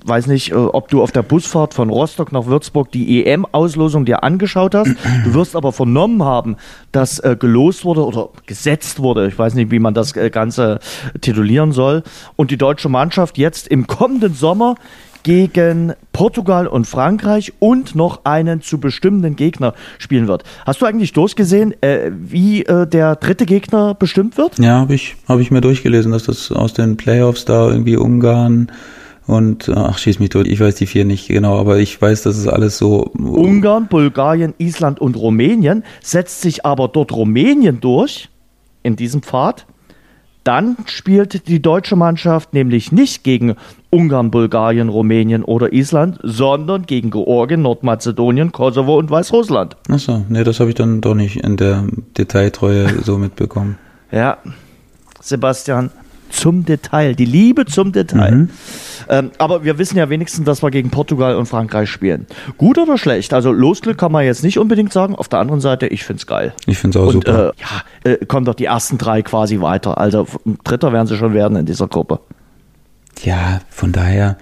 weiß 0.05 0.27
nicht, 0.27 0.51
äh, 0.51 0.55
ob 0.55 0.89
du 0.89 1.01
auf 1.01 1.11
der 1.11 1.23
Busfahrt 1.23 1.73
von 1.73 1.89
Rostock 1.89 2.31
nach 2.31 2.45
Würzburg 2.45 2.91
die 2.91 3.25
EM-Auslosung 3.25 4.05
dir 4.05 4.23
angeschaut 4.23 4.75
hast. 4.75 4.91
Du 5.23 5.33
wirst 5.33 5.55
aber 5.55 5.71
vernommen 5.71 6.23
haben, 6.23 6.57
dass 6.91 7.19
äh, 7.19 7.35
gelost 7.39 7.85
wurde 7.85 8.05
oder 8.05 8.29
gesetzt 8.45 8.99
wurde. 8.99 9.27
Ich 9.27 9.37
weiß 9.37 9.53
nicht, 9.55 9.71
wie 9.71 9.79
man 9.79 9.93
das 9.93 10.15
äh, 10.15 10.29
Ganze 10.29 10.79
titulieren 11.21 11.71
soll. 11.71 12.03
Und 12.35 12.51
die 12.51 12.57
deutsche 12.57 12.89
Mannschaft 12.89 13.37
jetzt 13.37 13.67
im 13.67 13.87
kommenden 13.87 14.33
Sommer 14.33 14.75
gegen 15.23 15.93
Portugal 16.11 16.67
und 16.67 16.85
Frankreich 16.85 17.53
und 17.59 17.95
noch 17.95 18.25
einen 18.25 18.61
zu 18.61 18.77
bestimmenden 18.77 19.35
Gegner 19.35 19.73
spielen 19.97 20.27
wird. 20.27 20.43
Hast 20.65 20.81
du 20.81 20.85
eigentlich 20.85 21.13
durchgesehen, 21.13 21.73
äh, 21.81 22.11
wie 22.13 22.63
äh, 22.65 22.85
der 22.85 23.15
dritte 23.15 23.45
Gegner 23.45 23.93
bestimmt 23.95 24.37
wird? 24.37 24.59
Ja, 24.59 24.79
habe 24.79 24.93
ich, 24.93 25.15
hab 25.27 25.39
ich 25.39 25.49
mir 25.49 25.61
durchgelesen, 25.61 26.11
dass 26.11 26.23
das 26.23 26.51
aus 26.51 26.73
den 26.73 26.97
Playoffs 26.97 27.45
da 27.45 27.69
irgendwie 27.69 27.95
Ungarn, 27.95 28.71
und 29.25 29.69
ach, 29.69 29.97
schieß 29.97 30.19
mich 30.19 30.29
tot, 30.29 30.47
ich 30.47 30.59
weiß 30.59 30.75
die 30.75 30.85
vier 30.85 31.05
nicht 31.05 31.27
genau, 31.27 31.59
aber 31.59 31.77
ich 31.77 32.01
weiß, 32.01 32.23
dass 32.23 32.37
es 32.37 32.47
alles 32.47 32.77
so. 32.77 33.11
Ungarn, 33.13 33.87
Bulgarien, 33.87 34.53
Island 34.57 34.99
und 34.99 35.15
Rumänien. 35.15 35.83
Setzt 36.01 36.41
sich 36.41 36.65
aber 36.65 36.87
dort 36.87 37.11
Rumänien 37.13 37.79
durch 37.79 38.29
in 38.83 38.95
diesem 38.95 39.21
Pfad, 39.21 39.65
dann 40.43 40.75
spielt 40.85 41.47
die 41.47 41.61
deutsche 41.61 41.95
Mannschaft 41.95 42.53
nämlich 42.53 42.91
nicht 42.91 43.23
gegen 43.23 43.55
Ungarn, 43.89 44.29
Bulgarien, 44.29 44.89
Rumänien 44.89 45.43
oder 45.43 45.71
Island, 45.71 46.19
sondern 46.21 46.85
gegen 46.85 47.11
Georgien, 47.11 47.61
Nordmazedonien, 47.61 48.51
Kosovo 48.51 48.97
und 48.97 49.09
Weißrussland. 49.09 49.77
Achso, 49.87 50.25
nee, 50.27 50.43
das 50.43 50.59
habe 50.59 50.69
ich 50.69 50.75
dann 50.75 50.99
doch 50.99 51.15
nicht 51.15 51.37
in 51.37 51.55
der 51.55 51.85
Detailtreue 52.17 53.01
so 53.03 53.17
mitbekommen. 53.19 53.77
Ja, 54.11 54.37
Sebastian, 55.21 55.91
zum 56.33 56.65
Detail, 56.65 57.15
die 57.15 57.25
Liebe 57.25 57.65
zum 57.65 57.91
Detail. 57.91 58.31
Mhm. 58.31 58.49
Ähm, 59.09 59.31
aber 59.37 59.63
wir 59.63 59.77
wissen 59.77 59.97
ja 59.97 60.09
wenigstens, 60.09 60.45
dass 60.45 60.63
wir 60.63 60.71
gegen 60.71 60.89
Portugal 60.89 61.35
und 61.35 61.45
Frankreich 61.45 61.89
spielen. 61.89 62.25
Gut 62.57 62.77
oder 62.77 62.97
schlecht? 62.97 63.33
Also 63.33 63.51
Losglück 63.51 63.97
kann 63.97 64.11
man 64.11 64.25
jetzt 64.25 64.43
nicht 64.43 64.57
unbedingt 64.57 64.93
sagen. 64.93 65.15
Auf 65.15 65.27
der 65.27 65.39
anderen 65.39 65.61
Seite, 65.61 65.87
ich 65.87 66.03
finde 66.03 66.19
es 66.19 66.27
geil. 66.27 66.53
Ich 66.65 66.77
finde 66.77 66.97
es 66.97 67.03
auch 67.03 67.07
und, 67.07 67.13
super. 67.13 67.49
Äh, 67.49 67.61
ja, 67.61 68.11
äh, 68.11 68.25
kommen 68.25 68.45
doch 68.45 68.55
die 68.55 68.65
ersten 68.65 68.97
drei 68.97 69.21
quasi 69.21 69.61
weiter. 69.61 69.97
Also 69.97 70.27
Dritter 70.63 70.93
werden 70.93 71.07
sie 71.07 71.17
schon 71.17 71.33
werden 71.33 71.57
in 71.57 71.65
dieser 71.65 71.87
Gruppe. 71.87 72.19
Ja, 73.23 73.61
von 73.69 73.91
daher 73.91 74.37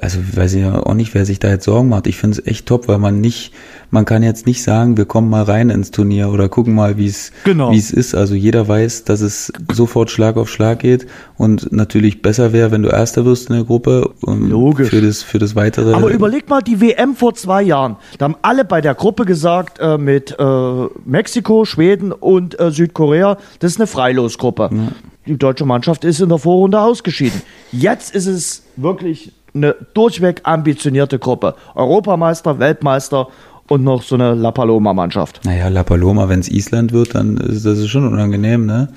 also 0.00 0.18
weiß 0.34 0.54
ich 0.54 0.64
auch 0.64 0.94
nicht, 0.94 1.14
wer 1.14 1.26
sich 1.26 1.38
da 1.38 1.50
jetzt 1.50 1.64
Sorgen 1.64 1.88
macht. 1.88 2.06
Ich 2.06 2.16
finde 2.16 2.38
es 2.38 2.46
echt 2.46 2.66
top, 2.66 2.88
weil 2.88 2.98
man 2.98 3.20
nicht, 3.20 3.52
man 3.90 4.04
kann 4.04 4.22
jetzt 4.22 4.46
nicht 4.46 4.62
sagen, 4.62 4.96
wir 4.96 5.04
kommen 5.04 5.28
mal 5.28 5.42
rein 5.42 5.70
ins 5.70 5.90
Turnier 5.90 6.30
oder 6.30 6.48
gucken 6.48 6.74
mal, 6.74 6.96
wie 6.96 7.06
es 7.06 7.32
genau. 7.44 7.72
wie 7.72 7.78
es 7.78 7.90
ist. 7.90 8.14
Also 8.14 8.34
jeder 8.34 8.66
weiß, 8.66 9.04
dass 9.04 9.20
es 9.20 9.52
sofort 9.72 10.10
Schlag 10.10 10.36
auf 10.36 10.48
Schlag 10.48 10.78
geht 10.78 11.06
und 11.36 11.72
natürlich 11.72 12.22
besser 12.22 12.52
wäre, 12.52 12.70
wenn 12.70 12.82
du 12.82 12.88
Erster 12.88 13.24
wirst 13.24 13.50
in 13.50 13.56
der 13.56 13.64
Gruppe. 13.64 14.10
Logisch. 14.22 14.88
Für 14.88 15.02
das, 15.02 15.22
für 15.22 15.38
das 15.38 15.54
weitere. 15.54 15.94
Aber 15.94 16.10
überleg 16.10 16.48
mal 16.48 16.62
die 16.62 16.80
WM 16.80 17.14
vor 17.14 17.34
zwei 17.34 17.62
Jahren. 17.62 17.96
Da 18.18 18.24
haben 18.24 18.36
alle 18.42 18.64
bei 18.64 18.80
der 18.80 18.94
Gruppe 18.94 19.24
gesagt, 19.24 19.78
äh, 19.80 19.98
mit 19.98 20.34
äh, 20.38 20.86
Mexiko, 21.04 21.64
Schweden 21.64 22.12
und 22.12 22.58
äh, 22.58 22.70
Südkorea, 22.70 23.36
das 23.58 23.72
ist 23.72 23.80
eine 23.80 23.86
Freilosgruppe. 23.86 24.70
Ja. 24.72 24.88
Die 25.26 25.36
deutsche 25.36 25.64
Mannschaft 25.64 26.04
ist 26.04 26.20
in 26.20 26.30
der 26.30 26.38
Vorrunde 26.38 26.80
ausgeschieden. 26.80 27.42
Jetzt 27.70 28.14
ist 28.14 28.26
es 28.26 28.64
wirklich 28.76 29.32
eine 29.54 29.74
durchweg 29.94 30.40
ambitionierte 30.44 31.18
Gruppe. 31.18 31.54
Europameister, 31.74 32.58
Weltmeister 32.58 33.28
und 33.68 33.84
noch 33.84 34.02
so 34.02 34.14
eine 34.14 34.34
La 34.34 34.50
Paloma-Mannschaft. 34.50 35.40
Naja, 35.44 35.68
La 35.68 35.82
Paloma, 35.82 36.28
wenn 36.28 36.40
es 36.40 36.48
Island 36.48 36.92
wird, 36.92 37.14
dann 37.14 37.36
ist 37.36 37.64
das 37.64 37.86
schon 37.88 38.06
unangenehm, 38.06 38.66
ne? 38.66 38.88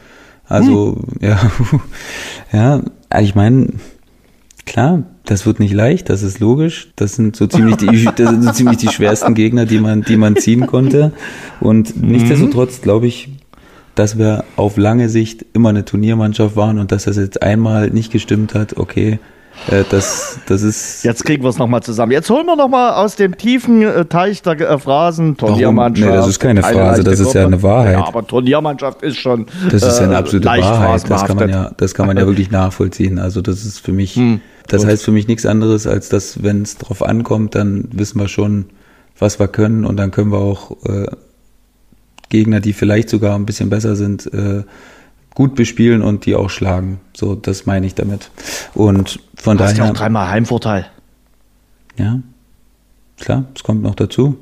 Also, 0.47 0.97
hm. 1.19 1.19
ja, 2.51 2.81
ja, 3.11 3.19
ich 3.19 3.35
meine, 3.35 3.69
klar, 4.65 5.03
das 5.25 5.45
wird 5.45 5.59
nicht 5.59 5.73
leicht, 5.73 6.09
das 6.09 6.23
ist 6.23 6.39
logisch. 6.39 6.91
Das 6.95 7.15
sind 7.15 7.35
so 7.35 7.47
ziemlich 7.47 7.77
die, 7.77 8.05
das 8.15 8.29
sind 8.29 8.43
so 8.43 8.51
ziemlich 8.51 8.77
die 8.77 8.89
schwersten 8.89 9.33
Gegner, 9.33 9.65
die 9.65 9.79
man, 9.79 10.01
die 10.01 10.17
man 10.17 10.35
ziehen 10.35 10.67
konnte. 10.67 11.13
Und 11.59 11.99
mhm. 11.99 12.09
nichtsdestotrotz 12.09 12.81
glaube 12.81 13.07
ich, 13.07 13.29
dass 13.95 14.17
wir 14.17 14.43
auf 14.57 14.77
lange 14.77 15.09
Sicht 15.09 15.45
immer 15.53 15.69
eine 15.69 15.85
Turniermannschaft 15.85 16.55
waren 16.55 16.79
und 16.79 16.91
dass 16.91 17.05
das 17.05 17.15
jetzt 17.17 17.41
einmal 17.41 17.89
nicht 17.89 18.11
gestimmt 18.11 18.53
hat, 18.53 18.77
okay, 18.77 19.19
das, 19.89 20.39
das 20.45 20.61
ist. 20.61 21.03
Jetzt 21.03 21.25
kriegen 21.25 21.43
wir 21.43 21.49
es 21.49 21.57
nochmal 21.57 21.81
zusammen. 21.81 22.11
Jetzt 22.11 22.29
holen 22.29 22.45
wir 22.45 22.55
nochmal 22.55 22.93
aus 22.93 23.15
dem 23.15 23.37
tiefen 23.37 23.81
äh, 23.81 24.05
Teich 24.05 24.41
der 24.41 24.59
äh, 24.59 24.77
Phrasen 24.77 25.37
Turniermannschaft. 25.37 26.09
Nee, 26.09 26.15
das 26.15 26.27
ist 26.27 26.39
keine 26.39 26.61
Phrase, 26.61 27.03
das 27.03 27.19
ist 27.19 27.33
ja 27.33 27.45
eine 27.45 27.61
Wahrheit. 27.63 27.93
Ja, 27.93 28.07
aber 28.07 28.25
Turniermannschaft 28.25 29.01
ist 29.01 29.17
schon. 29.17 29.47
Das 29.71 29.83
ist 29.83 29.99
ja 29.99 30.05
eine 30.05 30.17
absolute 30.17 30.47
Wahrheit. 30.47 31.09
Das 31.09 31.25
kann 31.25 31.37
man 31.37 31.49
ja, 31.49 31.71
das 31.77 31.93
kann 31.93 32.07
man 32.07 32.17
ja 32.17 32.25
wirklich 32.27 32.51
nachvollziehen. 32.51 33.17
Also 33.19 33.41
das 33.41 33.65
ist 33.65 33.79
für 33.79 33.91
mich, 33.91 34.15
hm, 34.15 34.41
das 34.67 34.81
gut. 34.81 34.91
heißt 34.91 35.03
für 35.03 35.11
mich 35.11 35.27
nichts 35.27 35.45
anderes, 35.45 35.87
als 35.87 36.09
dass, 36.09 36.43
wenn 36.43 36.61
es 36.61 36.77
drauf 36.77 37.01
ankommt, 37.01 37.55
dann 37.55 37.89
wissen 37.91 38.19
wir 38.19 38.27
schon, 38.27 38.65
was 39.17 39.39
wir 39.39 39.47
können 39.47 39.85
und 39.85 39.97
dann 39.97 40.11
können 40.11 40.31
wir 40.31 40.39
auch 40.39 40.71
äh, 40.85 41.07
Gegner, 42.29 42.59
die 42.59 42.73
vielleicht 42.73 43.09
sogar 43.09 43.35
ein 43.35 43.45
bisschen 43.45 43.69
besser 43.69 43.95
sind, 43.95 44.31
äh, 44.33 44.63
gut 45.35 45.53
bespielen 45.53 46.01
und 46.01 46.25
die 46.25 46.33
auch 46.33 46.49
schlagen. 46.49 46.99
So, 47.15 47.35
das 47.35 47.67
meine 47.67 47.85
ich 47.85 47.93
damit. 47.93 48.31
Und 48.73 49.19
von 49.35 49.57
daher. 49.57 49.71
Hast 49.71 49.77
ja 49.77 49.89
auch 49.89 49.93
dreimal 49.93 50.29
Heimvorteil. 50.29 50.87
Ja, 51.97 52.19
klar, 53.19 53.45
es 53.55 53.63
kommt 53.63 53.83
noch 53.83 53.95
dazu. 53.95 54.37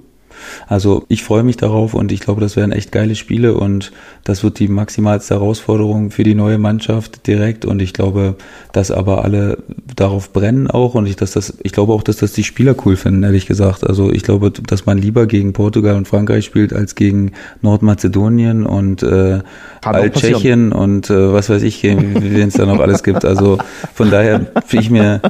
Also 0.68 1.06
ich 1.08 1.24
freue 1.24 1.44
mich 1.44 1.58
darauf 1.58 1.94
und 1.94 2.12
ich 2.12 2.20
glaube, 2.20 2.42
das 2.42 2.56
werden 2.56 2.72
echt 2.72 2.92
geile 2.92 3.16
Spiele 3.16 3.56
und 3.56 3.92
das 4.24 4.44
wird 4.44 4.60
die 4.60 4.68
maximalste 4.68 5.36
Herausforderung 5.36 6.12
für 6.12 6.24
die 6.24 6.36
neue 6.36 6.58
Mannschaft 6.58 7.28
direkt 7.28 7.66
und 7.66 7.82
ich 7.82 7.94
glaube, 7.94 8.36
dass 8.72 8.92
aber 8.92 9.24
alle 9.24 9.58
darauf 9.96 10.34
brennen 10.34 10.68
auch 10.68 10.96
und 10.96 11.06
ich, 11.06 11.16
dass 11.16 11.32
das, 11.32 11.58
ich 11.64 11.72
glaube 11.72 11.94
auch, 11.94 12.04
dass 12.04 12.18
das 12.18 12.34
die 12.34 12.44
Spieler 12.44 12.76
cool 12.86 12.96
finden, 12.96 13.24
ehrlich 13.24 13.46
gesagt. 13.46 13.86
Also 13.86 14.12
ich 14.12 14.24
glaube, 14.24 14.52
dass 14.52 14.86
man 14.86 14.98
lieber 14.98 15.28
gegen 15.28 15.54
Portugal 15.54 15.96
und 15.96 16.08
Frankreich 16.08 16.46
spielt 16.46 16.74
als 16.74 16.96
gegen 16.96 17.34
Nordmazedonien 17.62 18.66
und 18.66 19.04
äh, 19.04 19.40
Alt-Tschechien 19.82 20.72
und 20.72 21.10
äh, 21.10 21.34
was 21.34 21.50
weiß 21.50 21.64
ich, 21.64 21.84
wen 21.84 22.48
es 22.48 22.54
da 22.54 22.66
noch 22.66 22.80
alles 22.80 23.04
gibt. 23.04 23.26
Also 23.26 23.58
von 23.94 24.10
daher 24.10 24.40
bin 24.40 24.80
ich 24.80 24.90
mir 24.90 25.22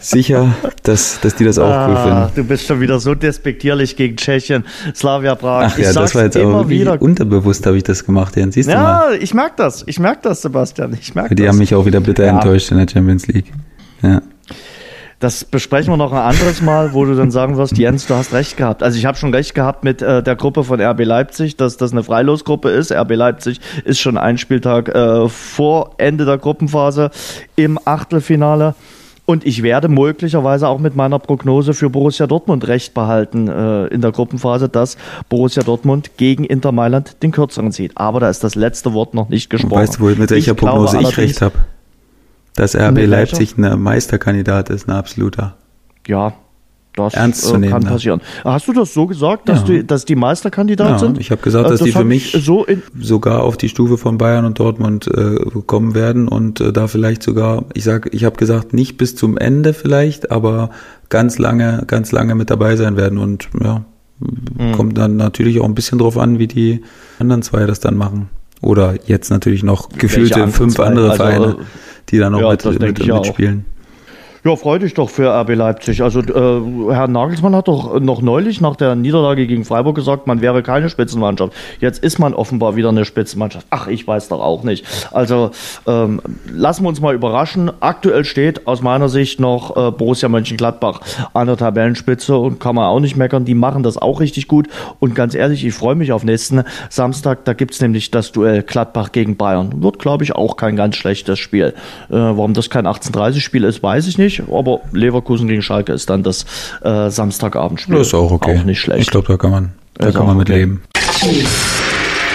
sicher, 0.00 0.54
dass, 0.82 1.20
dass 1.20 1.34
die 1.36 1.44
das 1.44 1.58
auch 1.58 1.68
ah, 1.68 1.88
cool 1.88 1.96
finden. 1.96 2.36
Du 2.36 2.44
bist 2.44 2.66
schon 2.66 2.80
wieder 2.80 2.98
so 3.00 3.14
despektierlich 3.14 3.96
gegen 3.96 4.16
Tschechien, 4.16 4.25
Slavia 4.94 5.34
Prag. 5.34 5.72
Ach 5.72 5.78
ja, 5.78 5.92
das 5.92 6.14
war 6.14 6.24
jetzt 6.24 6.36
aber 6.36 6.68
wieder. 6.68 7.00
unterbewusst 7.00 7.66
habe 7.66 7.76
ich 7.76 7.84
das 7.84 8.04
gemacht, 8.04 8.36
Jan. 8.36 8.52
Siehst 8.52 8.68
ja, 8.68 8.74
du 8.76 8.82
mal. 8.82 9.22
Ich 9.22 9.34
merke 9.34 9.54
das. 9.56 9.84
Ich 9.86 9.98
merke 9.98 10.20
das, 10.22 10.42
Sebastian. 10.42 10.96
Ich 11.00 11.14
merke 11.14 11.34
Die 11.34 11.42
das. 11.42 11.52
haben 11.52 11.58
mich 11.58 11.74
auch 11.74 11.86
wieder 11.86 12.00
bitter 12.00 12.24
ja. 12.26 12.32
enttäuscht 12.32 12.70
in 12.70 12.78
der 12.78 12.86
Champions 12.88 13.26
League. 13.26 13.52
Ja. 14.02 14.20
Das 15.18 15.44
besprechen 15.44 15.90
wir 15.90 15.96
noch 15.96 16.12
ein 16.12 16.18
anderes 16.18 16.60
Mal, 16.60 16.92
wo 16.92 17.06
du 17.06 17.14
dann 17.14 17.30
sagen 17.30 17.56
wirst, 17.56 17.78
Jens, 17.78 18.06
du 18.06 18.14
hast 18.14 18.34
recht 18.34 18.58
gehabt. 18.58 18.82
Also 18.82 18.98
ich 18.98 19.06
habe 19.06 19.16
schon 19.16 19.32
recht 19.32 19.54
gehabt 19.54 19.82
mit 19.82 20.02
äh, 20.02 20.22
der 20.22 20.36
Gruppe 20.36 20.62
von 20.62 20.78
RB 20.78 21.04
Leipzig, 21.06 21.56
dass 21.56 21.78
das 21.78 21.92
eine 21.92 22.02
Freilosgruppe 22.02 22.68
ist. 22.68 22.92
RB 22.92 23.14
Leipzig 23.14 23.60
ist 23.86 23.98
schon 23.98 24.18
ein 24.18 24.36
Spieltag 24.36 24.94
äh, 24.94 25.26
vor 25.30 25.94
Ende 25.96 26.26
der 26.26 26.36
Gruppenphase 26.36 27.10
im 27.56 27.78
Achtelfinale. 27.82 28.74
Und 29.26 29.44
ich 29.44 29.64
werde 29.64 29.88
möglicherweise 29.88 30.68
auch 30.68 30.78
mit 30.78 30.94
meiner 30.94 31.18
Prognose 31.18 31.74
für 31.74 31.90
Borussia 31.90 32.28
Dortmund 32.28 32.68
recht 32.68 32.94
behalten 32.94 33.48
äh, 33.48 33.88
in 33.88 34.00
der 34.00 34.12
Gruppenphase, 34.12 34.68
dass 34.68 34.96
Borussia 35.28 35.64
Dortmund 35.64 36.16
gegen 36.16 36.44
Inter 36.44 36.70
Mailand 36.70 37.22
den 37.24 37.32
kürzeren 37.32 37.72
zieht. 37.72 37.92
Aber 37.96 38.20
da 38.20 38.30
ist 38.30 38.44
das 38.44 38.54
letzte 38.54 38.92
Wort 38.92 39.14
noch 39.14 39.28
nicht 39.28 39.50
gesprochen. 39.50 39.80
Weißt 39.80 39.96
du 39.96 40.00
wohl, 40.00 40.14
mit 40.14 40.30
welcher 40.30 40.52
ich 40.52 40.56
Prognose 40.56 41.00
ich 41.00 41.18
recht 41.18 41.42
habe? 41.42 41.56
Dass 42.54 42.76
RB 42.76 43.04
Leipzig 43.04 43.58
ein 43.58 43.82
Meisterkandidat 43.82 44.70
ist, 44.70 44.88
ein 44.88 44.92
absoluter. 44.92 45.56
Ja, 46.06 46.34
das 46.96 47.14
ernst 47.14 47.42
zu 47.42 47.54
äh, 47.54 47.58
nehmen, 47.58 47.72
kann 47.72 47.82
ne? 47.84 47.90
passieren. 47.90 48.20
Hast 48.42 48.66
du 48.66 48.72
das 48.72 48.92
so 48.92 49.06
gesagt, 49.06 49.48
dass, 49.48 49.60
ja. 49.60 49.66
du, 49.66 49.84
dass 49.84 50.04
die 50.04 50.16
Meisterkandidat 50.16 50.88
ja, 50.88 50.98
sind? 50.98 51.18
Ich 51.18 51.30
habe 51.30 51.42
gesagt, 51.42 51.66
äh, 51.66 51.70
dass 51.70 51.78
das 51.78 51.86
die 51.86 51.92
für 51.92 52.04
mich 52.04 52.32
so 52.32 52.66
sogar 52.98 53.44
auf 53.44 53.56
die 53.56 53.68
Stufe 53.68 53.98
von 53.98 54.18
Bayern 54.18 54.44
und 54.44 54.58
Dortmund 54.58 55.06
äh, 55.06 55.36
kommen 55.66 55.94
werden 55.94 56.26
und 56.26 56.60
äh, 56.60 56.72
da 56.72 56.88
vielleicht 56.88 57.22
sogar, 57.22 57.64
ich 57.74 57.84
sag, 57.84 58.12
ich 58.12 58.24
habe 58.24 58.36
gesagt, 58.36 58.72
nicht 58.72 58.96
bis 58.96 59.14
zum 59.14 59.36
Ende 59.36 59.74
vielleicht, 59.74 60.30
aber 60.30 60.70
ganz 61.08 61.38
lange, 61.38 61.84
ganz 61.86 62.12
lange 62.12 62.34
mit 62.34 62.50
dabei 62.50 62.76
sein 62.76 62.96
werden 62.96 63.18
und 63.18 63.48
ja, 63.62 63.84
mhm. 64.18 64.72
kommt 64.72 64.98
dann 64.98 65.16
natürlich 65.16 65.60
auch 65.60 65.66
ein 65.66 65.74
bisschen 65.74 65.98
drauf 65.98 66.18
an, 66.18 66.38
wie 66.38 66.48
die 66.48 66.82
anderen 67.18 67.42
zwei 67.42 67.66
das 67.66 67.78
dann 67.78 67.96
machen. 67.96 68.30
Oder 68.62 68.94
jetzt 69.06 69.30
natürlich 69.30 69.62
noch 69.62 69.90
gefühlte 69.90 70.48
fünf 70.48 70.80
andere 70.80 71.10
also, 71.10 71.22
Vereine, 71.22 71.56
die 72.08 72.18
dann 72.18 72.32
noch 72.32 72.40
ja, 72.40 72.50
mit, 72.50 72.80
mit, 72.80 73.06
mitspielen. 73.06 73.66
Ja, 74.46 74.54
freu 74.54 74.78
dich 74.78 74.94
doch 74.94 75.10
für 75.10 75.28
RB 75.28 75.56
Leipzig. 75.56 76.04
Also 76.04 76.20
äh, 76.20 76.94
Herr 76.94 77.08
Nagelsmann 77.08 77.56
hat 77.56 77.66
doch 77.66 77.98
noch 77.98 78.22
neulich 78.22 78.60
nach 78.60 78.76
der 78.76 78.94
Niederlage 78.94 79.48
gegen 79.48 79.64
Freiburg 79.64 79.96
gesagt, 79.96 80.28
man 80.28 80.40
wäre 80.40 80.62
keine 80.62 80.88
Spitzenmannschaft. 80.88 81.52
Jetzt 81.80 82.00
ist 82.00 82.20
man 82.20 82.32
offenbar 82.32 82.76
wieder 82.76 82.90
eine 82.90 83.04
Spitzenmannschaft. 83.04 83.66
Ach, 83.70 83.88
ich 83.88 84.06
weiß 84.06 84.28
doch 84.28 84.40
auch 84.40 84.62
nicht. 84.62 84.86
Also 85.10 85.50
ähm, 85.88 86.20
lassen 86.48 86.84
wir 86.84 86.90
uns 86.90 87.00
mal 87.00 87.12
überraschen. 87.12 87.72
Aktuell 87.80 88.24
steht 88.24 88.68
aus 88.68 88.82
meiner 88.82 89.08
Sicht 89.08 89.40
noch 89.40 89.76
äh, 89.76 89.90
Borussia 89.90 90.28
Mönchengladbach 90.28 91.00
an 91.34 91.48
der 91.48 91.56
Tabellenspitze 91.56 92.36
und 92.36 92.60
kann 92.60 92.76
man 92.76 92.84
auch 92.84 93.00
nicht 93.00 93.16
meckern. 93.16 93.44
Die 93.46 93.54
machen 93.54 93.82
das 93.82 93.98
auch 93.98 94.20
richtig 94.20 94.46
gut. 94.46 94.68
Und 95.00 95.16
ganz 95.16 95.34
ehrlich, 95.34 95.64
ich 95.64 95.74
freue 95.74 95.96
mich 95.96 96.12
auf 96.12 96.22
nächsten 96.22 96.62
Samstag. 96.88 97.44
Da 97.46 97.52
gibt 97.52 97.74
es 97.74 97.80
nämlich 97.80 98.12
das 98.12 98.30
Duell 98.30 98.62
Gladbach 98.62 99.10
gegen 99.10 99.36
Bayern. 99.36 99.82
Wird, 99.82 99.98
glaube 99.98 100.22
ich, 100.22 100.36
auch 100.36 100.56
kein 100.56 100.76
ganz 100.76 100.94
schlechtes 100.94 101.40
Spiel. 101.40 101.74
Äh, 102.10 102.14
warum 102.14 102.54
das 102.54 102.70
kein 102.70 102.86
18:30-Spiel 102.86 103.64
ist, 103.64 103.82
weiß 103.82 104.06
ich 104.06 104.18
nicht 104.18 104.35
nicht, 104.38 104.52
aber 104.52 104.80
Leverkusen 104.92 105.48
gegen 105.48 105.62
Schalke 105.62 105.92
ist 105.92 106.10
dann 106.10 106.22
das 106.22 106.44
äh, 106.82 107.10
Samstagabendspiel. 107.10 107.96
Das 107.96 108.08
ist 108.08 108.14
auch 108.14 108.30
okay. 108.30 108.58
Auch 108.58 108.64
nicht 108.64 108.80
schlecht. 108.80 109.02
Ich 109.02 109.10
glaube, 109.10 109.28
da 109.28 109.36
kann 109.36 109.50
man, 109.50 109.72
da 109.94 110.10
kann 110.10 110.26
man 110.26 110.36
mit 110.36 110.50
okay. 110.50 110.60
leben. 110.60 110.82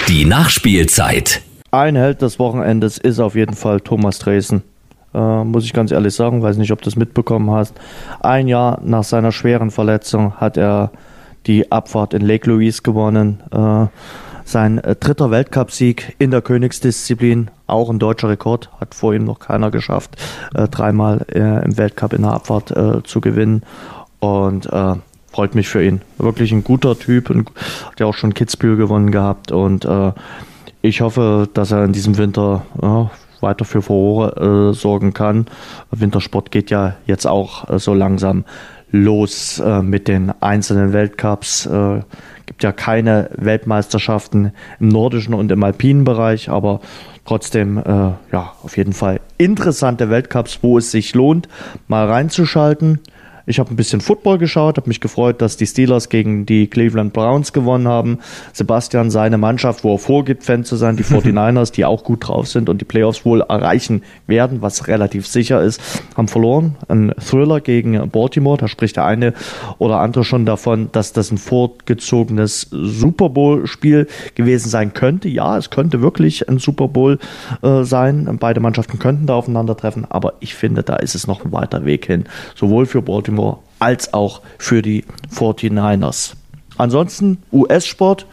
Die 0.08 0.24
Nachspielzeit. 0.24 1.42
Ein 1.70 1.96
Held 1.96 2.22
des 2.22 2.38
Wochenendes 2.38 2.98
ist 2.98 3.18
auf 3.18 3.34
jeden 3.34 3.54
Fall 3.54 3.80
Thomas 3.80 4.18
Dresen. 4.18 4.62
Äh, 5.14 5.44
muss 5.44 5.64
ich 5.64 5.72
ganz 5.72 5.90
ehrlich 5.90 6.14
sagen, 6.14 6.42
weiß 6.42 6.56
nicht, 6.56 6.72
ob 6.72 6.80
du 6.80 6.86
das 6.86 6.96
mitbekommen 6.96 7.50
hast. 7.50 7.74
Ein 8.20 8.48
Jahr 8.48 8.80
nach 8.84 9.04
seiner 9.04 9.32
schweren 9.32 9.70
Verletzung 9.70 10.34
hat 10.34 10.56
er 10.56 10.90
die 11.46 11.70
Abfahrt 11.72 12.14
in 12.14 12.22
Lake 12.22 12.48
Louise 12.48 12.82
gewonnen. 12.82 13.42
Äh, 13.50 13.86
sein 14.44 14.78
äh, 14.78 14.96
dritter 14.96 15.30
Weltcupsieg 15.30 16.16
in 16.18 16.30
der 16.30 16.42
Königsdisziplin, 16.42 17.50
auch 17.66 17.90
ein 17.90 17.98
deutscher 17.98 18.28
Rekord, 18.28 18.70
hat 18.80 18.94
vor 18.94 19.14
ihm 19.14 19.24
noch 19.24 19.38
keiner 19.38 19.70
geschafft, 19.70 20.16
äh, 20.54 20.68
dreimal 20.68 21.24
äh, 21.32 21.64
im 21.64 21.76
Weltcup 21.76 22.12
in 22.12 22.22
der 22.22 22.32
Abfahrt 22.32 22.70
äh, 22.70 23.02
zu 23.02 23.20
gewinnen. 23.20 23.62
Und 24.20 24.66
äh, 24.66 24.94
freut 25.32 25.54
mich 25.54 25.68
für 25.68 25.82
ihn. 25.82 26.00
Wirklich 26.18 26.52
ein 26.52 26.64
guter 26.64 26.98
Typ, 26.98 27.30
ein, 27.30 27.46
hat 27.86 28.00
ja 28.00 28.06
auch 28.06 28.14
schon 28.14 28.34
Kitzbühel 28.34 28.76
gewonnen 28.76 29.10
gehabt. 29.10 29.50
Und 29.52 29.84
äh, 29.84 30.12
ich 30.82 31.00
hoffe, 31.00 31.48
dass 31.54 31.72
er 31.72 31.84
in 31.84 31.92
diesem 31.92 32.18
Winter 32.18 32.64
ja, 32.80 33.10
weiter 33.40 33.64
für 33.64 33.82
Furore 33.82 34.72
sorgen 34.74 35.12
kann. 35.12 35.46
Wintersport 35.90 36.50
geht 36.52 36.70
ja 36.70 36.94
jetzt 37.06 37.26
auch 37.26 37.78
so 37.78 37.92
langsam 37.94 38.44
los 38.92 39.60
mit 39.82 40.06
den 40.06 40.32
einzelnen 40.40 40.92
Weltcups. 40.92 41.66
Äh, 41.66 42.02
gibt 42.52 42.64
ja 42.64 42.72
keine 42.72 43.30
Weltmeisterschaften 43.34 44.52
im 44.78 44.88
nordischen 44.88 45.32
und 45.32 45.50
im 45.50 45.64
alpinen 45.64 46.04
Bereich, 46.04 46.50
aber 46.50 46.80
trotzdem 47.24 47.78
äh, 47.78 47.82
ja 48.30 48.52
auf 48.62 48.76
jeden 48.76 48.92
Fall 48.92 49.20
interessante 49.38 50.10
Weltcups, 50.10 50.58
wo 50.60 50.76
es 50.76 50.90
sich 50.90 51.14
lohnt, 51.14 51.48
mal 51.88 52.06
reinzuschalten. 52.06 53.00
Ich 53.46 53.58
habe 53.58 53.70
ein 53.70 53.76
bisschen 53.76 54.00
Football 54.00 54.38
geschaut, 54.38 54.76
habe 54.76 54.88
mich 54.88 55.00
gefreut, 55.00 55.42
dass 55.42 55.56
die 55.56 55.66
Steelers 55.66 56.08
gegen 56.08 56.46
die 56.46 56.68
Cleveland 56.68 57.12
Browns 57.12 57.52
gewonnen 57.52 57.88
haben. 57.88 58.18
Sebastian, 58.52 59.10
seine 59.10 59.38
Mannschaft, 59.38 59.82
wo 59.84 59.94
er 59.94 59.98
vorgibt, 59.98 60.44
Fan 60.44 60.64
zu 60.64 60.76
sein, 60.76 60.96
die 60.96 61.04
49ers, 61.04 61.72
die 61.72 61.84
auch 61.84 62.04
gut 62.04 62.28
drauf 62.28 62.48
sind 62.48 62.68
und 62.68 62.80
die 62.80 62.84
Playoffs 62.84 63.24
wohl 63.24 63.40
erreichen 63.40 64.02
werden, 64.26 64.62
was 64.62 64.86
relativ 64.86 65.26
sicher 65.26 65.60
ist, 65.62 65.80
haben 66.16 66.28
verloren. 66.28 66.76
Ein 66.88 67.12
Thriller 67.18 67.60
gegen 67.60 68.08
Baltimore, 68.10 68.58
da 68.58 68.68
spricht 68.68 68.96
der 68.96 69.06
eine 69.06 69.34
oder 69.78 69.98
andere 69.98 70.24
schon 70.24 70.46
davon, 70.46 70.90
dass 70.92 71.12
das 71.12 71.30
ein 71.30 71.38
vorgezogenes 71.38 72.68
Super 72.70 73.28
Bowl-Spiel 73.28 74.06
gewesen 74.34 74.68
sein 74.68 74.94
könnte. 74.94 75.28
Ja, 75.28 75.58
es 75.58 75.70
könnte 75.70 76.00
wirklich 76.00 76.48
ein 76.48 76.58
Super 76.58 76.88
Bowl 76.88 77.18
äh, 77.62 77.82
sein. 77.82 78.36
Beide 78.38 78.60
Mannschaften 78.60 78.98
könnten 78.98 79.26
da 79.26 79.34
aufeinandertreffen, 79.34 80.06
aber 80.08 80.34
ich 80.40 80.54
finde, 80.54 80.82
da 80.82 80.96
ist 80.96 81.14
es 81.14 81.26
noch 81.26 81.44
ein 81.44 81.52
weiter 81.52 81.84
Weg 81.84 82.06
hin. 82.06 82.24
Sowohl 82.54 82.86
für 82.86 83.02
Baltimore 83.02 83.31
Baltimore 83.32 83.58
als 83.78 84.14
auch 84.14 84.42
für 84.58 84.82
die 84.82 85.04
49ers. 85.34 86.34
Ansonsten 86.78 87.38
US-Sport, 87.52 88.26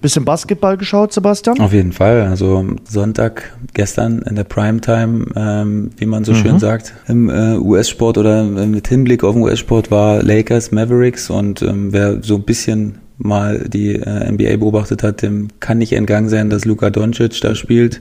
bisschen 0.00 0.24
Basketball 0.24 0.76
geschaut, 0.76 1.12
Sebastian? 1.12 1.60
Auf 1.60 1.72
jeden 1.72 1.92
Fall. 1.92 2.22
Also 2.22 2.64
Sonntag 2.84 3.56
gestern 3.72 4.20
in 4.22 4.34
der 4.36 4.44
Primetime, 4.44 5.26
ähm, 5.36 5.90
wie 5.96 6.06
man 6.06 6.24
so 6.24 6.32
mhm. 6.32 6.36
schön 6.36 6.58
sagt, 6.58 6.94
im 7.08 7.30
äh, 7.30 7.56
US-Sport 7.56 8.18
oder 8.18 8.44
mit 8.44 8.88
Hinblick 8.88 9.24
auf 9.24 9.34
den 9.34 9.42
US-Sport 9.42 9.90
war 9.90 10.22
Lakers 10.22 10.72
Mavericks 10.72 11.30
und 11.30 11.62
ähm, 11.62 11.92
wer 11.92 12.22
so 12.22 12.36
ein 12.36 12.42
bisschen 12.42 12.98
mal 13.16 13.68
die 13.68 13.94
äh, 13.94 14.30
NBA 14.32 14.56
beobachtet 14.56 15.02
hat, 15.02 15.22
dem 15.22 15.48
kann 15.60 15.78
nicht 15.78 15.92
entgangen 15.92 16.28
sein, 16.28 16.50
dass 16.50 16.64
Luka 16.64 16.90
Doncic 16.90 17.40
da 17.40 17.54
spielt. 17.54 18.00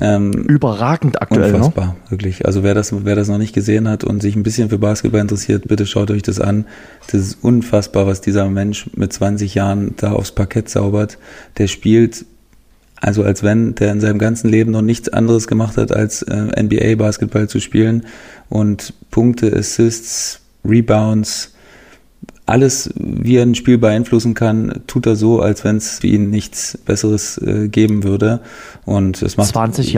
Ähm, 0.00 0.32
Überragend 0.32 1.20
aktuell, 1.20 1.50
ne? 1.50 1.56
Unfassbar, 1.56 1.96
no? 2.04 2.10
wirklich. 2.10 2.46
Also 2.46 2.62
wer 2.62 2.74
das, 2.74 2.94
wer 3.04 3.16
das 3.16 3.28
noch 3.28 3.38
nicht 3.38 3.54
gesehen 3.54 3.88
hat 3.88 4.04
und 4.04 4.22
sich 4.22 4.36
ein 4.36 4.44
bisschen 4.44 4.68
für 4.68 4.78
Basketball 4.78 5.20
interessiert, 5.20 5.66
bitte 5.66 5.86
schaut 5.86 6.10
euch 6.10 6.22
das 6.22 6.40
an. 6.40 6.66
Das 7.10 7.20
ist 7.20 7.38
unfassbar, 7.42 8.06
was 8.06 8.20
dieser 8.20 8.48
Mensch 8.48 8.88
mit 8.94 9.12
20 9.12 9.54
Jahren 9.54 9.94
da 9.96 10.12
aufs 10.12 10.32
Parkett 10.32 10.68
zaubert. 10.68 11.18
Der 11.58 11.66
spielt 11.66 12.24
also 13.00 13.22
als 13.22 13.44
wenn 13.44 13.76
der 13.76 13.92
in 13.92 14.00
seinem 14.00 14.18
ganzen 14.18 14.48
Leben 14.48 14.72
noch 14.72 14.82
nichts 14.82 15.08
anderes 15.08 15.46
gemacht 15.46 15.76
hat, 15.76 15.92
als 15.92 16.22
äh, 16.22 16.62
NBA-Basketball 16.62 17.48
zu 17.48 17.60
spielen 17.60 18.06
und 18.48 18.92
Punkte, 19.12 19.56
Assists, 19.56 20.40
Rebounds, 20.64 21.54
alles, 22.48 22.90
wie 22.96 23.36
er 23.36 23.42
ein 23.42 23.54
Spiel 23.54 23.78
beeinflussen 23.78 24.34
kann, 24.34 24.80
tut 24.86 25.06
er 25.06 25.16
so, 25.16 25.40
als 25.40 25.64
wenn 25.64 25.76
es 25.76 25.98
für 25.98 26.06
ihn 26.06 26.30
nichts 26.30 26.78
Besseres 26.84 27.38
äh, 27.38 27.68
geben 27.68 28.04
würde. 28.04 28.40
Und 28.84 29.22
es 29.22 29.36
macht 29.36 29.48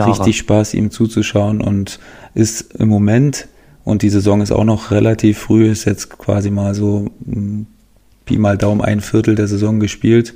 richtig 0.07 0.37
Spaß, 0.37 0.73
ihm 0.73 0.91
zuzuschauen 0.91 1.61
und 1.61 1.99
ist 2.33 2.73
im 2.75 2.89
Moment, 2.89 3.47
und 3.83 4.01
die 4.01 4.09
Saison 4.09 4.41
ist 4.41 4.51
auch 4.51 4.63
noch 4.63 4.91
relativ 4.91 5.39
früh, 5.39 5.69
ist 5.69 5.85
jetzt 5.85 6.17
quasi 6.17 6.51
mal 6.51 6.75
so 6.75 7.09
hm, 7.25 7.67
Pi 8.25 8.37
mal 8.37 8.57
Daumen 8.57 8.81
ein 8.81 9.01
Viertel 9.01 9.35
der 9.35 9.47
Saison 9.47 9.79
gespielt 9.79 10.33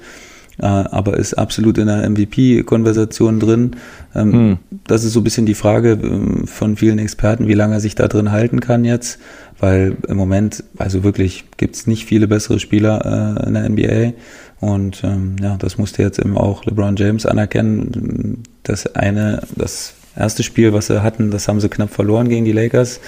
aber 0.64 1.18
ist 1.18 1.34
absolut 1.34 1.78
in 1.78 1.88
der 1.88 2.10
MVP-Konversation 2.10 3.40
drin. 3.40 3.72
Ähm, 4.16 4.34
hm. 4.34 4.58
Das 4.88 5.04
ist 5.04 5.14
so 5.14 5.20
ein 5.20 5.24
bisschen 5.24 5.46
die 5.46 5.54
Frage 5.54 5.92
ähm, 6.02 6.48
von 6.48 6.78
vielen 6.78 7.00
Experten, 7.00 7.48
wie 7.48 7.54
lange 7.54 7.76
er 7.76 7.80
sich 7.80 7.96
da 7.96 8.08
drin 8.08 8.32
halten 8.32 8.60
kann 8.62 8.86
jetzt, 8.86 9.20
weil 9.60 9.98
im 10.08 10.18
Moment, 10.18 10.64
also 10.78 11.04
wirklich, 11.04 11.46
gibt's 11.58 11.88
nicht 11.88 12.06
viele 12.06 12.28
bessere 12.28 12.60
Spieler 12.60 13.38
äh, 13.44 13.48
in 13.48 13.54
der 13.54 13.70
NBA. 13.70 14.14
Und 14.62 15.04
ähm, 15.04 15.36
ja, 15.42 15.58
das 15.58 15.78
musste 15.78 16.02
jetzt 16.02 16.20
eben 16.20 16.38
auch 16.38 16.66
LeBron 16.66 16.96
James 16.96 17.26
anerkennen. 17.26 18.44
Das 18.64 18.96
eine, 18.96 19.42
das 19.56 19.96
erste 20.16 20.44
Spiel, 20.44 20.72
was 20.72 20.88
sie 20.88 21.04
hatten, 21.04 21.30
das 21.30 21.48
haben 21.48 21.60
sie 21.60 21.70
knapp 21.70 21.90
verloren 21.90 22.30
gegen 22.30 22.46
die 22.46 22.54
Lakers. 22.54 23.02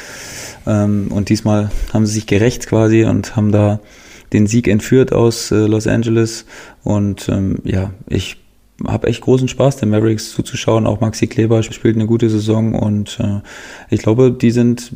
Und 0.66 1.30
diesmal 1.30 1.72
haben 1.94 2.06
sie 2.06 2.16
sich 2.16 2.28
gerecht 2.28 2.68
quasi 2.68 3.06
und 3.06 3.38
haben 3.38 3.54
da 3.54 3.80
den 4.34 4.48
Sieg 4.48 4.68
entführt 4.68 5.14
aus 5.14 5.52
äh, 5.52 5.68
Los 5.68 5.88
Angeles. 5.88 6.46
Und 6.84 7.30
ähm, 7.30 7.60
ja, 7.64 7.92
ich 8.08 8.38
habe 8.86 9.08
echt 9.08 9.22
großen 9.22 9.48
Spaß, 9.48 9.78
den 9.78 9.90
Mavericks 9.90 10.32
zuzuschauen. 10.32 10.86
Auch 10.86 11.02
Maxi 11.02 11.28
Kleber 11.28 11.64
spielt 11.64 11.96
eine 11.96 12.06
gute 12.06 12.30
Saison 12.30 12.76
und 12.76 13.20
äh, 13.20 13.42
ich 13.90 14.02
glaube, 14.02 14.32
die 14.32 14.52
sind 14.52 14.92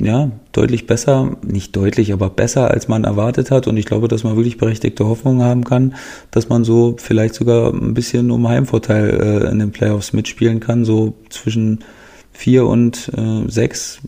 ja 0.00 0.30
deutlich 0.52 0.86
besser, 0.86 1.36
nicht 1.46 1.76
deutlich, 1.76 2.12
aber 2.12 2.30
besser, 2.30 2.70
als 2.70 2.88
man 2.88 3.04
erwartet 3.04 3.50
hat. 3.50 3.68
Und 3.68 3.76
ich 3.76 3.86
glaube, 3.86 4.08
dass 4.08 4.24
man 4.24 4.36
wirklich 4.36 4.58
berechtigte 4.58 5.06
Hoffnung 5.06 5.42
haben 5.42 5.64
kann, 5.64 5.94
dass 6.30 6.48
man 6.48 6.64
so 6.64 6.96
vielleicht 6.98 7.34
sogar 7.34 7.72
ein 7.72 7.94
bisschen 7.94 8.30
um 8.30 8.48
Heimvorteil 8.48 9.20
äh, 9.20 9.50
in 9.50 9.60
den 9.60 9.70
Playoffs 9.70 10.12
mitspielen 10.12 10.60
kann, 10.60 10.84
so 10.84 11.14
zwischen 11.30 11.84
vier 12.32 12.66
und 12.66 13.10
äh, 13.16 13.48
sechs. 13.48 14.00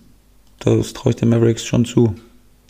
Das 0.58 0.92
traue 0.92 1.10
ich 1.10 1.16
den 1.16 1.28
Mavericks 1.28 1.64
schon 1.64 1.84
zu. 1.84 2.14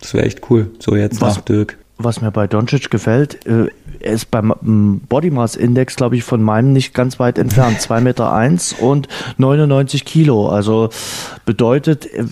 Das 0.01 0.15
wäre 0.15 0.25
echt 0.27 0.51
cool. 0.51 0.71
So 0.79 0.97
jetzt 0.97 1.21
was, 1.21 1.37
nach 1.37 1.45
Dirk. 1.45 1.79
Was 1.99 2.21
mir 2.21 2.31
bei 2.31 2.47
Doncic 2.47 2.91
gefällt, 2.91 3.47
äh, 3.47 3.69
er 4.01 4.13
ist 4.13 4.31
beim 4.31 5.01
Body 5.09 5.31
Mass 5.31 5.57
Index, 5.57 5.97
glaube 5.97 6.17
ich, 6.17 6.25
von 6.25 6.43
meinem 6.43 6.73
nicht 6.73 6.95
ganz 6.95 7.19
weit 7.19 7.39
entfernt. 7.39 7.79
2,1 7.81 8.01
Meter 8.01 8.33
eins 8.33 8.73
und 8.73 9.09
99 9.39 10.05
Kilo. 10.05 10.49
Also 10.49 10.91
bedeutet, 11.45 12.07
er 12.07 12.27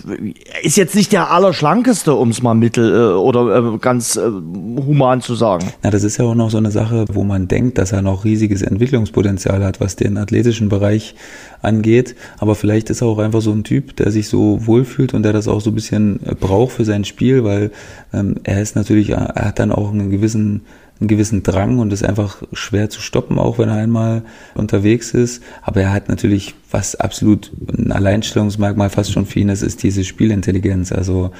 ist 0.63 0.77
jetzt 0.77 0.95
nicht 0.95 1.13
der 1.13 1.31
Allerschlankeste, 1.31 2.15
um 2.15 2.31
es 2.31 2.43
mal 2.43 2.55
mittel 2.55 2.95
äh, 2.95 3.15
oder 3.15 3.75
äh, 3.75 3.79
ganz 3.79 4.19
human 4.19 5.21
zu 5.21 5.35
sagen. 5.35 5.73
Na, 5.83 5.91
das 5.91 6.05
ist 6.05 6.19
ja 6.19 6.25
auch 6.25 6.35
noch 6.35 6.51
so 6.51 6.59
eine 6.59 6.71
Sache, 6.71 7.05
wo 7.13 7.25
man 7.25 7.49
denkt, 7.49 7.79
dass 7.79 7.93
er 7.93 8.03
noch 8.03 8.25
riesiges 8.25 8.63
Entwicklungspotenzial 8.63 9.65
hat, 9.65 9.81
was 9.81 9.97
den 9.97 10.17
athletischen 10.17 10.69
Bereich 10.69 11.15
angeht. 11.63 12.15
Aber 12.39 12.55
vielleicht 12.55 12.91
ist 12.91 13.03
er 13.03 13.09
auch 13.09 13.19
einfach 13.19 13.41
so 13.41 13.53
ein 13.53 13.65
Typ, 13.65 13.97
der 13.97 14.11
sich 14.11 14.29
so 14.29 14.67
wohlfühlt 14.67 15.15
und 15.15 15.23
der 15.23 15.33
das 15.33 15.49
auch 15.49 15.61
so 15.61 15.71
ein 15.71 15.75
bisschen 15.75 16.21
braucht 16.41 16.73
für 16.73 16.85
sein 16.85 17.05
Spiel, 17.05 17.45
weil 17.45 17.71
ähm, 18.13 18.37
er 18.45 18.63
ist 18.63 18.77
natürlich, 18.77 19.11
er 19.11 19.35
hat 19.35 19.59
dann 19.59 19.73
auch 19.73 19.93
einen 19.93 20.11
gewissen 20.11 20.63
einen 21.01 21.09
gewissen 21.09 21.43
Drang 21.43 21.79
und 21.79 21.93
ist 21.93 22.05
einfach 22.05 22.43
schwer 22.53 22.91
zu 22.91 23.01
stoppen, 23.01 23.39
auch 23.39 23.59
wenn 23.59 23.69
er 23.69 23.77
einmal 23.77 24.23
unterwegs 24.55 25.13
ist. 25.13 25.43
Aber 25.63 25.81
er 25.81 25.93
hat 25.93 26.09
natürlich, 26.09 26.55
was 26.71 26.97
absolut 26.97 27.53
ein 27.77 27.93
Alleinstellungsmerkmal 27.93 28.91
fast 28.91 29.13
schon 29.13 29.27
für 29.27 29.41
ihn 29.41 29.49
ist, 29.49 29.63
ist 29.63 29.83
diese 29.83 30.05
Spielintelligenz. 30.05 30.91
Also 30.91 31.31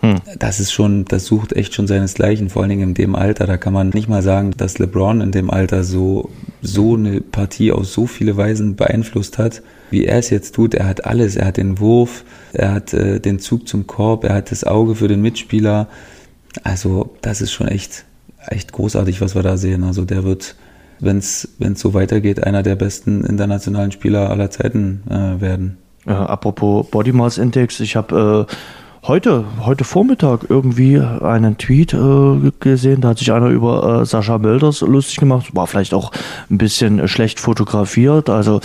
hm. 0.00 0.16
das 0.38 0.60
ist 0.60 0.72
schon, 0.72 1.04
das 1.04 1.26
sucht 1.26 1.52
echt 1.52 1.74
schon 1.74 1.86
seinesgleichen, 1.86 2.48
vor 2.48 2.62
allen 2.62 2.70
Dingen 2.70 2.90
in 2.90 2.94
dem 2.94 3.14
Alter. 3.14 3.46
Da 3.46 3.56
kann 3.56 3.72
man 3.72 3.90
nicht 3.90 4.08
mal 4.08 4.22
sagen, 4.22 4.52
dass 4.56 4.78
LeBron 4.78 5.20
in 5.20 5.30
dem 5.30 5.50
Alter 5.50 5.84
so, 5.84 6.30
so 6.62 6.94
eine 6.94 7.20
Partie 7.20 7.72
auf 7.72 7.86
so 7.86 8.06
viele 8.06 8.36
Weisen 8.36 8.76
beeinflusst 8.76 9.38
hat, 9.38 9.62
wie 9.90 10.06
er 10.06 10.18
es 10.18 10.30
jetzt 10.30 10.54
tut. 10.54 10.74
Er 10.74 10.86
hat 10.86 11.04
alles. 11.04 11.36
Er 11.36 11.46
hat 11.46 11.58
den 11.58 11.78
Wurf, 11.80 12.24
er 12.52 12.72
hat 12.72 12.94
äh, 12.94 13.20
den 13.20 13.40
Zug 13.40 13.68
zum 13.68 13.86
Korb, 13.86 14.24
er 14.24 14.34
hat 14.34 14.50
das 14.50 14.64
Auge 14.64 14.94
für 14.94 15.08
den 15.08 15.20
Mitspieler. 15.20 15.88
Also, 16.64 17.14
das 17.20 17.42
ist 17.42 17.52
schon 17.52 17.68
echt, 17.68 18.04
echt 18.46 18.72
großartig, 18.72 19.20
was 19.20 19.34
wir 19.34 19.42
da 19.42 19.56
sehen. 19.56 19.84
Also, 19.84 20.04
der 20.04 20.24
wird, 20.24 20.56
wenn 20.98 21.18
es 21.18 21.48
so 21.74 21.94
weitergeht, 21.94 22.44
einer 22.44 22.62
der 22.62 22.76
besten 22.76 23.24
internationalen 23.24 23.92
Spieler 23.92 24.30
aller 24.30 24.50
Zeiten 24.50 25.02
äh, 25.08 25.40
werden. 25.40 25.78
Äh, 26.06 26.12
apropos 26.12 26.86
Body 26.90 27.12
Mass 27.12 27.38
Index, 27.38 27.80
ich 27.80 27.96
habe 27.96 28.46
äh, 28.48 28.54
heute, 29.06 29.44
heute 29.64 29.84
Vormittag 29.84 30.46
irgendwie 30.48 30.98
einen 30.98 31.58
Tweet 31.58 31.94
äh, 31.94 32.50
gesehen, 32.60 33.00
da 33.00 33.08
hat 33.08 33.18
sich 33.18 33.32
einer 33.32 33.48
über 33.48 34.00
äh, 34.00 34.06
Sascha 34.06 34.38
Mölders 34.38 34.80
lustig 34.80 35.16
gemacht, 35.16 35.54
war 35.54 35.66
vielleicht 35.66 35.94
auch 35.94 36.12
ein 36.50 36.58
bisschen 36.58 37.06
schlecht 37.08 37.40
fotografiert, 37.40 38.30
also 38.30 38.60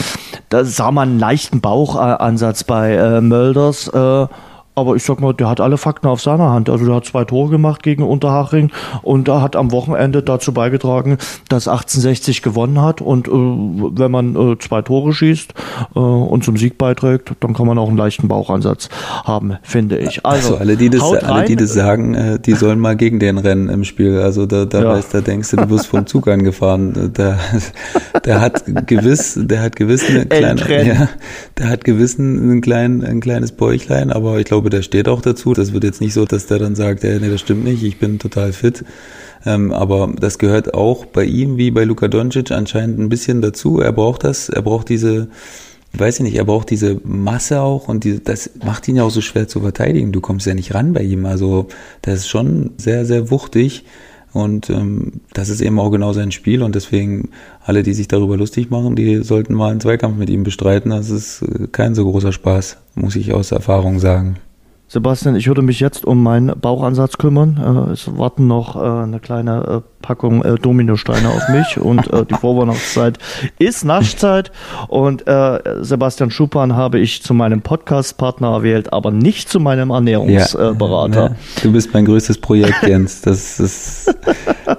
da 0.49 0.63
sah 0.63 0.91
man 0.91 1.09
einen 1.09 1.19
leichten 1.19 1.61
Bauchansatz 1.61 2.63
bei 2.63 2.93
äh, 2.93 3.21
Mölders, 3.21 3.87
äh, 3.89 4.27
aber 4.75 4.95
ich 4.95 5.03
sag 5.03 5.21
mal, 5.21 5.33
der 5.33 5.49
hat 5.49 5.61
alle 5.61 5.77
Fakten 5.77 6.07
auf 6.07 6.21
seiner 6.21 6.49
Hand. 6.49 6.69
Also 6.69 6.85
der 6.85 6.95
hat 6.95 7.05
zwei 7.05 7.23
Tore 7.23 7.49
gemacht 7.49 7.81
gegen 7.81 8.03
Unterhaching 8.03 8.71
und 9.01 9.27
er 9.27 9.41
hat 9.41 9.55
am 9.55 9.71
Wochenende 9.71 10.21
dazu 10.21 10.53
beigetragen, 10.53 11.17
dass 11.49 11.67
1860 11.67 12.41
gewonnen 12.41 12.81
hat. 12.81 13.01
Und 13.01 13.27
äh, 13.27 13.31
wenn 13.31 14.11
man 14.11 14.35
äh, 14.35 14.57
zwei 14.59 14.81
Tore 14.81 15.13
schießt 15.13 15.53
äh, 15.95 15.99
und 15.99 16.43
zum 16.43 16.57
Sieg 16.57 16.77
beiträgt, 16.77 17.31
dann 17.39 17.53
kann 17.53 17.67
man 17.67 17.77
auch 17.77 17.87
einen 17.87 17.97
leichten 17.97 18.27
Bauchansatz 18.27 18.89
haben, 19.23 19.57
finde 19.63 19.97
ich. 19.97 20.25
Also, 20.25 20.55
also 20.55 20.57
alle, 20.57 20.75
die 20.75 20.89
das, 20.89 21.01
alle, 21.01 21.45
die 21.45 21.55
das 21.55 21.73
sagen, 21.73 22.13
äh, 22.13 22.39
die 22.39 22.53
sollen 22.53 22.79
mal 22.79 22.95
gegen 22.95 23.19
den 23.19 23.37
rennen 23.37 23.69
im 23.69 23.85
Spiel. 23.85 24.19
Also 24.19 24.45
da, 24.45 24.65
da 24.65 24.81
ja. 24.81 24.89
weißt, 24.89 25.13
da 25.13 25.21
denkst 25.21 25.51
du, 25.51 25.57
du 25.57 25.69
wirst 25.69 25.87
vom 25.87 26.05
Zug 26.05 26.27
angefahren. 26.27 27.13
Der, 27.13 27.39
der 28.25 28.41
hat 28.41 28.63
gewiss, 28.87 29.39
der 29.41 29.61
hat 29.61 29.75
gewiss 29.75 30.09
eine 30.09 30.25
kleine, 30.25 30.85
ja, 30.85 31.09
der 31.57 31.69
hat 31.69 31.85
gewiss 31.85 32.17
ein, 32.17 32.59
klein, 32.61 33.03
ein 33.03 33.21
kleines 33.21 33.53
Bäuchlein, 33.53 34.11
aber 34.11 34.39
ich 34.39 34.45
glaube, 34.45 34.64
glaube, 34.65 34.77
der 34.77 34.81
steht 34.81 35.07
auch 35.07 35.21
dazu. 35.21 35.53
Das 35.53 35.73
wird 35.73 35.83
jetzt 35.83 36.01
nicht 36.01 36.13
so, 36.13 36.25
dass 36.25 36.47
der 36.47 36.57
dann 36.57 36.75
sagt, 36.75 37.03
hey, 37.03 37.19
nee, 37.19 37.29
das 37.29 37.41
stimmt 37.41 37.63
nicht, 37.63 37.83
ich 37.83 37.99
bin 37.99 38.17
total 38.17 38.51
fit. 38.51 38.83
Ähm, 39.45 39.71
aber 39.71 40.11
das 40.19 40.39
gehört 40.39 40.73
auch 40.73 41.05
bei 41.05 41.23
ihm 41.23 41.57
wie 41.57 41.69
bei 41.69 41.83
Luka 41.83 42.07
Doncic 42.07 42.51
anscheinend 42.51 42.99
ein 42.99 43.09
bisschen 43.09 43.41
dazu. 43.41 43.79
Er 43.79 43.91
braucht 43.91 44.23
das, 44.23 44.49
er 44.49 44.63
braucht 44.63 44.89
diese, 44.89 45.27
ich 45.93 45.99
weiß 45.99 46.21
nicht, 46.21 46.35
er 46.35 46.45
braucht 46.45 46.71
diese 46.71 46.99
Masse 47.03 47.61
auch 47.61 47.87
und 47.87 48.03
die, 48.05 48.23
das 48.23 48.49
macht 48.63 48.87
ihn 48.87 48.95
ja 48.95 49.03
auch 49.03 49.11
so 49.11 49.21
schwer 49.21 49.47
zu 49.47 49.59
verteidigen. 49.61 50.11
Du 50.11 50.19
kommst 50.19 50.47
ja 50.47 50.55
nicht 50.55 50.73
ran 50.73 50.93
bei 50.93 51.03
ihm. 51.03 51.27
Also 51.27 51.67
der 52.05 52.15
ist 52.15 52.27
schon 52.27 52.71
sehr, 52.77 53.05
sehr 53.05 53.29
wuchtig. 53.29 53.83
Und 54.33 54.69
ähm, 54.69 55.21
das 55.31 55.47
ist 55.47 55.61
eben 55.61 55.79
auch 55.79 55.91
genau 55.91 56.11
sein 56.11 56.31
Spiel 56.33 56.61
und 56.61 56.75
deswegen 56.75 57.29
alle, 57.63 57.83
die 57.83 57.93
sich 57.93 58.09
darüber 58.09 58.35
lustig 58.35 58.69
machen, 58.69 58.97
die 58.97 59.23
sollten 59.23 59.53
mal 59.53 59.71
einen 59.71 59.79
Zweikampf 59.79 60.17
mit 60.17 60.29
ihm 60.29 60.43
bestreiten. 60.43 60.89
Das 60.89 61.09
ist 61.09 61.43
äh, 61.43 61.67
kein 61.71 61.95
so 61.95 62.03
großer 62.03 62.33
Spaß, 62.33 62.77
muss 62.95 63.15
ich 63.15 63.31
aus 63.31 63.53
Erfahrung 63.53 63.99
sagen. 63.99 64.35
Sebastian, 64.87 65.35
ich 65.35 65.47
würde 65.47 65.63
mich 65.63 65.79
jetzt 65.79 66.05
um 66.05 66.21
meinen 66.21 66.59
Bauchansatz 66.59 67.17
kümmern. 67.17 67.87
Äh, 67.89 67.91
es 67.93 68.17
warten 68.17 68.47
noch 68.47 68.75
äh, 68.75 69.03
eine 69.03 69.19
kleine 69.19 69.81
äh, 69.83 69.95
Packung 70.01 70.43
äh, 70.43 70.55
Dominosteine 70.55 71.29
auf 71.29 71.49
mich 71.49 71.77
und 71.81 72.11
äh, 72.13 72.25
die 72.25 72.35
Vorweihnachtszeit 72.35 73.17
ist 73.57 73.83
Naschzeit 73.83 74.51
und 74.87 75.27
äh, 75.27 75.59
Sebastian 75.81 76.29
Schupan 76.29 76.75
habe 76.75 76.99
ich 76.99 77.23
zu 77.23 77.33
meinem 77.33 77.61
Podcast-Partner 77.61 78.51
erwählt, 78.51 78.93
aber 78.93 79.09
nicht 79.09 79.49
zu 79.49 79.59
meinem 79.59 79.89
Ernährungsberater. 79.89 81.19
Ja, 81.19 81.27
ja. 81.29 81.35
Du 81.63 81.71
bist 81.71 81.91
mein 81.93 82.05
größtes 82.05 82.37
Projekt, 82.37 82.83
Jens. 82.83 83.21
Das 83.21 83.59
ist, 83.59 84.15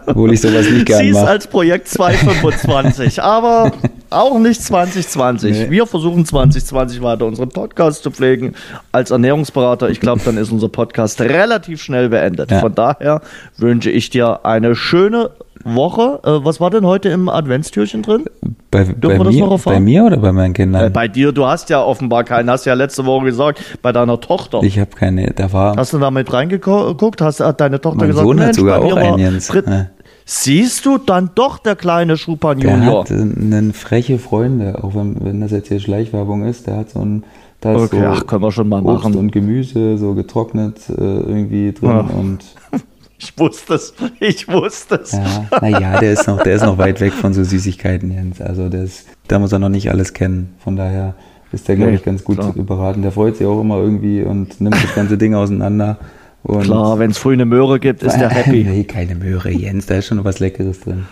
obwohl 0.07 0.33
ich 0.33 0.41
sowas 0.41 0.69
nicht 0.71 0.87
gerne 0.87 1.11
mache. 1.13 1.27
als 1.27 1.47
Projekt 1.47 1.89
225, 1.89 3.23
aber 3.23 3.73
auch 4.11 4.39
nicht 4.39 4.63
2020. 4.63 5.53
Nee. 5.53 5.71
Wir 5.71 5.87
versuchen 5.87 6.25
2020 6.25 7.03
weiter 7.03 7.27
unseren 7.27 7.49
Podcast 7.49 8.03
zu 8.03 8.11
pflegen 8.11 8.55
als 8.93 9.11
Ernährungsberater. 9.11 9.91
Ich 9.91 10.01
glaube, 10.01 10.21
dann 10.25 10.37
ist 10.37 10.51
unser 10.51 10.69
Podcast 10.69 11.21
relativ 11.21 11.83
schnell 11.83 12.09
beendet. 12.09 12.51
Ja. 12.51 12.61
Von 12.61 12.75
daher 12.75 13.21
wünsche 13.57 13.91
ich 13.91 14.11
dir 14.11 14.45
eine 14.45 14.75
schöne 14.77 15.31
Woche. 15.67 16.21
Äh, 16.23 16.45
was 16.45 16.61
war 16.61 16.71
denn 16.71 16.87
heute 16.87 17.09
im 17.09 17.29
Adventstürchen 17.29 18.03
drin? 18.03 18.25
Bei, 18.71 18.85
bei 18.85 19.09
mir, 19.09 19.59
bei, 19.65 19.81
mir, 19.81 20.05
oder 20.05 20.17
bei 20.19 20.33
meinen 20.33 20.55
Kindern? 20.55 20.87
Äh, 20.87 20.91
bei 20.91 21.09
dir, 21.09 21.33
du 21.33 21.47
hast 21.47 21.71
ja 21.71 21.83
offenbar 21.83 22.25
keinen, 22.25 22.51
hast 22.51 22.67
ja 22.67 22.75
letzte 22.75 23.05
Woche 23.05 23.27
gesagt, 23.27 23.61
bei 23.83 23.93
deiner 23.93 24.21
Tochter. 24.21 24.63
Ich 24.63 24.79
habe 24.79 24.91
keine, 24.91 25.33
da 25.33 25.53
war. 25.53 25.77
Hast 25.77 25.93
du 25.93 25.99
da 25.99 26.11
mit 26.11 26.33
reingeguckt? 26.33 27.21
Hast 27.21 27.41
deine 27.41 27.81
Tochter 27.81 27.99
mein 27.99 28.09
gesagt, 28.09 28.27
Sohn 28.27 28.41
hat 28.41 28.55
sogar 28.55 28.81
auch 28.81 28.97
einen 28.97 29.19
Jens. 29.19 29.53
Ja. 29.53 29.87
Siehst 30.29 30.85
du 30.85 30.99
dann 30.99 31.31
doch 31.37 31.59
der 31.59 31.77
kleine 31.77 32.17
Schupan 32.17 32.59
Junior? 32.59 33.05
Der 33.05 33.19
hat 33.19 33.23
einen 33.23 33.73
freche 33.73 34.19
Freunde, 34.19 34.83
auch 34.83 34.97
wenn, 34.97 35.25
wenn 35.25 35.41
das 35.41 35.53
jetzt 35.53 35.69
hier 35.69 35.79
Schleichwerbung 35.79 36.45
ist, 36.45 36.67
der 36.67 36.79
hat 36.79 36.91
so 36.91 36.99
ein 36.99 37.23
da 37.61 37.75
ist 37.75 37.83
okay, 37.83 38.01
so 38.01 38.07
ach, 38.07 38.27
können 38.27 38.43
wir 38.43 38.53
schon 38.53 38.69
mal 38.69 38.83
Obst 38.83 39.05
machen. 39.05 39.15
und 39.15 39.31
Gemüse 39.31 39.97
so 39.99 40.15
getrocknet 40.15 40.81
äh, 40.89 40.93
irgendwie 41.01 41.73
drin 41.73 41.91
ja. 41.91 42.01
und 42.01 42.45
ich 43.19 43.39
wusste 43.39 43.75
es, 43.75 43.95
ich 44.21 44.49
wusste 44.49 44.97
es. 44.97 45.13
Ja, 45.13 45.47
naja, 45.61 46.01
der 46.01 46.13
ist 46.13 46.27
noch, 46.27 46.43
der 46.43 46.57
ist 46.57 46.65
noch 46.65 46.77
weit 46.77 47.01
weg 47.01 47.13
von 47.13 47.33
so 47.33 47.45
Süßigkeiten, 47.45 48.11
Jens. 48.11 48.41
Also 48.41 48.65
ist, 48.65 49.07
da 49.29 49.39
muss 49.39 49.53
er 49.53 49.61
noch 49.61 49.69
nicht 49.69 49.91
alles 49.91 50.13
kennen. 50.13 50.55
Von 50.59 50.75
daher 50.75 51.15
ist 51.53 51.69
der, 51.69 51.77
glaube 51.77 51.93
ich, 51.93 52.03
ganz 52.03 52.25
gut 52.25 52.39
klar. 52.39 52.53
beraten. 52.53 53.03
Der 53.03 53.13
freut 53.13 53.37
sich 53.37 53.47
auch 53.47 53.61
immer 53.61 53.79
irgendwie 53.79 54.23
und 54.23 54.61
nimmt 54.61 54.75
das 54.75 54.95
ganze 54.95 55.17
Ding 55.17 55.35
auseinander. 55.35 55.99
Und 56.47 56.63
Klar, 56.63 57.01
wenn 57.01 57.11
es 57.11 57.19
früh 57.19 57.33
eine 57.33 57.45
Möhre 57.45 57.81
gibt, 57.81 58.05
ist 58.05 58.17
der 58.17 58.29
happy. 58.31 58.63
nee, 58.69 58.85
keine 58.85 59.17
Möhre, 59.17 59.51
Jens, 59.51 59.87
da 59.87 59.97
ist 59.97 60.07
schon 60.07 60.23
was 60.25 60.39
Leckeres 60.39 60.81
drin. 60.81 61.07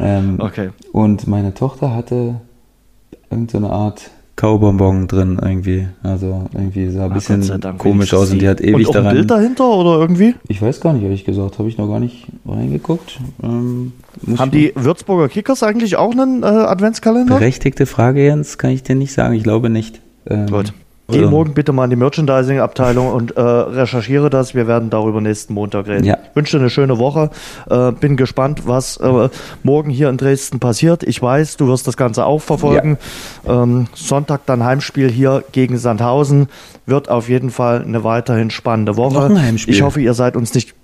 Ähm, 0.00 0.36
okay. 0.40 0.70
Und 0.92 1.28
meine 1.28 1.54
Tochter 1.54 1.94
hatte 1.94 2.40
irgendeine 3.30 3.66
so 3.66 3.72
Art 3.72 4.10
Kaubonbon 4.34 5.06
drin 5.06 5.38
irgendwie. 5.40 5.86
Also 6.02 6.48
irgendwie 6.52 6.90
sah 6.90 7.04
ein 7.04 7.12
bisschen 7.12 7.60
Dank, 7.60 7.78
komisch 7.78 8.12
aus 8.12 8.32
und 8.32 8.40
die 8.40 8.48
hat 8.48 8.60
ewig 8.60 8.88
und 8.88 8.94
daran. 8.96 9.08
ein 9.10 9.14
Bild 9.14 9.30
dahinter 9.30 9.68
oder 9.68 10.00
irgendwie? 10.00 10.34
Ich 10.48 10.60
weiß 10.60 10.80
gar 10.80 10.94
nicht, 10.94 11.04
ehrlich 11.04 11.24
gesagt. 11.24 11.60
Habe 11.60 11.68
ich 11.68 11.78
noch 11.78 11.86
gar 11.86 12.00
nicht 12.00 12.26
reingeguckt. 12.44 13.20
Ähm, 13.44 13.92
Haben 14.36 14.50
die 14.50 14.72
Würzburger 14.74 15.28
Kickers 15.28 15.62
eigentlich 15.62 15.94
auch 15.96 16.10
einen 16.10 16.42
äh, 16.42 16.46
Adventskalender? 16.46 17.34
Berechtigte 17.34 17.86
Frage, 17.86 18.24
Jens, 18.24 18.58
kann 18.58 18.70
ich 18.70 18.82
dir 18.82 18.96
nicht 18.96 19.12
sagen. 19.12 19.34
Ich 19.34 19.44
glaube 19.44 19.70
nicht. 19.70 20.00
Ähm, 20.26 20.46
Gut. 20.46 20.72
Geh 21.10 21.26
morgen 21.26 21.54
bitte 21.54 21.72
mal 21.72 21.84
in 21.84 21.90
die 21.90 21.96
Merchandising-Abteilung 21.96 23.12
und 23.12 23.36
äh, 23.36 23.40
recherchiere 23.40 24.30
das. 24.30 24.54
Wir 24.54 24.66
werden 24.66 24.90
darüber 24.90 25.20
nächsten 25.20 25.54
Montag 25.54 25.86
reden. 25.86 26.04
Ja. 26.04 26.18
Ich 26.30 26.36
wünsche 26.36 26.56
dir 26.56 26.62
eine 26.62 26.70
schöne 26.70 26.98
Woche. 26.98 27.30
Äh, 27.68 27.92
bin 27.92 28.16
gespannt, 28.16 28.62
was 28.66 28.96
äh, 28.98 29.28
morgen 29.62 29.90
hier 29.90 30.08
in 30.08 30.16
Dresden 30.16 30.60
passiert. 30.60 31.02
Ich 31.02 31.20
weiß, 31.20 31.56
du 31.56 31.68
wirst 31.68 31.86
das 31.86 31.96
Ganze 31.96 32.26
auch 32.26 32.40
verfolgen. 32.40 32.98
Ja. 33.46 33.62
Ähm, 33.62 33.88
Sonntag 33.94 34.46
dann 34.46 34.64
Heimspiel 34.64 35.10
hier 35.10 35.44
gegen 35.52 35.78
Sandhausen. 35.78 36.48
Wird 36.86 37.08
auf 37.08 37.28
jeden 37.28 37.50
Fall 37.50 37.82
eine 37.82 38.04
weiterhin 38.04 38.50
spannende 38.50 38.96
Woche. 38.96 39.30
Ich 39.66 39.82
hoffe, 39.82 40.00
ihr 40.00 40.14
seid 40.14 40.36
uns 40.36 40.54
nicht 40.54 40.74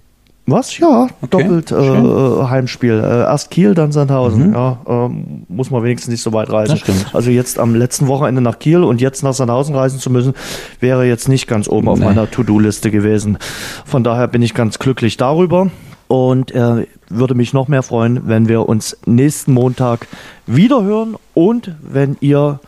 was? 0.46 0.78
Ja, 0.78 1.08
okay, 1.20 1.26
doppelt 1.30 1.72
äh, 1.72 2.44
Heimspiel. 2.48 3.00
Äh, 3.00 3.22
erst 3.22 3.50
Kiel, 3.50 3.74
dann 3.74 3.92
Sandhausen. 3.92 4.48
Mhm. 4.48 4.54
Ja, 4.54 4.78
äh, 4.86 5.08
muss 5.48 5.70
man 5.70 5.82
wenigstens 5.82 6.12
nicht 6.12 6.22
so 6.22 6.32
weit 6.32 6.50
reisen. 6.50 6.80
Also 7.12 7.30
jetzt 7.30 7.58
am 7.58 7.74
letzten 7.74 8.06
Wochenende 8.06 8.40
nach 8.40 8.58
Kiel 8.58 8.82
und 8.84 9.00
jetzt 9.00 9.22
nach 9.22 9.34
Sandhausen 9.34 9.74
reisen 9.74 9.98
zu 9.98 10.10
müssen, 10.10 10.34
wäre 10.80 11.06
jetzt 11.06 11.28
nicht 11.28 11.46
ganz 11.46 11.68
oben 11.68 11.86
nee. 11.86 11.92
auf 11.92 11.98
meiner 11.98 12.30
To-Do-Liste 12.30 12.90
gewesen. 12.90 13.38
Von 13.84 14.04
daher 14.04 14.28
bin 14.28 14.42
ich 14.42 14.54
ganz 14.54 14.78
glücklich 14.78 15.16
darüber 15.16 15.70
und 16.08 16.52
äh, 16.52 16.86
würde 17.08 17.34
mich 17.34 17.52
noch 17.52 17.68
mehr 17.68 17.82
freuen, 17.82 18.28
wenn 18.28 18.48
wir 18.48 18.68
uns 18.68 18.96
nächsten 19.06 19.52
Montag 19.52 20.06
wieder 20.46 20.82
hören 20.82 21.16
und 21.34 21.74
wenn 21.82 22.16
ihr 22.20 22.60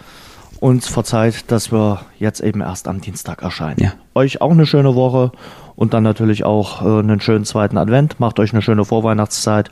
uns 0.61 0.89
verzeiht, 0.89 1.51
dass 1.51 1.71
wir 1.71 2.01
jetzt 2.19 2.41
eben 2.41 2.61
erst 2.61 2.89
am 2.89 3.01
Dienstag 3.01 3.43
erscheinen. 3.43 3.81
Ja. 3.81 3.93
Euch 4.15 4.41
auch 4.41 4.51
eine 4.51 4.67
schöne 4.67 4.95
Woche 4.95 5.31
und 5.79 5.95
dann 5.95 6.03
natürlich 6.03 6.45
auch 6.45 6.83
äh, 6.83 6.99
einen 6.99 7.21
schönen 7.21 7.45
zweiten 7.45 7.79
Advent. 7.79 8.19
Macht 8.19 8.41
euch 8.41 8.53
eine 8.53 8.63
schöne 8.63 8.85
Vorweihnachtszeit 8.85 9.71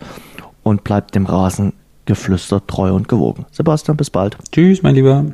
und 0.62 0.85
bleibt 0.85 1.16
dem 1.16 1.27
Rasengeflüster 1.27 2.65
treu 2.66 2.93
und 2.93 3.09
gewogen. 3.09 3.45
Sebastian, 3.51 3.97
bis 3.97 4.09
bald. 4.09 4.39
Tschüss, 4.53 4.83
mein 4.83 4.95
Lieber. 4.95 5.24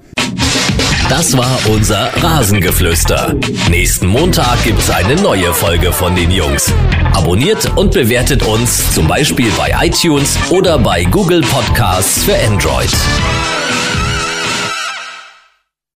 Das 1.10 1.36
war 1.36 1.58
unser 1.68 2.08
Rasengeflüster. 2.22 3.34
Nächsten 3.68 4.06
Montag 4.06 4.64
gibt 4.64 4.78
es 4.78 4.88
eine 4.88 5.14
neue 5.16 5.52
Folge 5.52 5.92
von 5.92 6.16
den 6.16 6.30
Jungs. 6.30 6.72
Abonniert 7.12 7.70
und 7.76 7.92
bewertet 7.92 8.42
uns 8.42 8.94
zum 8.94 9.06
Beispiel 9.06 9.50
bei 9.58 9.74
iTunes 9.86 10.38
oder 10.50 10.78
bei 10.78 11.04
Google 11.04 11.42
Podcasts 11.42 12.24
für 12.24 12.34
Android. 12.48 12.90